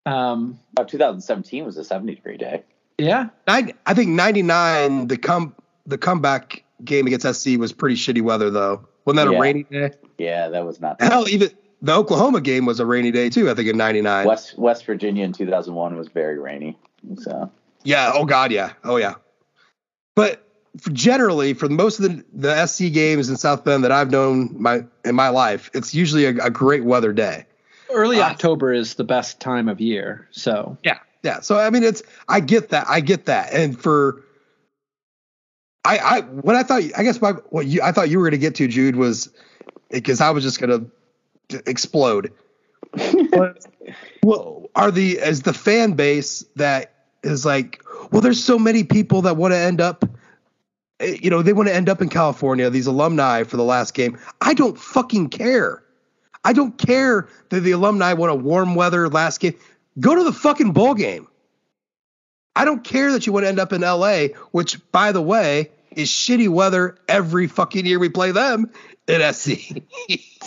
Um, 0.06 0.58
oh, 0.78 0.84
2017 0.84 1.64
was 1.64 1.76
a 1.76 1.84
70 1.84 2.14
degree 2.14 2.36
day. 2.36 2.62
Yeah, 2.98 3.28
I, 3.46 3.74
I 3.86 3.94
think 3.94 4.10
99 4.10 5.08
the 5.08 5.16
come 5.18 5.54
the 5.86 5.98
comeback 5.98 6.64
game 6.84 7.06
against 7.06 7.26
SC 7.34 7.58
was 7.58 7.72
pretty 7.72 7.96
shitty 7.96 8.22
weather 8.22 8.50
though. 8.50 8.86
Wasn't 9.04 9.24
that 9.24 9.30
yeah. 9.30 9.38
a 9.38 9.40
rainy 9.40 9.62
day? 9.64 9.90
Yeah, 10.16 10.48
that 10.48 10.64
was 10.64 10.80
not. 10.80 11.00
Hell, 11.00 11.28
even 11.28 11.50
the 11.84 11.94
Oklahoma 11.94 12.40
game 12.40 12.64
was 12.64 12.80
a 12.80 12.86
rainy 12.86 13.10
day 13.10 13.28
too. 13.28 13.50
I 13.50 13.54
think 13.54 13.68
in 13.68 13.76
'99. 13.76 14.26
West 14.26 14.58
West 14.58 14.86
Virginia 14.86 15.24
in 15.24 15.32
2001 15.32 15.96
was 15.96 16.08
very 16.08 16.38
rainy. 16.38 16.78
So. 17.18 17.50
Yeah. 17.82 18.12
Oh 18.14 18.24
God. 18.24 18.52
Yeah. 18.52 18.72
Oh 18.82 18.96
yeah. 18.96 19.14
But 20.16 20.48
for 20.80 20.90
generally, 20.90 21.52
for 21.52 21.68
most 21.68 22.00
of 22.00 22.04
the 22.04 22.24
the 22.32 22.66
SC 22.66 22.90
games 22.92 23.28
in 23.28 23.36
South 23.36 23.64
Bend 23.64 23.84
that 23.84 23.92
I've 23.92 24.10
known 24.10 24.60
my 24.60 24.84
in 25.04 25.14
my 25.14 25.28
life, 25.28 25.70
it's 25.74 25.94
usually 25.94 26.24
a, 26.24 26.30
a 26.30 26.50
great 26.50 26.84
weather 26.84 27.12
day. 27.12 27.44
Early 27.92 28.18
uh, 28.18 28.30
October 28.30 28.72
is 28.72 28.94
the 28.94 29.04
best 29.04 29.38
time 29.38 29.68
of 29.68 29.80
year. 29.80 30.26
So. 30.30 30.78
Yeah. 30.82 30.98
Yeah. 31.22 31.40
So 31.40 31.58
I 31.58 31.68
mean, 31.68 31.82
it's 31.82 32.02
I 32.26 32.40
get 32.40 32.70
that. 32.70 32.86
I 32.88 33.00
get 33.00 33.26
that. 33.26 33.52
And 33.52 33.78
for 33.78 34.22
I, 35.84 35.98
I 35.98 36.20
what 36.22 36.56
I 36.56 36.62
thought 36.62 36.82
I 36.96 37.02
guess 37.02 37.20
my 37.20 37.32
what 37.50 37.66
you 37.66 37.82
I 37.82 37.92
thought 37.92 38.08
you 38.08 38.18
were 38.18 38.24
going 38.24 38.32
to 38.32 38.38
get 38.38 38.54
to 38.54 38.68
Jude 38.68 38.96
was 38.96 39.30
because 39.90 40.22
I 40.22 40.30
was 40.30 40.42
just 40.42 40.58
going 40.58 40.70
to 40.70 40.90
explode. 41.50 42.32
but, 43.30 43.66
well, 44.22 44.68
are 44.74 44.90
the 44.90 45.18
as 45.20 45.42
the 45.42 45.54
fan 45.54 45.92
base 45.92 46.44
that 46.56 46.94
is 47.22 47.44
like, 47.44 47.82
well, 48.10 48.20
there's 48.20 48.42
so 48.42 48.58
many 48.58 48.84
people 48.84 49.22
that 49.22 49.36
want 49.36 49.52
to 49.52 49.58
end 49.58 49.80
up, 49.80 50.04
eh, 51.00 51.16
you 51.20 51.30
know, 51.30 51.42
they 51.42 51.52
want 51.52 51.68
to 51.68 51.74
end 51.74 51.88
up 51.88 52.00
in 52.02 52.08
California. 52.08 52.70
These 52.70 52.86
alumni 52.86 53.44
for 53.44 53.56
the 53.56 53.64
last 53.64 53.94
game. 53.94 54.18
I 54.40 54.54
don't 54.54 54.78
fucking 54.78 55.30
care. 55.30 55.82
I 56.44 56.52
don't 56.52 56.76
care 56.76 57.28
that 57.48 57.60
the 57.60 57.72
alumni 57.72 58.12
want 58.12 58.30
a 58.30 58.34
warm 58.34 58.74
weather 58.74 59.08
last 59.08 59.40
game. 59.40 59.54
Go 59.98 60.14
to 60.14 60.24
the 60.24 60.32
fucking 60.32 60.72
bowl 60.72 60.94
game. 60.94 61.26
I 62.56 62.64
don't 62.64 62.84
care 62.84 63.10
that 63.12 63.26
you 63.26 63.32
want 63.32 63.44
to 63.44 63.48
end 63.48 63.58
up 63.58 63.72
in 63.72 63.80
LA, 63.80 64.26
which, 64.52 64.78
by 64.92 65.12
the 65.12 65.22
way, 65.22 65.70
is 65.90 66.08
shitty 66.08 66.48
weather 66.48 66.96
every 67.08 67.46
fucking 67.46 67.86
year 67.86 67.98
we 67.98 68.08
play 68.08 68.32
them 68.32 68.70
in 69.06 69.32
SC. 69.32 69.82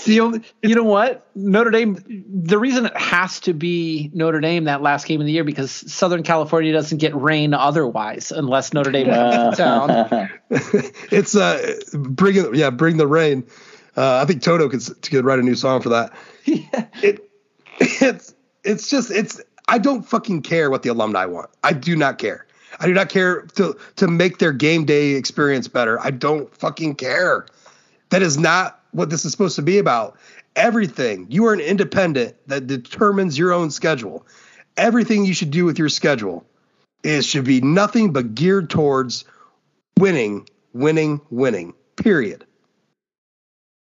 you 0.06 0.42
know 0.64 0.84
what? 0.84 1.28
Notre 1.36 1.70
Dame, 1.72 2.26
the 2.28 2.58
reason 2.58 2.86
it 2.86 2.98
has 2.98 3.40
to 3.42 3.54
be 3.54 4.10
Notre 4.14 4.40
Dame 4.40 4.66
that 4.66 4.82
last 4.82 5.06
game 5.06 5.20
of 5.20 5.26
the 5.26 5.32
year 5.32 5.44
because 5.44 5.72
Southern 5.72 6.24
California 6.24 6.74
doesn't 6.74 6.98
get 6.98 7.16
rain 7.16 7.54
otherwise 7.54 8.32
unless 8.32 8.74
Notre 8.74 8.92
Dame 8.92 9.08
comes 9.08 9.58
to 9.58 9.64
town. 9.64 10.30
it's 11.12 11.36
uh 11.36 11.76
bring 11.94 12.36
it 12.36 12.56
yeah, 12.56 12.70
bring 12.70 12.98
the 12.98 13.08
rain. 13.08 13.46
Uh, 13.96 14.22
I 14.22 14.26
think 14.26 14.42
Toto 14.42 14.70
could 14.70 14.82
could 15.04 15.26
write 15.26 15.40
a 15.40 15.44
new 15.44 15.56
song 15.56 15.82
for 15.82 15.90
that. 15.90 16.14
Yeah. 16.46 16.86
It 17.04 17.30
it's 17.80 18.34
it's 18.64 18.90
just 18.90 19.12
it's 19.12 19.42
I 19.68 19.78
don't 19.78 20.04
fucking 20.04 20.44
care 20.44 20.72
what 20.72 20.84
the 20.84 20.90
alumni 20.90 21.26
want. 21.26 21.50
I 21.64 21.74
do 21.74 21.96
not 21.96 22.18
care. 22.18 22.46
I 22.80 22.86
do 22.86 22.94
not 22.94 23.10
care 23.10 23.42
to 23.56 23.78
to 23.98 24.08
make 24.08 24.38
their 24.38 24.54
game 24.54 24.86
day 24.86 25.12
experience 25.12 25.68
better. 25.68 26.00
I 26.00 26.12
don't 26.12 26.54
fucking 26.56 26.96
care. 26.96 27.46
That 28.10 28.22
is 28.22 28.38
not 28.38 28.80
what 28.92 29.10
this 29.10 29.26
is 29.26 29.32
supposed 29.32 29.56
to 29.58 29.62
be 29.62 29.78
about. 29.80 30.18
Everything 30.56 31.28
you 31.30 31.46
are 31.46 31.54
an 31.54 31.60
independent 31.60 32.36
that 32.48 32.68
determines 32.68 33.38
your 33.38 33.54
own 33.54 33.70
schedule. 33.70 34.26
Everything 34.76 35.26
you 35.26 35.34
should 35.34 35.52
do 35.52 35.66
with 35.66 35.78
your 35.78 35.90
schedule 35.90 36.46
is 37.04 37.26
should 37.26 37.46
be 37.46 37.62
nothing 37.62 38.12
but 38.12 38.36
geared 38.36 38.70
towards 38.70 39.26
winning, 40.00 40.48
winning, 40.74 41.22
winning. 41.30 41.74
Period. 41.96 42.46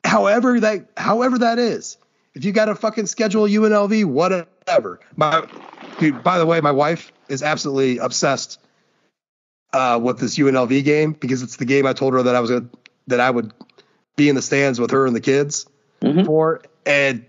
However 0.04 0.60
that 0.60 0.88
however 0.96 1.38
that 1.38 1.58
is. 1.58 1.96
If 2.34 2.44
you 2.44 2.52
got 2.52 2.66
to 2.66 2.74
fucking 2.74 3.06
schedule 3.06 3.44
UNLV, 3.44 4.06
whatever. 4.06 5.00
My 5.16 5.46
dude, 5.98 6.22
by 6.22 6.38
the 6.38 6.46
way, 6.46 6.60
my 6.60 6.70
wife 6.70 7.12
is 7.28 7.42
absolutely 7.42 7.98
obsessed 7.98 8.58
uh, 9.72 10.00
with 10.02 10.18
this 10.18 10.38
UNLV 10.38 10.82
game 10.84 11.12
because 11.12 11.42
it's 11.42 11.56
the 11.56 11.64
game 11.64 11.86
I 11.86 11.92
told 11.92 12.14
her 12.14 12.22
that 12.22 12.34
I 12.34 12.40
was 12.40 12.50
that 13.08 13.20
I 13.20 13.30
would 13.30 13.52
be 14.16 14.28
in 14.28 14.34
the 14.34 14.42
stands 14.42 14.80
with 14.80 14.90
her 14.90 15.06
and 15.06 15.16
the 15.16 15.20
kids 15.20 15.66
mm-hmm. 16.00 16.24
for, 16.24 16.62
and 16.86 17.24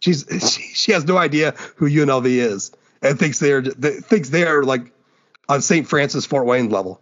she's 0.00 0.26
she, 0.30 0.62
she 0.74 0.92
has 0.92 1.04
no 1.04 1.16
idea 1.16 1.52
who 1.76 1.88
UNLV 1.88 2.26
is 2.26 2.72
and 3.02 3.18
thinks 3.18 3.38
they 3.38 3.52
are 3.52 3.62
thinks 3.62 4.30
they 4.30 4.44
are 4.44 4.62
like 4.62 4.92
on 5.48 5.62
St. 5.62 5.86
Francis 5.86 6.26
Fort 6.26 6.46
Wayne 6.46 6.70
level. 6.70 7.00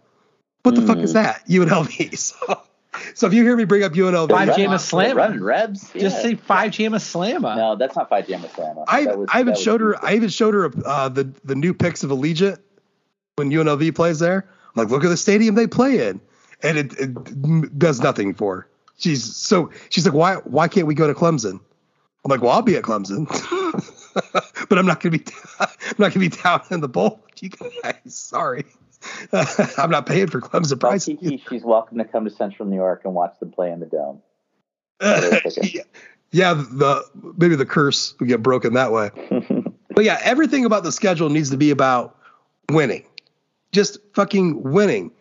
What 0.63 0.75
the 0.75 0.81
mm. 0.81 0.87
fuck 0.87 0.97
is 0.99 1.11
mm. 1.11 1.13
that 1.15 1.47
UNLV? 1.47 2.33
So, 2.45 2.61
so 3.15 3.25
if 3.25 3.33
you 3.33 3.43
hear 3.43 3.55
me 3.55 3.65
bring 3.65 3.83
up 3.83 3.93
UNLV, 3.93 4.29
five 4.29 4.49
Jamma 4.49 4.75
Slamma, 4.75 5.15
running 5.15 5.41
Rebs, 5.41 5.89
yeah. 5.95 6.01
just 6.01 6.21
say 6.21 6.35
five 6.35 6.71
Jamma 6.71 6.97
Slamma. 6.97 7.57
No, 7.57 7.75
that's 7.75 7.95
not 7.95 8.07
five 8.07 8.27
Jamma 8.27 8.47
Slamma. 8.51 8.85
I 8.87 9.07
was, 9.07 9.27
I 9.33 9.39
even 9.39 9.55
showed 9.55 9.81
her. 9.81 10.05
I 10.05 10.13
even 10.13 10.29
showed 10.29 10.53
her 10.53 10.71
uh, 10.85 11.09
the 11.09 11.33
the 11.43 11.55
new 11.55 11.73
pics 11.73 12.03
of 12.03 12.11
Allegiant 12.11 12.59
when 13.35 13.49
UNLV 13.49 13.95
plays 13.95 14.19
there. 14.19 14.47
I'm 14.47 14.83
like, 14.83 14.91
look 14.91 15.03
at 15.03 15.09
the 15.09 15.17
stadium 15.17 15.55
they 15.55 15.65
play 15.65 16.07
in, 16.07 16.21
and 16.61 16.77
it, 16.77 16.93
it 16.99 17.79
does 17.79 17.99
nothing 17.99 18.35
for 18.35 18.57
her. 18.57 18.67
She's 18.97 19.35
so 19.35 19.71
she's 19.89 20.05
like, 20.05 20.13
why 20.13 20.35
why 20.35 20.67
can't 20.67 20.87
we 20.87 20.95
go 20.95 21.07
to 21.07 21.13
Clemson? 21.13 21.59
I'm 22.25 22.29
like, 22.29 22.41
well, 22.41 22.51
I'll 22.51 22.61
be 22.61 22.77
at 22.77 22.83
Clemson, 22.83 23.27
but 24.69 24.77
I'm 24.77 24.85
not 24.85 25.01
gonna 25.01 25.17
be 25.17 25.25
I'm 25.59 25.95
not 25.97 26.13
gonna 26.13 26.19
be 26.19 26.29
down 26.29 26.61
in 26.71 26.81
the 26.81 26.87
bowl. 26.87 27.19
You 27.39 27.49
guys, 27.49 27.95
sorry. 28.05 28.65
I'm 29.77 29.89
not 29.89 30.05
paying 30.05 30.27
for 30.27 30.39
Clemson 30.39 30.79
price. 30.79 31.05
she's 31.05 31.63
welcome 31.63 31.97
to 31.97 32.05
come 32.05 32.23
to 32.23 32.31
Central 32.31 32.67
New 32.69 32.77
York 32.77 33.01
and 33.03 33.13
watch 33.13 33.37
them 33.39 33.51
play 33.51 33.71
in 33.71 33.81
the 33.81 33.85
dome. 33.85 34.21
yeah, 35.01 35.81
yeah, 36.31 36.53
the 36.53 37.03
maybe 37.37 37.57
the 37.57 37.65
curse 37.65 38.17
would 38.19 38.29
get 38.29 38.41
broken 38.41 38.73
that 38.75 38.93
way. 38.93 39.09
but 39.89 40.05
yeah, 40.05 40.19
everything 40.23 40.63
about 40.63 40.83
the 40.83 40.91
schedule 40.93 41.29
needs 41.29 41.49
to 41.49 41.57
be 41.57 41.69
about 41.69 42.17
winning 42.71 43.05
just 43.73 43.97
fucking 44.13 44.61
winning. 44.63 45.11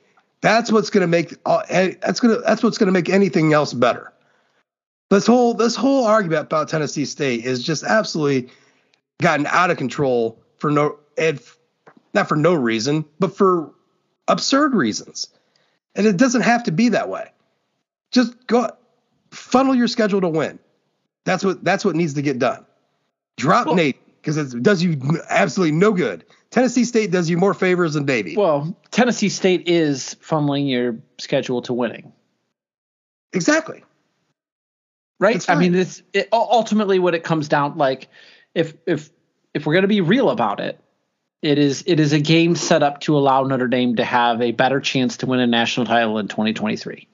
That's 0.43 0.71
what's 0.71 0.91
going 0.91 1.03
to 1.03 1.07
make 1.07 1.35
uh, 1.47 1.63
that's 1.69 2.21
going 2.21 2.35
to 2.35 2.43
that's 2.43 2.63
what's 2.63 2.77
going 2.77 2.89
to 2.89 2.93
make 2.93 3.09
anything 3.09 3.53
else 3.53 3.73
better. 3.73 4.13
This 5.09 5.27
whole 5.27 5.55
this 5.55 5.77
whole 5.77 6.05
argument 6.05 6.43
about 6.43 6.69
Tennessee 6.69 7.05
State 7.05 7.45
is 7.45 7.63
just 7.63 7.85
absolutely 7.85 8.51
gotten 9.21 9.47
out 9.47 9.71
of 9.71 9.79
control 9.79 10.43
for 10.59 10.71
no 10.71 10.99
and 11.17 11.41
not 12.13 12.29
for 12.29 12.37
no 12.37 12.55
reason, 12.55 13.05
but 13.21 13.37
for 13.37 13.73
absurd 14.29 14.75
reasons. 14.75 15.29
And 15.95 16.07
it 16.07 16.17
doesn't 16.17 16.43
have 16.43 16.65
to 16.65 16.73
be 16.73 16.91
that 16.91 17.09
way. 17.09 17.31
Just 18.11 18.47
go 18.47 18.71
funnel 19.31 19.75
your 19.75 19.89
schedule 19.89 20.21
to 20.21 20.29
win. 20.29 20.59
That's 21.25 21.45
what 21.45 21.63
that's 21.63 21.85
what 21.85 21.95
needs 21.95 22.15
to 22.15 22.23
get 22.23 22.41
done. 22.41 22.67
Drop 23.37 23.67
well, 23.67 23.77
Nate 23.77 23.99
because 24.17 24.37
it 24.37 24.63
does 24.63 24.83
you 24.83 25.01
absolutely 25.29 25.77
no 25.77 25.93
good. 25.93 26.25
Tennessee 26.53 26.85
State 26.85 27.11
does 27.11 27.31
you 27.31 27.39
more 27.39 27.55
favors 27.55 27.95
than 27.95 28.05
Navy. 28.05 28.37
Well, 28.37 28.77
Tennessee 28.91 29.31
State 29.31 29.69
is 29.69 30.17
funneling 30.23 30.69
your 30.69 30.99
schedule 31.19 31.63
to 31.63 31.73
winning. 31.73 32.13
Exactly. 33.33 33.83
Right. 35.19 35.49
I 35.49 35.55
mean, 35.55 35.75
it's 35.75 36.03
it, 36.13 36.29
ultimately 36.31 36.99
what 36.99 37.15
it 37.15 37.25
comes 37.25 37.49
down 37.49 37.79
like. 37.79 38.09
If 38.55 38.75
if 38.87 39.11
if 39.55 39.65
we're 39.65 39.73
going 39.73 39.83
to 39.83 39.89
be 39.89 40.03
real 40.03 40.29
about 40.29 40.61
it, 40.61 40.79
it 41.41 41.59
is 41.59 41.85
it 41.87 41.99
is 41.99 42.13
a 42.13 42.21
game 42.21 42.55
set 42.55 42.83
up 42.83 43.01
to 43.03 43.17
allow 43.17 43.45
Notre 43.45 43.69
Dame 43.69 43.97
to 43.97 44.05
have 44.05 44.43
a 44.43 44.53
better 44.53 44.81
chance 44.81 45.19
to 45.19 45.27
win 45.27 45.41
a 45.41 45.47
national 45.47 45.87
title 45.87 46.19
in 46.19 46.29
2023. 46.29 47.09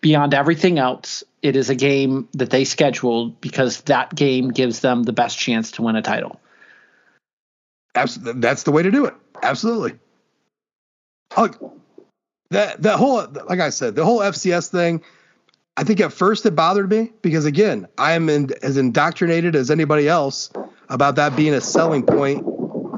Beyond 0.00 0.32
everything 0.32 0.78
else, 0.78 1.24
it 1.42 1.56
is 1.56 1.70
a 1.70 1.74
game 1.74 2.28
that 2.34 2.50
they 2.50 2.64
scheduled 2.64 3.40
because 3.40 3.80
that 3.82 4.14
game 4.14 4.50
gives 4.50 4.78
them 4.78 5.02
the 5.02 5.12
best 5.12 5.36
chance 5.36 5.72
to 5.72 5.82
win 5.82 5.96
a 5.96 6.02
title. 6.02 6.40
Absolutely, 7.96 8.40
that's 8.40 8.62
the 8.62 8.72
way 8.72 8.82
to 8.82 8.90
do 8.90 9.06
it. 9.06 9.14
Absolutely. 9.42 9.98
Look, 11.36 11.60
that 12.50 12.82
that 12.82 12.98
whole 12.98 13.26
like 13.48 13.60
I 13.60 13.70
said, 13.70 13.96
the 13.96 14.04
whole 14.04 14.20
FCS 14.20 14.68
thing. 14.68 15.02
I 15.78 15.84
think 15.84 16.00
at 16.00 16.10
first 16.10 16.46
it 16.46 16.54
bothered 16.54 16.88
me 16.88 17.12
because 17.20 17.44
again, 17.44 17.86
I 17.98 18.12
am 18.12 18.30
in, 18.30 18.48
as 18.62 18.78
indoctrinated 18.78 19.54
as 19.54 19.70
anybody 19.70 20.08
else 20.08 20.50
about 20.88 21.16
that 21.16 21.36
being 21.36 21.52
a 21.52 21.60
selling 21.60 22.02
point 22.02 22.44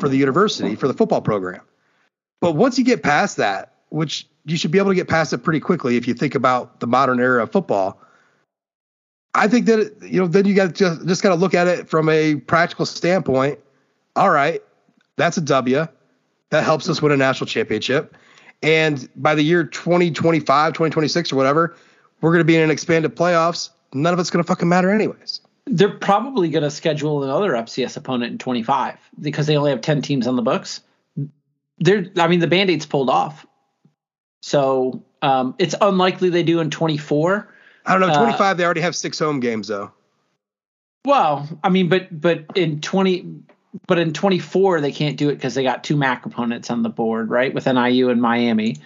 for 0.00 0.08
the 0.08 0.16
university 0.16 0.76
for 0.76 0.86
the 0.86 0.94
football 0.94 1.20
program. 1.20 1.60
But 2.40 2.52
once 2.52 2.78
you 2.78 2.84
get 2.84 3.02
past 3.02 3.36
that, 3.38 3.74
which 3.88 4.28
you 4.44 4.56
should 4.56 4.70
be 4.70 4.78
able 4.78 4.90
to 4.90 4.94
get 4.94 5.08
past 5.08 5.32
it 5.32 5.38
pretty 5.38 5.60
quickly 5.60 5.96
if 5.96 6.08
you 6.08 6.14
think 6.14 6.34
about 6.34 6.80
the 6.80 6.86
modern 6.86 7.20
era 7.20 7.42
of 7.42 7.52
football. 7.52 8.00
I 9.34 9.46
think 9.46 9.66
that 9.66 9.92
you 10.02 10.20
know 10.20 10.26
then 10.26 10.46
you 10.46 10.54
got 10.54 10.74
just 10.74 11.06
just 11.06 11.22
got 11.22 11.30
to 11.30 11.34
look 11.34 11.54
at 11.54 11.66
it 11.66 11.88
from 11.88 12.08
a 12.08 12.36
practical 12.36 12.86
standpoint. 12.86 13.58
All 14.16 14.30
right, 14.30 14.62
that's 15.18 15.36
a 15.36 15.42
W. 15.42 15.86
That 16.50 16.64
helps 16.64 16.88
us 16.88 17.02
win 17.02 17.12
a 17.12 17.16
national 17.16 17.46
championship. 17.46 18.16
And 18.62 19.08
by 19.16 19.34
the 19.34 19.42
year 19.42 19.64
2025, 19.64 20.72
2026 20.72 21.32
or 21.32 21.36
whatever, 21.36 21.76
we're 22.20 22.30
going 22.30 22.40
to 22.40 22.44
be 22.44 22.56
in 22.56 22.62
an 22.62 22.70
expanded 22.70 23.14
playoffs. 23.14 23.70
None 23.92 24.12
of 24.12 24.18
it's 24.18 24.30
going 24.30 24.42
to 24.42 24.46
fucking 24.46 24.68
matter 24.68 24.90
anyways. 24.90 25.40
They're 25.66 25.90
probably 25.90 26.48
going 26.48 26.62
to 26.62 26.70
schedule 26.70 27.22
another 27.22 27.52
FCS 27.52 27.96
opponent 27.96 28.32
in 28.32 28.38
25 28.38 28.98
because 29.20 29.46
they 29.46 29.56
only 29.56 29.70
have 29.70 29.82
10 29.82 30.00
teams 30.00 30.26
on 30.26 30.36
the 30.36 30.42
books. 30.42 30.80
They're, 31.78 32.06
I 32.16 32.26
mean, 32.26 32.40
the 32.40 32.46
band-aid's 32.46 32.86
pulled 32.86 33.10
off. 33.10 33.46
So 34.40 35.04
um, 35.22 35.54
it's 35.58 35.74
unlikely 35.80 36.30
they 36.30 36.42
do 36.42 36.60
in 36.60 36.70
24. 36.70 37.54
I 37.84 37.98
don't 37.98 38.08
know. 38.08 38.14
25, 38.14 38.40
uh, 38.40 38.54
they 38.54 38.64
already 38.64 38.80
have 38.80 38.96
six 38.96 39.18
home 39.18 39.40
games 39.40 39.68
though. 39.68 39.92
Well, 41.04 41.48
I 41.62 41.68
mean, 41.70 41.88
but 41.88 42.20
but 42.20 42.44
in 42.54 42.80
20, 42.80 43.42
but 43.86 43.98
in 43.98 44.12
24 44.12 44.80
they 44.80 44.92
can't 44.92 45.16
do 45.16 45.28
it 45.28 45.36
because 45.36 45.54
they 45.54 45.62
got 45.62 45.84
two 45.84 45.96
MAC 45.96 46.26
opponents 46.26 46.70
on 46.70 46.82
the 46.82 46.88
board, 46.88 47.30
right? 47.30 47.52
With 47.52 47.66
NIU 47.66 48.10
and 48.10 48.20
Miami. 48.20 48.76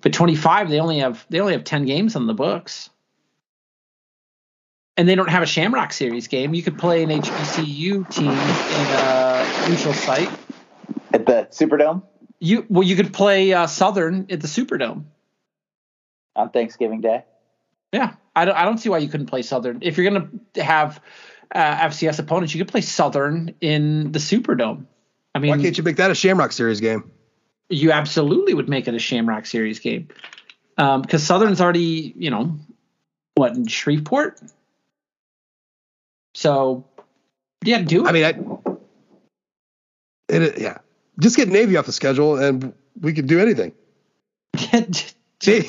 But 0.00 0.12
25 0.12 0.70
they 0.70 0.80
only 0.80 0.98
have 0.98 1.24
they 1.30 1.40
only 1.40 1.52
have 1.52 1.64
10 1.64 1.84
games 1.86 2.16
on 2.16 2.26
the 2.26 2.34
books. 2.34 2.90
And 4.96 5.08
they 5.08 5.14
don't 5.14 5.30
have 5.30 5.42
a 5.42 5.46
Shamrock 5.46 5.92
Series 5.92 6.28
game. 6.28 6.52
You 6.52 6.62
could 6.62 6.78
play 6.78 7.02
an 7.02 7.08
HBCU 7.08 8.10
team 8.10 8.28
in 8.28 8.36
a 8.36 9.68
neutral 9.68 9.94
site 9.94 10.28
at 11.14 11.24
the 11.24 11.48
Superdome. 11.50 12.02
You 12.40 12.66
well, 12.68 12.82
you 12.82 12.96
could 12.96 13.12
play 13.12 13.52
uh, 13.52 13.66
Southern 13.66 14.26
at 14.28 14.40
the 14.40 14.48
Superdome 14.48 15.04
on 16.36 16.50
Thanksgiving 16.50 17.00
Day. 17.00 17.24
Yeah, 17.92 18.14
I 18.34 18.44
don't. 18.44 18.56
I 18.56 18.64
don't 18.64 18.78
see 18.78 18.88
why 18.88 18.98
you 18.98 19.08
couldn't 19.08 19.26
play 19.26 19.42
Southern 19.42 19.78
if 19.82 19.96
you're 19.96 20.10
going 20.10 20.40
to 20.54 20.62
have 20.62 21.00
uh, 21.54 21.88
FCS 21.88 22.18
opponents. 22.18 22.54
You 22.54 22.64
could 22.64 22.70
play 22.70 22.80
Southern 22.80 23.54
in 23.60 24.12
the 24.12 24.18
Superdome. 24.18 24.86
I 25.34 25.38
mean, 25.38 25.50
why 25.50 25.62
can't 25.62 25.76
you 25.76 25.84
make 25.84 25.96
that 25.96 26.10
a 26.10 26.14
Shamrock 26.14 26.52
Series 26.52 26.80
game? 26.80 27.10
You 27.68 27.92
absolutely 27.92 28.54
would 28.54 28.68
make 28.68 28.86
it 28.86 28.94
a 28.94 28.98
Shamrock 28.98 29.46
Series 29.46 29.78
game 29.78 30.08
because 30.76 31.04
um, 31.14 31.18
Southern's 31.18 31.60
already, 31.60 32.12
you 32.16 32.30
know, 32.30 32.58
what 33.34 33.54
in 33.54 33.66
Shreveport. 33.66 34.40
So, 36.34 36.86
yeah, 37.64 37.80
do 37.82 38.04
it. 38.04 38.08
I 38.08 38.12
mean, 38.12 38.24
I, 38.24 38.74
it, 40.28 40.58
yeah, 40.58 40.78
just 41.18 41.36
get 41.36 41.48
Navy 41.48 41.76
off 41.76 41.86
the 41.86 41.92
schedule 41.92 42.36
and 42.36 42.72
we 43.00 43.12
could 43.12 43.26
do 43.26 43.40
anything. 43.40 43.72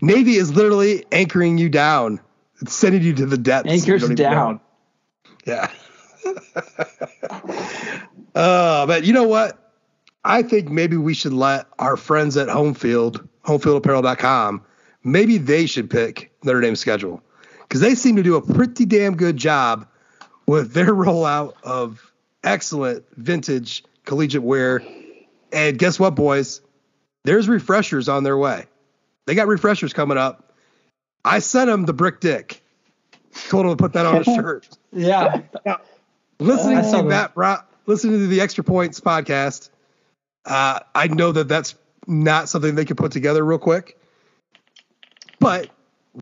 Navy 0.00 0.36
is 0.36 0.54
literally 0.54 1.04
anchoring 1.12 1.58
you 1.58 1.68
down. 1.68 2.20
It's 2.60 2.74
sending 2.74 3.02
you 3.02 3.14
to 3.14 3.26
the 3.26 3.38
depths. 3.38 3.70
Anchors 3.70 4.08
down. 4.10 4.60
Yeah. 5.50 5.70
uh, 8.34 8.86
but 8.86 9.04
you 9.04 9.12
know 9.12 9.26
what? 9.26 9.72
I 10.24 10.42
think 10.42 10.68
maybe 10.68 10.96
we 10.96 11.14
should 11.14 11.32
let 11.32 11.66
our 11.78 11.96
friends 11.96 12.36
at 12.36 12.48
Homefield, 12.48 13.26
homefieldapparel.com, 13.44 14.64
maybe 15.02 15.38
they 15.38 15.66
should 15.66 15.90
pick 15.90 16.30
Notre 16.44 16.60
Dame's 16.60 16.78
schedule 16.78 17.22
because 17.62 17.80
they 17.80 17.94
seem 17.94 18.16
to 18.16 18.22
do 18.22 18.36
a 18.36 18.42
pretty 18.42 18.84
damn 18.84 19.16
good 19.16 19.36
job 19.36 19.88
with 20.46 20.72
their 20.72 20.86
rollout 20.94 21.54
of 21.64 22.12
excellent 22.44 23.04
vintage 23.16 23.82
collegiate 24.04 24.42
wear. 24.42 24.82
And 25.52 25.78
guess 25.78 25.98
what, 25.98 26.14
boys? 26.14 26.60
There's 27.24 27.48
refreshers 27.48 28.08
on 28.08 28.22
their 28.22 28.36
way. 28.36 28.66
They 29.26 29.34
got 29.34 29.48
refreshers 29.48 29.92
coming 29.92 30.16
up. 30.16 30.54
I 31.24 31.40
sent 31.40 31.68
them 31.68 31.86
the 31.86 31.92
brick 31.92 32.20
dick. 32.20 32.62
Told 33.48 33.66
him 33.66 33.72
to 33.72 33.76
put 33.76 33.92
that 33.92 34.06
on 34.06 34.16
his 34.16 34.26
shirt. 34.26 34.68
yeah. 34.92 35.42
Now, 35.64 35.80
listening 36.38 36.82
to 36.82 37.08
that, 37.08 37.34
that, 37.34 37.66
listening 37.86 38.18
to 38.18 38.26
the 38.26 38.40
Extra 38.40 38.64
Points 38.64 39.00
podcast, 39.00 39.70
uh, 40.46 40.80
I 40.94 41.06
know 41.08 41.32
that 41.32 41.48
that's 41.48 41.74
not 42.06 42.48
something 42.48 42.74
they 42.74 42.84
can 42.84 42.96
put 42.96 43.12
together 43.12 43.44
real 43.44 43.58
quick. 43.58 43.98
But 45.38 45.70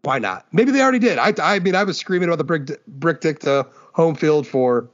why 0.02 0.18
not? 0.18 0.46
Maybe 0.52 0.70
they 0.70 0.80
already 0.80 0.98
did. 0.98 1.18
I, 1.18 1.34
I 1.42 1.58
mean, 1.60 1.74
I 1.74 1.84
was 1.84 1.98
screaming 1.98 2.28
about 2.28 2.38
the 2.38 2.44
brick 2.44 2.86
brick 2.86 3.20
dick 3.20 3.40
to 3.40 3.66
home 3.92 4.14
field 4.14 4.46
for 4.46 4.88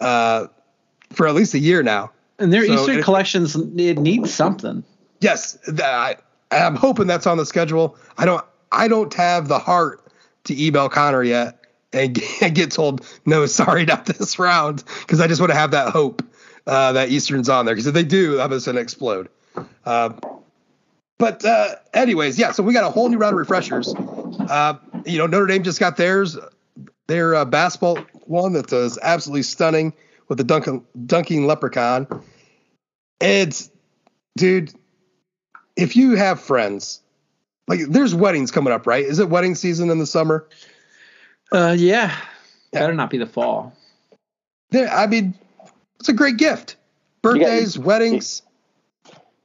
uh, 0.00 0.46
for 1.10 1.26
at 1.26 1.34
least 1.34 1.54
a 1.54 1.58
year 1.58 1.82
now. 1.82 2.12
And 2.38 2.52
their 2.52 2.64
so 2.66 2.74
Easter 2.74 2.98
it, 2.98 3.04
collections 3.04 3.56
it 3.56 3.98
needs 3.98 4.32
something. 4.32 4.84
Yes, 5.20 5.58
I, 5.82 6.16
I'm 6.50 6.76
hoping 6.76 7.06
that's 7.06 7.26
on 7.26 7.38
the 7.38 7.46
schedule. 7.46 7.96
I 8.18 8.24
don't 8.24 8.44
I 8.72 8.88
don't 8.88 9.12
have 9.14 9.48
the 9.48 9.58
heart 9.58 10.09
to 10.50 10.62
email 10.62 10.88
Connor 10.88 11.22
yet 11.22 11.64
and 11.92 12.14
get 12.54 12.70
told 12.70 13.06
no, 13.26 13.46
sorry, 13.46 13.84
not 13.84 14.06
this 14.06 14.38
round 14.38 14.84
because 15.00 15.20
I 15.20 15.26
just 15.26 15.40
want 15.40 15.50
to 15.50 15.58
have 15.58 15.72
that 15.72 15.90
hope 15.92 16.22
uh, 16.66 16.92
that 16.92 17.10
Eastern's 17.10 17.48
on 17.48 17.66
there 17.66 17.74
because 17.74 17.86
if 17.86 17.94
they 17.94 18.04
do, 18.04 18.40
I'm 18.40 18.50
just 18.50 18.66
gonna 18.66 18.80
explode. 18.80 19.28
Uh, 19.84 20.10
but 21.18 21.44
uh, 21.44 21.76
anyways, 21.92 22.38
yeah. 22.38 22.52
So 22.52 22.62
we 22.62 22.72
got 22.72 22.84
a 22.84 22.90
whole 22.90 23.08
new 23.08 23.18
round 23.18 23.34
of 23.34 23.38
refreshers. 23.38 23.94
Uh, 23.94 24.74
you 25.04 25.18
know, 25.18 25.26
Notre 25.26 25.46
Dame 25.46 25.62
just 25.62 25.80
got 25.80 25.96
theirs, 25.96 26.38
their 27.08 27.34
uh, 27.34 27.44
basketball 27.44 27.98
one 28.26 28.52
that 28.52 28.72
is 28.72 28.98
absolutely 29.02 29.42
stunning 29.42 29.92
with 30.28 30.38
the 30.38 30.44
dunking, 30.44 30.86
dunking 31.06 31.46
leprechaun. 31.46 32.06
It's, 33.20 33.70
dude, 34.36 34.72
if 35.76 35.96
you 35.96 36.14
have 36.14 36.40
friends, 36.40 37.02
like 37.70 37.86
there's 37.88 38.16
weddings 38.16 38.50
coming 38.50 38.72
up, 38.72 38.84
right? 38.84 39.04
Is 39.04 39.20
it 39.20 39.30
wedding 39.30 39.54
season 39.54 39.90
in 39.90 40.00
the 40.00 40.06
summer? 40.06 40.48
Uh, 41.52 41.76
yeah. 41.78 42.16
yeah. 42.72 42.80
Better 42.80 42.94
not 42.94 43.10
be 43.10 43.18
the 43.18 43.26
fall. 43.26 43.72
Yeah, 44.72 44.92
I 44.92 45.06
mean, 45.06 45.34
it's 46.00 46.08
a 46.08 46.12
great 46.12 46.36
gift. 46.36 46.74
Birthdays, 47.22 47.76
you 47.76 47.80
got, 47.80 47.86
weddings. 47.86 48.42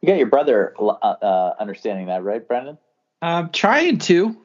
You 0.02 0.08
got 0.08 0.18
your 0.18 0.26
brother 0.26 0.74
uh, 0.80 0.86
uh, 0.86 1.54
understanding 1.60 2.08
that, 2.08 2.24
right, 2.24 2.46
Brendan? 2.46 2.80
I'm 3.22 3.52
trying 3.52 4.00
to. 4.00 4.36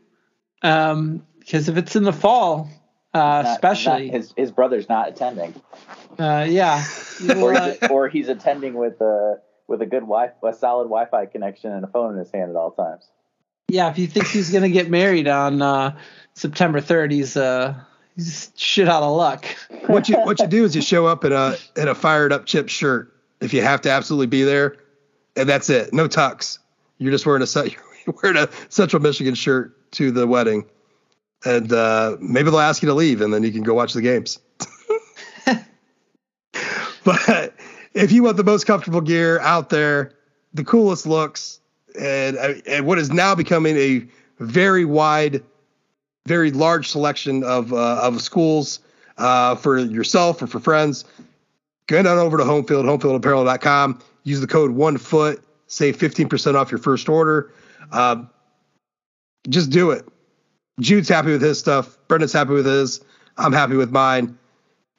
Um, 0.62 1.26
because 1.38 1.70
if 1.70 1.78
it's 1.78 1.96
in 1.96 2.02
the 2.04 2.12
fall, 2.12 2.68
uh, 3.14 3.18
not, 3.18 3.46
especially 3.46 4.06
not 4.06 4.14
his 4.14 4.34
his 4.36 4.50
brother's 4.52 4.90
not 4.90 5.08
attending. 5.08 5.54
Uh, 6.18 6.46
yeah, 6.46 6.84
or, 7.38 7.54
he's, 7.54 7.90
or 7.90 8.08
he's 8.08 8.28
attending 8.28 8.74
with 8.74 9.00
a 9.00 9.40
with 9.66 9.80
a 9.80 9.86
good 9.86 10.00
wi 10.00 10.28
a 10.44 10.52
solid 10.52 10.84
Wi-Fi 10.84 11.26
connection 11.26 11.72
and 11.72 11.82
a 11.82 11.88
phone 11.88 12.12
in 12.12 12.18
his 12.18 12.30
hand 12.30 12.50
at 12.50 12.56
all 12.56 12.72
times. 12.72 13.10
Yeah, 13.70 13.90
if 13.90 13.98
you 13.98 14.06
think 14.06 14.26
he's 14.26 14.50
gonna 14.50 14.68
get 14.68 14.90
married 14.90 15.28
on 15.28 15.62
uh, 15.62 15.96
September 16.34 16.80
3rd, 16.80 17.12
he's 17.12 17.36
uh 17.36 17.74
he's 18.16 18.50
shit 18.56 18.88
out 18.88 19.02
of 19.02 19.16
luck. 19.16 19.44
what 19.86 20.08
you 20.08 20.16
what 20.18 20.38
you 20.38 20.46
do 20.46 20.64
is 20.64 20.74
you 20.74 20.82
show 20.82 21.06
up 21.06 21.24
in 21.24 21.32
a 21.32 21.56
in 21.76 21.88
a 21.88 21.94
fired 21.94 22.32
up 22.32 22.46
chip 22.46 22.68
shirt 22.68 23.14
if 23.40 23.52
you 23.54 23.62
have 23.62 23.80
to 23.82 23.90
absolutely 23.90 24.26
be 24.26 24.42
there, 24.42 24.76
and 25.36 25.48
that's 25.48 25.70
it. 25.70 25.92
No 25.92 26.08
tux. 26.08 26.58
You're 26.98 27.12
just 27.12 27.26
wearing 27.26 27.42
a 27.42 27.46
you're 28.06 28.14
wearing 28.22 28.36
a 28.36 28.48
Central 28.68 29.00
Michigan 29.00 29.34
shirt 29.34 29.90
to 29.92 30.10
the 30.10 30.26
wedding 30.26 30.64
and 31.44 31.72
uh, 31.72 32.16
maybe 32.20 32.50
they'll 32.50 32.60
ask 32.60 32.82
you 32.82 32.88
to 32.88 32.94
leave, 32.94 33.20
and 33.20 33.32
then 33.32 33.42
you 33.42 33.52
can 33.52 33.62
go 33.62 33.74
watch 33.74 33.92
the 33.92 34.02
games. 34.02 34.38
but 37.04 37.54
if 37.94 38.12
you 38.12 38.22
want 38.22 38.36
the 38.36 38.44
most 38.44 38.66
comfortable 38.66 39.00
gear 39.00 39.40
out 39.40 39.70
there, 39.70 40.12
the 40.52 40.64
coolest 40.64 41.06
looks, 41.06 41.59
and, 41.98 42.36
and 42.66 42.86
what 42.86 42.98
is 42.98 43.10
now 43.10 43.34
becoming 43.34 43.76
a 43.76 44.06
very 44.38 44.84
wide, 44.84 45.42
very 46.26 46.50
large 46.50 46.88
selection 46.88 47.44
of 47.44 47.72
uh, 47.72 48.00
of 48.02 48.20
schools 48.20 48.80
uh, 49.18 49.54
for 49.54 49.78
yourself 49.78 50.42
or 50.42 50.46
for 50.46 50.60
friends, 50.60 51.04
go 51.86 51.98
on 51.98 52.06
over 52.06 52.38
to 52.38 52.44
Homefield, 52.44 52.84
homefieldapparel.com. 52.84 54.00
Use 54.24 54.40
the 54.40 54.46
code 54.46 54.72
one 54.72 54.98
foot, 54.98 55.42
save 55.66 55.96
15% 55.96 56.54
off 56.54 56.70
your 56.70 56.78
first 56.78 57.08
order. 57.08 57.52
Um, 57.92 58.28
just 59.48 59.70
do 59.70 59.90
it. 59.90 60.06
Jude's 60.78 61.08
happy 61.08 61.32
with 61.32 61.42
his 61.42 61.58
stuff. 61.58 61.98
Brendan's 62.08 62.32
happy 62.32 62.52
with 62.52 62.66
his. 62.66 63.00
I'm 63.36 63.52
happy 63.52 63.76
with 63.76 63.90
mine. 63.90 64.38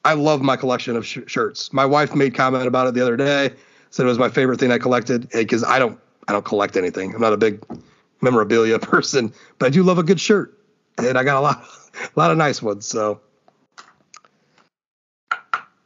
I 0.04 0.14
love 0.14 0.42
my 0.42 0.56
collection 0.56 0.96
of 0.96 1.06
sh- 1.06 1.18
shirts. 1.26 1.72
My 1.72 1.86
wife 1.86 2.14
made 2.14 2.34
comment 2.34 2.66
about 2.66 2.88
it 2.88 2.94
the 2.94 3.00
other 3.00 3.16
day. 3.16 3.52
Said 3.90 4.04
it 4.04 4.08
was 4.08 4.18
my 4.18 4.28
favorite 4.28 4.58
thing 4.58 4.72
I 4.72 4.78
collected 4.78 5.28
because 5.30 5.62
I 5.62 5.78
don't 5.78 5.98
I 6.28 6.32
don't 6.32 6.44
collect 6.44 6.76
anything. 6.76 7.14
I'm 7.14 7.20
not 7.20 7.32
a 7.32 7.36
big 7.36 7.64
memorabilia 8.20 8.78
person, 8.80 9.32
but 9.58 9.66
I 9.66 9.70
do 9.70 9.82
love 9.82 9.98
a 9.98 10.02
good 10.02 10.20
shirt, 10.20 10.58
and 10.98 11.18
I 11.18 11.24
got 11.24 11.36
a 11.36 11.40
lot 11.40 11.64
a 12.04 12.18
lot 12.20 12.30
of 12.30 12.38
nice 12.38 12.62
ones. 12.62 12.86
So, 12.86 13.20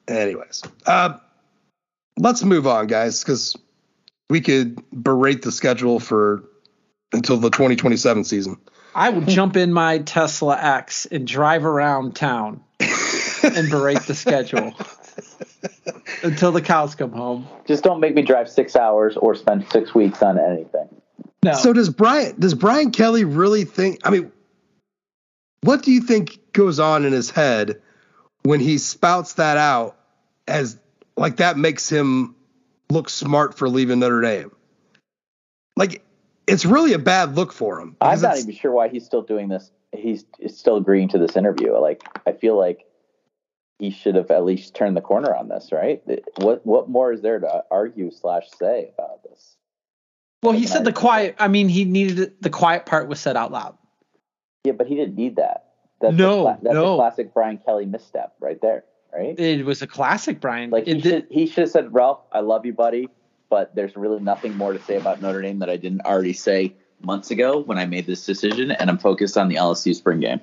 anyways, 0.08 0.62
uh, 0.86 1.18
let's 2.18 2.42
move 2.42 2.66
on, 2.66 2.86
guys, 2.86 3.22
because 3.22 3.56
we 4.28 4.40
could 4.40 4.82
berate 4.90 5.42
the 5.42 5.52
schedule 5.52 6.00
for 6.00 6.44
until 7.12 7.36
the 7.36 7.50
2027 7.50 8.24
season. 8.24 8.56
I 8.94 9.10
will 9.10 9.22
jump 9.22 9.56
in 9.56 9.72
my 9.72 9.98
Tesla 9.98 10.58
X 10.58 11.06
and 11.06 11.26
drive 11.26 11.64
around 11.64 12.16
town 12.16 12.62
and 12.80 13.70
berate 13.70 14.02
the 14.02 14.14
schedule 14.14 14.74
until 16.22 16.52
the 16.52 16.62
cows 16.62 16.94
come 16.94 17.12
home. 17.12 17.47
Just 17.66 17.84
don't 17.84 18.01
make 18.01 18.14
me 18.14 18.22
drive 18.22 18.48
six 18.48 18.76
hours 18.76 19.16
or 19.16 19.34
spend 19.34 19.66
six 19.70 19.94
weeks 19.94 20.22
on 20.22 20.38
anything. 20.38 20.88
No. 21.43 21.52
So 21.55 21.72
does 21.72 21.90
Brian 21.90 22.38
does 22.38 22.55
Brian 22.55 22.90
Kelly 22.90 23.24
really 23.24 23.64
think 23.64 24.01
I 24.05 24.10
mean 24.10 24.32
what 25.62 25.82
do 25.82 25.93
you 25.93 26.01
think 26.01 26.52
goes 26.52 26.80
on 26.80 27.05
in 27.05 27.12
his 27.12 27.30
head 27.30 27.80
when 28.43 28.60
he 28.60 28.78
spouts 28.78 29.34
that 29.34 29.56
out 29.56 29.97
as 30.47 30.78
like 31.16 31.36
that 31.36 31.56
makes 31.56 31.88
him 31.88 32.34
look 32.90 33.09
smart 33.09 33.56
for 33.56 33.68
leaving 33.68 34.01
Notre 34.01 34.20
Dame? 34.20 34.51
Like 35.76 36.02
it's 36.47 36.64
really 36.64 36.93
a 36.93 36.98
bad 36.98 37.36
look 37.36 37.52
for 37.52 37.80
him. 37.80 37.97
I'm 38.01 38.20
not 38.20 38.38
even 38.38 38.55
sure 38.55 38.72
why 38.72 38.88
he's 38.88 39.05
still 39.05 39.22
doing 39.22 39.48
this. 39.48 39.70
He's 39.93 40.24
still 40.48 40.76
agreeing 40.76 41.09
to 41.09 41.18
this 41.18 41.36
interview. 41.36 41.76
Like 41.78 42.02
I 42.26 42.32
feel 42.32 42.56
like 42.56 42.86
he 43.78 43.90
should 43.90 44.14
have 44.14 44.30
at 44.30 44.44
least 44.44 44.74
turned 44.74 44.96
the 44.96 45.02
corner 45.02 45.34
on 45.34 45.48
this, 45.48 45.70
right? 45.72 46.02
What 46.36 46.64
what 46.64 46.88
more 46.88 47.12
is 47.12 47.22
there 47.22 47.38
to 47.38 47.64
argue 47.70 48.10
slash 48.10 48.48
say 48.58 48.90
about 48.94 49.22
this? 49.22 49.56
Well, 50.42 50.54
he 50.54 50.66
said 50.66 50.84
the 50.84 50.92
quiet. 50.92 51.36
I 51.38 51.48
mean, 51.48 51.68
he 51.68 51.84
needed 51.84 52.40
the 52.40 52.50
quiet 52.50 52.86
part 52.86 53.08
was 53.08 53.20
said 53.20 53.36
out 53.36 53.52
loud. 53.52 53.76
Yeah, 54.64 54.72
but 54.72 54.86
he 54.86 54.94
didn't 54.94 55.16
need 55.16 55.36
that. 55.36 55.66
That's 56.00 56.14
no, 56.14 56.46
a, 56.46 56.58
that's 56.62 56.74
no. 56.74 56.94
a 56.94 56.96
classic 56.96 57.34
Brian 57.34 57.58
Kelly 57.58 57.86
misstep 57.86 58.34
right 58.40 58.60
there, 58.60 58.84
right? 59.14 59.38
It 59.38 59.64
was 59.64 59.82
a 59.82 59.86
classic 59.86 60.40
Brian. 60.40 60.70
Like 60.70 60.84
he 60.84 60.92
it, 60.92 61.02
should 61.02 61.26
he 61.30 61.46
should 61.46 61.62
have 61.62 61.70
said, 61.70 61.94
Ralph, 61.94 62.20
I 62.32 62.40
love 62.40 62.66
you, 62.66 62.72
buddy, 62.72 63.08
but 63.48 63.74
there's 63.74 63.96
really 63.96 64.20
nothing 64.20 64.56
more 64.56 64.72
to 64.72 64.82
say 64.82 64.96
about 64.96 65.22
Notre 65.22 65.42
Dame 65.42 65.58
that 65.60 65.70
I 65.70 65.76
didn't 65.76 66.02
already 66.02 66.32
say 66.32 66.74
months 67.02 67.30
ago 67.30 67.60
when 67.60 67.78
I 67.78 67.86
made 67.86 68.06
this 68.06 68.24
decision, 68.24 68.70
and 68.70 68.90
I'm 68.90 68.98
focused 68.98 69.36
on 69.36 69.48
the 69.48 69.56
LSU 69.56 69.94
spring 69.94 70.20
game. 70.20 70.40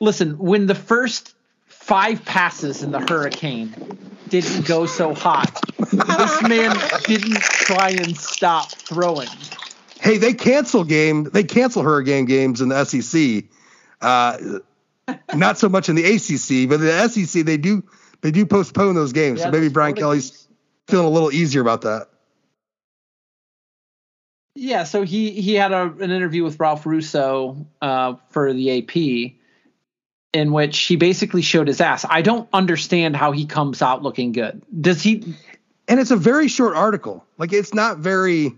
Listen, 0.00 0.38
when 0.38 0.66
the 0.66 0.74
first 0.74 1.34
five 1.82 2.24
passes 2.24 2.82
in 2.82 2.92
the 2.92 3.00
hurricane 3.00 3.74
didn't 4.28 4.66
go 4.66 4.86
so 4.86 5.12
hot. 5.14 5.60
this 5.78 6.42
man 6.42 6.76
didn't 7.04 7.40
try 7.42 7.90
and 7.90 8.16
stop 8.16 8.70
throwing. 8.72 9.28
Hey, 10.00 10.16
they 10.16 10.32
cancel 10.32 10.84
game. 10.84 11.24
They 11.24 11.44
cancel 11.44 11.82
hurricane 11.82 12.24
games 12.24 12.60
in 12.60 12.68
the 12.68 12.84
SEC. 12.84 13.44
Uh, 14.00 14.58
not 15.34 15.58
so 15.58 15.68
much 15.68 15.88
in 15.88 15.96
the 15.96 16.04
ACC, 16.04 16.68
but 16.68 16.76
in 16.76 16.86
the 16.86 17.08
SEC 17.08 17.44
they 17.44 17.56
do 17.56 17.82
they 18.20 18.30
do 18.30 18.46
postpone 18.46 18.94
those 18.94 19.12
games. 19.12 19.40
Yeah, 19.40 19.46
so 19.46 19.50
maybe 19.50 19.68
Brian 19.68 19.94
Kelly's 19.94 20.30
games. 20.30 20.48
feeling 20.88 21.06
a 21.06 21.10
little 21.10 21.32
easier 21.32 21.60
about 21.60 21.82
that. 21.82 22.08
Yeah, 24.54 24.84
so 24.84 25.02
he 25.02 25.30
he 25.30 25.54
had 25.54 25.72
a, 25.72 25.82
an 25.82 26.10
interview 26.10 26.44
with 26.44 26.58
Ralph 26.60 26.86
Russo 26.86 27.66
uh, 27.80 28.14
for 28.30 28.52
the 28.52 28.78
AP, 28.78 29.41
in 30.32 30.52
which 30.52 30.78
he 30.78 30.96
basically 30.96 31.42
showed 31.42 31.68
his 31.68 31.80
ass. 31.80 32.04
I 32.08 32.22
don't 32.22 32.48
understand 32.52 33.16
how 33.16 33.32
he 33.32 33.44
comes 33.46 33.82
out 33.82 34.02
looking 34.02 34.32
good. 34.32 34.62
Does 34.80 35.02
he? 35.02 35.34
And 35.88 36.00
it's 36.00 36.10
a 36.10 36.16
very 36.16 36.48
short 36.48 36.74
article. 36.76 37.24
Like 37.38 37.52
it's 37.52 37.74
not 37.74 37.98
very. 37.98 38.54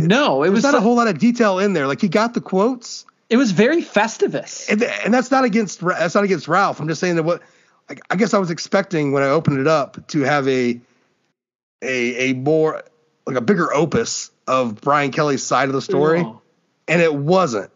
No, 0.00 0.42
it 0.42 0.50
was 0.50 0.64
not 0.64 0.74
a 0.74 0.80
whole 0.80 0.96
lot 0.96 1.08
of 1.08 1.18
detail 1.18 1.58
in 1.58 1.72
there. 1.74 1.86
Like 1.86 2.00
he 2.00 2.08
got 2.08 2.34
the 2.34 2.40
quotes, 2.40 3.04
It 3.30 3.36
was 3.36 3.52
very 3.52 3.82
festivus. 3.82 4.68
and, 4.68 4.82
and 4.82 5.14
that's 5.14 5.30
not 5.30 5.44
against 5.44 5.80
that's 5.80 6.14
not 6.14 6.24
against 6.24 6.48
Ralph. 6.48 6.80
I'm 6.80 6.88
just 6.88 7.00
saying 7.00 7.16
that 7.16 7.22
what 7.22 7.42
I, 7.88 7.96
I 8.10 8.16
guess 8.16 8.34
I 8.34 8.38
was 8.38 8.50
expecting 8.50 9.12
when 9.12 9.22
I 9.22 9.28
opened 9.28 9.58
it 9.60 9.66
up 9.68 10.06
to 10.08 10.20
have 10.22 10.48
a 10.48 10.80
a 11.82 12.30
a 12.30 12.32
more 12.34 12.82
like 13.26 13.36
a 13.36 13.40
bigger 13.40 13.72
opus 13.72 14.30
of 14.48 14.80
Brian 14.80 15.12
Kelly's 15.12 15.44
side 15.44 15.68
of 15.68 15.74
the 15.74 15.82
story, 15.82 16.22
No. 16.22 16.42
and 16.88 17.00
it 17.00 17.14
wasn't. 17.14 17.70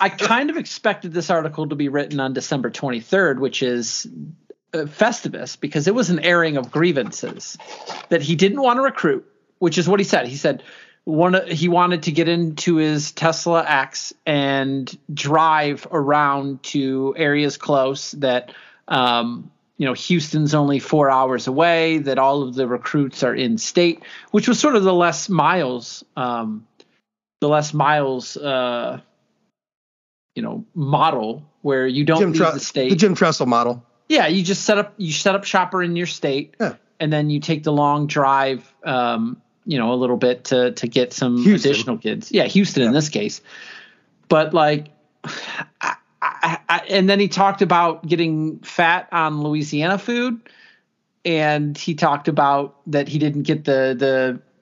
I 0.00 0.08
kind 0.08 0.48
of 0.48 0.56
expected 0.56 1.12
this 1.12 1.28
article 1.28 1.68
to 1.68 1.74
be 1.74 1.88
written 1.88 2.20
on 2.20 2.32
December 2.32 2.70
23rd, 2.70 3.38
which 3.38 3.62
is 3.62 4.06
uh, 4.72 4.78
Festivus, 4.78 5.60
because 5.60 5.86
it 5.86 5.94
was 5.94 6.08
an 6.08 6.20
airing 6.20 6.56
of 6.56 6.70
grievances 6.70 7.58
that 8.08 8.22
he 8.22 8.34
didn't 8.34 8.62
want 8.62 8.78
to 8.78 8.82
recruit, 8.82 9.30
which 9.58 9.76
is 9.76 9.86
what 9.86 10.00
he 10.00 10.04
said. 10.04 10.26
He 10.26 10.36
said 10.36 10.62
one 11.04 11.46
he 11.46 11.68
wanted 11.68 12.04
to 12.04 12.12
get 12.12 12.28
into 12.28 12.76
his 12.76 13.12
Tesla 13.12 13.64
X 13.66 14.12
and 14.24 14.98
drive 15.12 15.86
around 15.90 16.62
to 16.62 17.14
areas 17.16 17.56
close 17.56 18.12
that 18.12 18.54
um, 18.88 19.50
you 19.76 19.86
know 19.86 19.92
Houston's 19.92 20.54
only 20.54 20.78
four 20.78 21.10
hours 21.10 21.46
away, 21.46 21.98
that 21.98 22.18
all 22.18 22.42
of 22.42 22.54
the 22.54 22.66
recruits 22.66 23.22
are 23.22 23.34
in 23.34 23.58
state, 23.58 24.02
which 24.30 24.48
was 24.48 24.58
sort 24.58 24.76
of 24.76 24.82
the 24.82 24.94
less 24.94 25.28
miles, 25.28 26.04
um, 26.16 26.66
the 27.40 27.48
less 27.48 27.74
miles. 27.74 28.36
Uh, 28.36 29.00
you 30.34 30.42
know 30.42 30.64
model 30.74 31.44
where 31.62 31.86
you 31.86 32.04
don't 32.04 32.20
Jim 32.20 32.32
leave 32.32 32.40
Tre- 32.42 32.52
the 32.52 32.60
state. 32.60 32.90
the 32.90 32.96
Jim 32.96 33.14
Tressel 33.14 33.46
model. 33.46 33.84
yeah, 34.08 34.26
you 34.26 34.42
just 34.42 34.62
set 34.64 34.78
up 34.78 34.94
you 34.96 35.12
set 35.12 35.34
up 35.34 35.44
shopper 35.44 35.82
in 35.82 35.96
your 35.96 36.06
state, 36.06 36.54
Yeah. 36.60 36.74
and 36.98 37.12
then 37.12 37.30
you 37.30 37.40
take 37.40 37.62
the 37.64 37.72
long 37.72 38.06
drive. 38.06 38.72
Um, 38.84 39.40
you 39.66 39.78
know, 39.78 39.92
a 39.92 39.94
little 39.96 40.16
bit 40.16 40.44
to 40.44 40.72
to 40.72 40.86
get 40.88 41.12
some 41.12 41.36
Houston. 41.42 41.70
additional 41.70 41.98
kids. 41.98 42.32
Yeah, 42.32 42.44
Houston 42.44 42.82
in 42.82 42.92
this 42.92 43.08
case, 43.08 43.40
but 44.28 44.54
like. 44.54 44.88
I, 45.82 45.94
I, 46.22 46.58
I, 46.68 46.78
and 46.90 47.08
then 47.08 47.18
he 47.20 47.28
talked 47.28 47.60
about 47.62 48.06
getting 48.06 48.58
fat 48.60 49.08
on 49.12 49.42
Louisiana 49.42 49.98
food, 49.98 50.40
and 51.24 51.76
he 51.76 51.94
talked 51.94 52.28
about 52.28 52.76
that 52.86 53.08
he 53.08 53.18
didn't 53.18 53.42
get 53.44 53.64
the 53.64 53.94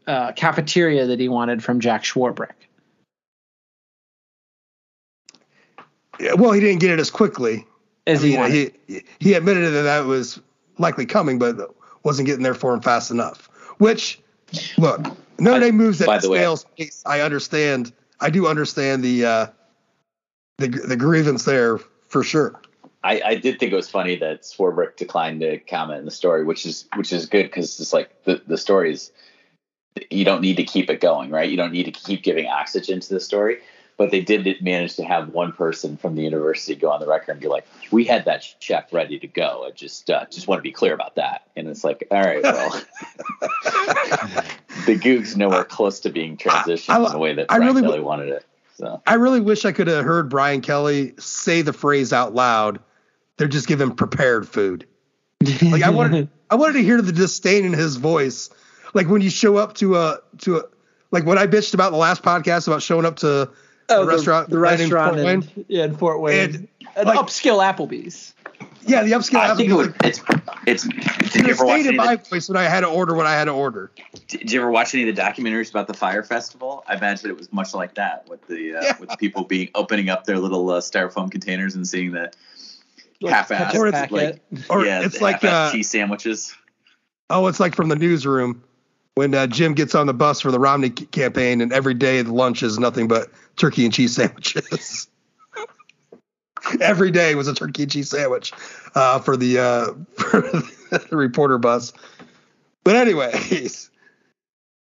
the 0.06 0.10
uh, 0.10 0.32
cafeteria 0.32 1.06
that 1.06 1.18
he 1.20 1.28
wanted 1.28 1.62
from 1.62 1.78
Jack 1.80 2.02
Swarbrick. 2.04 2.52
Yeah, 6.18 6.34
Well, 6.34 6.52
he 6.52 6.60
didn't 6.60 6.80
get 6.80 6.90
it 6.90 7.00
as 7.00 7.10
quickly. 7.10 7.66
As 8.06 8.20
I 8.20 8.22
mean, 8.22 8.32
he 8.32 8.38
wanted. 8.38 8.74
he 8.86 9.02
he 9.20 9.34
admitted 9.34 9.70
that 9.70 9.82
that 9.82 10.04
was 10.06 10.40
likely 10.78 11.06
coming, 11.06 11.38
but 11.38 11.74
wasn't 12.02 12.26
getting 12.26 12.42
there 12.42 12.54
for 12.54 12.72
him 12.72 12.80
fast 12.80 13.10
enough. 13.10 13.48
Which, 13.78 14.20
look, 14.78 15.06
Notre 15.38 15.60
Dame 15.60 15.76
moves 15.76 16.00
at 16.00 16.22
snail's 16.22 16.64
pace. 16.76 17.02
I 17.06 17.20
understand. 17.20 17.92
I 18.20 18.30
do 18.30 18.46
understand 18.46 19.04
the 19.04 19.24
uh, 19.24 19.46
the 20.58 20.68
the 20.68 20.96
grievance 20.96 21.44
there 21.44 21.78
for 22.08 22.22
sure. 22.22 22.60
I, 23.04 23.22
I 23.24 23.34
did 23.36 23.60
think 23.60 23.72
it 23.72 23.76
was 23.76 23.88
funny 23.88 24.16
that 24.16 24.42
Swarbrick 24.42 24.96
declined 24.96 25.40
to 25.42 25.58
comment 25.58 26.00
in 26.00 26.04
the 26.04 26.10
story, 26.10 26.44
which 26.44 26.66
is 26.66 26.86
which 26.96 27.12
is 27.12 27.26
good 27.26 27.44
because 27.44 27.78
it's 27.78 27.92
like 27.92 28.24
the 28.24 28.42
the 28.46 28.58
story 28.58 28.92
is 28.92 29.12
you 30.10 30.24
don't 30.24 30.40
need 30.40 30.56
to 30.56 30.64
keep 30.64 30.90
it 30.90 31.00
going, 31.00 31.30
right? 31.30 31.48
You 31.48 31.56
don't 31.56 31.72
need 31.72 31.84
to 31.84 31.92
keep 31.92 32.22
giving 32.22 32.46
oxygen 32.46 33.00
to 33.00 33.14
the 33.14 33.20
story. 33.20 33.58
But 33.98 34.12
they 34.12 34.20
did 34.20 34.62
manage 34.62 34.94
to 34.96 35.04
have 35.04 35.30
one 35.30 35.52
person 35.52 35.96
from 35.96 36.14
the 36.14 36.22
university 36.22 36.76
go 36.76 36.90
on 36.90 37.00
the 37.00 37.06
record 37.06 37.32
and 37.32 37.40
be 37.40 37.48
like, 37.48 37.66
"We 37.90 38.04
had 38.04 38.24
that 38.26 38.46
check 38.60 38.92
ready 38.92 39.18
to 39.18 39.26
go. 39.26 39.64
I 39.66 39.72
just 39.72 40.08
uh, 40.08 40.24
just 40.30 40.46
want 40.46 40.60
to 40.60 40.62
be 40.62 40.70
clear 40.70 40.94
about 40.94 41.16
that." 41.16 41.48
And 41.56 41.66
it's 41.66 41.82
like, 41.82 42.06
all 42.12 42.22
right, 42.22 42.40
well, 42.40 42.80
the 44.86 44.96
Gug's 45.02 45.36
nowhere 45.36 45.64
close 45.64 45.98
to 46.00 46.10
being 46.10 46.36
transitioned 46.36 46.94
I- 46.94 47.04
in 47.04 47.12
the 47.12 47.18
way 47.18 47.34
that 47.34 47.46
I 47.48 47.58
Brian 47.58 47.74
really 47.74 47.86
Kelly 47.88 48.00
wanted 48.00 48.28
it. 48.28 48.46
So 48.76 49.02
I 49.04 49.14
really 49.14 49.40
wish 49.40 49.64
I 49.64 49.72
could 49.72 49.88
have 49.88 50.04
heard 50.04 50.28
Brian 50.28 50.60
Kelly 50.60 51.14
say 51.18 51.62
the 51.62 51.72
phrase 51.72 52.12
out 52.12 52.34
loud. 52.34 52.78
They're 53.36 53.48
just 53.48 53.66
giving 53.66 53.90
prepared 53.94 54.48
food. 54.48 54.86
Like 55.62 55.82
I 55.82 55.90
wanted, 55.90 56.28
I 56.50 56.54
wanted 56.54 56.74
to 56.74 56.82
hear 56.84 57.02
the 57.02 57.12
disdain 57.12 57.64
in 57.64 57.72
his 57.72 57.96
voice. 57.96 58.50
Like 58.94 59.08
when 59.08 59.20
you 59.22 59.30
show 59.30 59.56
up 59.56 59.74
to 59.74 59.96
a 59.96 60.20
to 60.38 60.58
a 60.58 60.62
like 61.10 61.24
when 61.26 61.38
I 61.38 61.48
bitched 61.48 61.74
about 61.74 61.90
the 61.90 61.98
last 61.98 62.22
podcast 62.22 62.68
about 62.68 62.82
showing 62.82 63.04
up 63.04 63.16
to 63.16 63.50
Oh, 63.88 64.04
the 64.04 64.12
restaurant, 64.12 64.50
the 64.50 64.58
right 64.58 64.78
in 64.78 64.90
restaurant, 64.90 65.16
Fort 65.16 65.18
in, 65.18 65.40
Wayne. 65.40 65.64
yeah, 65.68 65.84
in 65.84 65.96
Fort 65.96 66.20
Wayne, 66.20 66.54
And, 66.54 66.68
an 66.96 67.06
like- 67.06 67.18
upscale 67.18 67.62
Applebee's. 67.62 68.34
Yeah, 68.86 69.02
the 69.02 69.12
upscale. 69.12 69.40
Applebees 69.40 69.50
i 69.50 69.54
think 69.56 69.70
it 69.70 69.74
would. 69.74 69.94
It's 70.02 70.20
it's. 70.66 70.84
Did 71.32 71.46
you 71.46 71.50
ever 71.50 71.64
watch 71.64 71.84
any 71.84 71.96
my 71.96 72.16
the, 72.16 72.28
voice 72.28 72.48
when 72.48 72.56
I 72.56 72.64
had 72.64 72.80
to 72.80 72.86
order 72.86 73.14
what 73.14 73.26
I 73.26 73.34
had 73.34 73.44
to 73.44 73.50
order? 73.50 73.90
Did 74.28 74.50
you 74.50 74.60
ever 74.60 74.70
watch 74.70 74.94
any 74.94 75.08
of 75.08 75.14
the 75.14 75.20
documentaries 75.20 75.68
about 75.70 75.88
the 75.88 75.94
Fyre 75.94 76.22
festival? 76.22 76.84
I 76.86 76.96
imagine 76.96 77.28
it 77.30 77.36
was 77.36 77.52
much 77.52 77.74
like 77.74 77.94
that, 77.94 78.28
with 78.28 78.46
the 78.46 78.76
uh, 78.76 78.80
yeah. 78.82 78.98
with 78.98 79.10
people 79.18 79.44
being 79.44 79.68
opening 79.74 80.08
up 80.08 80.24
their 80.24 80.38
little 80.38 80.68
uh, 80.70 80.80
styrofoam 80.80 81.30
containers 81.30 81.74
and 81.74 81.86
seeing 81.86 82.12
the 82.12 82.32
like 83.20 83.34
half-assed, 83.34 83.74
or 83.74 83.88
it's, 83.88 84.10
like, 84.10 84.40
or 84.70 84.84
yeah, 84.84 85.04
it's 85.04 85.20
like 85.20 85.44
uh, 85.44 85.70
cheese 85.70 85.90
sandwiches. 85.90 86.54
Oh, 87.28 87.46
it's 87.46 87.60
like 87.60 87.74
from 87.74 87.90
the 87.90 87.96
newsroom 87.96 88.62
when 89.18 89.34
uh, 89.34 89.48
Jim 89.48 89.74
gets 89.74 89.96
on 89.96 90.06
the 90.06 90.14
bus 90.14 90.40
for 90.40 90.52
the 90.52 90.60
Romney 90.60 90.90
campaign, 90.90 91.60
and 91.60 91.72
every 91.72 91.92
day 91.92 92.22
the 92.22 92.32
lunch 92.32 92.62
is 92.62 92.78
nothing 92.78 93.08
but 93.08 93.28
turkey 93.56 93.84
and 93.84 93.92
cheese 93.92 94.14
sandwiches. 94.14 95.08
every 96.80 97.10
day 97.10 97.34
was 97.34 97.48
a 97.48 97.54
turkey 97.54 97.82
and 97.82 97.90
cheese 97.90 98.10
sandwich 98.10 98.52
uh, 98.94 99.18
for 99.18 99.36
the 99.36 99.58
uh, 99.58 99.86
for 100.22 100.40
the 100.98 101.16
reporter 101.16 101.58
bus. 101.58 101.92
But 102.84 102.94
anyways, 102.94 103.90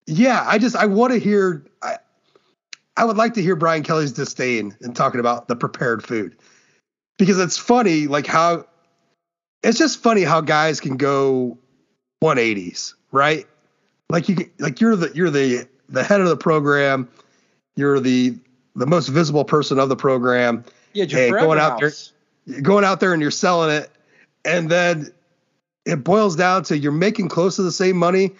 yeah, 0.07 0.45
I 0.47 0.59
just 0.59 0.77
I 0.77 0.85
want 0.85 1.15
to 1.15 1.19
hear. 1.19 1.65
I, 1.83 1.97
I 2.95 3.07
would 3.07 3.17
like 3.17 3.33
to 3.35 3.43
hear 3.43 3.57
Brian 3.57 3.85
Kelly's 3.85 4.13
disdain 4.13 4.77
in 4.83 4.93
talking 4.93 5.19
about 5.19 5.49
the 5.49 5.57
prepared 5.57 6.05
food 6.05 6.37
because 7.17 7.39
it's 7.39 7.57
funny, 7.57 8.07
like 8.07 8.27
how 8.27 8.67
it's 9.63 9.79
just 9.79 10.03
funny 10.03 10.25
how 10.25 10.43
guys 10.43 10.79
can 10.79 10.99
go 10.99 11.57
180s, 12.23 12.93
right? 13.13 13.47
Like 14.09 14.29
you, 14.29 14.51
like 14.59 14.81
you're 14.81 14.97
the 14.97 15.11
you're 15.15 15.31
the 15.31 15.67
the 15.89 16.05
head 16.05 16.21
of 16.21 16.29
the 16.29 16.37
program, 16.37 17.09
you're 17.75 18.01
the 18.01 18.37
the 18.75 18.87
most 18.87 19.09
visible 19.09 19.45
person 19.45 19.79
of 19.79 19.89
the 19.89 19.97
program. 19.97 20.65
Yeah, 20.93 21.05
you're 21.05 21.39
going 21.39 21.59
out 21.59 21.81
there, 21.81 21.93
going 22.63 22.85
out 22.85 23.01
there 23.01 23.13
and 23.13 23.21
you're 23.21 23.31
selling 23.31 23.71
it, 23.71 23.91
and 24.45 24.71
then 24.71 25.13
it 25.85 26.05
boils 26.05 26.37
down 26.37 26.65
to 26.65 26.79
you're 26.79 26.93
making 26.93 27.29
close 27.29 27.57
to 27.57 27.63
the 27.63 27.73
same 27.73 27.97
money, 27.97 28.33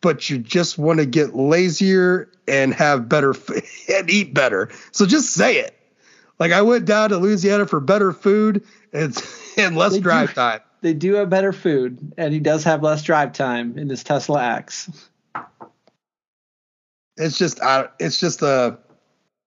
but 0.00 0.28
you 0.30 0.38
just 0.38 0.78
want 0.78 0.98
to 1.00 1.06
get 1.06 1.34
lazier 1.34 2.30
and 2.48 2.74
have 2.74 3.08
better 3.08 3.34
and 3.92 4.10
eat 4.10 4.34
better. 4.34 4.70
So 4.92 5.06
just 5.06 5.32
say 5.32 5.58
it. 5.58 5.74
Like 6.38 6.52
I 6.52 6.62
went 6.62 6.84
down 6.84 7.10
to 7.10 7.18
Louisiana 7.18 7.66
for 7.66 7.80
better 7.80 8.12
food 8.12 8.64
and 8.92 9.16
and 9.56 9.76
less 9.76 9.92
they 9.92 10.00
drive 10.00 10.28
do, 10.30 10.34
time. 10.34 10.60
They 10.86 10.94
do 10.94 11.14
have 11.14 11.28
better 11.28 11.52
food, 11.52 12.12
and 12.16 12.32
he 12.32 12.38
does 12.38 12.62
have 12.62 12.80
less 12.80 13.02
drive 13.02 13.32
time 13.32 13.76
in 13.76 13.88
this 13.88 14.04
Tesla 14.04 14.40
X. 14.40 14.88
It's 17.16 17.36
just, 17.36 17.58
uh, 17.58 17.88
it's 17.98 18.20
just 18.20 18.40
a, 18.40 18.46
uh, 18.46 18.76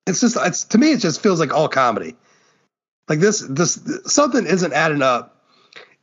it's 0.05 0.19
just, 0.19 0.35
it's 0.35 0.65
to 0.65 0.77
me, 0.77 0.91
it 0.91 0.99
just 0.99 1.23
feels 1.23 1.39
like 1.39 1.53
all 1.53 1.69
comedy. 1.69 2.17
Like 3.07 3.19
this, 3.19 3.39
this 3.39 3.79
something 4.05 4.45
isn't 4.45 4.73
adding 4.73 5.01
up. 5.01 5.45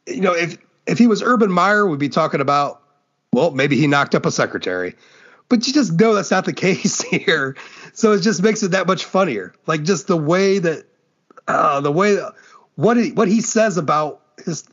You 0.06 0.22
know, 0.22 0.32
if 0.32 0.56
if 0.86 0.96
he 0.96 1.06
was 1.06 1.22
Urban 1.22 1.52
Meyer, 1.52 1.86
we'd 1.86 1.98
be 1.98 2.08
talking 2.08 2.40
about, 2.40 2.80
well, 3.34 3.50
maybe 3.50 3.76
he 3.76 3.86
knocked 3.86 4.14
up 4.14 4.24
a 4.24 4.30
secretary 4.30 4.94
but 5.50 5.66
you 5.66 5.72
just 5.74 5.92
know 5.92 6.14
that's 6.14 6.30
not 6.30 6.46
the 6.46 6.52
case 6.54 7.02
here. 7.02 7.56
So 7.92 8.12
it 8.12 8.20
just 8.22 8.42
makes 8.42 8.62
it 8.62 8.70
that 8.70 8.86
much 8.86 9.04
funnier. 9.04 9.52
Like 9.66 9.82
just 9.82 10.06
the 10.06 10.16
way 10.16 10.60
that 10.60 10.86
uh, 11.46 11.82
the 11.82 11.92
way 11.92 12.14
that, 12.14 12.32
what 12.76 12.96
he, 12.96 13.12
what 13.12 13.28
he 13.28 13.42
says 13.42 13.76
about 13.76 14.22
his 14.44 14.66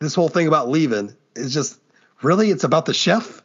this 0.00 0.14
whole 0.14 0.28
thing 0.28 0.46
about 0.46 0.68
leaving 0.68 1.14
is 1.34 1.52
just 1.52 1.80
really 2.22 2.50
it's 2.50 2.64
about 2.64 2.86
the 2.86 2.94
chef. 2.94 3.42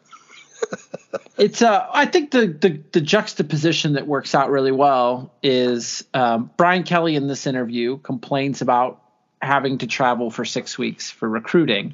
it's 1.38 1.62
uh 1.62 1.88
I 1.92 2.06
think 2.06 2.32
the, 2.32 2.48
the 2.48 2.82
the 2.92 3.02
juxtaposition 3.02 3.94
that 3.94 4.08
works 4.08 4.36
out 4.36 4.50
really 4.50 4.72
well 4.72 5.34
is 5.42 6.04
um, 6.14 6.52
Brian 6.58 6.84
Kelly 6.84 7.16
in 7.16 7.28
this 7.28 7.48
interview 7.48 7.98
complains 7.98 8.62
about 8.62 9.02
having 9.42 9.78
to 9.80 9.88
travel 9.88 10.32
for 10.32 10.44
six 10.44 10.78
weeks 10.78 11.10
for 11.10 11.30
recruiting. 11.30 11.94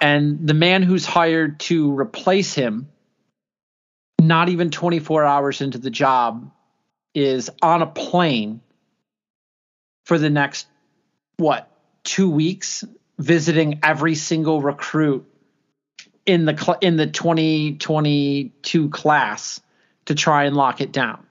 And 0.00 0.46
the 0.46 0.54
man 0.54 0.82
who's 0.82 1.06
hired 1.06 1.58
to 1.60 1.98
replace 1.98 2.54
him 2.54 2.88
not 4.20 4.48
even 4.48 4.70
24 4.70 5.24
hours 5.24 5.60
into 5.60 5.78
the 5.78 5.90
job, 5.90 6.50
is 7.14 7.50
on 7.62 7.82
a 7.82 7.86
plane 7.86 8.60
for 10.04 10.18
the 10.18 10.30
next, 10.30 10.66
what, 11.38 11.70
two 12.04 12.30
weeks, 12.30 12.84
visiting 13.18 13.80
every 13.82 14.14
single 14.14 14.60
recruit 14.60 15.26
in 16.24 16.44
the 16.44 16.56
cl- 16.56 16.78
in 16.80 16.96
the 16.96 17.06
2022 17.06 18.90
class 18.90 19.60
to 20.06 20.14
try 20.14 20.44
and 20.44 20.56
lock 20.56 20.80
it 20.80 20.92
down. 20.92 21.26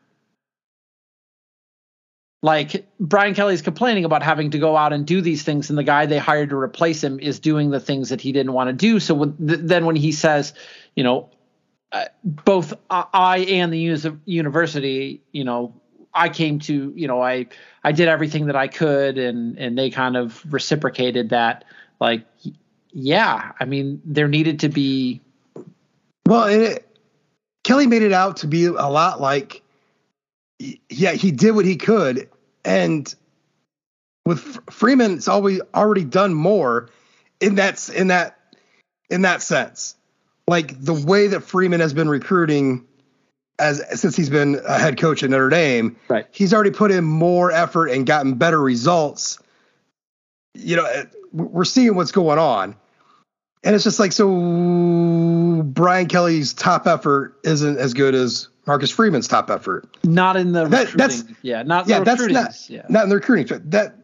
Like 2.41 2.88
Brian 2.99 3.34
Kelly's 3.34 3.64
complaining 3.64 4.06
about 4.06 4.22
having 4.22 4.52
to 4.52 4.60
go 4.60 4.78
out 4.78 4.94
and 4.94 5.06
do 5.06 5.22
these 5.22 5.44
things, 5.44 5.70
and 5.70 5.78
the 5.78 5.84
guy 5.84 6.06
they 6.06 6.20
hired 6.20 6.49
to 6.49 6.57
replace 6.57 7.03
him 7.03 7.20
is 7.20 7.40
doing 7.40 7.72
the 7.72 7.80
things 7.80 8.10
that 8.10 8.22
he 8.22 8.32
didn't 8.32 8.53
want 8.53 8.68
to 8.68 8.74
do. 8.74 8.99
So 8.99 9.16
when, 9.16 9.36
th- 9.38 9.62
then 9.64 9.86
when 9.86 9.95
he 9.95 10.12
says, 10.12 10.53
you 10.95 11.03
know, 11.03 11.32
uh, 11.91 12.06
both 12.24 12.74
I 12.90 13.40
and 13.49 13.74
the 13.74 13.80
university, 14.26 15.24
you 15.32 15.44
know, 15.44 15.74
I 16.16 16.30
came 16.30 16.60
to, 16.60 16.94
you 16.96 17.08
know, 17.08 17.22
I 17.22 17.48
I 17.84 17.92
did 17.92 18.08
everything 18.08 18.48
that 18.48 18.56
I 18.56 18.68
could, 18.68 19.18
and 19.18 19.58
and 19.58 19.78
they 19.78 19.90
kind 19.90 20.18
of 20.18 20.42
reciprocated 20.52 21.30
that. 21.30 21.66
Like, 22.00 22.26
yeah, 22.92 23.52
I 23.60 23.66
mean, 23.66 24.02
there 24.06 24.28
needed 24.28 24.60
to 24.62 24.70
be. 24.70 25.22
Well, 26.28 26.46
it, 26.46 26.88
Kelly 27.64 27.88
made 27.88 28.02
it 28.02 28.14
out 28.14 28.38
to 28.38 28.48
be 28.48 28.66
a 28.66 28.72
lot 28.72 29.22
like, 29.22 29.62
yeah, 30.90 31.12
he 31.12 31.32
did 31.32 31.52
what 31.52 31.66
he 31.66 31.76
could, 31.76 32.30
and 32.64 33.14
with 34.26 34.60
Freeman, 34.72 35.14
it's 35.14 35.28
always 35.28 35.62
already 35.74 36.04
done 36.04 36.34
more 36.34 36.90
in 37.40 37.56
that 37.56 37.90
in 37.90 38.08
that 38.08 38.40
in 39.10 39.22
that 39.22 39.42
sense 39.42 39.96
like 40.48 40.80
the 40.80 40.94
way 40.94 41.28
that 41.28 41.42
Freeman 41.42 41.80
has 41.80 41.94
been 41.94 42.10
recruiting 42.10 42.86
as 43.60 43.99
since 43.99 44.15
he's 44.15 44.30
been 44.30 44.60
a 44.68 44.77
head 44.77 44.99
coach 44.99 45.23
at 45.23 45.30
Notre 45.30 45.49
Dame, 45.49 45.95
right. 46.07 46.26
he's 46.32 46.53
already 46.53 46.72
put 46.72 46.91
in 46.91 47.03
more 47.03 47.52
effort 47.52 47.88
and 47.88 48.06
gotten 48.06 48.36
better 48.36 48.61
results. 48.61 49.40
You 50.53 50.77
know, 50.77 51.06
we're 51.32 51.65
seeing 51.65 51.95
what's 51.95 52.11
going 52.11 52.40
on. 52.40 52.76
And 53.64 53.73
it's 53.73 53.84
just 53.84 53.99
like 53.99 54.11
so 54.11 55.64
Brian 55.64 56.07
Kelly's 56.07 56.53
top 56.53 56.86
effort 56.86 57.40
isn't 57.44 57.80
as 57.80 57.95
good 57.95 58.14
as 58.14 58.48
Marcus 58.68 58.91
Freeman's 58.91 59.27
top 59.27 59.49
effort. 59.49 59.88
Not 60.03 60.38
in 60.38 60.52
the 60.52 60.68
that, 60.68 60.91
that's 60.94 61.23
yeah, 61.41 61.64
not 61.64 61.88
yeah, 61.88 62.02
that's 62.02 62.27
not 62.27 62.69
yeah. 62.69 62.84
not 62.90 63.03
in 63.03 63.10
the 63.10 63.15
recruiting. 63.15 63.61
That 63.69 63.95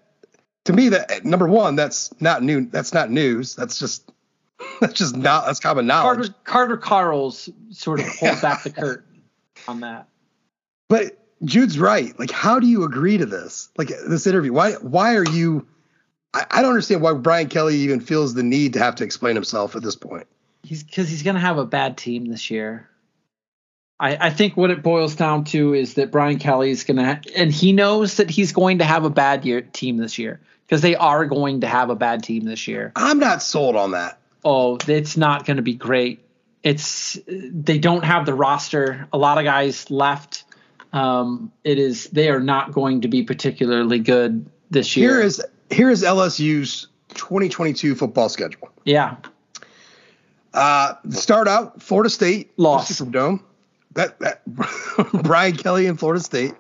to 0.66 0.74
me 0.74 0.90
that 0.90 1.26
number 1.26 1.48
one, 1.48 1.76
that's 1.76 2.12
not 2.20 2.42
new. 2.42 2.66
That's 2.66 2.92
not 2.92 3.12
news. 3.12 3.56
That's 3.56 3.78
just 3.78 4.12
that's 4.82 4.94
just 4.94 5.16
not 5.16 5.46
that's 5.46 5.60
common 5.60 5.86
knowledge. 5.86 6.18
Carter, 6.18 6.36
Carter 6.44 6.78
Carls 6.78 7.50
sort 7.70 8.00
of 8.00 8.08
pulled 8.20 8.42
back 8.42 8.64
the 8.64 8.70
curtain 8.72 9.11
on 9.68 9.82
that. 9.82 10.08
But 10.90 11.18
Jude's 11.44 11.80
right. 11.80 12.18
Like, 12.20 12.32
how 12.32 12.60
do 12.60 12.68
you 12.68 12.84
agree 12.84 13.18
to 13.18 13.26
this? 13.26 13.70
Like 13.78 13.90
this 13.90 14.28
interview? 14.28 14.54
Why 14.54 14.74
why 14.74 15.16
are 15.16 15.26
you? 15.26 15.68
I, 16.34 16.46
I 16.50 16.62
don't 16.62 16.72
understand 16.72 17.02
why 17.02 17.14
Brian 17.14 17.48
Kelly 17.48 17.78
even 17.78 18.00
feels 18.00 18.34
the 18.34 18.44
need 18.44 18.74
to 18.74 18.80
have 18.80 18.96
to 18.96 19.04
explain 19.04 19.36
himself 19.36 19.76
at 19.76 19.84
this 19.84 19.96
point. 19.96 20.28
He's 20.64 20.84
because 20.84 21.10
he's 21.10 21.24
going 21.24 21.36
to 21.36 21.42
have 21.42 21.58
a 21.58 21.66
bad 21.66 21.98
team 21.98 22.26
this 22.26 22.52
year. 22.52 22.88
I, 24.00 24.28
I 24.28 24.30
think 24.32 24.58
what 24.58 24.72
it 24.72 24.82
boils 24.82 25.16
down 25.16 25.44
to 25.46 25.74
is 25.74 25.94
that 25.96 26.12
Brian 26.12 26.40
Kelly's 26.40 26.84
going 26.84 26.98
to, 26.98 27.22
and 27.36 27.52
he 27.52 27.72
knows 27.72 28.18
that 28.18 28.32
he's 28.32 28.52
going 28.52 28.80
to 28.80 28.84
have 28.84 29.06
a 29.06 29.12
bad 29.12 29.46
year 29.46 29.62
team 29.62 29.98
this 29.98 30.18
year 30.18 30.42
because 30.66 30.82
they 30.82 30.96
are 30.96 31.26
going 31.26 31.62
to 31.62 31.68
have 31.68 31.92
a 31.92 31.96
bad 31.96 32.24
team 32.24 32.44
this 32.44 32.68
year. 32.68 32.92
I'm 32.96 33.20
not 33.20 33.44
sold 33.44 33.76
on 33.76 33.92
that 33.92 34.22
oh, 34.44 34.78
it's 34.88 35.18
not 35.18 35.46
going 35.46 35.58
to 35.58 35.64
be 35.64 35.74
great. 35.74 36.20
It's 36.64 37.18
they 37.28 37.80
don't 37.80 38.04
have 38.04 38.26
the 38.26 38.34
roster. 38.34 39.08
A 39.12 39.18
lot 39.18 39.38
of 39.38 39.44
guys 39.44 39.90
left. 39.90 40.44
Um, 40.94 41.52
it 41.64 41.80
is 41.80 42.06
they 42.08 42.30
are 42.30 42.40
not 42.40 42.72
going 42.72 43.02
to 43.02 43.08
be 43.08 43.24
particularly 43.24 44.00
good 44.00 44.46
this 44.70 44.96
year. 44.96 45.16
Here 45.16 45.22
is 45.22 45.42
here 45.72 45.90
is 45.90 46.04
LSU's 46.04 46.88
2022 47.16 47.96
football 47.96 48.30
schedule. 48.30 48.70
Yeah. 48.84 49.18
Uh, 50.54 50.96
start 51.10 51.48
out 51.48 51.82
Florida 51.82 52.10
State 52.10 52.52
lost 52.58 52.92
Superdome. 52.92 53.42
That 53.94 54.20
that 54.20 54.42
Brian 55.24 55.56
Kelly 55.56 55.88
in 55.88 55.98
Florida 55.98 56.22
State. 56.22 56.54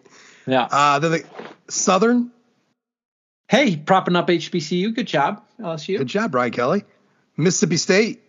Yeah. 0.48 0.68
Uh, 0.72 0.99
then 0.99 1.11
the 1.11 1.26
Southern. 1.69 2.32
Hey, 3.49 3.76
propping 3.76 4.15
up 4.15 4.30
HBCU. 4.30 4.95
Good 4.95 5.07
job, 5.07 5.44
LSU. 5.60 5.98
Good 5.98 6.07
job, 6.07 6.32
Brian 6.32 6.53
Kelly. 6.53 6.86
Mississippi 7.36 7.78
State, 7.78 8.23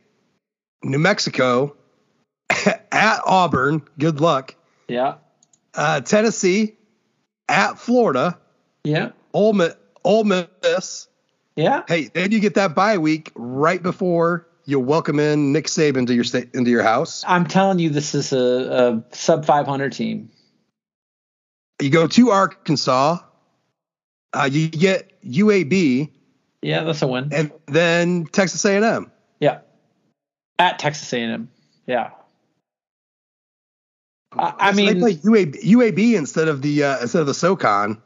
New 0.83 0.99
Mexico, 0.99 1.77
at 2.51 3.21
Auburn. 3.27 3.83
Good 3.99 4.21
luck. 4.21 4.55
Yeah. 4.89 5.17
Uh, 5.75 6.01
Tennessee, 6.01 6.77
at 7.49 7.79
Florida. 7.79 8.39
Yeah. 8.85 9.11
Ole 9.33 9.53
Miss, 9.53 9.75
Ole 10.05 10.25
Miss. 10.25 11.09
Yeah. 11.57 11.83
Hey, 11.87 12.11
then 12.13 12.33
you 12.33 12.41
get 12.41 12.55
that 12.55 12.75
bye 12.75 12.99
week 12.99 13.31
right 13.35 13.83
before 13.83 14.49
you 14.65 14.79
welcome 14.81 15.19
in 15.19 15.53
Nick 15.53 15.67
Saban 15.67 16.07
to 16.07 16.15
your 16.15 16.25
state 16.25 16.51
into 16.55 16.71
your 16.71 16.83
house. 16.83 17.25
I'm 17.27 17.47
telling 17.47 17.79
you, 17.79 17.91
this 17.91 18.15
is 18.15 18.33
a, 18.33 19.03
a 19.13 19.15
sub 19.15 19.45
500 19.45 19.93
team. 19.93 20.31
You 21.81 21.91
go 21.91 22.07
to 22.07 22.31
Arkansas. 22.31 23.19
Uh, 24.33 24.49
you 24.51 24.69
get 24.69 25.21
UAB 25.23 26.11
Yeah, 26.63 26.85
that's 26.85 27.03
a 27.03 27.07
win. 27.07 27.29
And 27.33 27.53
then 27.67 28.25
Texas 28.27 28.65
A&M. 28.65 29.12
At 30.63 30.79
Texas 30.79 31.13
A&M. 31.13 31.51
Yeah. 31.89 32.11
I, 34.39 34.55
I 34.59 34.73
mean, 34.73 34.87
they 34.87 35.01
play 35.01 35.15
UAB, 35.17 35.61
UAB 35.65 36.15
instead 36.15 36.47
of 36.47 36.63
the 36.63 36.85
uh, 36.85 37.01
instead 37.01 37.21
of 37.21 37.27
the 37.27 37.35
SoCon. 37.35 38.01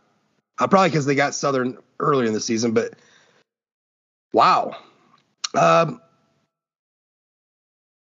Uh, 0.58 0.66
probably 0.66 0.88
because 0.88 1.04
they 1.04 1.14
got 1.14 1.34
Southern 1.34 1.76
earlier 2.00 2.26
in 2.26 2.32
the 2.32 2.40
season, 2.40 2.72
but 2.72 2.94
wow. 4.32 4.74
Um, 5.52 6.00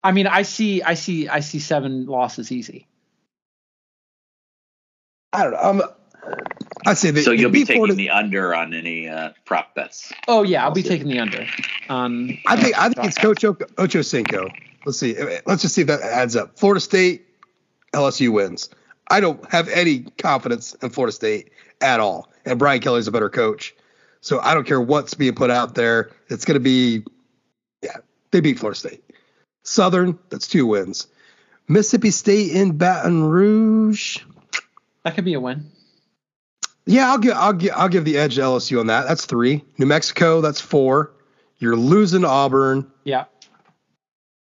I 0.04 0.12
mean, 0.12 0.28
I 0.28 0.42
see, 0.42 0.82
I 0.82 0.94
see, 0.94 1.28
I 1.28 1.40
see 1.40 1.58
seven 1.58 2.06
losses 2.06 2.52
easy. 2.52 2.86
I 5.32 5.42
don't 5.42 5.52
know. 5.52 5.58
I'm, 5.58 5.82
I 6.88 6.94
say 6.94 7.10
that. 7.10 7.22
So 7.22 7.32
you'll 7.32 7.50
be 7.50 7.64
taking 7.64 7.80
Florida, 7.80 7.94
the 7.94 8.10
under 8.10 8.54
on 8.54 8.72
any 8.72 9.08
uh, 9.08 9.30
prop 9.44 9.74
bets. 9.74 10.10
Oh 10.26 10.42
yeah, 10.42 10.64
I'll 10.64 10.70
be 10.70 10.82
taking 10.82 11.08
the 11.08 11.18
under. 11.18 11.46
On 11.90 12.38
I 12.46 12.56
think 12.56 12.78
I 12.78 12.88
think 12.88 13.06
it's 13.06 13.18
Coach 13.18 13.44
o- 13.44 13.58
Ocho 13.76 14.00
Cinco. 14.00 14.48
Let's 14.86 14.98
see. 14.98 15.14
Let's 15.44 15.60
just 15.60 15.74
see 15.74 15.82
if 15.82 15.88
that 15.88 16.00
adds 16.00 16.34
up. 16.34 16.58
Florida 16.58 16.80
State, 16.80 17.26
LSU 17.92 18.32
wins. 18.32 18.70
I 19.10 19.20
don't 19.20 19.44
have 19.52 19.68
any 19.68 20.00
confidence 20.00 20.72
in 20.74 20.88
Florida 20.88 21.12
State 21.12 21.50
at 21.82 22.00
all, 22.00 22.32
and 22.46 22.58
Brian 22.58 22.80
Kelly's 22.80 23.06
a 23.06 23.12
better 23.12 23.28
coach. 23.28 23.74
So 24.22 24.40
I 24.40 24.54
don't 24.54 24.66
care 24.66 24.80
what's 24.80 25.12
being 25.12 25.34
put 25.34 25.50
out 25.50 25.74
there. 25.74 26.10
It's 26.28 26.44
going 26.44 26.54
to 26.54 26.60
be, 26.60 27.04
yeah, 27.82 27.98
they 28.30 28.40
beat 28.40 28.58
Florida 28.58 28.78
State. 28.78 29.04
Southern, 29.62 30.18
that's 30.30 30.48
two 30.48 30.66
wins. 30.66 31.06
Mississippi 31.68 32.10
State 32.10 32.52
in 32.52 32.76
Baton 32.78 33.24
Rouge. 33.24 34.18
That 35.04 35.14
could 35.14 35.24
be 35.24 35.34
a 35.34 35.40
win. 35.40 35.70
Yeah, 36.88 37.10
I'll 37.10 37.18
give 37.18 37.34
I'll 37.36 37.52
give 37.52 37.72
I'll 37.76 37.90
give 37.90 38.06
the 38.06 38.16
edge 38.16 38.36
to 38.36 38.40
LSU 38.40 38.80
on 38.80 38.86
that. 38.86 39.06
That's 39.06 39.26
three. 39.26 39.62
New 39.76 39.84
Mexico, 39.84 40.40
that's 40.40 40.60
four. 40.60 41.12
You're 41.58 41.76
losing 41.76 42.22
to 42.22 42.28
Auburn. 42.28 42.90
Yeah. 43.04 43.26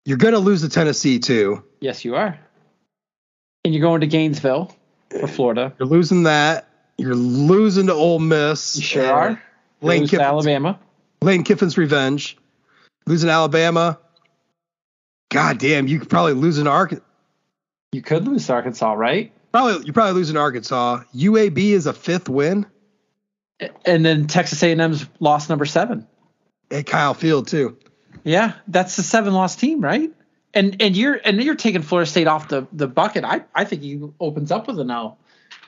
You're 0.05 0.17
gonna 0.17 0.39
lose 0.39 0.63
to 0.63 0.69
Tennessee 0.69 1.19
too. 1.19 1.65
Yes, 1.81 2.05
you 2.05 2.15
are. 2.15 2.39
And 3.65 3.75
you're 3.75 3.83
going 3.83 4.01
to 4.03 4.07
Gainesville 4.07 4.75
for 5.11 5.27
Florida. 5.27 5.75
You're 5.81 5.89
losing 5.89 6.23
that. 6.23 6.69
You're 6.99 7.17
losing 7.17 7.89
to 7.89 7.95
Ole 7.95 8.21
Miss. 8.21 8.77
You 8.77 8.83
sure 8.83 9.13
are. 9.13 9.43
Lane 9.83 10.03
Kiffin's, 10.03 10.21
Alabama. 10.21 10.79
Lane 11.23 11.43
Kiffin's 11.43 11.77
revenge. 11.77 12.39
Losing 13.07 13.29
Alabama. 13.29 13.99
God 15.31 15.59
damn, 15.59 15.89
you 15.89 15.99
could 15.99 16.09
probably 16.09 16.35
lose 16.35 16.59
in 16.59 16.69
Arkansas. 16.69 17.05
You 17.91 18.03
could 18.03 18.29
lose 18.29 18.49
Arkansas, 18.49 18.93
right? 18.93 19.33
Probably 19.53 19.87
you 19.87 19.93
probably 19.93 20.15
lose 20.15 20.31
in 20.31 20.37
Arkansas. 20.37 21.03
UAB 21.15 21.59
is 21.59 21.87
a 21.87 21.93
fifth 21.93 22.29
win. 22.29 22.67
And 23.85 24.05
then 24.05 24.27
Texas 24.27 24.63
A&M's 24.63 25.07
lost 25.19 25.51
number 25.51 25.67
seven. 25.67 26.07
At 26.71 26.87
Kyle 26.87 27.15
Field 27.15 27.49
too. 27.49 27.77
Yeah, 28.25 28.55
that's 28.69 28.97
the 28.97 29.03
seven 29.03 29.35
loss 29.35 29.57
team, 29.57 29.81
right? 29.81 30.11
And 30.55 30.81
and 30.81 30.97
you're 30.97 31.21
and 31.25 31.43
you're 31.43 31.55
taking 31.57 31.83
Florida 31.83 32.11
State 32.11 32.27
off 32.27 32.49
the, 32.49 32.67
the 32.73 32.89
bucket. 32.89 33.25
I, 33.25 33.43
I 33.55 33.65
think 33.65 33.83
he 33.83 34.01
opens 34.19 34.51
up 34.51 34.67
with 34.67 34.81
an 34.81 34.91
L. 34.91 35.19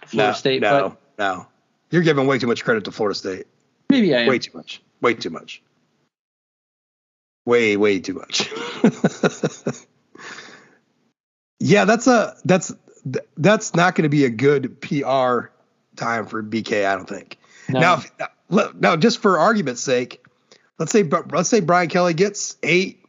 Florida 0.06 0.32
no, 0.32 0.36
State, 0.36 0.62
no, 0.62 0.88
but 0.88 1.00
no. 1.18 1.46
You're 1.90 2.02
giving 2.02 2.26
way 2.26 2.38
too 2.38 2.46
much 2.46 2.64
credit 2.64 2.84
to 2.84 2.92
Florida 2.92 3.18
State. 3.18 3.46
maybe 3.90 4.14
I 4.14 4.20
am. 4.22 4.28
Way 4.28 4.38
too 4.38 4.56
much. 4.56 4.82
Way 5.00 5.14
too 5.14 5.30
much. 5.30 5.62
Way, 7.44 7.76
way 7.76 7.98
too 8.00 8.14
much. 8.14 8.48
yeah, 11.60 11.84
that's 11.84 12.06
a 12.06 12.36
that's 12.44 12.72
that's 13.36 13.74
not 13.74 13.94
going 13.94 14.04
to 14.04 14.08
be 14.08 14.24
a 14.24 14.30
good 14.30 14.80
PR 14.80 15.50
time 15.96 16.26
for 16.26 16.42
BK. 16.42 16.86
I 16.86 16.96
don't 16.96 17.08
think. 17.08 17.38
No. 17.68 17.80
Now, 17.80 17.94
if- 17.96 18.74
now, 18.74 18.96
just 18.96 19.20
for 19.20 19.38
argument's 19.38 19.80
sake, 19.80 20.24
let's 20.78 20.92
say 20.92 21.02
let's 21.02 21.48
say 21.48 21.60
Brian 21.60 21.88
Kelly 21.88 22.14
gets 22.14 22.56
eight 22.62 23.04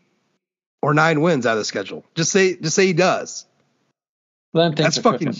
or 0.81 0.93
nine 0.93 1.21
wins 1.21 1.45
out 1.45 1.53
of 1.53 1.57
the 1.59 1.65
schedule. 1.65 2.05
Just 2.15 2.31
say 2.31 2.55
just 2.55 2.75
say 2.75 2.85
he 2.85 2.93
does. 2.93 3.45
That's 4.53 4.97
fucking. 4.97 5.33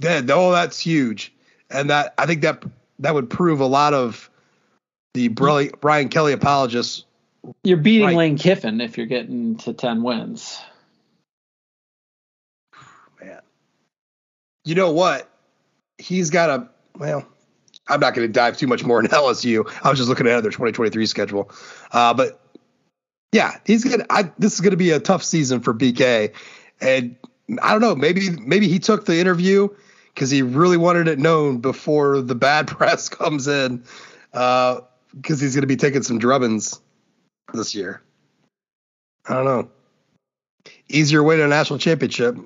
That 0.00 0.30
oh, 0.30 0.52
that's 0.52 0.78
huge, 0.78 1.32
and 1.70 1.90
that 1.90 2.14
I 2.18 2.26
think 2.26 2.42
that 2.42 2.64
that 3.00 3.14
would 3.14 3.28
prove 3.28 3.60
a 3.60 3.66
lot 3.66 3.94
of 3.94 4.30
the 5.14 5.28
Brian 5.28 6.08
Kelly 6.08 6.32
apologists. 6.32 7.04
You're 7.62 7.76
beating 7.76 8.06
Right. 8.06 8.16
Lane 8.16 8.38
Kiffin 8.38 8.80
if 8.80 8.96
you're 8.96 9.06
getting 9.06 9.56
to 9.58 9.72
ten 9.72 10.02
wins. 10.02 10.58
You 14.64 14.74
know 14.74 14.90
what? 14.92 15.30
He's 15.98 16.30
got 16.30 16.50
a 16.50 16.68
well. 16.98 17.26
I'm 17.86 18.00
not 18.00 18.14
going 18.14 18.26
to 18.26 18.32
dive 18.32 18.56
too 18.56 18.66
much 18.66 18.82
more 18.82 18.98
in 18.98 19.06
LSU. 19.10 19.70
I 19.82 19.90
was 19.90 19.98
just 19.98 20.08
looking 20.08 20.26
at 20.26 20.40
their 20.42 20.50
2023 20.50 21.04
schedule, 21.06 21.50
uh, 21.92 22.14
but 22.14 22.40
yeah, 23.32 23.58
he's 23.66 23.84
gonna. 23.84 24.06
I, 24.10 24.30
this 24.38 24.54
is 24.54 24.60
going 24.60 24.70
to 24.70 24.76
be 24.76 24.90
a 24.90 25.00
tough 25.00 25.22
season 25.22 25.60
for 25.60 25.74
BK, 25.74 26.32
and 26.80 27.16
I 27.62 27.72
don't 27.72 27.80
know. 27.80 27.94
Maybe 27.94 28.30
maybe 28.30 28.68
he 28.68 28.78
took 28.78 29.04
the 29.04 29.18
interview 29.18 29.68
because 30.14 30.30
he 30.30 30.42
really 30.42 30.76
wanted 30.76 31.08
it 31.08 31.18
known 31.18 31.58
before 31.58 32.22
the 32.22 32.34
bad 32.34 32.68
press 32.68 33.08
comes 33.08 33.48
in, 33.48 33.84
because 34.32 35.40
he's 35.40 35.54
going 35.54 35.62
to 35.62 35.66
be 35.66 35.76
taking 35.76 36.02
some 36.02 36.18
drubbins 36.18 36.80
this 37.52 37.74
year. 37.74 38.00
I 39.26 39.34
don't 39.34 39.44
know. 39.44 39.70
Easier 40.88 41.22
way 41.22 41.36
to 41.36 41.44
a 41.44 41.48
national 41.48 41.78
championship. 41.78 42.36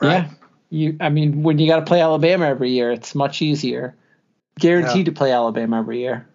Yeah. 0.00 0.30
You 0.76 0.96
I 1.00 1.08
mean, 1.08 1.42
when 1.42 1.58
you 1.58 1.66
gotta 1.66 1.84
play 1.84 2.00
Alabama 2.00 2.46
every 2.46 2.70
year, 2.70 2.92
it's 2.92 3.14
much 3.14 3.40
easier. 3.42 3.94
Guaranteed 4.58 5.06
Yeah. 5.06 5.12
to 5.12 5.12
play 5.12 5.32
Alabama 5.32 5.78
every 5.78 6.00
year. 6.00 6.26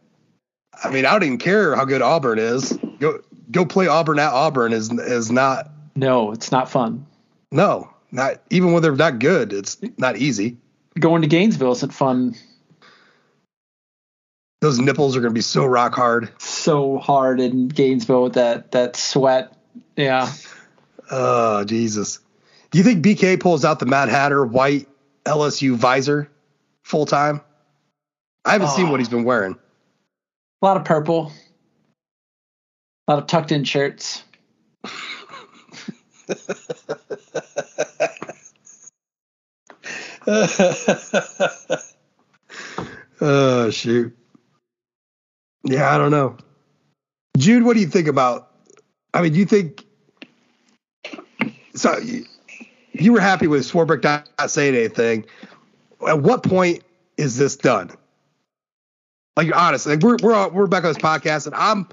I 0.84 0.90
mean, 0.90 1.06
I 1.06 1.12
don't 1.12 1.24
even 1.24 1.38
care 1.38 1.76
how 1.76 1.86
good 1.86 2.02
Auburn 2.02 2.40
is. 2.40 2.78
Go 3.00 3.20
go 3.52 3.66
play 3.66 3.88
Auburn 3.88 4.20
at 4.20 4.32
Auburn 4.34 4.74
is 4.74 4.92
is 4.92 5.32
not 5.32 5.70
No, 5.96 6.32
it's 6.32 6.52
not 6.52 6.70
fun. 6.70 7.06
no 7.52 7.90
not 8.12 8.42
even 8.50 8.74
when 8.74 8.82
they're 8.82 8.96
not 8.96 9.20
good. 9.20 9.54
It's 9.54 9.78
not 9.98 10.18
easy. 10.18 10.58
Going 11.00 11.22
to 11.22 11.28
Gainesville 11.28 11.72
isn't 11.72 11.94
fun. 11.94 12.36
Those 14.60 14.80
nipples 14.80 15.16
are 15.16 15.22
going 15.22 15.32
to 15.32 15.38
be 15.38 15.42
so 15.42 15.66
rock 15.66 15.96
hard. 15.96 16.30
So 16.40 16.98
hard 16.98 17.40
in 17.40 17.68
Gainesville 17.70 18.24
with 18.24 18.34
that 18.34 18.72
that 18.72 18.96
sweat. 18.96 19.56
Yeah. 19.96 20.32
Oh 21.14 21.66
Jesus! 21.66 22.20
Do 22.72 22.78
you 22.78 22.84
think 22.84 23.04
BK 23.04 23.40
pulls 23.40 23.66
out 23.66 23.80
the 23.80 23.86
Mad 23.86 24.10
Hatter 24.10 24.46
white 24.46 24.88
LSU 25.26 25.76
visor 25.76 26.30
full 26.84 27.06
time? 27.06 27.42
I 28.46 28.54
haven't 28.54 28.70
seen 28.70 28.90
what 28.90 29.00
he's 29.00 29.10
been 29.10 29.26
wearing. 29.26 29.58
A 30.62 30.66
lot 30.66 30.78
of 30.78 30.86
purple. 30.86 31.32
A 33.08 33.12
lot 33.12 33.20
of 33.20 33.28
tucked 33.28 33.52
in 33.52 33.66
shirts. 33.66 34.24
oh 43.22 43.70
shoot. 43.70 44.16
Yeah, 45.64 45.94
I 45.94 45.98
don't 45.98 46.12
know. 46.12 46.38
Jude, 47.38 47.64
what 47.64 47.74
do 47.74 47.82
you 47.82 47.88
think 47.88 48.08
about? 48.08 48.52
I 49.14 49.22
mean, 49.22 49.34
do 49.34 49.40
you 49.40 49.46
think? 49.46 49.84
So 51.76 52.00
you, 52.94 53.14
were 53.14 53.20
happy 53.20 53.48
with 53.48 53.64
Swarbrick 53.64 54.04
not 54.04 54.52
saying 54.52 54.76
anything. 54.76 55.26
At 56.08 56.20
what 56.22 56.44
point 56.44 56.84
is 57.18 57.38
this 57.38 57.56
done? 57.56 57.92
Like 59.38 59.56
honestly, 59.56 59.96
like 59.96 60.04
we're 60.04 60.18
we're 60.22 60.50
we're 60.50 60.68
back 60.68 60.84
on 60.84 60.90
this 60.90 61.02
podcast, 61.02 61.46
and 61.46 61.56
I'm 61.56 61.88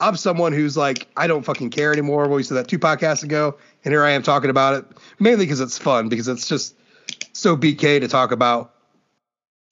I'm 0.00 0.16
someone 0.16 0.52
who's 0.52 0.76
like 0.76 1.08
I 1.16 1.26
don't 1.26 1.42
fucking 1.44 1.70
care 1.70 1.92
anymore. 1.92 2.28
We 2.28 2.42
said 2.42 2.56
that 2.58 2.68
two 2.68 2.78
podcasts 2.78 3.22
ago, 3.22 3.56
and 3.84 3.92
here 3.92 4.04
I 4.04 4.10
am 4.10 4.22
talking 4.22 4.50
about 4.50 4.74
it 4.74 4.84
mainly 5.18 5.44
because 5.46 5.60
it's 5.60 5.78
fun 5.78 6.08
because 6.08 6.28
it's 6.28 6.46
just 6.46 6.74
so 7.32 7.56
BK 7.56 8.00
to 8.00 8.08
talk 8.08 8.32
about 8.32 8.74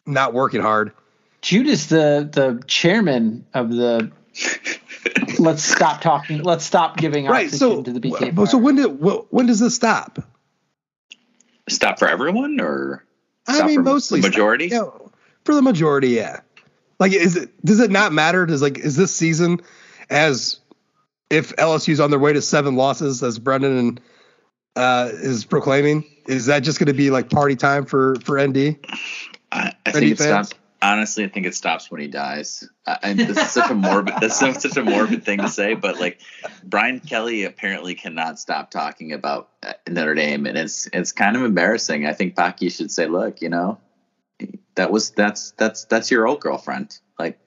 not 0.06 0.32
working 0.32 0.62
hard. 0.62 0.92
Jude 1.42 1.66
is 1.66 1.88
the 1.88 2.28
the 2.32 2.62
chairman 2.66 3.44
of 3.52 3.70
the 3.70 4.10
let's 5.38 5.62
stop 5.64 6.00
talking 6.00 6.42
let's 6.42 6.64
stop 6.64 6.96
giving 6.96 7.26
Right. 7.26 7.46
oxygen 7.46 7.58
So, 7.58 7.82
to 7.82 7.92
the 7.92 8.00
BK 8.00 8.34
well, 8.34 8.46
so 8.46 8.58
when 8.58 8.76
did 8.76 8.86
when 9.30 9.46
does 9.46 9.60
this 9.60 9.74
stop? 9.74 10.18
Stop 11.72 11.98
for 11.98 12.08
everyone 12.08 12.60
or 12.60 13.04
I 13.46 13.66
mean, 13.66 13.82
mostly 13.82 14.20
the 14.20 14.28
majority? 14.28 14.68
Yeah, 14.68 14.88
for 15.44 15.54
the 15.54 15.62
majority, 15.62 16.10
yeah. 16.10 16.40
Like, 16.98 17.12
is 17.12 17.36
it 17.36 17.64
does 17.64 17.80
it 17.80 17.90
not 17.90 18.12
matter? 18.12 18.46
Does 18.46 18.62
like 18.62 18.78
is 18.78 18.96
this 18.96 19.14
season 19.14 19.60
as 20.08 20.60
if 21.30 21.54
LSU's 21.56 22.00
on 22.00 22.10
their 22.10 22.18
way 22.18 22.32
to 22.32 22.42
seven 22.42 22.76
losses, 22.76 23.22
as 23.22 23.38
Brendan 23.38 23.76
and 23.76 24.00
uh, 24.76 25.10
is 25.12 25.44
proclaiming? 25.44 26.04
Is 26.28 26.46
that 26.46 26.60
just 26.60 26.78
going 26.78 26.86
to 26.86 26.94
be 26.94 27.10
like 27.10 27.30
party 27.30 27.56
time 27.56 27.86
for 27.86 28.14
for 28.24 28.40
ND? 28.40 28.76
I, 29.50 29.72
I 29.84 29.92
think 29.92 30.12
it 30.12 30.18
fans? 30.18 30.48
stops. 30.48 30.61
Honestly, 30.82 31.24
I 31.24 31.28
think 31.28 31.46
it 31.46 31.54
stops 31.54 31.92
when 31.92 32.00
he 32.00 32.09
dies. 32.09 32.68
I, 32.84 32.98
and 33.04 33.18
this 33.18 33.38
is 33.38 33.50
such 33.50 33.70
a 33.70 33.74
morbid. 33.74 34.14
This 34.20 34.42
is 34.42 34.60
such 34.60 34.76
a 34.76 34.82
morbid 34.82 35.24
thing 35.24 35.38
to 35.38 35.48
say, 35.48 35.74
but 35.74 36.00
like 36.00 36.20
Brian 36.64 36.98
Kelly 36.98 37.44
apparently 37.44 37.94
cannot 37.94 38.40
stop 38.40 38.72
talking 38.72 39.12
about 39.12 39.50
uh, 39.62 39.74
Notre 39.88 40.14
Dame, 40.14 40.44
and 40.44 40.59
it's 40.59 40.88
it's 40.92 41.12
kind 41.12 41.36
of 41.36 41.44
embarrassing. 41.44 42.04
I 42.04 42.14
think 42.14 42.34
BK 42.34 42.76
should 42.76 42.90
say, 42.90 43.06
"Look, 43.06 43.40
you 43.40 43.48
know, 43.48 43.78
that 44.74 44.90
was 44.90 45.10
that's 45.10 45.52
that's 45.52 45.84
that's 45.84 46.10
your 46.10 46.26
old 46.26 46.40
girlfriend. 46.40 46.98
Like, 47.18 47.38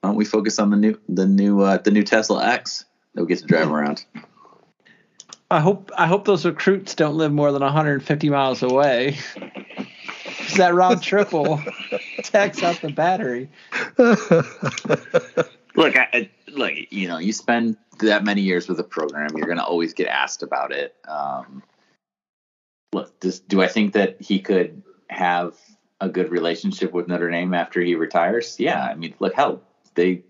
Why 0.00 0.10
don't 0.10 0.16
we 0.16 0.24
focus 0.24 0.58
on 0.58 0.70
the 0.70 0.76
new 0.76 0.98
the 1.08 1.26
new 1.26 1.60
uh, 1.60 1.78
the 1.78 1.90
new 1.90 2.04
Tesla 2.04 2.44
X 2.44 2.84
that 3.14 3.22
we 3.22 3.28
get 3.28 3.40
to 3.40 3.46
drive 3.46 3.70
around? 3.70 4.04
I 5.50 5.60
hope 5.60 5.90
I 5.96 6.06
hope 6.06 6.24
those 6.24 6.44
recruits 6.44 6.94
don't 6.94 7.16
live 7.16 7.32
more 7.32 7.52
than 7.52 7.62
150 7.62 8.30
miles 8.30 8.62
away. 8.62 9.18
'Cause 10.48 10.56
that 10.56 10.74
round 10.74 11.02
triple 11.02 11.42
will 11.44 11.62
tax 12.22 12.62
out 12.62 12.80
the 12.80 12.90
battery. 12.90 13.48
Look, 15.76 15.96
I, 15.96 16.08
I, 16.12 16.30
look, 16.50 16.72
you 16.90 17.06
know, 17.06 17.18
you 17.18 17.32
spend 17.32 17.76
that 18.00 18.24
many 18.24 18.40
years 18.40 18.68
with 18.68 18.80
a 18.80 18.84
program, 18.84 19.28
you're 19.36 19.46
going 19.46 19.58
to 19.58 19.64
always 19.64 19.94
get 19.94 20.08
asked 20.08 20.42
about 20.42 20.72
it. 20.72 20.94
Um, 21.06 21.62
look, 22.92 23.18
does, 23.20 23.38
do 23.40 23.62
I 23.62 23.68
think 23.68 23.92
that 23.92 24.20
he 24.20 24.40
could 24.40 24.82
have 25.08 25.54
a 26.00 26.08
good 26.08 26.30
relationship 26.30 26.92
with 26.92 27.06
Notre 27.08 27.30
Dame 27.30 27.54
after 27.54 27.80
he 27.80 27.94
retires? 27.94 28.56
Yeah, 28.58 28.82
I 28.82 28.94
mean, 28.94 29.14
look, 29.20 29.34
hell, 29.34 29.62
they 29.94 30.22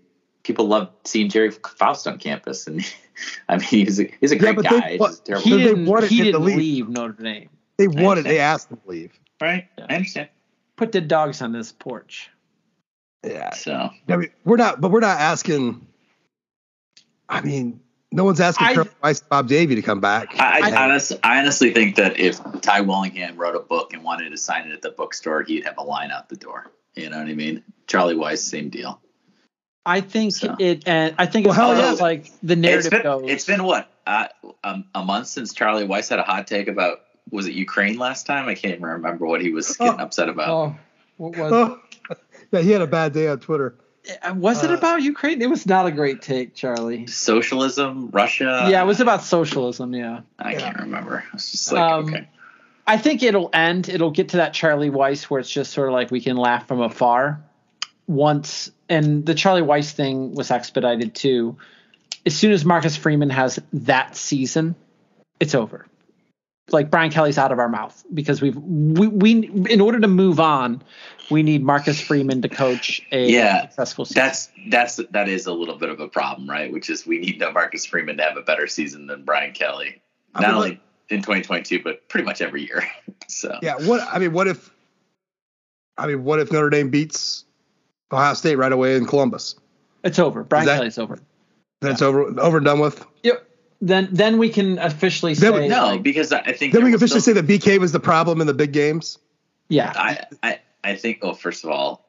people 0.43 0.67
love 0.67 0.89
seeing 1.03 1.29
Gerry 1.29 1.51
Faust 1.51 2.07
on 2.07 2.19
campus, 2.19 2.67
and 2.67 2.83
I 3.49 3.57
mean, 3.57 3.65
he's 3.67 3.99
a 3.99 4.11
he's 4.21 4.31
a 4.31 4.35
great 4.35 4.55
but 4.55 4.65
guy. 4.65 4.79
they- 4.81 4.89
He's 4.91 4.99
but 4.99 5.07
just 5.09 5.25
terrible. 5.25 5.43
He 5.49 5.57
didn't, 5.57 5.85
wanted 5.85 6.09
he 6.11 6.17
to 6.19 6.23
didn't 6.25 6.43
leave. 6.45 6.57
leave 6.57 6.89
Notre 6.89 7.23
Dame. 7.23 7.49
They 7.79 7.87
wanted. 7.87 8.25
They 8.25 8.39
asked 8.39 8.69
him 8.69 8.77
to 8.77 8.89
leave. 8.89 9.19
right? 9.41 9.67
I 9.79 9.95
understand. 9.95 10.29
Put 10.75 10.91
the 10.91 11.01
dogs 11.01 11.41
on 11.41 11.51
this 11.53 11.71
porch. 11.71 12.29
Yeah. 13.25 13.51
So 13.53 13.89
I 14.07 14.15
mean, 14.17 14.29
we're 14.45 14.57
not, 14.57 14.79
but 14.81 14.91
we're 14.91 14.99
not 14.99 15.19
asking. 15.19 15.87
I 17.27 17.41
mean, 17.41 17.79
no 18.11 18.23
one's 18.25 18.39
asking 18.41 18.67
I- 18.67 18.73
Charlie 18.75 18.89
Weis, 19.03 19.21
Bob 19.27 19.47
Davie 19.47 19.75
to 19.75 19.81
come 19.81 19.99
back. 20.01 20.35
I, 20.39 20.59
I, 20.61 20.69
I- 20.71 20.83
honestly, 20.85 21.19
I 21.23 21.39
honestly 21.39 21.73
think 21.73 21.95
that 21.95 22.19
if 22.19 22.39
Ty 22.61 22.81
Willingham 22.81 23.37
wrote 23.37 23.55
a 23.55 23.59
book 23.59 23.93
and 23.93 24.03
wanted 24.03 24.29
to 24.31 24.37
sign 24.37 24.67
it 24.67 24.73
at 24.73 24.81
the 24.81 24.91
bookstore, 24.91 25.43
he'd 25.43 25.63
have 25.65 25.77
a 25.77 25.83
line 25.83 26.11
out 26.11 26.29
the 26.29 26.35
door. 26.35 26.71
You 26.95 27.09
know 27.09 27.17
what 27.19 27.27
I 27.27 27.33
mean? 27.33 27.63
Charlie 27.87 28.15
Weis, 28.15 28.39
same 28.39 28.69
deal. 28.69 28.99
I 29.85 30.01
think 30.01 30.33
So. 30.35 30.55
it, 30.59 30.87
and 30.87 31.15
I 31.17 31.25
think 31.25 31.45
Well, 31.47 31.53
it's 31.53 31.57
hell 31.57 31.69
almost 31.71 31.99
yeah. 31.99 32.03
like 32.05 32.25
the 32.43 32.53
It's 32.53 32.61
narrative 32.61 32.91
been, 32.91 33.01
goes. 33.03 33.23
it's 33.27 33.45
been 33.45 33.63
what 33.63 33.89
uh, 34.05 34.27
um, 34.63 34.85
a 34.93 35.03
month 35.03 35.27
since 35.27 35.53
Charlie 35.53 35.87
Weis 35.87 36.09
had 36.09 36.19
a 36.19 36.23
hot 36.23 36.45
take 36.47 36.67
about 36.67 36.99
was 37.31 37.47
it 37.47 37.53
Ukraine 37.53 37.97
last 37.97 38.25
time? 38.25 38.47
I 38.47 38.55
can't 38.55 38.73
even 38.75 38.85
remember 38.85 39.25
what 39.25 39.41
he 39.41 39.51
was 39.51 39.75
getting 39.77 39.99
Oh. 39.99 40.03
upset 40.03 40.29
about. 40.29 40.49
oh, 40.49 40.75
what 41.17 41.37
was 41.37 41.51
Oh, 41.51 41.79
yeah, 42.51 42.61
he 42.61 42.71
had 42.71 42.81
a 42.81 42.87
bad 42.87 43.13
day 43.13 43.27
on 43.27 43.39
Twitter. 43.39 43.75
Uh, 44.23 44.33
Was 44.33 44.63
it 44.63 44.71
Uh, 44.71 44.75
about 44.75 45.01
Ukraine? 45.01 45.41
It 45.41 45.49
was 45.49 45.65
not 45.67 45.85
a 45.85 45.91
great 45.91 46.21
take, 46.21 46.55
Charlie. 46.55 47.05
Socialism, 47.07 48.09
Russia. 48.11 48.67
yeah, 48.69 48.81
it 48.81 48.85
was 48.87 49.01
about 49.01 49.23
socialism. 49.23 49.93
Yeah, 49.93 50.21
I 50.39 50.55
can't 50.55 50.79
remember. 50.79 51.23
It's 51.33 51.51
just 51.51 51.71
like 51.71 51.81
Um, 51.91 52.05
okay. 52.05 52.27
I 52.87 52.97
think 52.97 53.21
it'll 53.21 53.49
end. 53.53 53.87
It'll 53.89 54.09
get 54.09 54.29
to 54.29 54.37
that 54.37 54.53
Charlie 54.53 54.89
Weis 54.89 55.23
where 55.23 55.39
it's 55.39 55.51
just 55.51 55.71
sort 55.73 55.89
of 55.89 55.93
like 55.93 56.09
we 56.09 56.21
can 56.21 56.37
laugh 56.37 56.67
from 56.67 56.81
afar. 56.81 57.41
Once, 58.07 58.71
and 58.87 59.23
the 59.25 59.35
Charlie 59.35 59.61
Weis 59.61 59.91
thing 59.91 60.33
was 60.33 60.49
expedited 60.49 61.13
too. 61.13 61.57
As 62.25 62.35
soon 62.35 62.51
as 62.51 62.65
Marcus 62.65 62.95
Freeman 62.97 63.29
has 63.29 63.59
that 63.73 64.15
season, 64.15 64.73
it's 65.39 65.53
over. 65.53 65.85
Like 66.73 66.89
Brian 66.91 67.11
Kelly's 67.11 67.37
out 67.37 67.51
of 67.51 67.59
our 67.59 67.69
mouth 67.69 68.03
because 68.13 68.41
we've 68.41 68.55
we, 68.57 69.07
we 69.07 69.31
in 69.69 69.81
order 69.81 69.99
to 69.99 70.07
move 70.07 70.39
on, 70.39 70.81
we 71.29 71.43
need 71.43 71.63
Marcus 71.63 71.99
Freeman 72.01 72.41
to 72.41 72.49
coach 72.49 73.01
a 73.11 73.29
Yeah, 73.31 73.61
successful 73.63 74.05
season. 74.05 74.21
That's 74.23 74.49
that's 74.69 74.95
that 75.11 75.29
is 75.29 75.45
a 75.45 75.53
little 75.53 75.77
bit 75.77 75.89
of 75.89 75.99
a 75.99 76.07
problem, 76.07 76.49
right? 76.49 76.71
Which 76.71 76.89
is 76.89 77.05
we 77.07 77.19
need 77.19 77.39
no 77.39 77.51
Marcus 77.51 77.85
Freeman 77.85 78.17
to 78.17 78.23
have 78.23 78.37
a 78.37 78.41
better 78.41 78.67
season 78.67 79.07
than 79.07 79.23
Brian 79.23 79.53
Kelly, 79.53 80.01
I 80.35 80.41
not 80.41 80.47
mean, 80.47 80.55
only 80.57 80.69
like- 80.71 80.79
in 81.09 81.17
2022, 81.21 81.81
but 81.83 82.07
pretty 82.07 82.23
much 82.25 82.39
every 82.39 82.61
year. 82.65 82.83
so 83.27 83.57
Yeah. 83.63 83.75
What 83.77 84.01
I 84.11 84.19
mean, 84.19 84.31
what 84.33 84.47
if? 84.47 84.69
I 85.97 86.07
mean, 86.07 86.23
what 86.23 86.39
if 86.39 86.51
Notre 86.51 86.69
Dame 86.69 86.89
beats 86.89 87.45
Ohio 88.11 88.33
State 88.35 88.55
right 88.55 88.71
away 88.71 88.95
in 88.95 89.05
Columbus? 89.05 89.55
it's 90.03 90.17
over. 90.19 90.43
Brian 90.43 90.65
that- 90.67 90.75
Kelly's 90.77 90.97
over. 90.97 91.19
Then 91.81 91.93
it's 91.93 92.01
over, 92.01 92.37
over 92.41 92.57
and 92.57 92.65
done 92.65 92.79
with. 92.79 93.05
Yep. 93.23 93.48
Then 93.81 94.09
then 94.11 94.37
we 94.37 94.49
can 94.49 94.77
officially 94.79 95.35
say 95.35 95.49
we- 95.49 95.67
no, 95.69 95.85
like, 95.87 96.03
because 96.03 96.31
I 96.33 96.51
think 96.51 96.73
Then 96.73 96.83
we 96.83 96.89
can 96.89 96.95
officially 96.95 97.21
still- 97.21 97.35
say 97.35 97.41
that 97.41 97.47
BK 97.47 97.77
was 97.79 97.91
the 97.93 97.99
problem 97.99 98.41
in 98.41 98.47
the 98.47 98.53
big 98.53 98.73
games. 98.73 99.17
yeah. 99.69 99.93
I, 99.95 100.23
I 100.43 100.59
I 100.83 100.95
think. 100.95 101.23
Well, 101.23 101.33
first 101.33 101.63
of 101.63 101.69
all, 101.71 102.05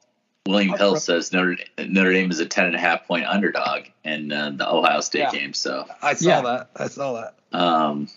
William 0.47 0.77
Hill 0.77 0.97
says 0.97 1.33
Notre 1.33 1.57
Notre 1.79 2.13
Dame 2.13 2.31
is 2.31 2.41
a 2.41 2.47
ten 2.47 2.67
and 2.67 2.75
a 2.75 2.79
half 2.79 3.07
point 3.07 3.25
underdog 3.27 3.85
in 4.05 4.33
uh, 4.33 4.51
the 4.57 4.69
Ohio 4.69 5.01
State 5.01 5.21
Yeah. 5.21 5.31
game. 5.33 5.53
So, 5.55 5.87
I 6.03 6.15
saw 6.15 6.29
Yeah. 6.29 6.41
that. 6.43 6.71
I 6.77 6.89
saw 6.89 7.13
that. 7.21 7.35
um, 7.57 8.09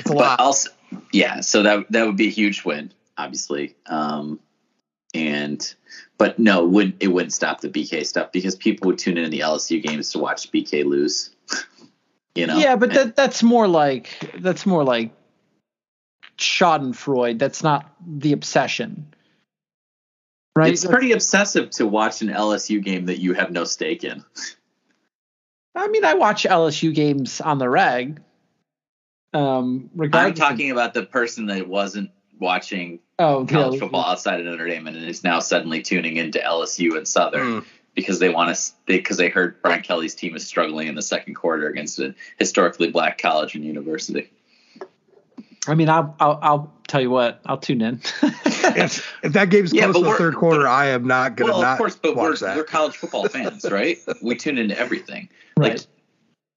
It's 0.00 0.10
a 0.10 0.14
but 0.14 0.16
lot. 0.16 0.40
also, 0.40 0.70
yeah. 1.12 1.40
So 1.40 1.62
that 1.62 1.86
that 1.92 2.06
would 2.06 2.16
be 2.16 2.26
a 2.26 2.30
huge 2.30 2.64
win, 2.64 2.92
obviously. 3.18 3.76
Um, 3.86 4.40
and 5.14 5.74
but 6.18 6.38
no, 6.38 6.64
it 6.64 6.70
wouldn't 6.70 6.96
it 7.00 7.08
wouldn't 7.08 7.32
stop 7.32 7.60
the 7.60 7.68
BK 7.68 8.04
stuff 8.06 8.32
because 8.32 8.54
people 8.56 8.86
would 8.88 8.98
tune 8.98 9.18
in 9.18 9.24
in 9.24 9.30
the 9.30 9.40
LSU 9.40 9.82
games 9.82 10.10
to 10.12 10.18
watch 10.18 10.50
BK 10.52 10.84
lose. 10.84 11.30
You 12.34 12.46
know. 12.46 12.56
Yeah, 12.56 12.76
but 12.76 12.90
And- 12.90 12.98
that 12.98 13.16
that's 13.16 13.42
more 13.42 13.68
like 13.68 14.32
that's 14.38 14.66
more 14.66 14.84
like 14.84 15.12
Schadenfreude. 16.38 17.38
That's 17.38 17.62
not 17.62 17.90
the 18.06 18.32
obsession, 18.32 19.14
right? 20.56 20.72
It's 20.72 20.86
pretty 20.86 21.12
obsessive 21.12 21.70
to 21.72 21.86
watch 21.86 22.22
an 22.22 22.28
LSU 22.28 22.82
game 22.82 23.06
that 23.06 23.18
you 23.18 23.34
have 23.34 23.50
no 23.50 23.64
stake 23.64 24.04
in. 24.04 24.24
I 25.74 25.88
mean, 25.88 26.04
I 26.04 26.14
watch 26.14 26.44
LSU 26.44 26.94
games 26.94 27.40
on 27.40 27.58
the 27.58 27.68
reg. 27.68 28.20
Um, 29.32 29.90
I'm 30.12 30.34
talking 30.34 30.72
about 30.72 30.94
the 30.94 31.04
person 31.04 31.46
that 31.46 31.68
wasn't 31.68 32.10
watching 32.40 32.98
oh, 33.18 33.46
college 33.46 33.74
yeah, 33.74 33.80
football 33.80 34.04
outside 34.04 34.40
of 34.40 34.46
Notre 34.46 34.66
Dame 34.66 34.88
and 34.88 34.96
is 34.96 35.22
now 35.22 35.38
suddenly 35.38 35.82
tuning 35.82 36.16
into 36.16 36.40
LSU 36.40 36.96
and 36.96 37.06
Southern 37.06 37.60
Mm. 37.60 37.64
Because 37.94 38.18
they 38.18 38.28
want 38.28 38.54
to 38.54 38.72
because 38.86 39.16
they 39.16 39.28
heard 39.28 39.60
Brian 39.62 39.82
Kelly's 39.82 40.14
team 40.14 40.34
is 40.36 40.46
struggling 40.46 40.88
in 40.88 40.94
the 40.94 41.02
second 41.02 41.34
quarter 41.34 41.68
against 41.68 41.98
a 41.98 42.14
historically 42.38 42.90
black 42.90 43.18
college 43.18 43.54
and 43.54 43.64
university. 43.64 44.30
I 45.66 45.74
mean, 45.74 45.88
I'll, 45.88 46.14
I'll 46.18 46.38
I'll 46.42 46.72
tell 46.88 47.00
you 47.00 47.10
what. 47.10 47.40
I'll 47.44 47.58
tune 47.58 47.82
in. 47.82 48.00
if, 48.22 49.12
if 49.22 49.32
that 49.34 49.50
game's 49.50 49.72
Yeah, 49.72 49.84
close 49.84 49.94
but 49.94 50.00
to 50.00 50.12
the 50.12 50.18
third 50.18 50.36
quarter, 50.36 50.66
I 50.66 50.88
am 50.88 51.06
not 51.06 51.36
gonna 51.36 51.52
Well, 51.52 51.62
not 51.62 51.72
of 51.72 51.78
course, 51.78 51.96
but 51.96 52.16
we're, 52.16 52.36
that. 52.36 52.56
we're 52.56 52.64
college 52.64 52.96
football 52.96 53.28
fans, 53.28 53.64
right? 53.70 53.98
we 54.22 54.36
tune 54.36 54.58
into 54.58 54.78
everything. 54.78 55.28
Like, 55.56 55.80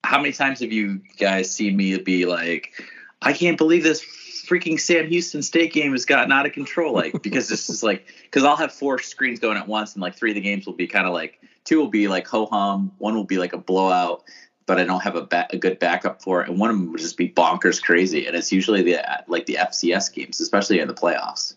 how 0.04 0.20
many 0.20 0.32
times 0.34 0.60
have 0.62 0.72
you 0.72 1.02
guys 1.18 1.54
seen 1.54 1.76
me 1.76 1.98
be 1.98 2.26
like, 2.26 2.74
I 3.22 3.34
can't 3.34 3.58
believe 3.58 3.84
this 3.84 4.06
freaking 4.54 4.80
Sam 4.80 5.08
Houston 5.08 5.42
State 5.42 5.74
game 5.74 5.92
has 5.94 6.06
gotten 6.06 6.32
out 6.32 6.46
of 6.46 6.52
control? 6.52 6.94
Like, 6.94 7.22
because 7.24 7.50
this 7.50 7.70
is 7.70 7.84
like, 7.84 8.06
because 8.24 8.44
I'll 8.44 8.56
have 8.56 8.72
four 8.72 9.00
screens 9.00 9.40
going 9.40 9.58
at 9.58 9.68
once, 9.68 9.94
and 9.94 10.02
like 10.02 10.16
three 10.16 10.32
of 10.32 10.36
the 10.36 10.42
games 10.42 10.66
will 10.66 10.74
be 10.74 10.88
kind 10.88 11.08
of 11.08 11.14
like, 11.14 11.40
two 11.64 11.80
will 11.80 11.90
be 11.90 12.08
like 12.08 12.28
ho 12.28 12.46
hum, 12.46 12.92
one 13.00 13.16
will 13.16 13.24
be 13.24 13.38
like 13.38 13.54
a 13.54 13.58
blowout, 13.58 14.24
but 14.66 14.80
I 14.80 14.84
don't 14.84 15.02
have 15.02 15.16
a, 15.16 15.24
ba- 15.24 15.48
a 15.52 15.58
good 15.58 15.80
backup 15.80 16.22
for 16.22 16.44
it, 16.44 16.50
and 16.50 16.60
one 16.60 16.70
of 16.70 16.78
them 16.78 16.92
will 16.92 17.00
just 17.00 17.18
be 17.18 17.30
bonkers 17.30 17.82
crazy, 17.82 18.28
and 18.28 18.36
it's 18.36 18.52
usually 18.52 18.84
the 18.84 19.00
like 19.28 19.46
the 19.46 19.56
FCS 19.56 20.14
games, 20.14 20.40
especially 20.40 20.80
in 20.80 20.88
the 20.88 20.94
playoffs. 20.94 21.56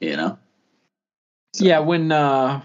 You 0.00 0.16
know? 0.16 0.38
Yeah, 1.54 1.78
when 1.78 2.12
uh, 2.12 2.60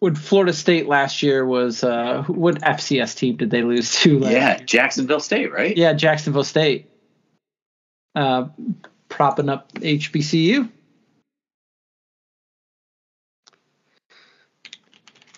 when 0.00 0.14
Florida 0.14 0.54
State 0.54 0.88
last 0.88 1.22
year 1.22 1.44
was 1.44 1.84
uh, 1.84 2.24
what 2.26 2.60
FCS 2.62 3.16
team 3.16 3.36
did 3.36 3.50
they 3.50 3.62
lose 3.62 4.00
to? 4.00 4.18
last 4.18 4.32
Yeah. 4.32 4.58
Jacksonville 4.64 5.20
State, 5.20 5.52
right? 5.52 5.76
Yeah, 5.76 5.92
Jacksonville 5.92 6.44
State. 6.44 6.88
Uh, 8.14 8.48
propping 9.08 9.48
up 9.48 9.72
HBCU. 9.74 10.70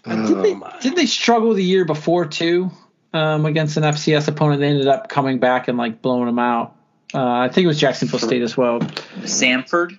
Uh, 0.05 0.27
did, 0.27 0.43
they, 0.43 0.55
my. 0.55 0.79
did 0.81 0.95
they 0.95 1.07
struggle 1.07 1.55
the 1.55 1.65
year 1.65 1.85
before 1.85 2.27
too 2.27 2.71
um, 3.13 3.45
against 3.45 3.77
an 3.77 3.83
FCS 3.83 4.29
opponent? 4.29 4.61
They 4.61 4.69
ended 4.69 4.87
up 4.87 5.09
coming 5.09 5.39
back 5.39 5.69
and 5.69 5.77
like 5.77 6.01
blowing 6.01 6.27
them 6.27 6.39
out. 6.39 6.77
Uh, 7.13 7.25
I 7.25 7.49
think 7.49 7.65
it 7.65 7.69
was 7.69 7.81
Jacksonville 7.81 8.19
State 8.19 8.43
as 8.43 8.57
well. 8.57 8.81
Samford. 8.81 9.99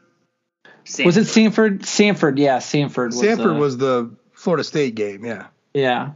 Samford. 0.86 1.06
Was 1.06 1.18
it 1.18 1.26
Samford? 1.28 1.80
Samford, 1.80 2.38
yeah, 2.38 2.58
Samford. 2.58 3.08
Was, 3.08 3.22
Samford 3.22 3.56
uh, 3.58 3.60
was 3.60 3.78
the 3.78 4.16
Florida 4.32 4.64
State 4.64 4.96
game. 4.96 5.26
Yeah, 5.26 5.48
yeah. 5.74 6.12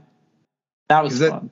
That 0.87 1.03
was 1.03 1.13
Is 1.13 1.19
that- 1.19 1.31
fun. 1.31 1.51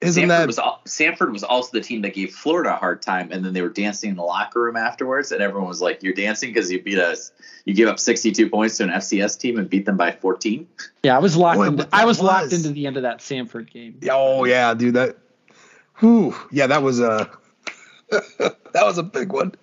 Isn't 0.00 0.24
Samford 0.24 0.28
that 0.28 0.46
was 0.46 0.58
al- 0.58 0.80
Samford 0.86 1.30
was 1.30 1.44
also 1.44 1.70
the 1.72 1.82
team 1.82 2.00
that 2.02 2.14
gave 2.14 2.32
Florida 2.32 2.72
a 2.72 2.76
hard 2.76 3.02
time, 3.02 3.30
and 3.32 3.44
then 3.44 3.52
they 3.52 3.60
were 3.60 3.68
dancing 3.68 4.10
in 4.10 4.16
the 4.16 4.22
locker 4.22 4.62
room 4.62 4.76
afterwards, 4.76 5.30
and 5.30 5.42
everyone 5.42 5.68
was 5.68 5.82
like, 5.82 6.02
"You're 6.02 6.14
dancing 6.14 6.50
because 6.50 6.72
you 6.72 6.82
beat 6.82 6.98
us. 6.98 7.32
You 7.66 7.74
gave 7.74 7.86
up 7.86 7.98
62 7.98 8.48
points 8.48 8.78
to 8.78 8.84
an 8.84 8.90
FCS 8.90 9.38
team 9.38 9.58
and 9.58 9.68
beat 9.68 9.84
them 9.84 9.98
by 9.98 10.12
14." 10.12 10.66
Yeah, 11.02 11.16
I 11.16 11.18
was 11.18 11.36
locked. 11.36 11.58
Boy, 11.58 11.66
into, 11.66 11.88
I 11.92 12.06
was, 12.06 12.18
locked 12.18 12.54
into 12.54 12.70
the 12.70 12.86
end 12.86 12.96
of 12.96 13.02
that 13.02 13.18
Samford 13.18 13.70
game. 13.70 14.00
Oh 14.10 14.44
yeah, 14.46 14.72
dude. 14.72 14.94
That. 14.94 15.18
Whew. 15.96 16.34
Yeah, 16.50 16.66
that 16.68 16.82
was 16.82 17.00
a. 17.00 17.30
that 18.10 18.56
was 18.74 18.96
a 18.96 19.02
big 19.02 19.32
one. 19.32 19.54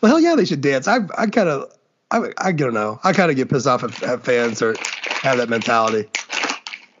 Well, 0.00 0.12
hell 0.12 0.20
yeah, 0.20 0.34
they 0.34 0.46
should 0.46 0.62
dance. 0.62 0.88
I 0.88 1.00
I 1.16 1.26
kind 1.26 1.50
of 1.50 1.72
I 2.10 2.32
I 2.38 2.52
don't 2.52 2.72
know. 2.72 3.00
I 3.04 3.12
kind 3.12 3.30
of 3.30 3.36
get 3.36 3.50
pissed 3.50 3.66
off 3.66 3.84
at, 3.84 4.02
at 4.02 4.24
fans 4.24 4.62
or 4.62 4.74
have 5.22 5.36
that 5.36 5.50
mentality. 5.50 6.08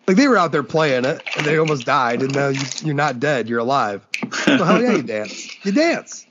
Like 0.06 0.16
they 0.16 0.28
were 0.28 0.36
out 0.36 0.52
there 0.52 0.62
playing 0.62 1.04
it 1.04 1.20
and 1.36 1.44
they 1.46 1.58
almost 1.58 1.84
died, 1.84 2.22
and 2.22 2.32
now 2.34 2.48
you, 2.48 2.60
you're 2.84 2.94
not 2.94 3.18
dead. 3.18 3.48
You're 3.48 3.58
alive. 3.58 4.06
So 4.44 4.56
hell 4.64 4.80
yeah, 4.80 4.92
you 4.92 5.02
dance. 5.16 5.64
You 5.64 5.72
dance. 5.72 6.26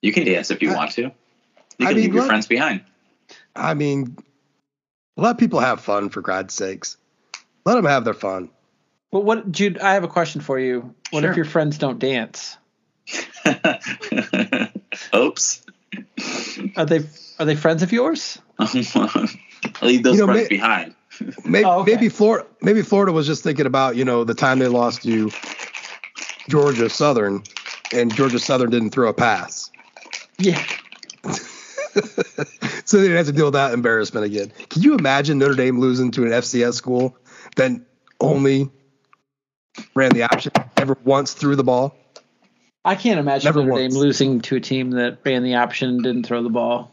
You 0.00 0.12
can 0.12 0.24
dance 0.24 0.50
if 0.50 0.62
you 0.62 0.70
I- 0.72 0.76
want 0.76 0.92
to. 0.92 1.02
You 1.02 1.10
I 1.80 1.84
can 1.86 1.94
mean, 1.94 1.96
leave 2.04 2.14
your 2.14 2.22
what- 2.22 2.28
friends 2.28 2.46
behind. 2.46 2.82
I 3.56 3.74
mean, 3.74 4.16
Let 5.16 5.38
people 5.38 5.60
have 5.60 5.80
fun 5.80 6.08
for 6.08 6.20
God's 6.22 6.54
sakes. 6.54 6.96
Let 7.66 7.74
them 7.74 7.84
have 7.84 8.04
their 8.04 8.14
fun. 8.14 8.48
But 9.10 9.24
what, 9.24 9.50
Jude? 9.52 9.78
I 9.78 9.92
have 9.94 10.04
a 10.04 10.08
question 10.08 10.40
for 10.40 10.58
you. 10.58 10.94
What 11.10 11.20
sure. 11.22 11.30
if 11.30 11.36
your 11.36 11.44
friends 11.44 11.76
don't 11.78 11.98
dance? 11.98 12.56
Oops. 15.14 15.62
Are 16.76 16.86
they 16.86 17.00
are 17.38 17.44
they 17.44 17.56
friends 17.56 17.82
of 17.82 17.92
yours? 17.92 18.38
leave 18.58 20.02
those 20.02 20.16
you 20.16 20.26
know, 20.26 20.26
friends 20.26 20.42
may, 20.42 20.48
behind. 20.48 20.94
Maybe, 21.44 21.64
oh, 21.64 21.80
okay. 21.80 21.94
maybe 21.94 22.08
Florida 22.08 22.46
maybe 22.60 22.82
Florida 22.82 23.12
was 23.12 23.26
just 23.26 23.42
thinking 23.42 23.66
about 23.66 23.96
you 23.96 24.04
know 24.04 24.24
the 24.24 24.34
time 24.34 24.58
they 24.58 24.68
lost 24.68 25.02
to 25.02 25.30
Georgia 26.48 26.88
Southern, 26.88 27.42
and 27.92 28.14
Georgia 28.14 28.38
Southern 28.38 28.70
didn't 28.70 28.90
throw 28.90 29.08
a 29.08 29.14
pass. 29.14 29.70
Yeah. 30.38 30.62
so 32.84 32.96
they 32.96 33.04
didn't 33.04 33.16
have 33.16 33.26
to 33.26 33.32
deal 33.32 33.46
with 33.46 33.54
that 33.54 33.72
embarrassment 33.72 34.26
again. 34.26 34.52
Can 34.70 34.82
you 34.82 34.94
imagine 34.94 35.38
Notre 35.38 35.54
Dame 35.54 35.78
losing 35.78 36.10
to 36.12 36.24
an 36.24 36.30
FCS 36.30 36.74
school 36.74 37.16
that 37.56 37.72
only 38.20 38.70
ran 39.94 40.12
the 40.12 40.22
option, 40.22 40.52
never 40.78 40.96
once 41.04 41.34
threw 41.34 41.54
the 41.56 41.64
ball? 41.64 41.94
I 42.84 42.96
can't 42.96 43.20
imagine 43.20 43.46
never 43.46 43.60
Notre 43.60 43.72
once. 43.72 43.94
Dame 43.94 44.00
losing 44.00 44.40
to 44.42 44.56
a 44.56 44.60
team 44.60 44.90
that 44.92 45.18
ran 45.24 45.42
the 45.44 45.56
option 45.56 45.90
and 45.90 46.02
didn't 46.02 46.24
throw 46.24 46.42
the 46.42 46.50
ball. 46.50 46.92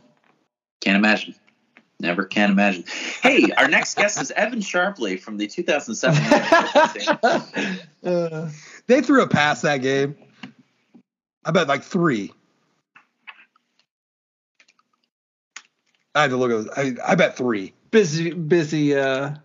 Can't 0.81 0.97
imagine. 0.97 1.35
Never 2.02 2.24
can 2.24 2.52
imagine. 2.52 2.86
Hey, 3.22 3.52
our 3.58 3.68
next 3.68 3.98
guest 3.98 4.22
is 4.22 4.32
Evan 4.32 4.60
Sharpley 4.60 5.20
from 5.20 5.38
the 5.38 5.48
2007. 5.48 6.24
uh, 8.04 8.50
they 8.88 9.02
threw 9.02 9.22
a 9.22 9.28
pass 9.28 9.62
that 9.64 9.82
game. 9.82 10.16
I 11.44 11.52
bet 11.52 11.68
like 11.68 11.84
three. 11.84 12.32
I 16.16 16.22
had 16.24 16.32
to 16.32 16.38
look 16.38 16.68
at. 16.68 16.78
I, 16.78 16.96
I 17.06 17.16
bet 17.16 17.36
three. 17.36 17.74
Busy, 17.92 18.32
busy. 18.32 18.96
Uh, 18.96 19.36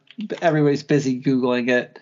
everybody's 0.41 0.85
busy 0.85 1.21
googling 1.21 1.71
it. 1.71 1.99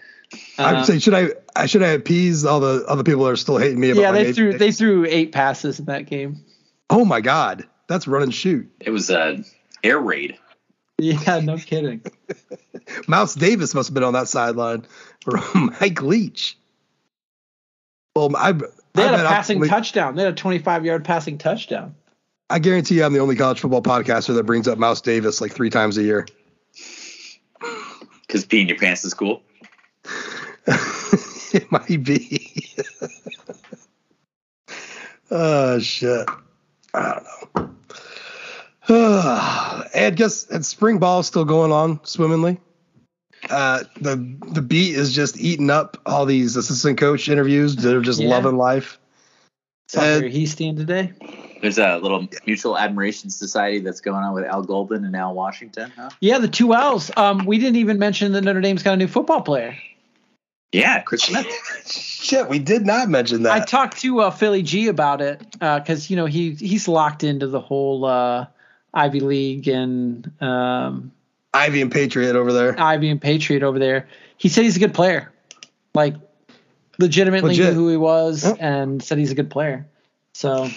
Uh, 0.58 0.62
I 0.62 0.72
would 0.74 0.84
say, 0.86 0.98
should 0.98 1.14
I? 1.14 1.28
I 1.56 1.66
should 1.66 1.82
I 1.82 1.88
appease 1.88 2.44
all 2.44 2.60
the 2.60 2.84
other 2.86 3.04
people 3.04 3.24
that 3.24 3.30
are 3.30 3.36
still 3.36 3.58
hating 3.58 3.80
me 3.80 3.90
about? 3.90 4.00
Yeah, 4.02 4.12
they 4.12 4.32
threw. 4.32 4.56
They 4.56 4.72
threw 4.72 5.06
eight 5.06 5.32
passes 5.32 5.78
in 5.78 5.86
that 5.86 6.06
game. 6.06 6.44
Oh 6.90 7.04
my 7.04 7.20
god, 7.20 7.66
that's 7.86 8.06
run 8.06 8.22
and 8.22 8.34
shoot. 8.34 8.70
It 8.80 8.90
was 8.90 9.10
a 9.10 9.42
air 9.82 9.98
raid. 9.98 10.38
Yeah, 11.26 11.40
no 11.40 11.56
kidding. 11.56 12.00
Mouse 13.08 13.34
Davis 13.34 13.74
must 13.74 13.88
have 13.88 13.94
been 13.94 14.04
on 14.04 14.12
that 14.12 14.28
sideline 14.28 14.86
for 15.20 15.40
Mike 15.54 16.00
Leach. 16.00 16.56
Well, 18.14 18.34
I 18.36 18.52
they 18.52 19.02
had 19.02 19.14
a 19.14 19.24
passing 19.24 19.64
touchdown. 19.64 20.14
They 20.14 20.22
had 20.22 20.34
a 20.34 20.36
25 20.36 20.84
yard 20.84 21.04
passing 21.04 21.38
touchdown. 21.38 21.96
I 22.50 22.60
guarantee 22.60 22.96
you, 22.96 23.04
I'm 23.04 23.12
the 23.12 23.18
only 23.18 23.34
college 23.34 23.58
football 23.60 23.82
podcaster 23.82 24.34
that 24.34 24.44
brings 24.44 24.68
up 24.68 24.78
Mouse 24.78 25.00
Davis 25.00 25.40
like 25.40 25.52
three 25.52 25.70
times 25.70 25.98
a 25.98 26.02
year. 26.02 26.26
Because 28.26 28.44
peeing 28.44 28.68
your 28.68 28.78
pants 28.78 29.04
is 29.04 29.14
cool. 29.14 29.42
it 30.66 31.72
might 31.72 32.04
be. 32.04 32.76
oh 35.30 35.80
shit! 35.80 36.28
I 36.94 37.14
don't 37.14 37.24
know. 37.24 37.74
and 38.88 40.16
guess 40.16 40.46
and 40.48 40.64
spring 40.64 40.98
ball 40.98 41.20
is 41.20 41.26
still 41.26 41.44
going 41.44 41.72
on 41.72 42.00
swimmingly. 42.04 42.60
Uh, 43.50 43.84
the 44.00 44.36
the 44.52 44.62
beat 44.62 44.94
is 44.94 45.12
just 45.12 45.38
eating 45.40 45.70
up 45.70 46.00
all 46.06 46.26
these 46.26 46.56
assistant 46.56 46.98
coach 46.98 47.28
interviews. 47.28 47.76
They're 47.76 48.00
just 48.00 48.20
yeah. 48.20 48.28
loving 48.28 48.56
life. 48.56 48.98
So 49.88 50.22
he's 50.22 50.52
staying 50.52 50.76
today. 50.76 51.12
There's 51.60 51.78
a 51.78 51.98
little 51.98 52.26
mutual 52.46 52.76
admiration 52.76 53.30
society 53.30 53.78
that's 53.78 54.00
going 54.00 54.24
on 54.24 54.32
with 54.34 54.44
Al 54.44 54.62
Golden 54.62 55.04
and 55.04 55.14
Al 55.14 55.34
Washington. 55.34 55.92
Huh? 55.94 56.10
Yeah, 56.20 56.38
the 56.38 56.48
two 56.48 56.74
L's. 56.74 57.10
Um, 57.16 57.44
we 57.44 57.58
didn't 57.58 57.76
even 57.76 57.98
mention 57.98 58.32
that 58.32 58.42
Notre 58.42 58.60
Dame's 58.60 58.82
got 58.82 58.94
a 58.94 58.96
new 58.96 59.06
football 59.06 59.42
player. 59.42 59.76
Yeah, 60.72 61.02
Chris 61.02 61.24
Smith. 61.24 61.46
Shit, 61.86 62.48
we 62.48 62.58
did 62.58 62.86
not 62.86 63.08
mention 63.10 63.42
that. 63.42 63.52
I 63.52 63.64
talked 63.64 63.98
to 63.98 64.20
uh, 64.20 64.30
Philly 64.30 64.62
G 64.62 64.88
about 64.88 65.20
it 65.20 65.40
because 65.52 66.06
uh, 66.06 66.08
you 66.08 66.16
know 66.16 66.26
he 66.26 66.52
he's 66.52 66.88
locked 66.88 67.22
into 67.22 67.46
the 67.46 67.60
whole 67.60 68.06
uh, 68.06 68.46
Ivy 68.94 69.20
League 69.20 69.68
and 69.68 70.30
um, 70.40 71.12
Ivy 71.54 71.82
and 71.82 71.90
Patriot 71.90 72.36
over 72.36 72.52
there. 72.52 72.78
Ivy 72.78 73.10
and 73.10 73.20
Patriot 73.20 73.62
over 73.62 73.78
there. 73.78 74.08
He 74.36 74.48
said 74.48 74.64
he's 74.64 74.76
a 74.76 74.80
good 74.80 74.94
player, 74.94 75.32
like 75.94 76.14
legitimately 76.98 77.50
Legit. 77.50 77.74
knew 77.74 77.80
who 77.80 77.88
he 77.88 77.96
was 77.96 78.44
and 78.44 79.02
said 79.02 79.18
he's 79.18 79.30
a 79.30 79.34
good 79.34 79.50
player. 79.50 79.86
So 80.34 80.68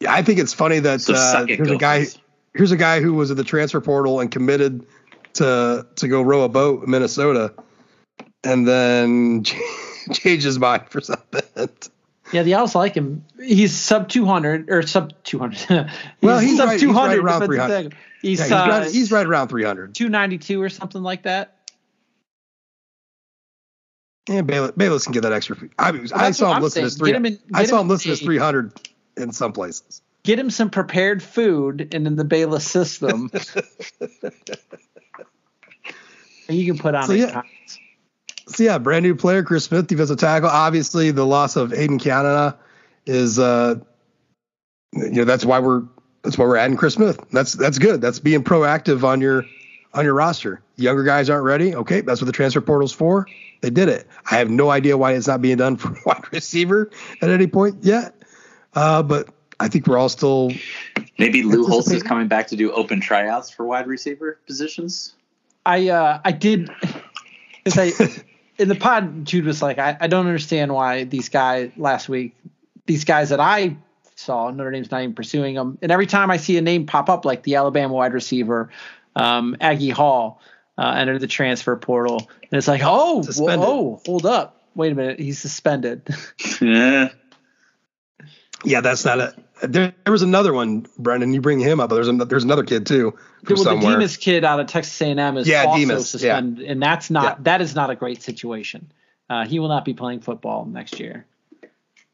yeah, 0.00 0.12
I 0.12 0.22
think 0.22 0.38
it's 0.38 0.52
funny 0.52 0.78
that 0.80 1.00
so 1.00 1.14
uh, 1.14 1.46
here's 1.46 1.70
a 1.70 1.76
guy 1.76 2.06
here's 2.54 2.72
a 2.72 2.76
guy 2.76 3.00
who 3.00 3.14
was 3.14 3.30
at 3.30 3.36
the 3.36 3.44
transfer 3.44 3.80
portal 3.80 4.20
and 4.20 4.30
committed 4.30 4.86
to 5.34 5.86
to 5.96 6.08
go 6.08 6.22
row 6.22 6.42
a 6.42 6.48
boat 6.48 6.84
in 6.84 6.90
Minnesota, 6.90 7.54
and 8.44 8.66
then 8.66 9.44
changed 10.12 10.44
his 10.44 10.58
mind 10.58 10.84
for 10.88 11.00
something. 11.00 11.68
Yeah, 12.32 12.42
the 12.42 12.54
Owls 12.54 12.74
like 12.74 12.94
him. 12.94 13.24
He's 13.40 13.74
sub 13.74 14.08
200 14.08 14.70
or 14.70 14.82
sub 14.82 15.12
200. 15.24 15.90
well, 16.20 16.38
he's 16.38 16.56
sub 16.56 16.68
right, 16.68 16.80
200. 16.80 17.10
He's 17.10 17.18
right 17.22 17.24
around 17.24 17.46
300. 17.46 17.96
He's, 18.22 18.38
yeah, 18.38 18.44
he's, 18.44 18.52
uh, 18.52 18.66
right, 18.68 18.90
he's, 18.90 19.12
right, 19.12 19.26
around 19.26 19.48
300. 19.48 19.94
292 19.94 20.60
or 20.60 20.68
something 20.68 21.02
like 21.02 21.22
that. 21.22 21.52
Yeah, 24.28 24.42
Balis, 24.42 24.72
Balis 24.72 25.04
can 25.04 25.12
get 25.12 25.22
that 25.22 25.32
extra. 25.32 25.56
I, 25.78 26.00
I 26.12 26.32
saw 26.32 26.56
him 26.56 26.62
listed 26.62 26.82
as 26.82 26.96
three. 26.96 27.38
I 27.54 27.64
saw 27.64 27.80
him 27.80 27.88
listed 27.88 28.10
as 28.12 28.20
300 28.20 28.72
in 29.16 29.32
some 29.32 29.52
places. 29.52 30.02
Get 30.24 30.38
him 30.40 30.50
some 30.50 30.70
prepared 30.70 31.22
food 31.22 31.94
and 31.94 32.06
in 32.08 32.16
the 32.16 32.24
Balis 32.24 32.62
system. 32.62 33.30
and 36.48 36.58
you 36.58 36.66
can 36.66 36.82
put 36.82 36.96
on 36.96 37.06
so, 37.06 37.12
yeah. 37.12 37.42
So 38.48 38.62
yeah, 38.62 38.78
brand 38.78 39.04
new 39.04 39.16
player, 39.16 39.42
Chris 39.42 39.64
Smith, 39.64 39.86
defensive 39.88 40.18
tackle. 40.18 40.48
Obviously, 40.48 41.10
the 41.10 41.26
loss 41.26 41.56
of 41.56 41.70
Aiden 41.70 42.00
Canada 42.00 42.56
is, 43.04 43.38
uh, 43.38 43.76
you 44.92 45.10
know, 45.10 45.24
that's 45.24 45.44
why 45.44 45.58
we're 45.58 45.82
that's 46.22 46.38
why 46.38 46.44
we're 46.44 46.56
adding 46.56 46.76
Chris 46.76 46.94
Smith. 46.94 47.20
That's 47.32 47.52
that's 47.52 47.78
good. 47.78 48.00
That's 48.00 48.20
being 48.20 48.44
proactive 48.44 49.02
on 49.02 49.20
your 49.20 49.44
on 49.94 50.04
your 50.04 50.14
roster. 50.14 50.62
Younger 50.76 51.02
guys 51.02 51.28
aren't 51.30 51.44
ready. 51.44 51.74
Okay, 51.74 52.02
that's 52.02 52.20
what 52.20 52.26
the 52.26 52.32
transfer 52.32 52.60
portal's 52.60 52.92
for. 52.92 53.26
They 53.62 53.70
did 53.70 53.88
it. 53.88 54.06
I 54.30 54.36
have 54.36 54.50
no 54.50 54.70
idea 54.70 54.96
why 54.96 55.14
it's 55.14 55.26
not 55.26 55.40
being 55.40 55.56
done 55.56 55.76
for 55.76 55.96
wide 56.06 56.32
receiver 56.32 56.90
at 57.22 57.30
any 57.30 57.46
point 57.46 57.82
yet. 57.82 58.14
Uh, 58.74 59.02
but 59.02 59.28
I 59.58 59.68
think 59.68 59.86
we're 59.86 59.98
all 59.98 60.08
still. 60.08 60.52
Maybe 61.18 61.42
Lou 61.42 61.66
Holtz 61.66 61.90
is 61.90 62.02
coming 62.02 62.28
back 62.28 62.48
to 62.48 62.56
do 62.56 62.70
open 62.72 63.00
tryouts 63.00 63.50
for 63.50 63.64
wide 63.64 63.86
receiver 63.86 64.38
positions. 64.46 65.14
I 65.64 65.88
uh, 65.88 66.20
I 66.24 66.32
did. 66.32 66.70
I, 67.74 67.92
in 68.58 68.68
the 68.68 68.74
pod, 68.74 69.24
Jude 69.24 69.44
was 69.44 69.62
like, 69.62 69.78
I, 69.78 69.96
I 70.00 70.06
don't 70.06 70.26
understand 70.26 70.72
why 70.72 71.04
these 71.04 71.28
guys 71.28 71.70
last 71.76 72.08
week, 72.08 72.36
these 72.86 73.04
guys 73.04 73.30
that 73.30 73.40
I 73.40 73.76
saw, 74.14 74.50
Notre 74.50 74.70
Dame's 74.70 74.90
not 74.90 75.02
even 75.02 75.14
pursuing 75.14 75.54
them. 75.54 75.78
And 75.82 75.92
every 75.92 76.06
time 76.06 76.30
I 76.30 76.36
see 76.36 76.56
a 76.56 76.62
name 76.62 76.86
pop 76.86 77.08
up, 77.08 77.24
like 77.24 77.42
the 77.42 77.56
Alabama 77.56 77.92
wide 77.92 78.14
receiver, 78.14 78.70
um, 79.14 79.56
Agiye 79.60 79.92
Hall, 79.92 80.40
uh, 80.78 80.94
entered 80.96 81.20
the 81.20 81.26
transfer 81.26 81.74
portal, 81.76 82.28
and 82.42 82.52
it's 82.52 82.68
like, 82.68 82.82
oh, 82.84 83.22
whoa, 83.22 84.00
hold 84.04 84.26
up, 84.26 84.62
wait 84.74 84.92
a 84.92 84.94
minute, 84.94 85.18
he's 85.18 85.38
suspended. 85.38 86.06
yeah. 86.60 87.08
Yeah, 88.64 88.80
that's 88.80 89.04
not 89.04 89.20
a. 89.20 89.34
There, 89.62 89.94
there, 90.04 90.12
was 90.12 90.22
another 90.22 90.52
one, 90.52 90.86
Brendan. 90.98 91.32
You 91.32 91.40
bring 91.40 91.60
him 91.60 91.80
up, 91.80 91.88
but 91.88 91.94
there's 91.94 92.08
a, 92.08 92.12
there's 92.12 92.44
another 92.44 92.64
kid 92.64 92.86
too. 92.86 93.12
From 93.44 93.54
well, 93.54 93.64
somewhere. 93.64 93.92
the 93.92 93.96
Demas 93.96 94.16
kid 94.18 94.44
out 94.44 94.60
of 94.60 94.66
Texas 94.66 95.00
A&M 95.00 95.36
is 95.38 95.48
yeah, 95.48 95.64
also 95.64 95.78
Demas, 95.78 96.10
suspended, 96.10 96.64
yeah. 96.64 96.72
and 96.72 96.82
that's 96.82 97.10
not 97.10 97.24
yeah. 97.24 97.42
that 97.44 97.60
is 97.62 97.74
not 97.74 97.88
a 97.88 97.96
great 97.96 98.22
situation. 98.22 98.92
Uh, 99.30 99.46
he 99.46 99.58
will 99.58 99.68
not 99.68 99.84
be 99.84 99.94
playing 99.94 100.20
football 100.20 100.66
next 100.66 101.00
year. 101.00 101.26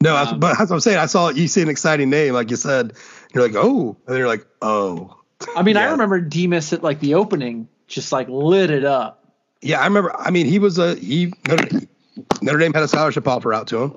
No, 0.01 0.17
um, 0.17 0.41
but 0.41 0.61
as 0.61 0.71
I'm 0.71 0.81
saying, 0.81 0.99
I 0.99 1.07
saw 1.07 1.31
you 1.31 1.49
see 1.49 1.63
an 1.63 1.69
exciting 1.69 2.11
name, 2.11 2.35
like 2.35 2.51
you 2.51 2.57
said. 2.57 2.95
You're 3.35 3.47
like, 3.47 3.57
oh, 3.57 3.97
and 4.07 4.17
you're 4.17 4.29
like, 4.29 4.47
oh. 4.61 5.17
I 5.57 5.63
mean, 5.63 5.77
yeah. 5.77 5.89
I 5.89 5.91
remember 5.93 6.21
Demas 6.21 6.73
at 6.73 6.83
like 6.83 7.01
the 7.01 7.15
opening, 7.15 7.69
just 7.87 8.13
like 8.13 8.29
lit 8.29 8.71
it 8.71 8.85
up. 8.85 9.25
Yeah, 9.61 9.81
I 9.81 9.85
remember. 9.85 10.15
I 10.19 10.31
mean, 10.31 10.47
he 10.47 10.59
was 10.59 10.79
a 10.79 10.95
he 10.95 11.33
Notre, 11.49 11.81
Notre 12.41 12.59
Dame 12.59 12.73
had 12.73 12.83
a 12.83 12.89
scholarship 12.89 13.27
offer 13.27 13.53
out 13.53 13.69
to 13.69 13.83
him. 13.83 13.95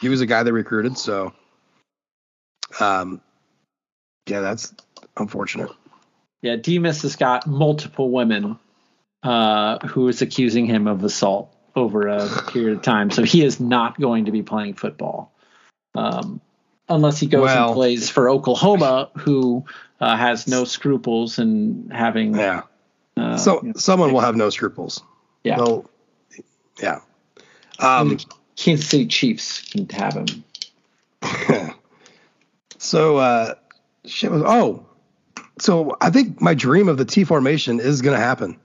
He 0.00 0.08
was 0.08 0.20
a 0.20 0.26
guy 0.26 0.42
they 0.42 0.52
recruited, 0.52 0.98
so 0.98 1.32
um, 2.80 3.20
yeah, 4.26 4.40
that's 4.40 4.74
unfortunate. 5.16 5.70
Yeah, 6.42 6.56
Demas 6.56 7.02
has 7.02 7.16
got 7.16 7.46
multiple 7.46 8.10
women 8.10 8.58
uh, 9.22 9.78
who 9.86 10.08
is 10.08 10.22
accusing 10.22 10.66
him 10.66 10.86
of 10.86 11.02
assault 11.04 11.54
over 11.76 12.08
a 12.08 12.28
period 12.48 12.76
of 12.76 12.82
time, 12.82 13.10
so 13.10 13.22
he 13.22 13.42
is 13.44 13.60
not 13.60 13.98
going 13.98 14.26
to 14.26 14.32
be 14.32 14.42
playing 14.42 14.74
football. 14.74 15.32
Um, 15.94 16.40
unless 16.88 17.18
he 17.18 17.26
goes 17.26 17.44
well, 17.44 17.68
and 17.68 17.74
plays 17.74 18.10
for 18.10 18.28
Oklahoma, 18.28 19.10
who 19.16 19.64
uh, 20.00 20.16
has 20.16 20.46
no 20.46 20.64
scruples 20.64 21.38
in 21.38 21.90
having. 21.92 22.34
Yeah. 22.34 22.62
Uh, 23.16 23.36
so 23.36 23.62
you 23.62 23.68
know, 23.68 23.74
someone 23.76 24.12
will 24.12 24.20
have 24.20 24.36
no 24.36 24.50
scruples. 24.50 25.02
Yeah. 25.44 25.56
They'll, 25.56 25.90
yeah. 26.80 27.00
Um, 27.78 28.18
Kansas 28.56 28.88
City 28.88 29.06
Chiefs 29.06 29.62
can 29.70 29.88
have 29.90 30.14
him. 30.14 30.44
So 32.84 33.16
uh, 33.16 33.54
shit 34.04 34.30
was 34.30 34.42
oh 34.44 34.86
so 35.58 35.96
I 36.00 36.10
think 36.10 36.40
my 36.40 36.54
dream 36.54 36.88
of 36.88 36.98
the 36.98 37.04
T 37.04 37.24
formation 37.24 37.80
is 37.80 38.02
going 38.02 38.16
to 38.16 38.22
happen. 38.22 38.58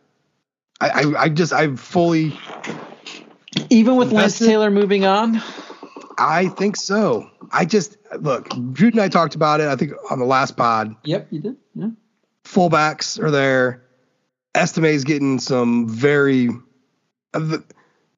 I, 0.81 0.89
I, 0.89 1.21
I 1.23 1.29
just 1.29 1.53
I 1.53 1.75
fully 1.75 2.37
even 3.69 3.95
with 3.95 4.11
Lance 4.11 4.39
Taylor 4.39 4.71
moving 4.71 5.05
on. 5.05 5.41
I 6.17 6.47
think 6.47 6.75
so. 6.75 7.29
I 7.51 7.65
just 7.65 7.97
look. 8.19 8.49
Jude 8.73 8.93
and 8.93 9.01
I 9.01 9.09
talked 9.09 9.35
about 9.35 9.61
it. 9.61 9.67
I 9.67 9.75
think 9.75 9.93
on 10.09 10.19
the 10.19 10.25
last 10.25 10.57
pod. 10.57 10.95
Yep, 11.03 11.27
you 11.31 11.39
did. 11.39 11.57
Yeah. 11.75 11.89
Fullbacks 12.43 13.21
are 13.21 13.31
there. 13.31 13.83
Estime's 14.55 15.03
getting 15.03 15.39
some 15.39 15.87
very, 15.87 16.49
uh, 17.33 17.57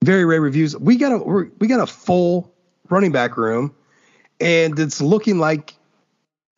very 0.03 0.23
rare 0.23 0.39
reviews. 0.39 0.77
We 0.77 0.95
got 0.95 1.11
a 1.11 1.17
we 1.59 1.67
got 1.67 1.81
a 1.81 1.87
full 1.87 2.53
running 2.89 3.11
back 3.11 3.37
room, 3.37 3.75
and 4.39 4.79
it's 4.79 5.01
looking 5.01 5.37
like 5.37 5.75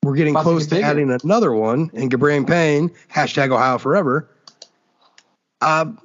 we're 0.03 0.15
getting 0.15 0.35
close 0.35 0.67
to 0.67 0.81
adding 0.81 1.11
another 1.23 1.53
one 1.53 1.89
in 1.93 2.09
Gi'Bran 2.09 2.47
Payne. 2.47 2.89
Hashtag 3.11 3.51
Ohio 3.51 3.77
forever. 3.77 4.29
Um, 5.61 5.99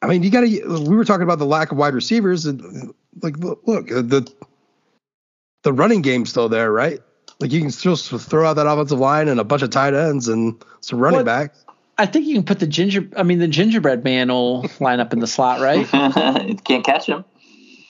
I 0.00 0.06
mean, 0.06 0.22
you 0.22 0.30
got 0.30 0.42
to. 0.42 0.84
We 0.88 0.96
were 0.96 1.04
talking 1.04 1.24
about 1.24 1.38
the 1.38 1.46
lack 1.46 1.72
of 1.72 1.78
wide 1.78 1.94
receivers, 1.94 2.46
and 2.46 2.94
like, 3.20 3.36
look, 3.38 3.88
the 3.88 4.30
the 5.62 5.72
running 5.72 6.02
game's 6.02 6.30
still 6.30 6.48
there, 6.48 6.72
right? 6.72 7.00
Like 7.40 7.52
you 7.52 7.60
can 7.60 7.70
still 7.70 7.96
throw 7.96 8.48
out 8.48 8.54
that 8.54 8.66
offensive 8.66 8.98
line 8.98 9.28
and 9.28 9.40
a 9.40 9.44
bunch 9.44 9.62
of 9.62 9.70
tight 9.70 9.94
ends 9.94 10.28
and 10.28 10.62
some 10.80 10.98
running 10.98 11.18
what? 11.18 11.26
backs. 11.26 11.64
I 11.98 12.06
think 12.06 12.26
you 12.26 12.34
can 12.34 12.44
put 12.44 12.60
the 12.60 12.66
ginger. 12.66 13.08
I 13.16 13.22
mean, 13.22 13.38
the 13.38 13.48
gingerbread 13.48 14.04
man 14.04 14.28
will 14.28 14.66
line 14.80 15.00
up 15.00 15.12
in 15.12 15.18
the 15.18 15.26
slot, 15.26 15.60
right? 15.60 15.86
Can't 16.64 16.84
catch 16.84 17.06
him. 17.06 17.24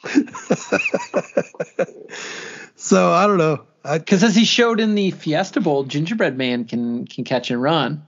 so 2.83 3.13
I 3.13 3.27
don't 3.27 3.39
know. 3.39 3.65
Because 3.85 4.23
as 4.25 4.35
he 4.35 4.45
showed 4.45 4.81
in 4.81 4.95
the 4.95 5.13
Fiesta 5.13 5.61
Bowl, 5.61 5.85
gingerbread 5.85 6.37
man 6.37 6.65
can 6.65 7.07
can 7.07 7.25
catch 7.25 7.51
and 7.51 7.63
run. 7.63 8.07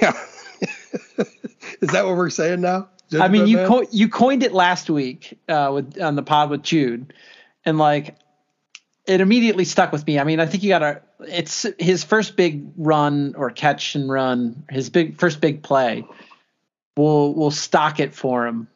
Yeah. 0.00 0.12
Is 1.80 1.90
that 1.90 2.06
what 2.06 2.16
we're 2.16 2.30
saying 2.30 2.60
now? 2.60 2.88
I 3.18 3.28
mean, 3.28 3.46
you 3.46 3.58
co- 3.58 3.86
you 3.90 4.08
coined 4.08 4.42
it 4.42 4.52
last 4.52 4.90
week 4.90 5.38
uh, 5.48 5.70
with 5.74 6.00
on 6.00 6.14
the 6.14 6.22
pod 6.22 6.50
with 6.50 6.62
Jude, 6.62 7.12
and 7.64 7.78
like 7.78 8.16
it 9.06 9.20
immediately 9.20 9.64
stuck 9.64 9.90
with 9.90 10.06
me. 10.06 10.18
I 10.18 10.24
mean, 10.24 10.38
I 10.38 10.46
think 10.46 10.62
you 10.62 10.68
got 10.68 10.78
to. 10.80 11.02
It's 11.20 11.66
his 11.78 12.04
first 12.04 12.36
big 12.36 12.70
run 12.76 13.34
or 13.36 13.50
catch 13.50 13.94
and 13.94 14.10
run. 14.10 14.64
His 14.70 14.90
big 14.90 15.18
first 15.18 15.40
big 15.40 15.62
play. 15.62 16.04
We'll 16.96 17.34
we'll 17.34 17.50
stock 17.50 17.98
it 18.00 18.14
for 18.14 18.46
him. 18.46 18.68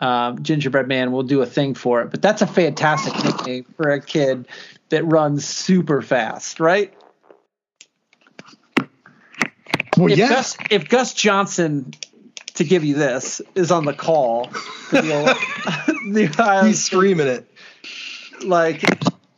Um, 0.00 0.42
Gingerbread 0.42 0.86
Man 0.86 1.10
will 1.10 1.24
do 1.24 1.42
a 1.42 1.46
thing 1.46 1.74
for 1.74 2.02
it. 2.02 2.10
But 2.10 2.22
that's 2.22 2.42
a 2.42 2.46
fantastic 2.46 3.14
nickname 3.24 3.64
for 3.76 3.90
a 3.90 4.00
kid 4.00 4.46
that 4.90 5.04
runs 5.04 5.44
super 5.44 6.02
fast, 6.02 6.60
right? 6.60 6.94
Well, 9.96 10.12
if 10.12 10.18
yeah. 10.18 10.28
Gus, 10.28 10.56
if 10.70 10.88
Gus 10.88 11.12
Johnson 11.14 11.92
to 12.54 12.64
give 12.64 12.84
you 12.84 12.94
this 12.94 13.40
is 13.54 13.70
on 13.70 13.84
the 13.84 13.92
call 13.92 14.46
the, 14.90 15.00
the 16.10 16.62
he's 16.66 16.84
screaming 16.84 17.26
it 17.26 17.48
like 18.44 18.82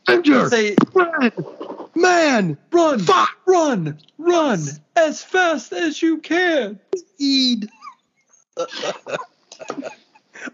Ginger, 0.07 0.49
say 0.49 0.75
run, 0.93 1.31
man 1.95 2.57
run 2.71 2.99
fuck 2.99 3.29
run 3.45 3.99
run 4.17 4.59
as 4.95 5.23
fast 5.23 5.71
as 5.71 6.01
you 6.01 6.17
can 6.17 6.79
Eed. 7.17 7.69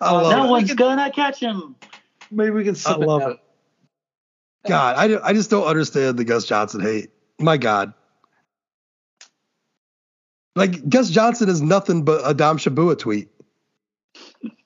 no 0.02 0.48
one's 0.50 0.74
gonna 0.74 1.12
catch 1.12 1.40
him 1.40 1.76
maybe 2.32 2.52
we 2.52 2.64
can 2.64 2.76
slip 2.76 3.02
I 3.02 3.06
love 3.06 3.22
it, 3.22 3.30
it. 3.30 3.40
God 4.68 4.96
I, 4.98 5.30
I 5.30 5.34
just 5.34 5.50
don't 5.50 5.66
understand 5.66 6.18
the 6.18 6.24
Gus 6.24 6.46
Johnson 6.46 6.82
hate 6.82 7.10
my 7.40 7.58
God 7.58 7.94
like 10.58 10.90
Gus 10.90 11.12
Johnson 11.12 11.50
is 11.50 11.62
nothing 11.62 12.04
but 12.04 12.22
a 12.26 12.34
Dom 12.34 12.58
Shabua 12.58 12.98
tweet. 12.98 13.30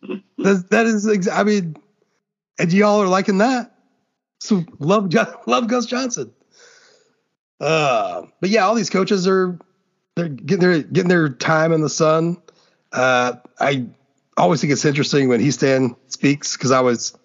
that, 0.37 0.65
that 0.69 0.85
is, 0.85 1.27
I 1.27 1.43
mean, 1.43 1.75
and 2.57 2.71
y'all 2.71 3.01
are 3.01 3.07
liking 3.07 3.39
that. 3.39 3.75
So 4.39 4.63
love, 4.79 5.13
love 5.47 5.67
Gus 5.67 5.85
Johnson. 5.85 6.31
Uh, 7.59 8.23
but 8.39 8.49
yeah, 8.49 8.65
all 8.65 8.73
these 8.73 8.89
coaches 8.89 9.27
are 9.27 9.59
they're 10.15 10.29
getting 10.29 10.61
their 10.61 10.81
getting 10.81 11.09
their 11.09 11.27
time 11.27 11.73
in 11.73 11.81
the 11.81 11.89
sun. 11.89 12.37
Uh, 12.93 13.33
I 13.59 13.87
always 14.43 14.61
think 14.61 14.73
it's 14.73 14.85
interesting 14.85 15.27
when 15.29 15.39
Hiestand 15.39 15.95
speaks 16.07 16.55
because 16.57 16.71
I 16.71 16.81
was 16.81 17.17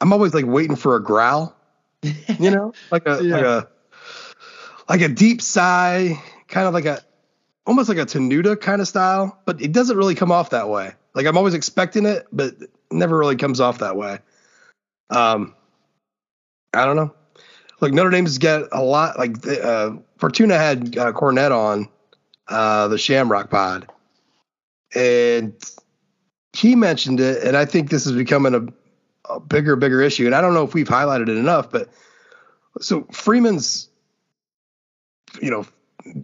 I'm 0.00 0.12
always 0.12 0.34
like 0.34 0.46
waiting 0.46 0.76
for 0.76 0.96
a 0.96 1.02
growl, 1.02 1.56
you 2.02 2.50
know, 2.50 2.72
like 2.90 3.06
a 3.06 3.22
yeah. 3.22 3.36
like 3.36 3.44
a 3.44 3.68
like 4.88 5.00
a 5.00 5.08
deep 5.08 5.40
sigh, 5.40 6.20
kind 6.48 6.66
of 6.66 6.74
like 6.74 6.84
a 6.84 7.02
almost 7.66 7.88
like 7.88 7.98
a 7.98 8.06
Tenuta 8.06 8.60
kind 8.60 8.80
of 8.80 8.88
style, 8.88 9.40
but 9.44 9.60
it 9.60 9.72
doesn't 9.72 9.96
really 9.96 10.14
come 10.14 10.32
off 10.32 10.50
that 10.50 10.68
way. 10.68 10.92
Like 11.14 11.26
I'm 11.26 11.36
always 11.36 11.54
expecting 11.54 12.06
it, 12.06 12.26
but 12.32 12.54
it 12.60 12.70
never 12.90 13.16
really 13.16 13.36
comes 13.36 13.60
off 13.60 13.78
that 13.78 13.96
way. 13.96 14.18
Um, 15.10 15.54
I 16.74 16.84
don't 16.84 16.96
know. 16.96 17.14
Like 17.80 17.92
Notre 17.92 18.10
Dame's 18.10 18.38
get 18.38 18.62
a 18.72 18.82
lot. 18.82 19.18
Like 19.18 19.46
uh, 19.46 19.92
Fortuna 20.18 20.56
had 20.56 20.96
uh, 20.96 21.12
Cornette 21.12 21.50
on 21.50 21.88
uh, 22.48 22.88
the 22.88 22.98
Shamrock 22.98 23.50
Pod, 23.50 23.90
and 24.94 25.54
he 26.52 26.76
mentioned 26.76 27.20
it, 27.20 27.42
and 27.42 27.56
I 27.56 27.64
think 27.64 27.90
this 27.90 28.06
is 28.06 28.12
becoming 28.12 28.54
a, 28.54 29.32
a 29.32 29.40
bigger, 29.40 29.76
bigger 29.76 30.00
issue. 30.00 30.26
And 30.26 30.34
I 30.34 30.40
don't 30.40 30.54
know 30.54 30.64
if 30.64 30.74
we've 30.74 30.88
highlighted 30.88 31.28
it 31.28 31.36
enough, 31.36 31.70
but 31.70 31.88
so 32.80 33.04
Freeman's, 33.10 33.88
you 35.40 35.50
know, 35.50 35.66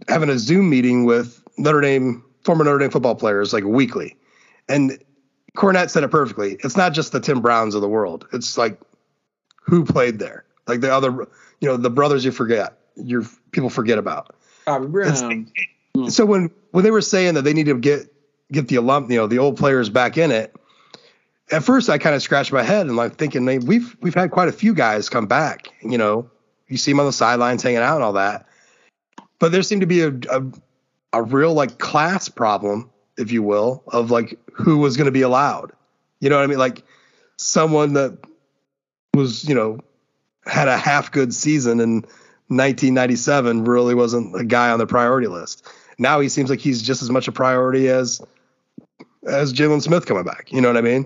having 0.07 0.29
a 0.29 0.37
Zoom 0.37 0.69
meeting 0.69 1.05
with 1.05 1.43
Notre 1.57 1.81
Dame 1.81 2.23
former 2.43 2.63
Notre 2.63 2.79
Dame 2.79 2.89
football 2.89 3.15
players 3.15 3.53
like 3.53 3.63
weekly, 3.63 4.15
and 4.67 4.97
Cornette 5.57 5.89
said 5.89 6.03
it 6.03 6.09
perfectly. 6.09 6.57
It's 6.63 6.77
not 6.77 6.93
just 6.93 7.11
the 7.11 7.19
Tim 7.19 7.41
Browns 7.41 7.75
of 7.75 7.81
the 7.81 7.89
world. 7.89 8.27
It's 8.31 8.57
like 8.57 8.79
who 9.61 9.83
played 9.83 10.19
there, 10.19 10.45
like 10.67 10.81
the 10.81 10.93
other, 10.93 11.11
you 11.59 11.67
know, 11.67 11.77
the 11.77 11.89
brothers 11.89 12.23
you 12.23 12.31
forget, 12.31 12.77
your 12.95 13.23
people 13.51 13.69
forget 13.69 13.97
about. 13.97 14.35
Bobby 14.65 14.87
Brown. 14.87 15.51
So 16.09 16.25
when 16.25 16.51
when 16.71 16.83
they 16.83 16.91
were 16.91 17.01
saying 17.01 17.33
that 17.33 17.41
they 17.43 17.53
need 17.53 17.65
to 17.65 17.77
get 17.77 18.13
get 18.51 18.67
the 18.67 18.75
alum, 18.75 19.11
you 19.11 19.17
know, 19.17 19.27
the 19.27 19.39
old 19.39 19.57
players 19.57 19.89
back 19.89 20.17
in 20.17 20.31
it, 20.31 20.55
at 21.51 21.63
first 21.63 21.89
I 21.89 21.97
kind 21.97 22.15
of 22.15 22.21
scratched 22.21 22.51
my 22.51 22.63
head 22.63 22.87
and 22.87 22.95
like 22.95 23.15
thinking, 23.15 23.45
man, 23.45 23.65
we've 23.65 23.95
we've 24.01 24.13
had 24.13 24.31
quite 24.31 24.47
a 24.47 24.51
few 24.51 24.73
guys 24.73 25.09
come 25.09 25.27
back. 25.27 25.69
You 25.81 25.97
know, 25.97 26.29
you 26.67 26.77
see 26.77 26.91
them 26.91 26.99
on 26.99 27.05
the 27.05 27.13
sidelines 27.13 27.63
hanging 27.63 27.79
out 27.79 27.95
and 27.95 28.03
all 28.03 28.13
that. 28.13 28.47
But 29.39 29.51
there 29.51 29.63
seemed 29.63 29.81
to 29.81 29.87
be 29.87 30.01
a, 30.01 30.09
a, 30.09 30.43
a 31.13 31.23
real 31.23 31.53
like 31.53 31.79
class 31.79 32.29
problem, 32.29 32.89
if 33.17 33.31
you 33.31 33.41
will, 33.41 33.83
of 33.87 34.11
like 34.11 34.37
who 34.53 34.77
was 34.77 34.97
going 34.97 35.05
to 35.05 35.11
be 35.11 35.21
allowed. 35.21 35.71
You 36.19 36.29
know 36.29 36.37
what 36.37 36.43
I 36.43 36.47
mean? 36.47 36.59
Like 36.59 36.83
someone 37.37 37.93
that 37.93 38.17
was, 39.13 39.47
you 39.47 39.55
know, 39.55 39.79
had 40.45 40.67
a 40.67 40.77
half 40.77 41.11
good 41.11 41.33
season 41.33 41.79
in 41.79 42.01
1997 42.49 43.63
really 43.63 43.95
wasn't 43.95 44.39
a 44.39 44.43
guy 44.43 44.71
on 44.71 44.79
the 44.79 44.87
priority 44.87 45.27
list. 45.27 45.67
Now 45.97 46.19
he 46.19 46.29
seems 46.29 46.49
like 46.49 46.59
he's 46.59 46.81
just 46.81 47.01
as 47.01 47.09
much 47.09 47.27
a 47.27 47.31
priority 47.31 47.89
as 47.89 48.21
as 49.25 49.53
Jaylon 49.53 49.81
Smith 49.81 50.05
coming 50.05 50.23
back. 50.23 50.51
You 50.51 50.61
know 50.61 50.69
what 50.69 50.77
I 50.77 50.81
mean? 50.81 51.05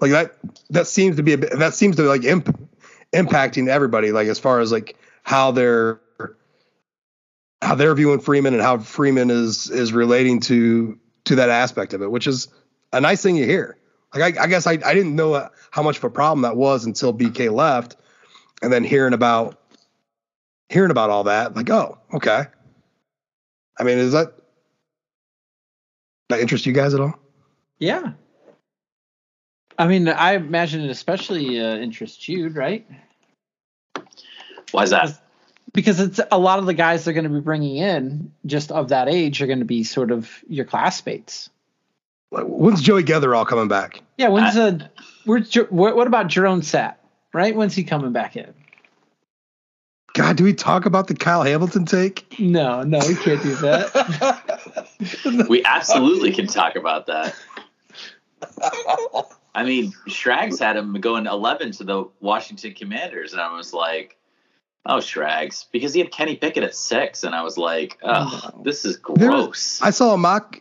Like 0.00 0.12
that 0.12 0.36
that 0.70 0.86
seems 0.86 1.16
to 1.16 1.22
be 1.22 1.32
a 1.32 1.36
that 1.36 1.74
seems 1.74 1.96
to 1.96 2.02
be 2.02 2.08
like 2.08 2.24
imp, 2.24 2.68
impacting 3.12 3.68
everybody. 3.68 4.12
Like 4.12 4.28
as 4.28 4.38
far 4.38 4.60
as 4.60 4.70
like 4.70 4.96
how 5.22 5.50
they're 5.50 6.00
how 7.62 7.74
they're 7.74 7.94
viewing 7.94 8.20
Freeman 8.20 8.54
and 8.54 8.62
how 8.62 8.78
Freeman 8.78 9.30
is 9.30 9.70
is 9.70 9.92
relating 9.92 10.40
to 10.40 10.98
to 11.24 11.36
that 11.36 11.50
aspect 11.50 11.94
of 11.94 12.02
it, 12.02 12.10
which 12.10 12.26
is 12.26 12.48
a 12.92 13.00
nice 13.00 13.22
thing 13.22 13.36
you 13.36 13.44
hear. 13.44 13.76
Like 14.14 14.38
I, 14.38 14.44
I 14.44 14.46
guess 14.46 14.66
I, 14.66 14.72
I 14.72 14.94
didn't 14.94 15.16
know 15.16 15.48
how 15.70 15.82
much 15.82 15.98
of 15.98 16.04
a 16.04 16.10
problem 16.10 16.42
that 16.42 16.56
was 16.56 16.86
until 16.86 17.12
BK 17.12 17.52
left, 17.52 17.96
and 18.62 18.72
then 18.72 18.84
hearing 18.84 19.12
about 19.12 19.60
hearing 20.68 20.90
about 20.90 21.10
all 21.10 21.24
that, 21.24 21.56
like 21.56 21.70
oh 21.70 21.98
okay. 22.14 22.44
I 23.78 23.84
mean, 23.84 23.98
is 23.98 24.12
that 24.12 24.34
that 26.28 26.40
interest 26.40 26.66
you 26.66 26.72
guys 26.72 26.94
at 26.94 27.00
all? 27.00 27.17
Yeah. 27.78 28.12
I 29.78 29.86
mean, 29.86 30.08
I 30.08 30.32
imagine 30.32 30.82
it 30.82 30.90
especially 30.90 31.60
uh, 31.60 31.76
interests 31.76 32.16
Jude, 32.16 32.56
right? 32.56 32.86
Why 34.72 34.82
is 34.82 34.90
that? 34.90 35.20
because 35.72 36.00
it's 36.00 36.20
a 36.30 36.38
lot 36.38 36.58
of 36.58 36.66
the 36.66 36.74
guys 36.74 37.04
they're 37.04 37.14
going 37.14 37.24
to 37.24 37.30
be 37.30 37.40
bringing 37.40 37.76
in 37.76 38.32
just 38.46 38.72
of 38.72 38.88
that 38.88 39.08
age 39.08 39.42
are 39.42 39.46
going 39.46 39.58
to 39.60 39.64
be 39.64 39.84
sort 39.84 40.10
of 40.10 40.42
your 40.48 40.64
classmates. 40.64 41.50
When's 42.30 42.82
Joey 42.82 43.04
Getherall 43.04 43.46
coming 43.46 43.68
back? 43.68 44.02
Yeah, 44.16 44.28
when's 44.28 44.56
uh, 44.56 44.70
the 44.70 44.90
where's 45.24 45.54
what 45.70 46.06
about 46.06 46.26
Jerome 46.26 46.60
Sapp? 46.60 46.96
Right, 47.32 47.54
when's 47.54 47.74
he 47.74 47.84
coming 47.84 48.12
back 48.12 48.36
in? 48.36 48.52
God, 50.14 50.36
do 50.36 50.44
we 50.44 50.52
talk 50.52 50.84
about 50.84 51.06
the 51.06 51.14
Kyle 51.14 51.42
Hamilton 51.42 51.84
take? 51.84 52.38
No, 52.40 52.82
no, 52.82 52.98
we 53.06 53.14
can't 53.14 53.42
do 53.42 53.54
that. 53.56 55.46
we 55.48 55.62
absolutely 55.64 56.32
can 56.32 56.48
talk 56.48 56.74
about 56.74 57.06
that. 57.06 57.36
I 59.54 59.64
mean, 59.64 59.92
Schrags 60.06 60.58
had 60.58 60.76
him 60.76 60.92
going 61.00 61.26
11 61.26 61.72
to 61.72 61.84
the 61.84 62.04
Washington 62.20 62.74
Commanders, 62.74 63.32
and 63.32 63.40
I 63.42 63.54
was 63.56 63.72
like, 63.72 64.16
Oh, 64.86 65.00
Schrags, 65.00 65.66
because 65.70 65.92
he 65.92 66.00
had 66.00 66.10
Kenny 66.10 66.36
Pickett 66.36 66.62
at 66.64 66.74
six, 66.74 67.24
and 67.24 67.34
I 67.34 67.42
was 67.42 67.58
like, 67.58 67.98
oh, 68.02 68.50
No. 68.56 68.62
this 68.62 68.84
is 68.84 68.98
There- 69.16 69.28
gross. 69.28 69.80
I 69.82 69.90
saw 69.90 70.14
a 70.14 70.18
mock 70.18 70.60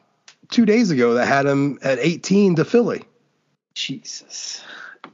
two 0.50 0.66
days 0.66 0.92
ago 0.92 1.14
that 1.14 1.28
had 1.28 1.46
him 1.46 1.80
at 1.82 2.00
18 2.00 2.56
to 2.56 2.66
Philly. 2.66 3.04
Jesus. 3.74 4.64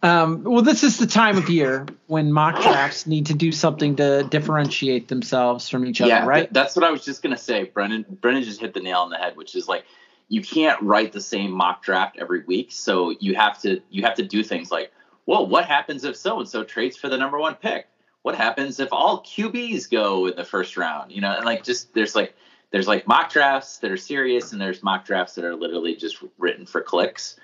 Um, 0.02 0.44
well, 0.44 0.62
this 0.64 0.84
is 0.84 0.98
the 0.98 1.06
time 1.08 1.38
of 1.38 1.50
year 1.50 1.86
when 2.08 2.32
mock 2.32 2.62
drafts 2.62 3.06
need 3.08 3.28
to 3.28 3.34
do 3.34 3.52
something 3.52 3.96
to 3.98 4.24
differentiate 4.24 5.08
themselves 5.08 5.70
from 5.70 5.86
each 5.86 6.02
other, 6.02 6.10
yeah, 6.10 6.26
right? 6.26 6.40
th- 6.42 6.50
that's 6.52 6.76
what 6.76 6.84
I 6.84 6.92
was 6.92 7.06
just 7.06 7.22
gonna 7.24 7.38
say. 7.38 7.64
Brennan, 7.66 8.06
Brennan 8.22 8.44
just 8.44 8.60
hit 8.60 8.74
the 8.74 8.82
nail 8.82 9.00
on 9.00 9.10
the 9.12 9.18
head, 9.18 9.38
which 9.38 9.56
is 9.56 9.68
like 9.68 9.86
you 10.34 10.42
can't 10.42 10.82
write 10.82 11.12
the 11.12 11.22
same 11.22 11.52
mock 11.52 11.84
draft 11.84 12.18
every 12.18 12.44
week, 12.46 12.72
so 12.72 13.12
you 13.20 13.36
have 13.36 13.62
to 13.62 13.80
you 13.92 14.02
have 14.02 14.16
to 14.16 14.24
do 14.24 14.44
things 14.44 14.72
like, 14.72 14.92
well, 15.28 15.46
what 15.46 15.66
happens 15.66 16.04
if 16.04 16.16
so 16.16 16.40
and 16.40 16.50
so 16.50 16.64
trades 16.64 16.98
for 16.98 17.08
the 17.08 17.20
number 17.20 17.38
one 17.38 17.54
pick? 17.54 17.86
What 18.24 18.34
happens 18.34 18.80
if 18.80 18.90
all 18.92 19.22
QBs 19.22 19.92
go 19.92 20.26
in 20.26 20.36
the 20.36 20.44
first 20.44 20.76
round? 20.76 21.12
You 21.12 21.22
know, 21.22 21.36
and 21.36 21.46
like 21.46 21.64
just 21.64 21.94
there's 21.94 22.16
like 22.16 22.34
there's 22.72 22.88
like 22.88 23.06
mock 23.06 23.32
drafts 23.32 23.78
that 23.78 23.92
are 23.92 23.98
serious, 23.98 24.54
and 24.54 24.60
there's 24.60 24.82
mock 24.82 25.06
drafts 25.06 25.36
that 25.36 25.46
are 25.46 25.56
literally 25.56 25.96
just 25.96 26.18
written 26.40 26.66
for 26.66 26.82
clicks. 26.82 27.36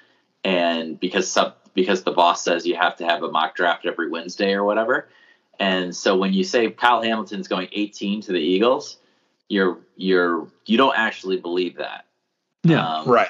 And 0.43 0.99
because 0.99 1.29
sub 1.29 1.57
because 1.75 2.01
the 2.01 2.11
boss 2.11 2.43
says 2.43 2.65
you 2.65 2.75
have 2.75 2.95
to 2.95 3.05
have 3.05 3.21
a 3.21 3.29
mock 3.29 3.55
draft 3.55 3.85
every 3.85 4.09
Wednesday 4.09 4.53
or 4.53 4.63
whatever, 4.63 5.09
and 5.59 5.95
so 5.95 6.17
when 6.17 6.33
you 6.33 6.43
say 6.43 6.71
Kyle 6.71 7.03
Hamilton's 7.03 7.47
going 7.47 7.67
18 7.71 8.21
to 8.21 8.31
the 8.31 8.39
Eagles, 8.39 8.97
you're 9.47 9.77
you're 9.95 10.47
you 10.65 10.77
don't 10.77 10.97
actually 10.97 11.37
believe 11.37 11.77
that. 11.77 12.05
Yeah. 12.64 12.86
Um, 12.86 13.07
Right. 13.10 13.30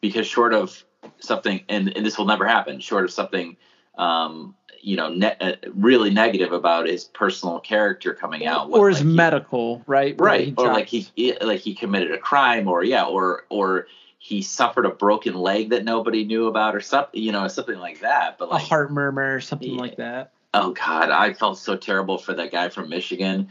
Because 0.00 0.26
short 0.26 0.52
of 0.52 0.82
something, 1.20 1.62
and, 1.68 1.96
and 1.96 2.04
this 2.04 2.18
will 2.18 2.24
never 2.26 2.46
happen, 2.46 2.80
short 2.80 3.04
of 3.04 3.12
something, 3.12 3.56
um, 3.96 4.54
you 4.80 4.96
know, 4.96 5.08
ne- 5.10 5.36
uh, 5.40 5.52
really 5.74 6.10
negative 6.10 6.52
about 6.52 6.88
his 6.88 7.04
personal 7.04 7.60
character 7.60 8.12
coming 8.12 8.44
out, 8.44 8.68
or 8.70 8.88
his 8.88 8.98
like, 8.98 9.06
he- 9.06 9.14
medical, 9.14 9.82
right? 9.86 10.16
Right, 10.18 10.54
or 10.56 10.66
like 10.68 10.88
he 10.88 11.06
he- 11.14 11.36
like 11.40 11.60
he 11.60 11.74
committed 11.76 12.10
a 12.10 12.18
crime, 12.18 12.66
or 12.66 12.82
yeah, 12.82 13.04
or 13.04 13.44
or 13.48 13.86
he 14.18 14.42
suffered 14.42 14.86
a 14.86 14.90
broken 14.90 15.34
leg 15.34 15.70
that 15.70 15.84
nobody 15.84 16.24
knew 16.24 16.48
about, 16.48 16.74
or 16.74 16.80
something, 16.80 17.20
you 17.22 17.30
know, 17.30 17.46
something 17.46 17.78
like 17.78 18.00
that. 18.00 18.38
But 18.38 18.48
a 18.48 18.52
like, 18.54 18.62
heart 18.64 18.90
murmur 18.90 19.36
or 19.36 19.40
something 19.40 19.74
Yeah. 19.74 19.80
like 19.80 19.96
that. 19.98 20.32
Oh 20.52 20.72
God, 20.72 21.10
I 21.10 21.32
felt 21.32 21.58
so 21.58 21.76
terrible 21.76 22.18
for 22.18 22.34
that 22.34 22.50
guy 22.50 22.68
from 22.68 22.88
Michigan 22.88 23.50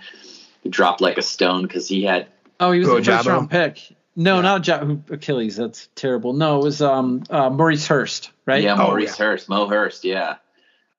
who 0.64 0.70
dropped 0.70 1.00
like 1.00 1.18
a 1.18 1.22
stone 1.22 1.62
because 1.62 1.88
he 1.88 2.04
had. 2.04 2.28
Oh, 2.60 2.74
he 2.74 2.80
was 2.80 2.90
Go 2.90 2.98
a 2.98 3.04
first 3.04 3.26
round 3.28 3.50
pick. 3.50 3.96
No, 4.16 4.36
Yeah. 4.36 4.42
not 4.42 4.68
ja- 4.68 4.80
who- 4.80 5.02
Achilles. 5.10 5.56
That's 5.56 5.88
terrible. 5.96 6.34
No, 6.34 6.60
it 6.60 6.64
was 6.64 6.82
um 6.82 7.24
uh, 7.30 7.50
Maurice 7.50 7.88
Hurst, 7.88 8.32
right? 8.46 8.62
Yeah, 8.64 8.74
Oh, 8.74 8.88
Maurice 8.88 9.18
Hurst, 9.18 9.48
Mo 9.50 9.68
Hurst. 9.68 10.04
Yeah, 10.04 10.36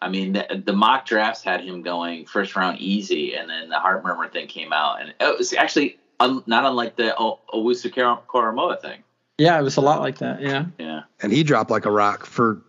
I 0.00 0.08
mean 0.08 0.32
the, 0.32 0.62
the 0.64 0.72
mock 0.72 1.04
drafts 1.06 1.42
had 1.42 1.62
him 1.62 1.82
going 1.82 2.24
first 2.26 2.56
round 2.56 2.78
easy, 2.78 3.34
and 3.34 3.50
then 3.50 3.68
the 3.68 3.78
heart 3.78 4.02
murmur 4.04 4.28
thing 4.28 4.46
came 4.46 4.72
out, 4.72 5.00
and 5.02 5.12
it 5.20 5.38
was 5.38 5.52
actually 5.52 5.98
un, 6.20 6.42
not 6.46 6.64
unlike 6.64 6.96
the 6.96 7.14
o- 7.18 7.40
Owusu 7.52 7.92
Koramoah 8.26 8.80
thing. 8.80 9.02
Yeah, 9.38 9.58
it 9.58 9.62
was 9.62 9.76
a 9.76 9.80
lot 9.80 10.00
like 10.00 10.18
that. 10.18 10.40
Yeah. 10.40 10.66
Yeah, 10.78 11.02
And 11.20 11.32
he 11.32 11.42
dropped 11.42 11.70
like 11.70 11.84
a 11.84 11.90
rock 11.90 12.24
for 12.26 12.62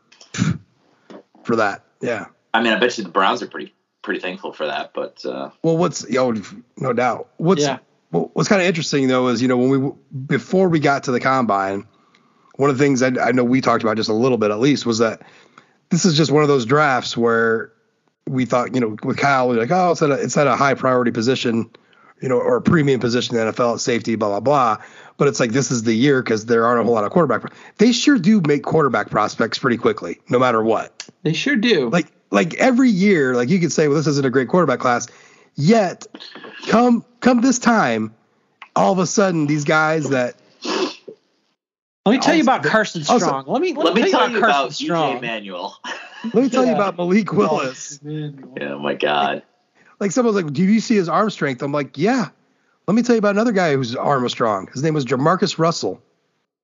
for 1.44 1.56
that. 1.58 1.84
Yeah. 2.02 2.26
I 2.54 2.62
mean, 2.62 2.74
I 2.74 2.80
bet 2.80 2.98
you 2.98 3.04
the 3.04 3.10
Browns 3.10 3.42
are 3.42 3.48
pretty 3.48 3.74
pretty 4.02 4.20
thankful 4.20 4.52
for 4.54 4.66
that, 4.68 4.92
but 4.94 5.26
uh, 5.26 5.50
Well, 5.62 5.78
what's 5.78 6.10
yo, 6.10 6.34
no 6.78 6.92
doubt. 6.94 7.30
What's 7.38 7.62
Yeah. 7.62 7.78
What- 8.14 8.36
what's 8.36 8.50
kind 8.50 8.62
of 8.62 8.68
interesting 8.68 9.08
though 9.08 9.28
is 9.28 9.42
you 9.42 9.48
know 9.48 9.58
when 9.58 9.70
we 9.84 9.92
before 10.28 10.70
we 10.70 10.80
got 10.80 11.04
to 11.04 11.12
the 11.12 11.20
combine, 11.20 11.86
one 12.56 12.70
of 12.70 12.78
the 12.78 12.84
things 12.84 13.02
I, 13.02 13.08
I 13.20 13.32
know 13.32 13.44
we 13.44 13.62
talked 13.62 13.84
about 13.84 13.98
just 13.98 14.10
a 14.10 14.14
little 14.14 14.38
bit 14.38 14.52
at 14.52 14.60
least 14.60 14.86
was 14.86 15.00
that 15.00 15.22
this 15.90 16.06
is 16.06 16.16
just 16.16 16.32
one 16.32 16.44
of 16.44 16.50
those 16.50 16.66
drafts 16.66 17.18
where 17.18 17.72
we 18.28 18.46
thought 18.46 18.74
you 18.74 18.80
know 18.82 18.96
with 19.04 19.18
Kyle 19.18 19.50
we're 19.50 19.56
like 19.60 19.72
oh 19.72 19.92
it's 19.92 20.02
at 20.02 20.12
a, 20.12 20.14
it's 20.14 20.38
at 20.38 20.48
a 20.48 20.56
high 20.56 20.74
priority 20.76 21.12
position, 21.12 21.70
you 22.22 22.30
know 22.30 22.38
or 22.38 22.56
a 22.58 22.62
premium 22.62 23.00
position 23.00 23.36
in 23.36 23.46
the 23.46 23.52
NFL 23.52 23.74
at 23.76 23.80
safety 23.82 24.16
blah 24.16 24.30
blah 24.30 24.40
blah. 24.40 24.78
But 25.18 25.28
it's 25.28 25.40
like 25.40 25.52
this 25.52 25.70
is 25.72 25.84
the 25.84 25.94
year 25.94 26.24
because 26.24 26.46
there 26.48 26.66
aren't 26.66 26.82
a 26.82 26.84
whole 26.84 26.94
lot 26.94 27.04
of 27.04 27.12
quarterback. 27.12 27.54
They 27.78 27.92
sure 27.92 28.18
do 28.18 28.42
make 28.48 28.64
quarterback 28.64 29.10
prospects 29.12 29.60
pretty 29.60 29.78
quickly, 29.78 30.20
no 30.30 30.40
matter 30.40 30.64
what 30.64 31.08
They 31.24 31.34
sure 31.34 31.56
do. 31.56 31.90
like 31.90 32.08
like 32.32 32.56
every 32.56 32.90
year, 32.90 33.36
like 33.36 33.50
you 33.50 33.60
could 33.60 33.72
say, 33.72 33.88
well, 33.88 33.98
this 33.98 34.08
isn't 34.08 34.26
a 34.26 34.30
great 34.32 34.48
quarterback 34.48 34.80
class. 34.80 35.08
Yet, 35.56 36.08
come 36.68 37.06
come 37.20 37.42
this 37.42 37.60
time, 37.60 38.14
all 38.76 38.92
of 38.92 39.00
a 39.00 39.08
sudden, 39.08 39.46
these 39.48 39.64
guys 39.66 40.10
that 40.10 40.36
let 42.06 42.12
me 42.12 42.18
tell 42.20 42.36
you 42.36 42.42
about 42.44 42.60
also- 42.60 42.70
Carson 42.70 43.02
also- 43.08 43.26
Strong. 43.26 43.46
let 43.48 43.62
me 43.62 43.74
let, 43.74 43.86
let 43.86 43.96
me 43.96 44.10
tell 44.12 44.30
you 44.30 44.40
Carson 44.40 44.60
about 44.60 44.74
Strong. 44.74 45.18
EJ 45.18 45.22
Manuel. 45.22 45.80
let 46.34 46.36
me 46.44 46.50
tell 46.50 46.66
you 46.66 46.74
about 46.74 46.98
Malik 46.98 47.32
Willis. 47.34 48.00
oh 48.06 48.80
my 48.80 48.94
God. 48.96 49.44
Like 50.00 50.12
someone's 50.12 50.36
like, 50.36 50.52
"Do 50.52 50.64
you 50.64 50.82
see 50.82 50.96
his 50.96 51.08
arm 51.08 51.30
strength?" 51.30 51.62
I'm 51.62 51.72
like, 51.72 51.98
"Yeah." 51.98 52.28
Let 52.88 52.96
me 52.96 53.04
tell 53.04 53.16
you 53.16 53.20
about 53.20 53.36
another 53.36 53.54
guy 53.54 53.74
whose 53.74 53.96
arm 53.96 54.24
was 54.24 54.34
strong. 54.34 54.68
His 54.74 54.84
name 54.84 54.94
was 54.94 55.06
Jamarcus 55.06 55.58
Russell. 55.58 56.02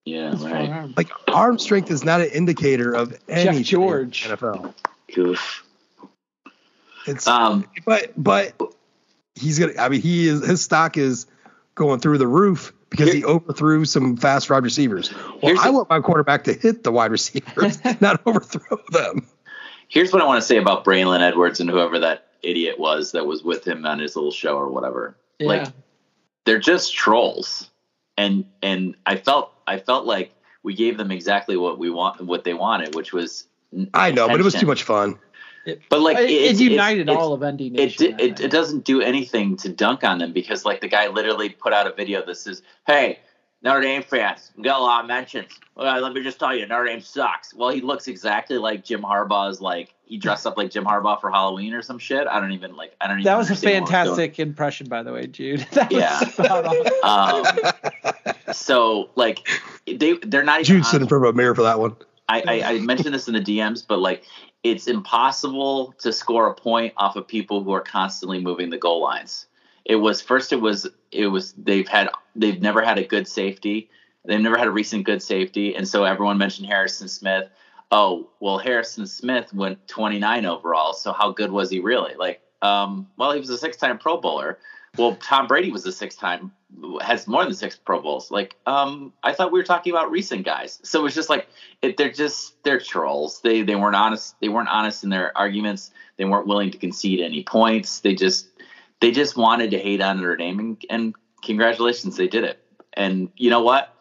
Yeah, 0.04 0.34
right. 0.44 0.90
Like 0.98 1.10
arm 1.30 1.58
strength 1.58 1.90
is 1.90 2.04
not 2.04 2.20
an 2.20 2.30
indicator 2.32 2.92
of 2.92 3.18
any 3.30 3.64
George. 3.64 4.26
NFL. 4.28 4.74
Goof. 5.16 5.64
It's 7.08 7.26
Um, 7.28 7.66
but 7.86 8.12
but 8.22 8.60
he's 9.36 9.60
gonna. 9.60 9.74
I 9.80 9.90
mean, 9.90 10.02
he 10.02 10.28
is 10.28 10.46
his 10.46 10.62
stock 10.62 10.98
is 10.98 11.26
going 11.76 12.00
through 12.00 12.18
the 12.18 12.28
roof 12.28 12.74
because 12.90 13.12
he 13.14 13.24
overthrew 13.24 13.86
some 13.86 14.18
fast 14.18 14.50
wide 14.50 14.64
receivers. 14.64 15.14
Well, 15.14 15.38
Here's 15.42 15.60
I 15.60 15.68
the- 15.68 15.74
want 15.74 15.90
my 15.90 16.00
quarterback 16.00 16.44
to 16.46 16.54
hit 16.54 16.84
the 16.84 16.92
wide 16.92 17.12
receivers, 17.12 17.80
not 18.02 18.22
overthrow 18.26 18.80
them. 18.92 19.28
Here's 19.88 20.14
what 20.14 20.22
I 20.22 20.26
want 20.26 20.42
to 20.42 20.46
say 20.46 20.58
about 20.58 20.86
Braylon 20.86 21.22
Edwards 21.22 21.60
and 21.60 21.70
whoever 21.70 22.00
that 22.00 22.28
idiot 22.44 22.80
was 22.80 23.12
that 23.14 23.26
was 23.26 23.44
with 23.44 23.68
him 23.68 23.86
on 23.86 24.00
his 24.00 24.16
little 24.16 24.32
show 24.32 24.56
or 24.58 24.70
whatever. 24.70 25.16
Yeah. 25.40 25.48
Like 25.48 25.68
they're 26.46 26.60
just 26.60 26.94
trolls. 26.94 27.70
And 28.18 28.46
and 28.62 28.96
I 29.06 29.16
felt 29.16 29.52
I 29.66 29.80
felt 29.80 30.06
like 30.06 30.34
we 30.62 30.74
gave 30.76 30.98
them 30.98 31.10
exactly 31.10 31.56
what 31.58 31.80
we 31.80 31.90
want 31.90 32.22
what 32.22 32.44
they 32.44 32.54
wanted, 32.54 32.94
which 32.94 33.14
was 33.14 33.48
I 33.94 34.12
know, 34.12 34.28
but 34.28 34.40
it 34.40 34.44
was 34.44 34.54
too 34.56 34.66
much 34.66 34.84
fun. 34.84 35.18
But 35.90 36.02
like 36.02 36.18
it, 36.18 36.30
it 36.30 36.34
it's- 36.42 36.60
united 36.60 37.02
it's- 37.10 37.18
all 37.18 37.34
of 37.34 37.42
ND 37.44 37.62
it, 37.62 37.72
Nation. 37.74 38.18
di- 38.18 38.24
it, 38.24 38.40
it 38.40 38.52
doesn't 38.52 38.86
do 38.86 39.02
anything 39.02 39.58
to 39.58 39.70
dunk 39.70 40.04
on 40.04 40.18
them 40.20 40.34
because 40.34 40.66
like 40.66 40.82
the 40.82 40.88
guy 40.88 41.08
literally 41.08 41.50
put 41.50 41.74
out 41.74 41.88
a 41.88 41.92
video 41.94 42.26
that 42.26 42.36
says, 42.36 42.62
"Hey, 42.88 43.20
Notre 43.62 43.82
Dame 43.82 44.04
fans, 44.04 44.52
we 44.56 44.64
got 44.64 44.80
a 44.80 44.84
lot 44.84 45.02
of 45.04 45.08
mentions. 45.08 45.52
Well, 45.76 46.00
let 46.02 46.14
me 46.14 46.24
just 46.24 46.40
tell 46.40 46.56
you, 46.56 46.66
Notre 46.68 46.86
Dame 46.86 47.02
sucks." 47.02 47.54
Well, 47.54 47.70
he 47.70 47.82
looks 47.82 48.08
exactly 48.08 48.58
like 48.58 48.84
Jim 48.86 49.02
Harbaugh's. 49.02 49.60
Like 49.62 49.94
he 50.06 50.18
dressed 50.18 50.48
up 50.48 50.58
like 50.58 50.72
Jim 50.72 50.86
Harbaugh 50.86 51.20
for 51.22 51.30
Halloween 51.30 51.74
or 51.74 51.82
some 51.82 52.00
shit. 52.00 52.26
I 52.28 52.40
don't 52.40 52.52
even 52.54 52.76
like. 52.76 52.96
I 53.02 53.08
don't 53.08 53.18
even. 53.20 53.26
that 53.26 53.38
was 53.38 53.48
a 53.48 53.52
understand 53.52 53.84
what 53.84 53.92
was 53.92 53.92
fantastic 53.92 54.40
impression, 54.40 54.88
by 54.90 55.04
the 55.04 55.12
way, 55.14 55.28
Jude. 55.28 55.62
That 55.72 55.92
Yeah. 55.92 56.20
spot 56.20 56.66
on. 57.04 57.46
Um, 57.66 58.54
so 58.54 59.10
like 59.16 59.48
they 59.86 60.14
they're 60.24 60.44
not 60.44 60.62
even. 60.62 60.66
Jude 60.78 60.86
stood 60.86 61.02
in 61.02 61.08
front 61.08 61.26
of 61.26 61.34
a 61.34 61.38
mirror 61.38 61.56
for 61.56 61.64
that 61.64 61.80
one. 61.80 61.96
I, 62.32 62.44
I, 62.48 62.64
I 62.74 62.80
mentioned 62.80 63.14
this 63.16 63.28
in 63.28 63.34
the 63.34 63.40
DMs, 63.42 63.84
but 63.88 63.98
like 64.00 64.24
it's 64.64 64.88
impossible 64.88 65.94
to 66.00 66.12
score 66.12 66.48
a 66.48 66.54
point 66.54 66.94
off 66.98 67.16
of 67.16 67.28
people 67.28 67.64
who 67.64 67.72
are 67.72 67.82
constantly 67.82 68.40
moving 68.42 68.70
the 68.70 68.78
goal 68.78 69.02
lines. 69.02 69.48
It 69.86 69.96
was 69.96 70.22
first 70.22 70.52
it 70.52 70.58
was 70.58 70.88
it 71.12 71.28
was 71.28 71.54
they've 71.54 71.88
had 71.88 72.10
they've 72.36 72.62
never 72.62 72.84
had 72.84 72.98
a 72.98 73.04
good 73.04 73.28
safety. 73.28 73.90
They've 74.26 74.40
never 74.40 74.58
had 74.58 74.68
a 74.68 74.72
recent 74.72 75.06
good 75.06 75.24
safety. 75.24 75.76
And 75.76 75.88
so 75.88 76.04
everyone 76.04 76.38
mentioned 76.38 76.68
Harrison 76.68 77.08
Smith. 77.08 77.50
Oh, 77.92 78.30
well 78.40 78.60
Harrison 78.60 79.08
Smith 79.08 79.54
went 79.54 79.88
29 79.88 80.46
overall, 80.46 80.94
so 80.94 81.14
how 81.14 81.32
good 81.32 81.52
was 81.52 81.70
he 81.70 81.80
really? 81.80 82.16
Like 82.16 82.42
um 82.62 83.08
well 83.18 83.32
he 83.32 83.40
was 83.40 83.50
a 83.50 83.58
six-time 83.58 83.98
pro 83.98 84.18
bowler. 84.18 84.60
Well, 84.98 85.16
Tom 85.16 85.48
Brady 85.48 85.72
was 85.72 85.86
a 85.86 85.92
six-time 85.92 86.52
has 87.02 87.28
more 87.28 87.44
than 87.44 87.54
six 87.54 87.76
Pro 87.76 88.02
Bowls. 88.02 88.32
Like, 88.32 88.56
um, 88.66 89.12
I 89.24 89.34
thought 89.34 89.52
we 89.52 89.60
were 89.60 89.66
talking 89.66 89.92
about 89.92 90.12
recent 90.12 90.46
guys. 90.46 90.80
So 90.84 91.06
it's 91.06 91.16
just 91.16 91.30
like 91.30 91.48
it, 91.82 91.98
they're 91.98 92.12
just 92.12 92.62
they're 92.64 92.80
trolls. 92.80 93.42
They 93.42 93.64
they 93.64 93.76
weren't 93.76 93.96
honest. 93.96 94.36
They 94.40 94.50
weren't 94.50 94.70
honest 94.70 95.04
in 95.04 95.10
their 95.10 95.36
arguments. 95.38 95.92
They 96.18 96.26
weren't 96.26 96.48
willing 96.48 96.72
to 96.72 96.78
concede 96.78 97.22
any 97.22 97.44
points. 97.44 98.02
They 98.02 98.16
just 98.16 98.48
they 99.02 99.12
just 99.12 99.36
wanted 99.36 99.72
to 99.72 99.80
hate 99.80 100.02
on 100.02 100.18
Notre 100.18 100.36
Dame, 100.36 100.60
and, 100.60 100.86
and 100.90 101.16
congratulations, 101.44 102.18
they 102.18 102.28
did 102.28 102.44
it. 102.44 102.60
And 102.94 103.30
you 103.36 103.50
know 103.50 103.62
what? 103.62 103.96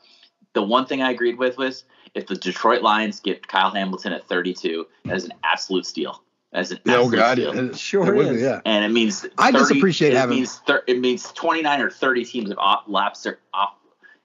The 0.55 0.63
one 0.63 0.87
thing 0.87 1.03
I 1.03 1.11
agreed 1.11 1.39
with 1.39 1.57
was 1.57 1.85
if 2.15 2.27
the 2.27 2.35
Detroit 2.35 2.83
Lions 2.83 3.21
get 3.21 3.47
Kyle 3.47 3.71
Hamilton 3.71 4.13
at 4.13 4.27
32, 4.27 4.87
that 5.05 5.17
is 5.17 5.25
an 5.25 5.35
absolute 5.45 5.87
steal. 5.87 6.23
As 6.53 6.71
an 6.71 6.79
Oh 6.87 6.93
absolute 7.05 7.17
God, 7.17 7.33
steal. 7.39 7.59
it, 7.71 7.77
Sure 7.79 8.07
it 8.07 8.17
would 8.17 8.29
be, 8.31 8.35
is. 8.37 8.43
yeah. 8.43 8.61
and 8.65 8.83
it 8.85 8.89
means 8.89 9.27
I 9.37 9.53
just 9.53 9.69
30 9.69 9.81
appreciate 9.81 10.13
it 10.15 10.17
having- 10.17 10.37
means 10.37 10.57
thir- 10.67 10.83
it 10.87 10.99
means 10.99 11.31
29 11.33 11.81
or 11.83 11.91
30 11.91 12.25
teams 12.25 12.49
have 12.49 12.59
off, 12.59 12.85
lapsed 12.87 13.25
their 13.25 13.39
off, 13.53 13.75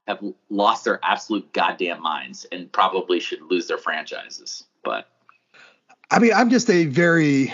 have 0.08 0.20
lost 0.48 0.84
their 0.84 1.00
absolute 1.02 1.52
goddamn 1.52 2.00
minds 2.02 2.46
and 2.50 2.72
probably 2.72 3.20
should 3.20 3.42
lose 3.42 3.66
their 3.66 3.76
franchises. 3.76 4.64
But 4.82 5.06
I 6.10 6.18
mean, 6.18 6.32
I'm 6.34 6.48
just 6.48 6.70
a 6.70 6.86
very, 6.86 7.52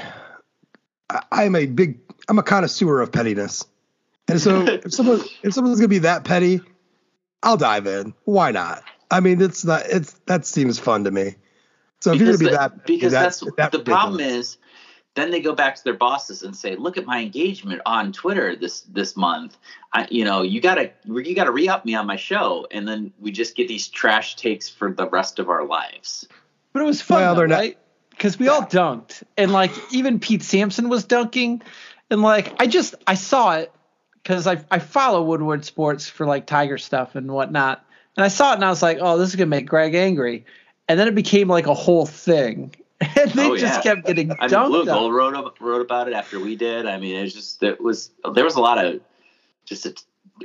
I- 1.09 1.23
I'm 1.33 1.57
a 1.57 1.67
big, 1.67 1.99
I'm 2.29 2.39
a 2.39 2.43
connoisseur 2.45 3.01
of 3.01 3.11
pettiness, 3.11 3.65
and 4.29 4.41
so 4.41 4.63
if 4.67 4.93
someone 4.95 5.21
if 5.43 5.53
someone's 5.53 5.81
gonna 5.81 5.89
be 5.89 5.99
that 5.99 6.23
petty, 6.25 6.61
I'll 7.43 7.57
dive 7.57 7.89
in. 7.89 8.15
Why 8.25 8.53
not? 8.53 8.85
I 9.11 9.19
mean, 9.19 9.41
it's 9.43 9.65
not, 9.65 9.83
it's 9.87 10.13
that 10.27 10.47
seems 10.47 10.79
fun 10.79 11.03
to 11.05 11.11
me. 11.11 11.35
So 12.01 12.13
if 12.13 12.21
you're 12.21 12.33
gonna 12.33 12.39
be 12.39 12.51
that, 12.51 12.87
because 12.87 13.13
that, 13.13 13.23
that's 13.23 13.45
that 13.57 13.73
the 13.73 13.81
problem 13.81 14.21
is 14.21 14.59
then 15.15 15.31
they 15.31 15.41
go 15.41 15.55
back 15.55 15.75
to 15.75 15.85
their 15.85 15.95
bosses 15.95 16.43
and 16.43 16.55
say, 16.55 16.77
"Look 16.77 16.97
at 16.97 17.05
my 17.05 17.21
engagement 17.21 17.83
on 17.85 18.13
Twitter 18.13 18.55
this 18.55 18.83
this 18.83 19.17
month. 19.17 19.57
I, 19.93 20.07
you 20.11 20.25
know, 20.25 20.43
you 20.43 20.61
gotta 20.61 20.93
you 21.05 21.35
gotta 21.35 21.51
re 21.51 21.69
up 21.69 21.85
me 21.85 21.95
on 21.95 22.07
my 22.07 22.17
show." 22.17 22.67
And 22.71 22.87
then 22.87 23.13
we 23.19 23.33
just 23.33 23.57
get 23.57 23.69
these 23.69 23.89
trash 23.89 24.37
takes 24.37 24.69
for 24.69 24.93
the 24.93 25.09
rest 25.09 25.39
of 25.39 25.49
our 25.49 25.65
lives. 25.65 26.27
But 26.73 26.83
it 26.83 26.87
was 26.87 27.03
fun, 27.03 27.21
well, 27.21 27.35
though, 27.35 27.45
right? 27.45 27.77
Because 28.11 28.39
we 28.39 28.49
all 28.49 28.63
dunked, 28.63 29.23
and 29.37 29.53
like 29.53 29.73
even 29.93 30.21
Pete 30.21 30.43
Sampson 30.43 30.89
was 30.89 31.05
dunking, 31.05 31.63
and 32.11 32.23
like 32.23 32.55
I 32.61 32.67
just 32.67 32.95
I 33.07 33.15
saw 33.15 33.57
it 33.57 33.73
because 34.23 34.47
I 34.47 34.65
I 34.71 34.79
follow 34.79 35.23
Woodward 35.23 35.65
Sports 35.65 36.09
for 36.09 36.25
like 36.25 36.47
Tiger 36.47 36.79
stuff 36.79 37.17
and 37.17 37.33
whatnot, 37.33 37.85
and 38.17 38.25
I 38.25 38.29
saw 38.29 38.53
it 38.53 38.57
and 38.57 38.65
I 38.65 38.71
was 38.71 38.83
like, 38.83 38.99
oh, 39.01 39.19
this 39.19 39.31
is 39.31 39.37
gonna 39.37 39.47
make 39.47 39.67
Greg 39.67 39.95
angry, 39.95 40.45
and 40.91 40.99
then 40.99 41.07
it 41.07 41.15
became 41.15 41.47
like 41.47 41.69
a 41.69 41.75
whole 41.75 42.05
thing, 42.05 42.75
and 43.01 43.31
they 43.31 43.47
oh, 43.47 43.57
just 43.57 43.81
kept 43.85 44.07
getting 44.07 44.33
I 44.33 44.49
dunked. 44.49 44.62
Mean, 44.62 44.71
Blue 44.71 44.85
Gold 44.87 45.15
wrote 45.15 45.57
wrote 45.61 45.83
about 45.83 46.09
it 46.09 46.15
after 46.15 46.41
we 46.41 46.57
did. 46.57 46.85
I 46.85 46.99
mean, 46.99 47.15
it 47.15 47.23
was 47.23 47.33
just 47.33 47.62
it 47.62 47.81
was 47.81 48.11
there 48.35 48.43
was 48.43 48.57
a 48.57 48.61
lot 48.61 48.85
of 48.85 49.01
just 49.65 49.87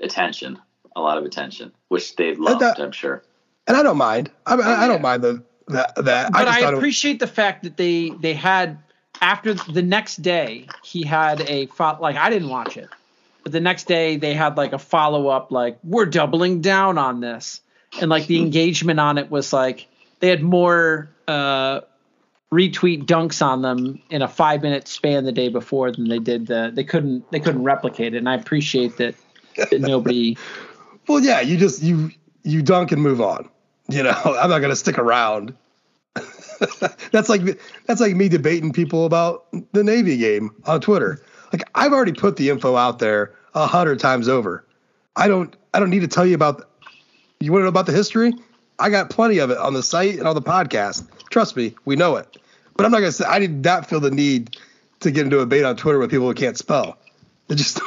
attention, 0.03 0.59
a 0.95 1.01
lot 1.01 1.17
of 1.17 1.26
attention, 1.26 1.72
which 1.88 2.15
they 2.15 2.35
loved. 2.35 2.61
That, 2.61 2.80
I'm 2.80 2.91
sure. 2.91 3.23
And 3.65 3.76
I 3.76 3.81
don't 3.81 3.97
mind. 3.97 4.30
I, 4.45 4.53
I, 4.53 4.84
I 4.84 4.88
don't 4.88 5.01
mind 5.01 5.23
the 5.23 5.43
that. 5.69 5.95
that 5.95 6.31
but 6.31 6.47
I, 6.47 6.67
I 6.67 6.72
appreciate 6.72 7.19
the 7.19 7.27
fact 7.27 7.63
that 7.63 7.76
they 7.76 8.11
they 8.11 8.35
had 8.35 8.77
after 9.22 9.55
the 9.55 9.81
next 9.81 10.17
day 10.17 10.67
he 10.84 11.03
had 11.03 11.41
a 11.49 11.67
like 11.99 12.17
I 12.17 12.30
didn't 12.30 12.49
watch 12.49 12.77
it, 12.77 12.89
but 13.41 13.51
the 13.51 13.61
next 13.61 13.85
day 13.85 14.17
they 14.17 14.35
had 14.35 14.57
like 14.57 14.73
a 14.73 14.80
follow 14.80 15.27
up 15.27 15.51
like 15.51 15.80
we're 15.84 16.05
doubling 16.05 16.61
down 16.61 16.99
on 16.99 17.19
this, 17.19 17.61
and 17.99 18.11
like 18.11 18.27
the 18.27 18.39
engagement 18.43 18.99
on 18.99 19.17
it 19.17 19.31
was 19.31 19.51
like 19.51 19.88
they 20.26 20.31
had 20.31 20.41
more. 20.43 21.07
uh 21.27 21.81
retweet 22.52 23.06
dunks 23.06 23.41
on 23.45 23.64
them 23.64 24.02
in 24.11 24.22
a 24.22 24.27
five 24.27 24.61
minute 24.61 24.88
span 24.88 25.26
the 25.26 25.31
day 25.31 25.49
before 25.49 25.91
than 25.91 26.07
they 26.07 26.19
did 26.19 26.47
the 26.47 26.72
they 26.73 26.84
couldn't 26.84 27.30
they 27.31 27.39
couldn't 27.39 27.64
replicate 27.64 28.14
it. 28.14 28.18
And 28.18 28.30
i 28.30 28.35
appreciate 28.35 28.95
that, 28.97 29.15
that 29.57 29.81
nobody 29.81 30.38
well 31.07 31.19
yeah 31.19 31.41
you 31.41 31.57
just 31.57 31.81
you 31.81 32.11
you 32.43 32.61
dunk 32.61 32.91
and 32.91 33.02
move 33.02 33.19
on. 33.19 33.49
You 33.89 34.03
know 34.03 34.11
i'm 34.26 34.49
not 34.49 34.60
going 34.60 34.69
to 34.69 34.76
stick 34.76 34.97
around. 34.97 35.53
That's 37.11 37.27
like 37.27 37.60
that's 37.88 37.99
like 37.99 38.15
me 38.15 38.30
debating 38.30 38.72
people 38.72 39.06
about 39.06 39.45
the 39.73 39.84
navy 39.84 40.15
game 40.15 40.52
on 40.65 40.80
twitter. 40.80 41.22
Like 41.52 41.64
i've 41.76 41.91
already 41.91 42.14
put 42.14 42.38
the 42.38 42.49
info 42.49 42.77
out 42.77 42.99
there 42.99 43.34
a 43.56 43.68
hundred 43.68 43.99
times 43.99 44.30
over. 44.30 44.65
I 45.15 45.27
don't 45.27 45.53
i 45.73 45.80
don't 45.80 45.89
need 45.89 46.02
to 46.02 46.07
tell 46.07 46.26
you 46.26 46.35
about 46.35 46.69
you 47.41 47.52
want 47.52 47.61
to 47.61 47.65
know 47.65 47.69
about 47.69 47.88
the 47.88 47.91
history 47.91 48.34
i 48.80 48.89
got 48.89 49.10
plenty 49.10 49.39
of 49.39 49.49
it 49.49 49.57
on 49.57 49.73
the 49.73 49.84
site 49.84 50.18
and 50.18 50.27
on 50.27 50.35
the 50.35 50.41
podcast 50.41 51.07
trust 51.30 51.56
me 51.56 51.76
we 51.85 51.95
know 51.95 52.15
it 52.15 52.38
but 52.76 52.85
I'm 52.85 52.91
not 52.91 52.99
gonna 52.99 53.11
say 53.11 53.26
I 53.26 53.39
did 53.39 53.64
not 53.64 53.89
feel 53.89 53.99
the 53.99 54.11
need 54.11 54.57
to 54.99 55.11
get 55.11 55.26
into 55.26 55.38
a 55.38 55.41
debate 55.41 55.64
on 55.64 55.76
Twitter 55.76 55.99
with 55.99 56.11
people 56.11 56.27
who 56.27 56.34
can't 56.34 56.57
spell. 56.57 56.97
It 57.47 57.56
just 57.56 57.80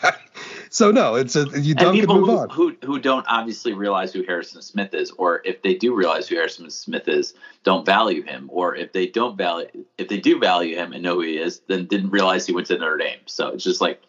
so 0.70 0.90
no, 0.90 1.14
it's 1.14 1.36
a 1.36 1.46
you 1.60 1.74
don't 1.74 1.94
people 1.94 2.16
move 2.16 2.28
who, 2.28 2.38
on. 2.38 2.50
Who 2.50 2.76
who 2.84 2.98
don't 2.98 3.24
obviously 3.28 3.72
realize 3.72 4.12
who 4.12 4.22
Harrison 4.24 4.62
Smith 4.62 4.92
is, 4.94 5.10
or 5.12 5.40
if 5.44 5.62
they 5.62 5.74
do 5.74 5.94
realize 5.94 6.28
who 6.28 6.36
Harrison 6.36 6.68
Smith 6.70 7.08
is, 7.08 7.34
don't 7.64 7.86
value 7.86 8.22
him, 8.22 8.50
or 8.52 8.74
if 8.74 8.92
they 8.92 9.06
don't 9.06 9.36
value 9.36 9.68
if 9.96 10.08
they 10.08 10.18
do 10.18 10.38
value 10.38 10.76
him 10.76 10.92
and 10.92 11.02
know 11.02 11.14
who 11.14 11.22
he 11.22 11.38
is, 11.38 11.60
then 11.68 11.86
didn't 11.86 12.10
realize 12.10 12.46
he 12.46 12.52
went 12.52 12.66
to 12.66 12.78
Notre 12.78 12.98
Dame. 12.98 13.20
So 13.26 13.48
it's 13.48 13.64
just 13.64 13.80
like 13.80 14.02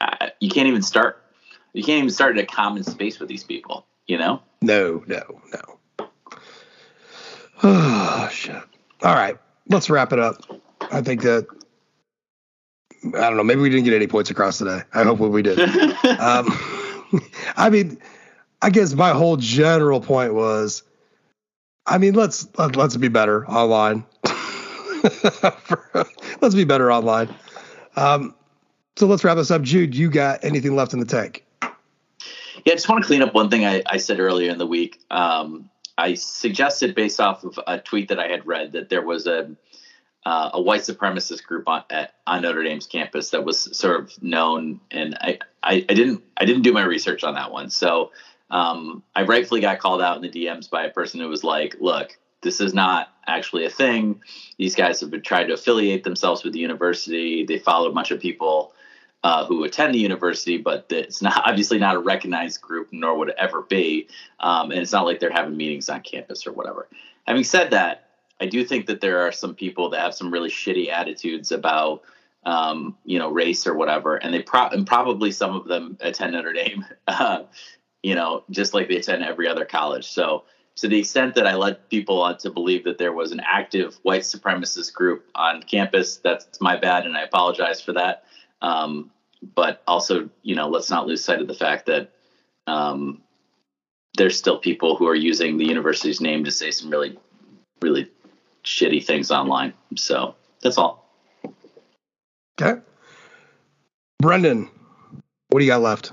uh, 0.00 0.28
you 0.40 0.50
can't 0.50 0.68
even 0.68 0.82
start. 0.82 1.22
You 1.72 1.84
can't 1.84 1.98
even 1.98 2.10
start 2.10 2.36
in 2.36 2.42
a 2.42 2.46
common 2.46 2.84
space 2.84 3.18
with 3.18 3.28
these 3.28 3.44
people. 3.44 3.86
You 4.06 4.18
know? 4.18 4.40
No, 4.66 5.04
no, 5.06 5.40
no. 5.52 6.08
Oh 7.62 8.28
shit. 8.30 8.62
All 9.02 9.14
right 9.14 9.38
let's 9.68 9.90
wrap 9.90 10.12
it 10.12 10.18
up. 10.18 10.36
I 10.92 11.00
think 11.02 11.22
that 11.22 11.46
I 13.04 13.20
don't 13.20 13.36
know. 13.36 13.44
Maybe 13.44 13.60
we 13.60 13.70
didn't 13.70 13.84
get 13.84 13.94
any 13.94 14.06
points 14.06 14.30
across 14.30 14.58
today. 14.58 14.80
I 14.92 15.04
hope 15.04 15.18
we 15.20 15.42
did. 15.42 15.58
um, 16.20 16.46
I 17.56 17.70
mean, 17.70 17.98
I 18.62 18.70
guess 18.70 18.94
my 18.94 19.10
whole 19.10 19.36
general 19.36 20.00
point 20.00 20.34
was, 20.34 20.82
I 21.86 21.98
mean, 21.98 22.14
let's 22.14 22.48
let's 22.58 22.96
be 22.96 23.08
better 23.08 23.46
online. 23.48 24.04
let's 26.40 26.54
be 26.54 26.64
better 26.64 26.90
online. 26.90 27.32
Um, 27.96 28.34
so 28.96 29.06
let's 29.06 29.24
wrap 29.24 29.36
this 29.36 29.50
up. 29.50 29.62
Jude, 29.62 29.94
you 29.94 30.10
got 30.10 30.44
anything 30.44 30.74
left 30.74 30.92
in 30.92 31.00
the 31.00 31.06
tank? 31.06 31.44
Yeah, 32.66 32.72
I 32.72 32.76
just 32.76 32.88
want 32.88 33.00
to 33.00 33.06
clean 33.06 33.22
up 33.22 33.32
one 33.32 33.48
thing 33.48 33.64
I, 33.64 33.80
I 33.86 33.96
said 33.98 34.18
earlier 34.18 34.50
in 34.50 34.58
the 34.58 34.66
week. 34.66 35.00
Um, 35.08 35.70
I 35.96 36.14
suggested, 36.14 36.96
based 36.96 37.20
off 37.20 37.44
of 37.44 37.60
a 37.64 37.78
tweet 37.78 38.08
that 38.08 38.18
I 38.18 38.26
had 38.26 38.44
read, 38.44 38.72
that 38.72 38.88
there 38.88 39.02
was 39.02 39.28
a 39.28 39.54
uh, 40.26 40.50
a 40.54 40.60
white 40.60 40.80
supremacist 40.80 41.44
group 41.44 41.68
on 41.68 41.84
at, 41.90 42.14
on 42.26 42.42
Notre 42.42 42.64
Dame's 42.64 42.88
campus 42.88 43.30
that 43.30 43.44
was 43.44 43.78
sort 43.78 44.00
of 44.00 44.20
known, 44.20 44.80
and 44.90 45.16
I, 45.20 45.38
I, 45.62 45.74
I 45.88 45.94
didn't 45.94 46.24
I 46.36 46.44
didn't 46.44 46.62
do 46.62 46.72
my 46.72 46.82
research 46.82 47.22
on 47.22 47.34
that 47.34 47.52
one, 47.52 47.70
so 47.70 48.10
um, 48.50 49.04
I 49.14 49.22
rightfully 49.22 49.60
got 49.60 49.78
called 49.78 50.02
out 50.02 50.16
in 50.16 50.22
the 50.22 50.46
DMs 50.46 50.68
by 50.68 50.86
a 50.86 50.90
person 50.90 51.20
who 51.20 51.28
was 51.28 51.44
like, 51.44 51.76
"Look, 51.78 52.18
this 52.42 52.60
is 52.60 52.74
not 52.74 53.12
actually 53.28 53.64
a 53.64 53.70
thing. 53.70 54.20
These 54.58 54.74
guys 54.74 54.98
have 55.00 55.12
been 55.12 55.22
trying 55.22 55.46
to 55.46 55.54
affiliate 55.54 56.02
themselves 56.02 56.42
with 56.42 56.52
the 56.52 56.58
university. 56.58 57.44
They 57.44 57.60
follow 57.60 57.88
a 57.88 57.94
bunch 57.94 58.10
of 58.10 58.18
people." 58.18 58.72
Uh, 59.22 59.44
who 59.46 59.64
attend 59.64 59.94
the 59.94 59.98
university, 59.98 60.56
but 60.56 60.86
it's 60.90 61.22
not 61.22 61.42
obviously 61.46 61.78
not 61.78 61.96
a 61.96 61.98
recognized 61.98 62.60
group, 62.60 62.88
nor 62.92 63.16
would 63.18 63.30
it 63.30 63.36
ever 63.38 63.62
be. 63.62 64.08
Um, 64.40 64.70
and 64.70 64.80
it's 64.80 64.92
not 64.92 65.04
like 65.04 65.20
they're 65.20 65.30
having 65.30 65.56
meetings 65.56 65.88
on 65.88 66.02
campus 66.02 66.46
or 66.46 66.52
whatever. 66.52 66.88
Having 67.26 67.44
said 67.44 67.70
that, 67.70 68.08
I 68.40 68.46
do 68.46 68.64
think 68.64 68.86
that 68.86 69.00
there 69.00 69.20
are 69.26 69.32
some 69.32 69.54
people 69.54 69.90
that 69.90 70.00
have 70.00 70.14
some 70.14 70.30
really 70.30 70.50
shitty 70.50 70.90
attitudes 70.90 71.52
about, 71.52 72.02
um, 72.44 72.96
you 73.04 73.18
know, 73.18 73.30
race 73.30 73.66
or 73.66 73.74
whatever, 73.74 74.16
and 74.16 74.32
they 74.32 74.42
pro- 74.42 74.68
and 74.68 74.86
probably 74.86 75.32
some 75.32 75.56
of 75.56 75.66
them 75.66 75.96
attend 76.00 76.32
Notre 76.32 76.52
Dame, 76.52 76.84
uh, 77.08 77.44
you 78.02 78.14
know, 78.14 78.44
just 78.50 78.74
like 78.74 78.88
they 78.88 78.96
attend 78.96 79.24
every 79.24 79.48
other 79.48 79.64
college. 79.64 80.06
So 80.06 80.44
to 80.76 80.88
the 80.88 80.98
extent 80.98 81.34
that 81.34 81.46
I 81.46 81.54
led 81.54 81.88
people 81.88 82.20
on 82.20 82.36
to 82.38 82.50
believe 82.50 82.84
that 82.84 82.98
there 82.98 83.12
was 83.12 83.32
an 83.32 83.40
active 83.40 83.98
white 84.02 84.22
supremacist 84.22 84.92
group 84.92 85.24
on 85.34 85.62
campus, 85.62 86.18
that's 86.18 86.60
my 86.60 86.76
bad, 86.76 87.06
and 87.06 87.16
I 87.16 87.22
apologize 87.22 87.80
for 87.80 87.94
that. 87.94 88.25
Um, 88.62 89.10
but 89.54 89.82
also, 89.86 90.30
you 90.42 90.54
know, 90.54 90.68
let's 90.68 90.90
not 90.90 91.06
lose 91.06 91.24
sight 91.24 91.40
of 91.40 91.46
the 91.46 91.54
fact 91.54 91.86
that 91.86 92.12
um, 92.66 93.22
there's 94.16 94.36
still 94.36 94.58
people 94.58 94.96
who 94.96 95.06
are 95.06 95.14
using 95.14 95.58
the 95.58 95.66
university's 95.66 96.20
name 96.20 96.44
to 96.44 96.50
say 96.50 96.70
some 96.70 96.90
really, 96.90 97.18
really 97.80 98.10
shitty 98.64 99.04
things 99.04 99.30
online. 99.30 99.74
So 99.96 100.34
that's 100.62 100.78
all. 100.78 101.06
Okay. 102.60 102.80
Brendan, 104.18 104.70
what 105.50 105.60
do 105.60 105.64
you 105.64 105.70
got 105.70 105.82
left? 105.82 106.12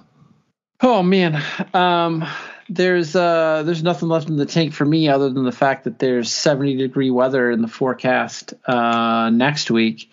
Oh 0.81 1.01
man, 1.01 1.41
um, 1.73 2.25
there's 2.67 3.15
uh, 3.15 3.63
there's 3.63 3.83
nothing 3.83 4.09
left 4.09 4.27
in 4.27 4.35
the 4.35 4.45
tank 4.45 4.73
for 4.73 4.83
me 4.83 5.07
other 5.07 5.29
than 5.29 5.45
the 5.45 5.51
fact 5.53 5.85
that 5.85 5.99
there's 5.99 6.33
70 6.33 6.75
degree 6.75 7.09
weather 7.09 7.49
in 7.49 7.61
the 7.61 7.69
forecast 7.69 8.53
uh, 8.65 9.29
next 9.29 9.71
week 9.71 10.11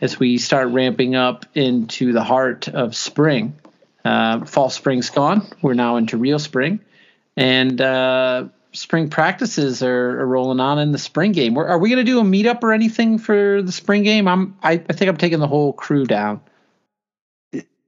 as 0.00 0.18
we 0.18 0.38
start 0.38 0.68
ramping 0.68 1.14
up 1.14 1.46
into 1.54 2.12
the 2.12 2.22
heart 2.22 2.68
of 2.68 2.94
spring. 2.94 3.58
Uh, 4.04 4.44
fall 4.44 4.70
spring's 4.70 5.10
gone. 5.10 5.46
We're 5.60 5.74
now 5.74 5.96
into 5.96 6.16
real 6.16 6.38
spring, 6.38 6.80
and 7.36 7.80
uh, 7.80 8.48
spring 8.72 9.10
practices 9.10 9.82
are, 9.82 10.20
are, 10.20 10.26
rolling 10.26 10.60
on 10.60 10.78
in 10.78 10.92
the 10.92 10.98
spring 10.98 11.32
game. 11.32 11.58
Are, 11.58 11.66
are 11.66 11.78
we 11.78 11.90
going 11.90 12.04
to 12.04 12.10
do 12.10 12.20
a 12.20 12.22
meetup 12.22 12.62
or 12.62 12.72
anything 12.72 13.18
for 13.18 13.60
the 13.60 13.72
spring 13.72 14.04
game? 14.04 14.28
I'm. 14.28 14.56
I, 14.62 14.72
I 14.72 14.92
think 14.92 15.08
I'm 15.08 15.16
taking 15.16 15.40
the 15.40 15.48
whole 15.48 15.72
crew 15.72 16.04
down 16.04 16.40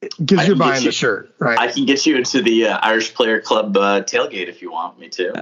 because 0.01 0.47
you're 0.47 0.57
buying 0.57 0.83
you, 0.83 0.89
the 0.89 0.93
shirt, 0.93 1.35
right? 1.39 1.59
I 1.59 1.69
can 1.71 1.85
get 1.85 2.07
you 2.07 2.17
into 2.17 2.43
the 2.43 2.69
uh, 2.69 2.79
Irish 2.79 3.13
Player 3.13 3.41
Club 3.41 3.77
uh, 3.77 4.01
tailgate 4.01 4.49
if 4.49 4.63
you 4.63 4.73
want 4.73 4.99
me 4.99 5.11
to. 5.11 5.35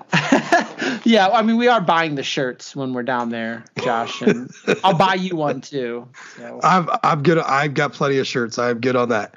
yeah, 1.04 1.28
I 1.28 1.42
mean 1.42 1.56
we 1.58 1.68
are 1.68 1.80
buying 1.80 2.16
the 2.16 2.24
shirts 2.24 2.74
when 2.74 2.92
we're 2.92 3.04
down 3.04 3.30
there, 3.30 3.64
Josh, 3.82 4.20
and 4.20 4.50
I'll 4.84 4.98
buy 4.98 5.14
you 5.14 5.36
one 5.36 5.60
too. 5.60 6.08
So. 6.36 6.60
I'm 6.64 6.88
I'm 7.04 7.22
good. 7.22 7.38
I've 7.38 7.74
got 7.74 7.92
plenty 7.92 8.18
of 8.18 8.26
shirts. 8.26 8.58
I'm 8.58 8.80
good 8.80 8.96
on 8.96 9.10
that. 9.10 9.36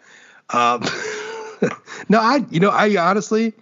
Um, 0.50 0.82
no, 2.10 2.20
I 2.20 2.44
you 2.50 2.60
know 2.60 2.70
I 2.70 2.98
honestly 2.98 3.54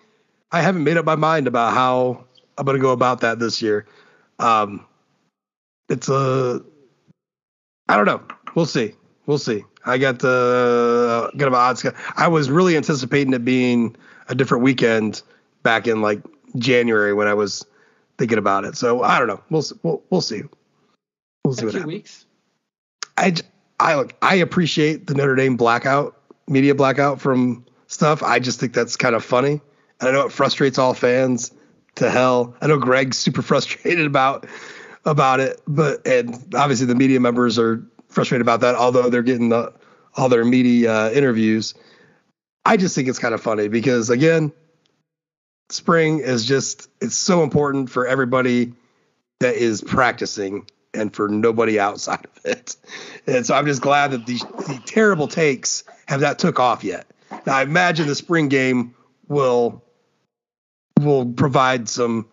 I 0.54 0.62
haven't 0.62 0.86
made 0.86 0.96
up 0.96 1.06
my 1.06 1.16
mind 1.16 1.48
about 1.48 1.74
how 1.74 2.24
I'm 2.58 2.66
going 2.66 2.78
to 2.78 2.82
go 2.82 2.92
about 2.92 3.20
that 3.22 3.40
this 3.40 3.62
year. 3.62 3.86
Um, 4.40 4.86
it's 5.90 6.08
a 6.08 6.64
I 7.90 7.98
don't 7.98 8.06
know. 8.06 8.22
We'll 8.56 8.66
see. 8.66 8.94
We'll 9.30 9.38
see. 9.38 9.64
I 9.86 10.00
got 10.00 10.18
the 10.18 11.30
uh, 11.32 11.38
got 11.38 11.50
about 11.50 11.60
odds. 11.60 11.86
I 12.16 12.28
was 12.28 12.50
really 12.50 12.76
anticipating 12.76 13.32
it 13.34 13.46
being 13.46 13.96
a 14.28 14.34
different 14.34 14.64
weekend 14.64 15.22
back 15.62 15.86
in 15.86 16.02
like 16.02 16.24
January 16.58 17.14
when 17.14 17.28
I 17.28 17.36
was 17.36 17.64
thinking 18.18 18.40
about 18.40 18.66
it. 18.66 18.76
So 18.76 19.04
I 19.04 19.20
don't 19.20 19.28
know. 19.28 19.40
We'll 19.52 19.64
we'll 19.84 20.02
we'll 20.10 20.22
see. 20.22 20.42
We'll 21.46 21.54
see 21.54 21.62
a 21.62 21.66
what 21.66 21.76
happens. 21.76 21.94
Weeks. 21.94 22.26
I 23.18 23.36
I 23.80 23.98
look. 23.98 24.16
I 24.24 24.34
appreciate 24.34 25.06
the 25.06 25.14
Notre 25.14 25.36
Dame 25.36 25.58
blackout, 25.58 26.20
media 26.48 26.74
blackout 26.74 27.22
from 27.22 27.64
stuff. 27.86 28.24
I 28.24 28.40
just 28.40 28.60
think 28.60 28.74
that's 28.74 28.96
kind 28.96 29.14
of 29.14 29.24
funny. 29.24 29.62
And 30.00 30.10
I 30.10 30.12
know 30.12 30.26
it 30.26 30.32
frustrates 30.32 30.80
all 30.80 30.96
fans 30.96 31.52
to 31.98 32.10
hell. 32.10 32.56
I 32.62 32.66
know 32.66 32.80
Greg's 32.80 33.20
super 33.20 33.42
frustrated 33.44 34.08
about 34.08 34.48
about 35.06 35.40
it, 35.40 35.62
but 35.68 36.08
and 36.08 36.34
obviously 36.56 36.88
the 36.88 36.96
media 36.96 37.20
members 37.20 37.60
are 37.60 37.86
frustrated 38.10 38.42
about 38.42 38.62
that. 38.62 38.76
Although 38.76 39.10
they're 39.10 39.24
getting 39.24 39.50
the, 39.50 39.74
all 40.16 40.30
their 40.30 40.46
meaty 40.46 40.88
uh, 40.88 41.10
interviews, 41.12 41.74
I 42.66 42.78
just 42.78 42.96
think 42.96 43.08
it's 43.08 43.20
kind 43.20 43.34
of 43.34 43.42
funny 43.42 43.68
because 43.68 44.10
again, 44.10 44.52
spring 45.70 46.20
is 46.20 46.46
just 46.46 46.90
it's 47.02 47.16
so 47.16 47.44
important 47.44 47.90
for 47.90 48.06
everybody 48.06 48.74
that 49.40 49.56
is 49.56 49.82
practicing 49.82 50.68
and 50.94 51.16
for 51.16 51.28
nobody 51.28 51.80
outside 51.80 52.26
of 52.26 52.46
it. 52.46 52.76
And 53.28 53.46
so 53.46 53.56
I'm 53.56 53.66
just 53.66 53.82
glad 53.82 54.12
that 54.12 54.26
these 54.26 54.42
the 54.42 54.82
terrible 54.86 55.28
takes 55.28 55.84
have 56.08 56.22
not 56.22 56.40
took 56.40 56.60
off 56.60 56.84
yet. 56.84 57.08
Now 57.46 57.56
I 57.56 57.62
imagine 57.62 58.08
the 58.08 58.16
spring 58.16 58.50
game 58.50 58.96
will 59.28 59.84
will 61.00 61.28
provide 61.28 61.88
some 61.88 62.28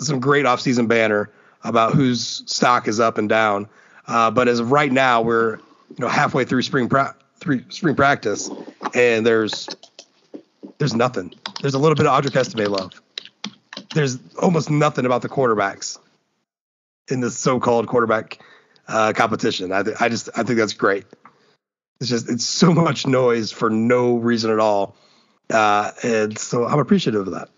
some 0.00 0.20
great 0.20 0.46
offseason 0.46 0.88
banner 0.88 1.30
about 1.64 1.94
whose 1.94 2.42
stock 2.50 2.88
is 2.88 3.00
up 3.00 3.18
and 3.18 3.28
down. 3.28 3.68
Uh, 4.08 4.30
but 4.30 4.48
as 4.48 4.58
of 4.58 4.72
right 4.72 4.90
now, 4.90 5.20
we're 5.20 5.56
you 5.56 5.96
know 5.98 6.08
halfway 6.08 6.44
through 6.44 6.62
spring 6.62 6.88
pra- 6.88 7.14
through 7.38 7.62
spring 7.68 7.94
practice, 7.94 8.50
and 8.94 9.24
there's 9.24 9.68
there's 10.78 10.94
nothing. 10.94 11.34
There's 11.60 11.74
a 11.74 11.78
little 11.78 11.94
bit 11.94 12.06
of 12.06 12.24
Audric 12.24 12.34
Estime 12.34 12.66
love. 12.70 13.00
There's 13.94 14.18
almost 14.40 14.70
nothing 14.70 15.06
about 15.06 15.22
the 15.22 15.28
quarterbacks 15.28 15.98
in 17.10 17.20
the 17.20 17.30
so-called 17.30 17.86
quarterback 17.86 18.38
uh, 18.86 19.12
competition. 19.14 19.72
I, 19.72 19.82
th- 19.82 19.96
I 20.00 20.08
just 20.08 20.30
I 20.36 20.42
think 20.42 20.58
that's 20.58 20.72
great. 20.72 21.04
It's 22.00 22.08
just 22.08 22.30
it's 22.30 22.44
so 22.44 22.72
much 22.72 23.06
noise 23.06 23.52
for 23.52 23.68
no 23.70 24.16
reason 24.16 24.50
at 24.50 24.58
all, 24.58 24.96
uh, 25.50 25.90
and 26.02 26.38
so 26.38 26.64
I'm 26.64 26.78
appreciative 26.78 27.28
of 27.28 27.34
that. 27.34 27.48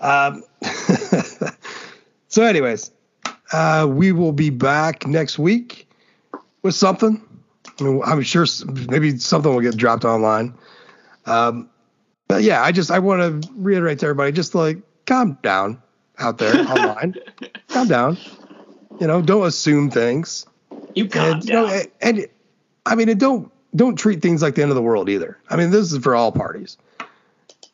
Um, 0.00 0.44
so, 2.28 2.44
anyways, 2.44 2.92
uh, 3.52 3.86
we 3.88 4.12
will 4.12 4.32
be 4.32 4.50
back 4.50 5.06
next 5.06 5.38
week 5.38 5.88
with 6.62 6.74
something. 6.74 7.22
I 7.80 7.82
mean, 7.82 8.02
I'm 8.04 8.22
sure 8.22 8.46
maybe 8.88 9.18
something 9.18 9.52
will 9.52 9.60
get 9.60 9.76
dropped 9.76 10.04
online. 10.04 10.54
Um, 11.26 11.68
but 12.26 12.42
yeah, 12.42 12.62
I 12.62 12.72
just 12.72 12.90
I 12.90 12.98
want 12.98 13.42
to 13.42 13.50
reiterate 13.54 14.00
to 14.00 14.06
everybody, 14.06 14.32
just 14.32 14.54
like 14.54 14.78
calm 15.06 15.38
down 15.42 15.82
out 16.18 16.38
there 16.38 16.56
online. 16.68 17.14
calm 17.68 17.88
down. 17.88 18.18
You 19.00 19.06
know, 19.06 19.22
don't 19.22 19.46
assume 19.46 19.90
things. 19.90 20.46
You 20.94 21.08
calm 21.08 21.34
and, 21.34 21.46
down. 21.46 21.46
You 21.46 21.52
know, 21.52 21.82
and, 22.00 22.18
and 22.18 22.26
I 22.86 22.94
mean, 22.94 23.08
and 23.08 23.20
don't 23.20 23.50
don't 23.76 23.96
treat 23.96 24.22
things 24.22 24.42
like 24.42 24.54
the 24.54 24.62
end 24.62 24.70
of 24.70 24.76
the 24.76 24.82
world 24.82 25.08
either. 25.08 25.38
I 25.48 25.56
mean, 25.56 25.70
this 25.70 25.92
is 25.92 25.98
for 25.98 26.14
all 26.14 26.32
parties. 26.32 26.76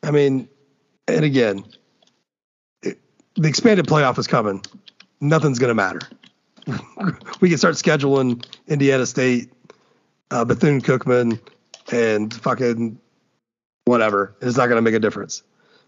I 0.03 0.11
mean, 0.11 0.47
and 1.07 1.25
again, 1.25 1.65
it, 2.83 2.99
the 3.35 3.47
expanded 3.47 3.87
playoff 3.87 4.17
is 4.19 4.27
coming. 4.27 4.63
Nothing's 5.29 5.59
going 5.59 5.69
to 5.69 5.75
matter. 5.75 5.99
we 7.41 7.49
can 7.49 7.57
start 7.57 7.75
scheduling 7.75 8.45
Indiana 8.67 9.05
State, 9.05 9.51
uh, 10.31 10.45
Bethune 10.45 10.81
Cookman, 10.81 11.39
and 11.91 12.33
fucking 12.33 12.99
whatever. 13.85 14.35
It's 14.41 14.57
not 14.57 14.67
going 14.67 14.77
to 14.77 14.81
make 14.81 14.93
a 14.93 14.99
difference. 14.99 15.43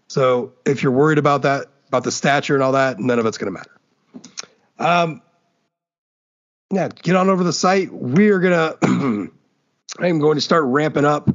So 0.08 0.52
if 0.64 0.82
you're 0.82 0.92
worried 0.92 1.18
about 1.18 1.42
that, 1.42 1.66
about 1.88 2.04
the 2.04 2.12
stature 2.12 2.54
and 2.54 2.62
all 2.62 2.72
that, 2.72 2.98
none 2.98 3.18
of 3.18 3.26
it's 3.26 3.38
going 3.38 3.52
to 3.52 3.58
matter. 3.58 3.80
Um, 4.78 5.22
yeah, 6.72 6.88
get 6.88 7.16
on 7.16 7.28
over 7.28 7.44
the 7.44 7.52
site. 7.52 7.92
We're 7.92 8.40
gonna. 8.40 8.76
I'm 9.98 10.18
going 10.18 10.34
to 10.34 10.40
start 10.40 10.64
ramping 10.64 11.04
up 11.04 11.30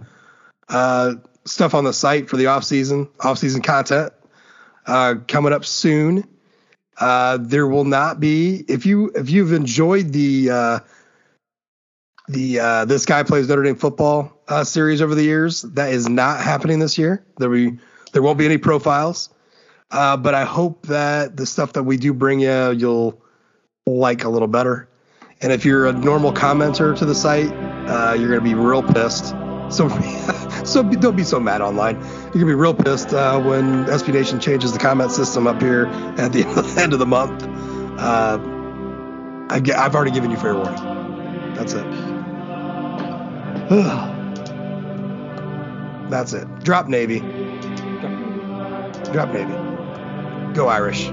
uh, 0.70 1.16
stuff 1.46 1.74
on 1.74 1.84
the 1.84 1.94
site 1.94 2.30
for 2.30 2.38
the 2.38 2.48
off 2.48 2.64
season, 2.64 3.10
off 3.20 3.40
season 3.40 3.62
content 3.62 4.14
uh, 4.86 5.16
coming 5.28 5.54
up 5.54 5.66
soon. 5.66 6.28
Uh, 7.00 7.38
there 7.42 7.68
will 7.68 7.86
not 7.86 8.20
be 8.20 8.64
if 8.68 8.86
you 8.86 9.12
if 9.16 9.30
you've 9.30 9.54
enjoyed 9.54 10.14
the 10.14 10.50
uh, 10.50 10.80
the 12.28 12.60
uh, 12.60 12.86
this 12.86 13.06
guy 13.06 13.24
plays 13.24 13.48
Notre 13.50 13.64
Dame 13.64 13.76
football 13.76 14.42
uh, 14.48 14.64
series 14.64 15.02
over 15.02 15.16
the 15.16 15.24
years. 15.24 15.64
That 15.64 15.92
is 15.92 16.08
not 16.08 16.42
happening 16.42 16.80
this 16.80 16.98
year. 16.98 17.26
There 17.38 17.50
will 17.50 17.72
be 17.72 17.78
there 18.14 18.22
won't 18.22 18.38
be 18.38 18.46
any 18.46 18.58
profiles, 18.58 19.30
uh, 19.92 20.18
but 20.18 20.36
I 20.36 20.46
hope 20.46 20.86
that 20.88 21.36
the 21.36 21.46
stuff 21.46 21.74
that 21.74 21.84
we 21.84 21.98
do 21.98 22.14
bring 22.14 22.40
you 22.40 22.72
you'll 22.72 23.22
like 23.88 24.24
a 24.24 24.30
little 24.30 24.48
better. 24.48 24.88
And 25.42 25.52
if 25.52 25.66
you're 25.66 25.88
a 25.88 25.94
normal 25.94 26.32
commenter 26.32 26.98
to 26.98 27.06
the 27.06 27.16
site, 27.16 27.52
uh, 27.88 28.16
you're 28.18 28.30
gonna 28.30 28.42
be 28.42 28.54
real 28.54 28.84
pissed. 28.84 29.30
So 29.70 29.90
so 30.66 30.84
be, 30.84 30.96
don't 30.96 31.16
be 31.16 31.24
so 31.24 31.40
mad 31.40 31.62
online. 31.62 31.96
You're 31.96 32.32
gonna 32.34 32.46
be 32.46 32.54
real 32.54 32.74
pissed 32.74 33.14
uh, 33.14 33.40
when 33.40 33.86
SB 33.86 34.14
Nation 34.14 34.40
changes 34.40 34.74
the 34.74 34.80
comment 34.80 35.12
system 35.12 35.48
up 35.48 35.62
here 35.62 35.88
at 36.18 36.34
the 36.34 36.44
end 36.78 36.94
of 36.94 37.00
the 37.00 37.06
month. 37.06 37.44
Uh, 38.00 38.40
I, 39.50 39.62
I've 39.78 39.96
already 39.96 40.12
given 40.12 40.32
you 40.32 40.38
fair 40.38 40.56
warning. 40.56 41.54
That's 41.54 41.74
it. 41.74 41.86
That's 46.10 46.34
it. 46.34 46.48
Drop 46.64 46.88
Navy. 46.88 47.20
Drop 49.12 49.32
Navy. 49.32 49.54
Go 50.54 50.68
Irish. 50.68 51.10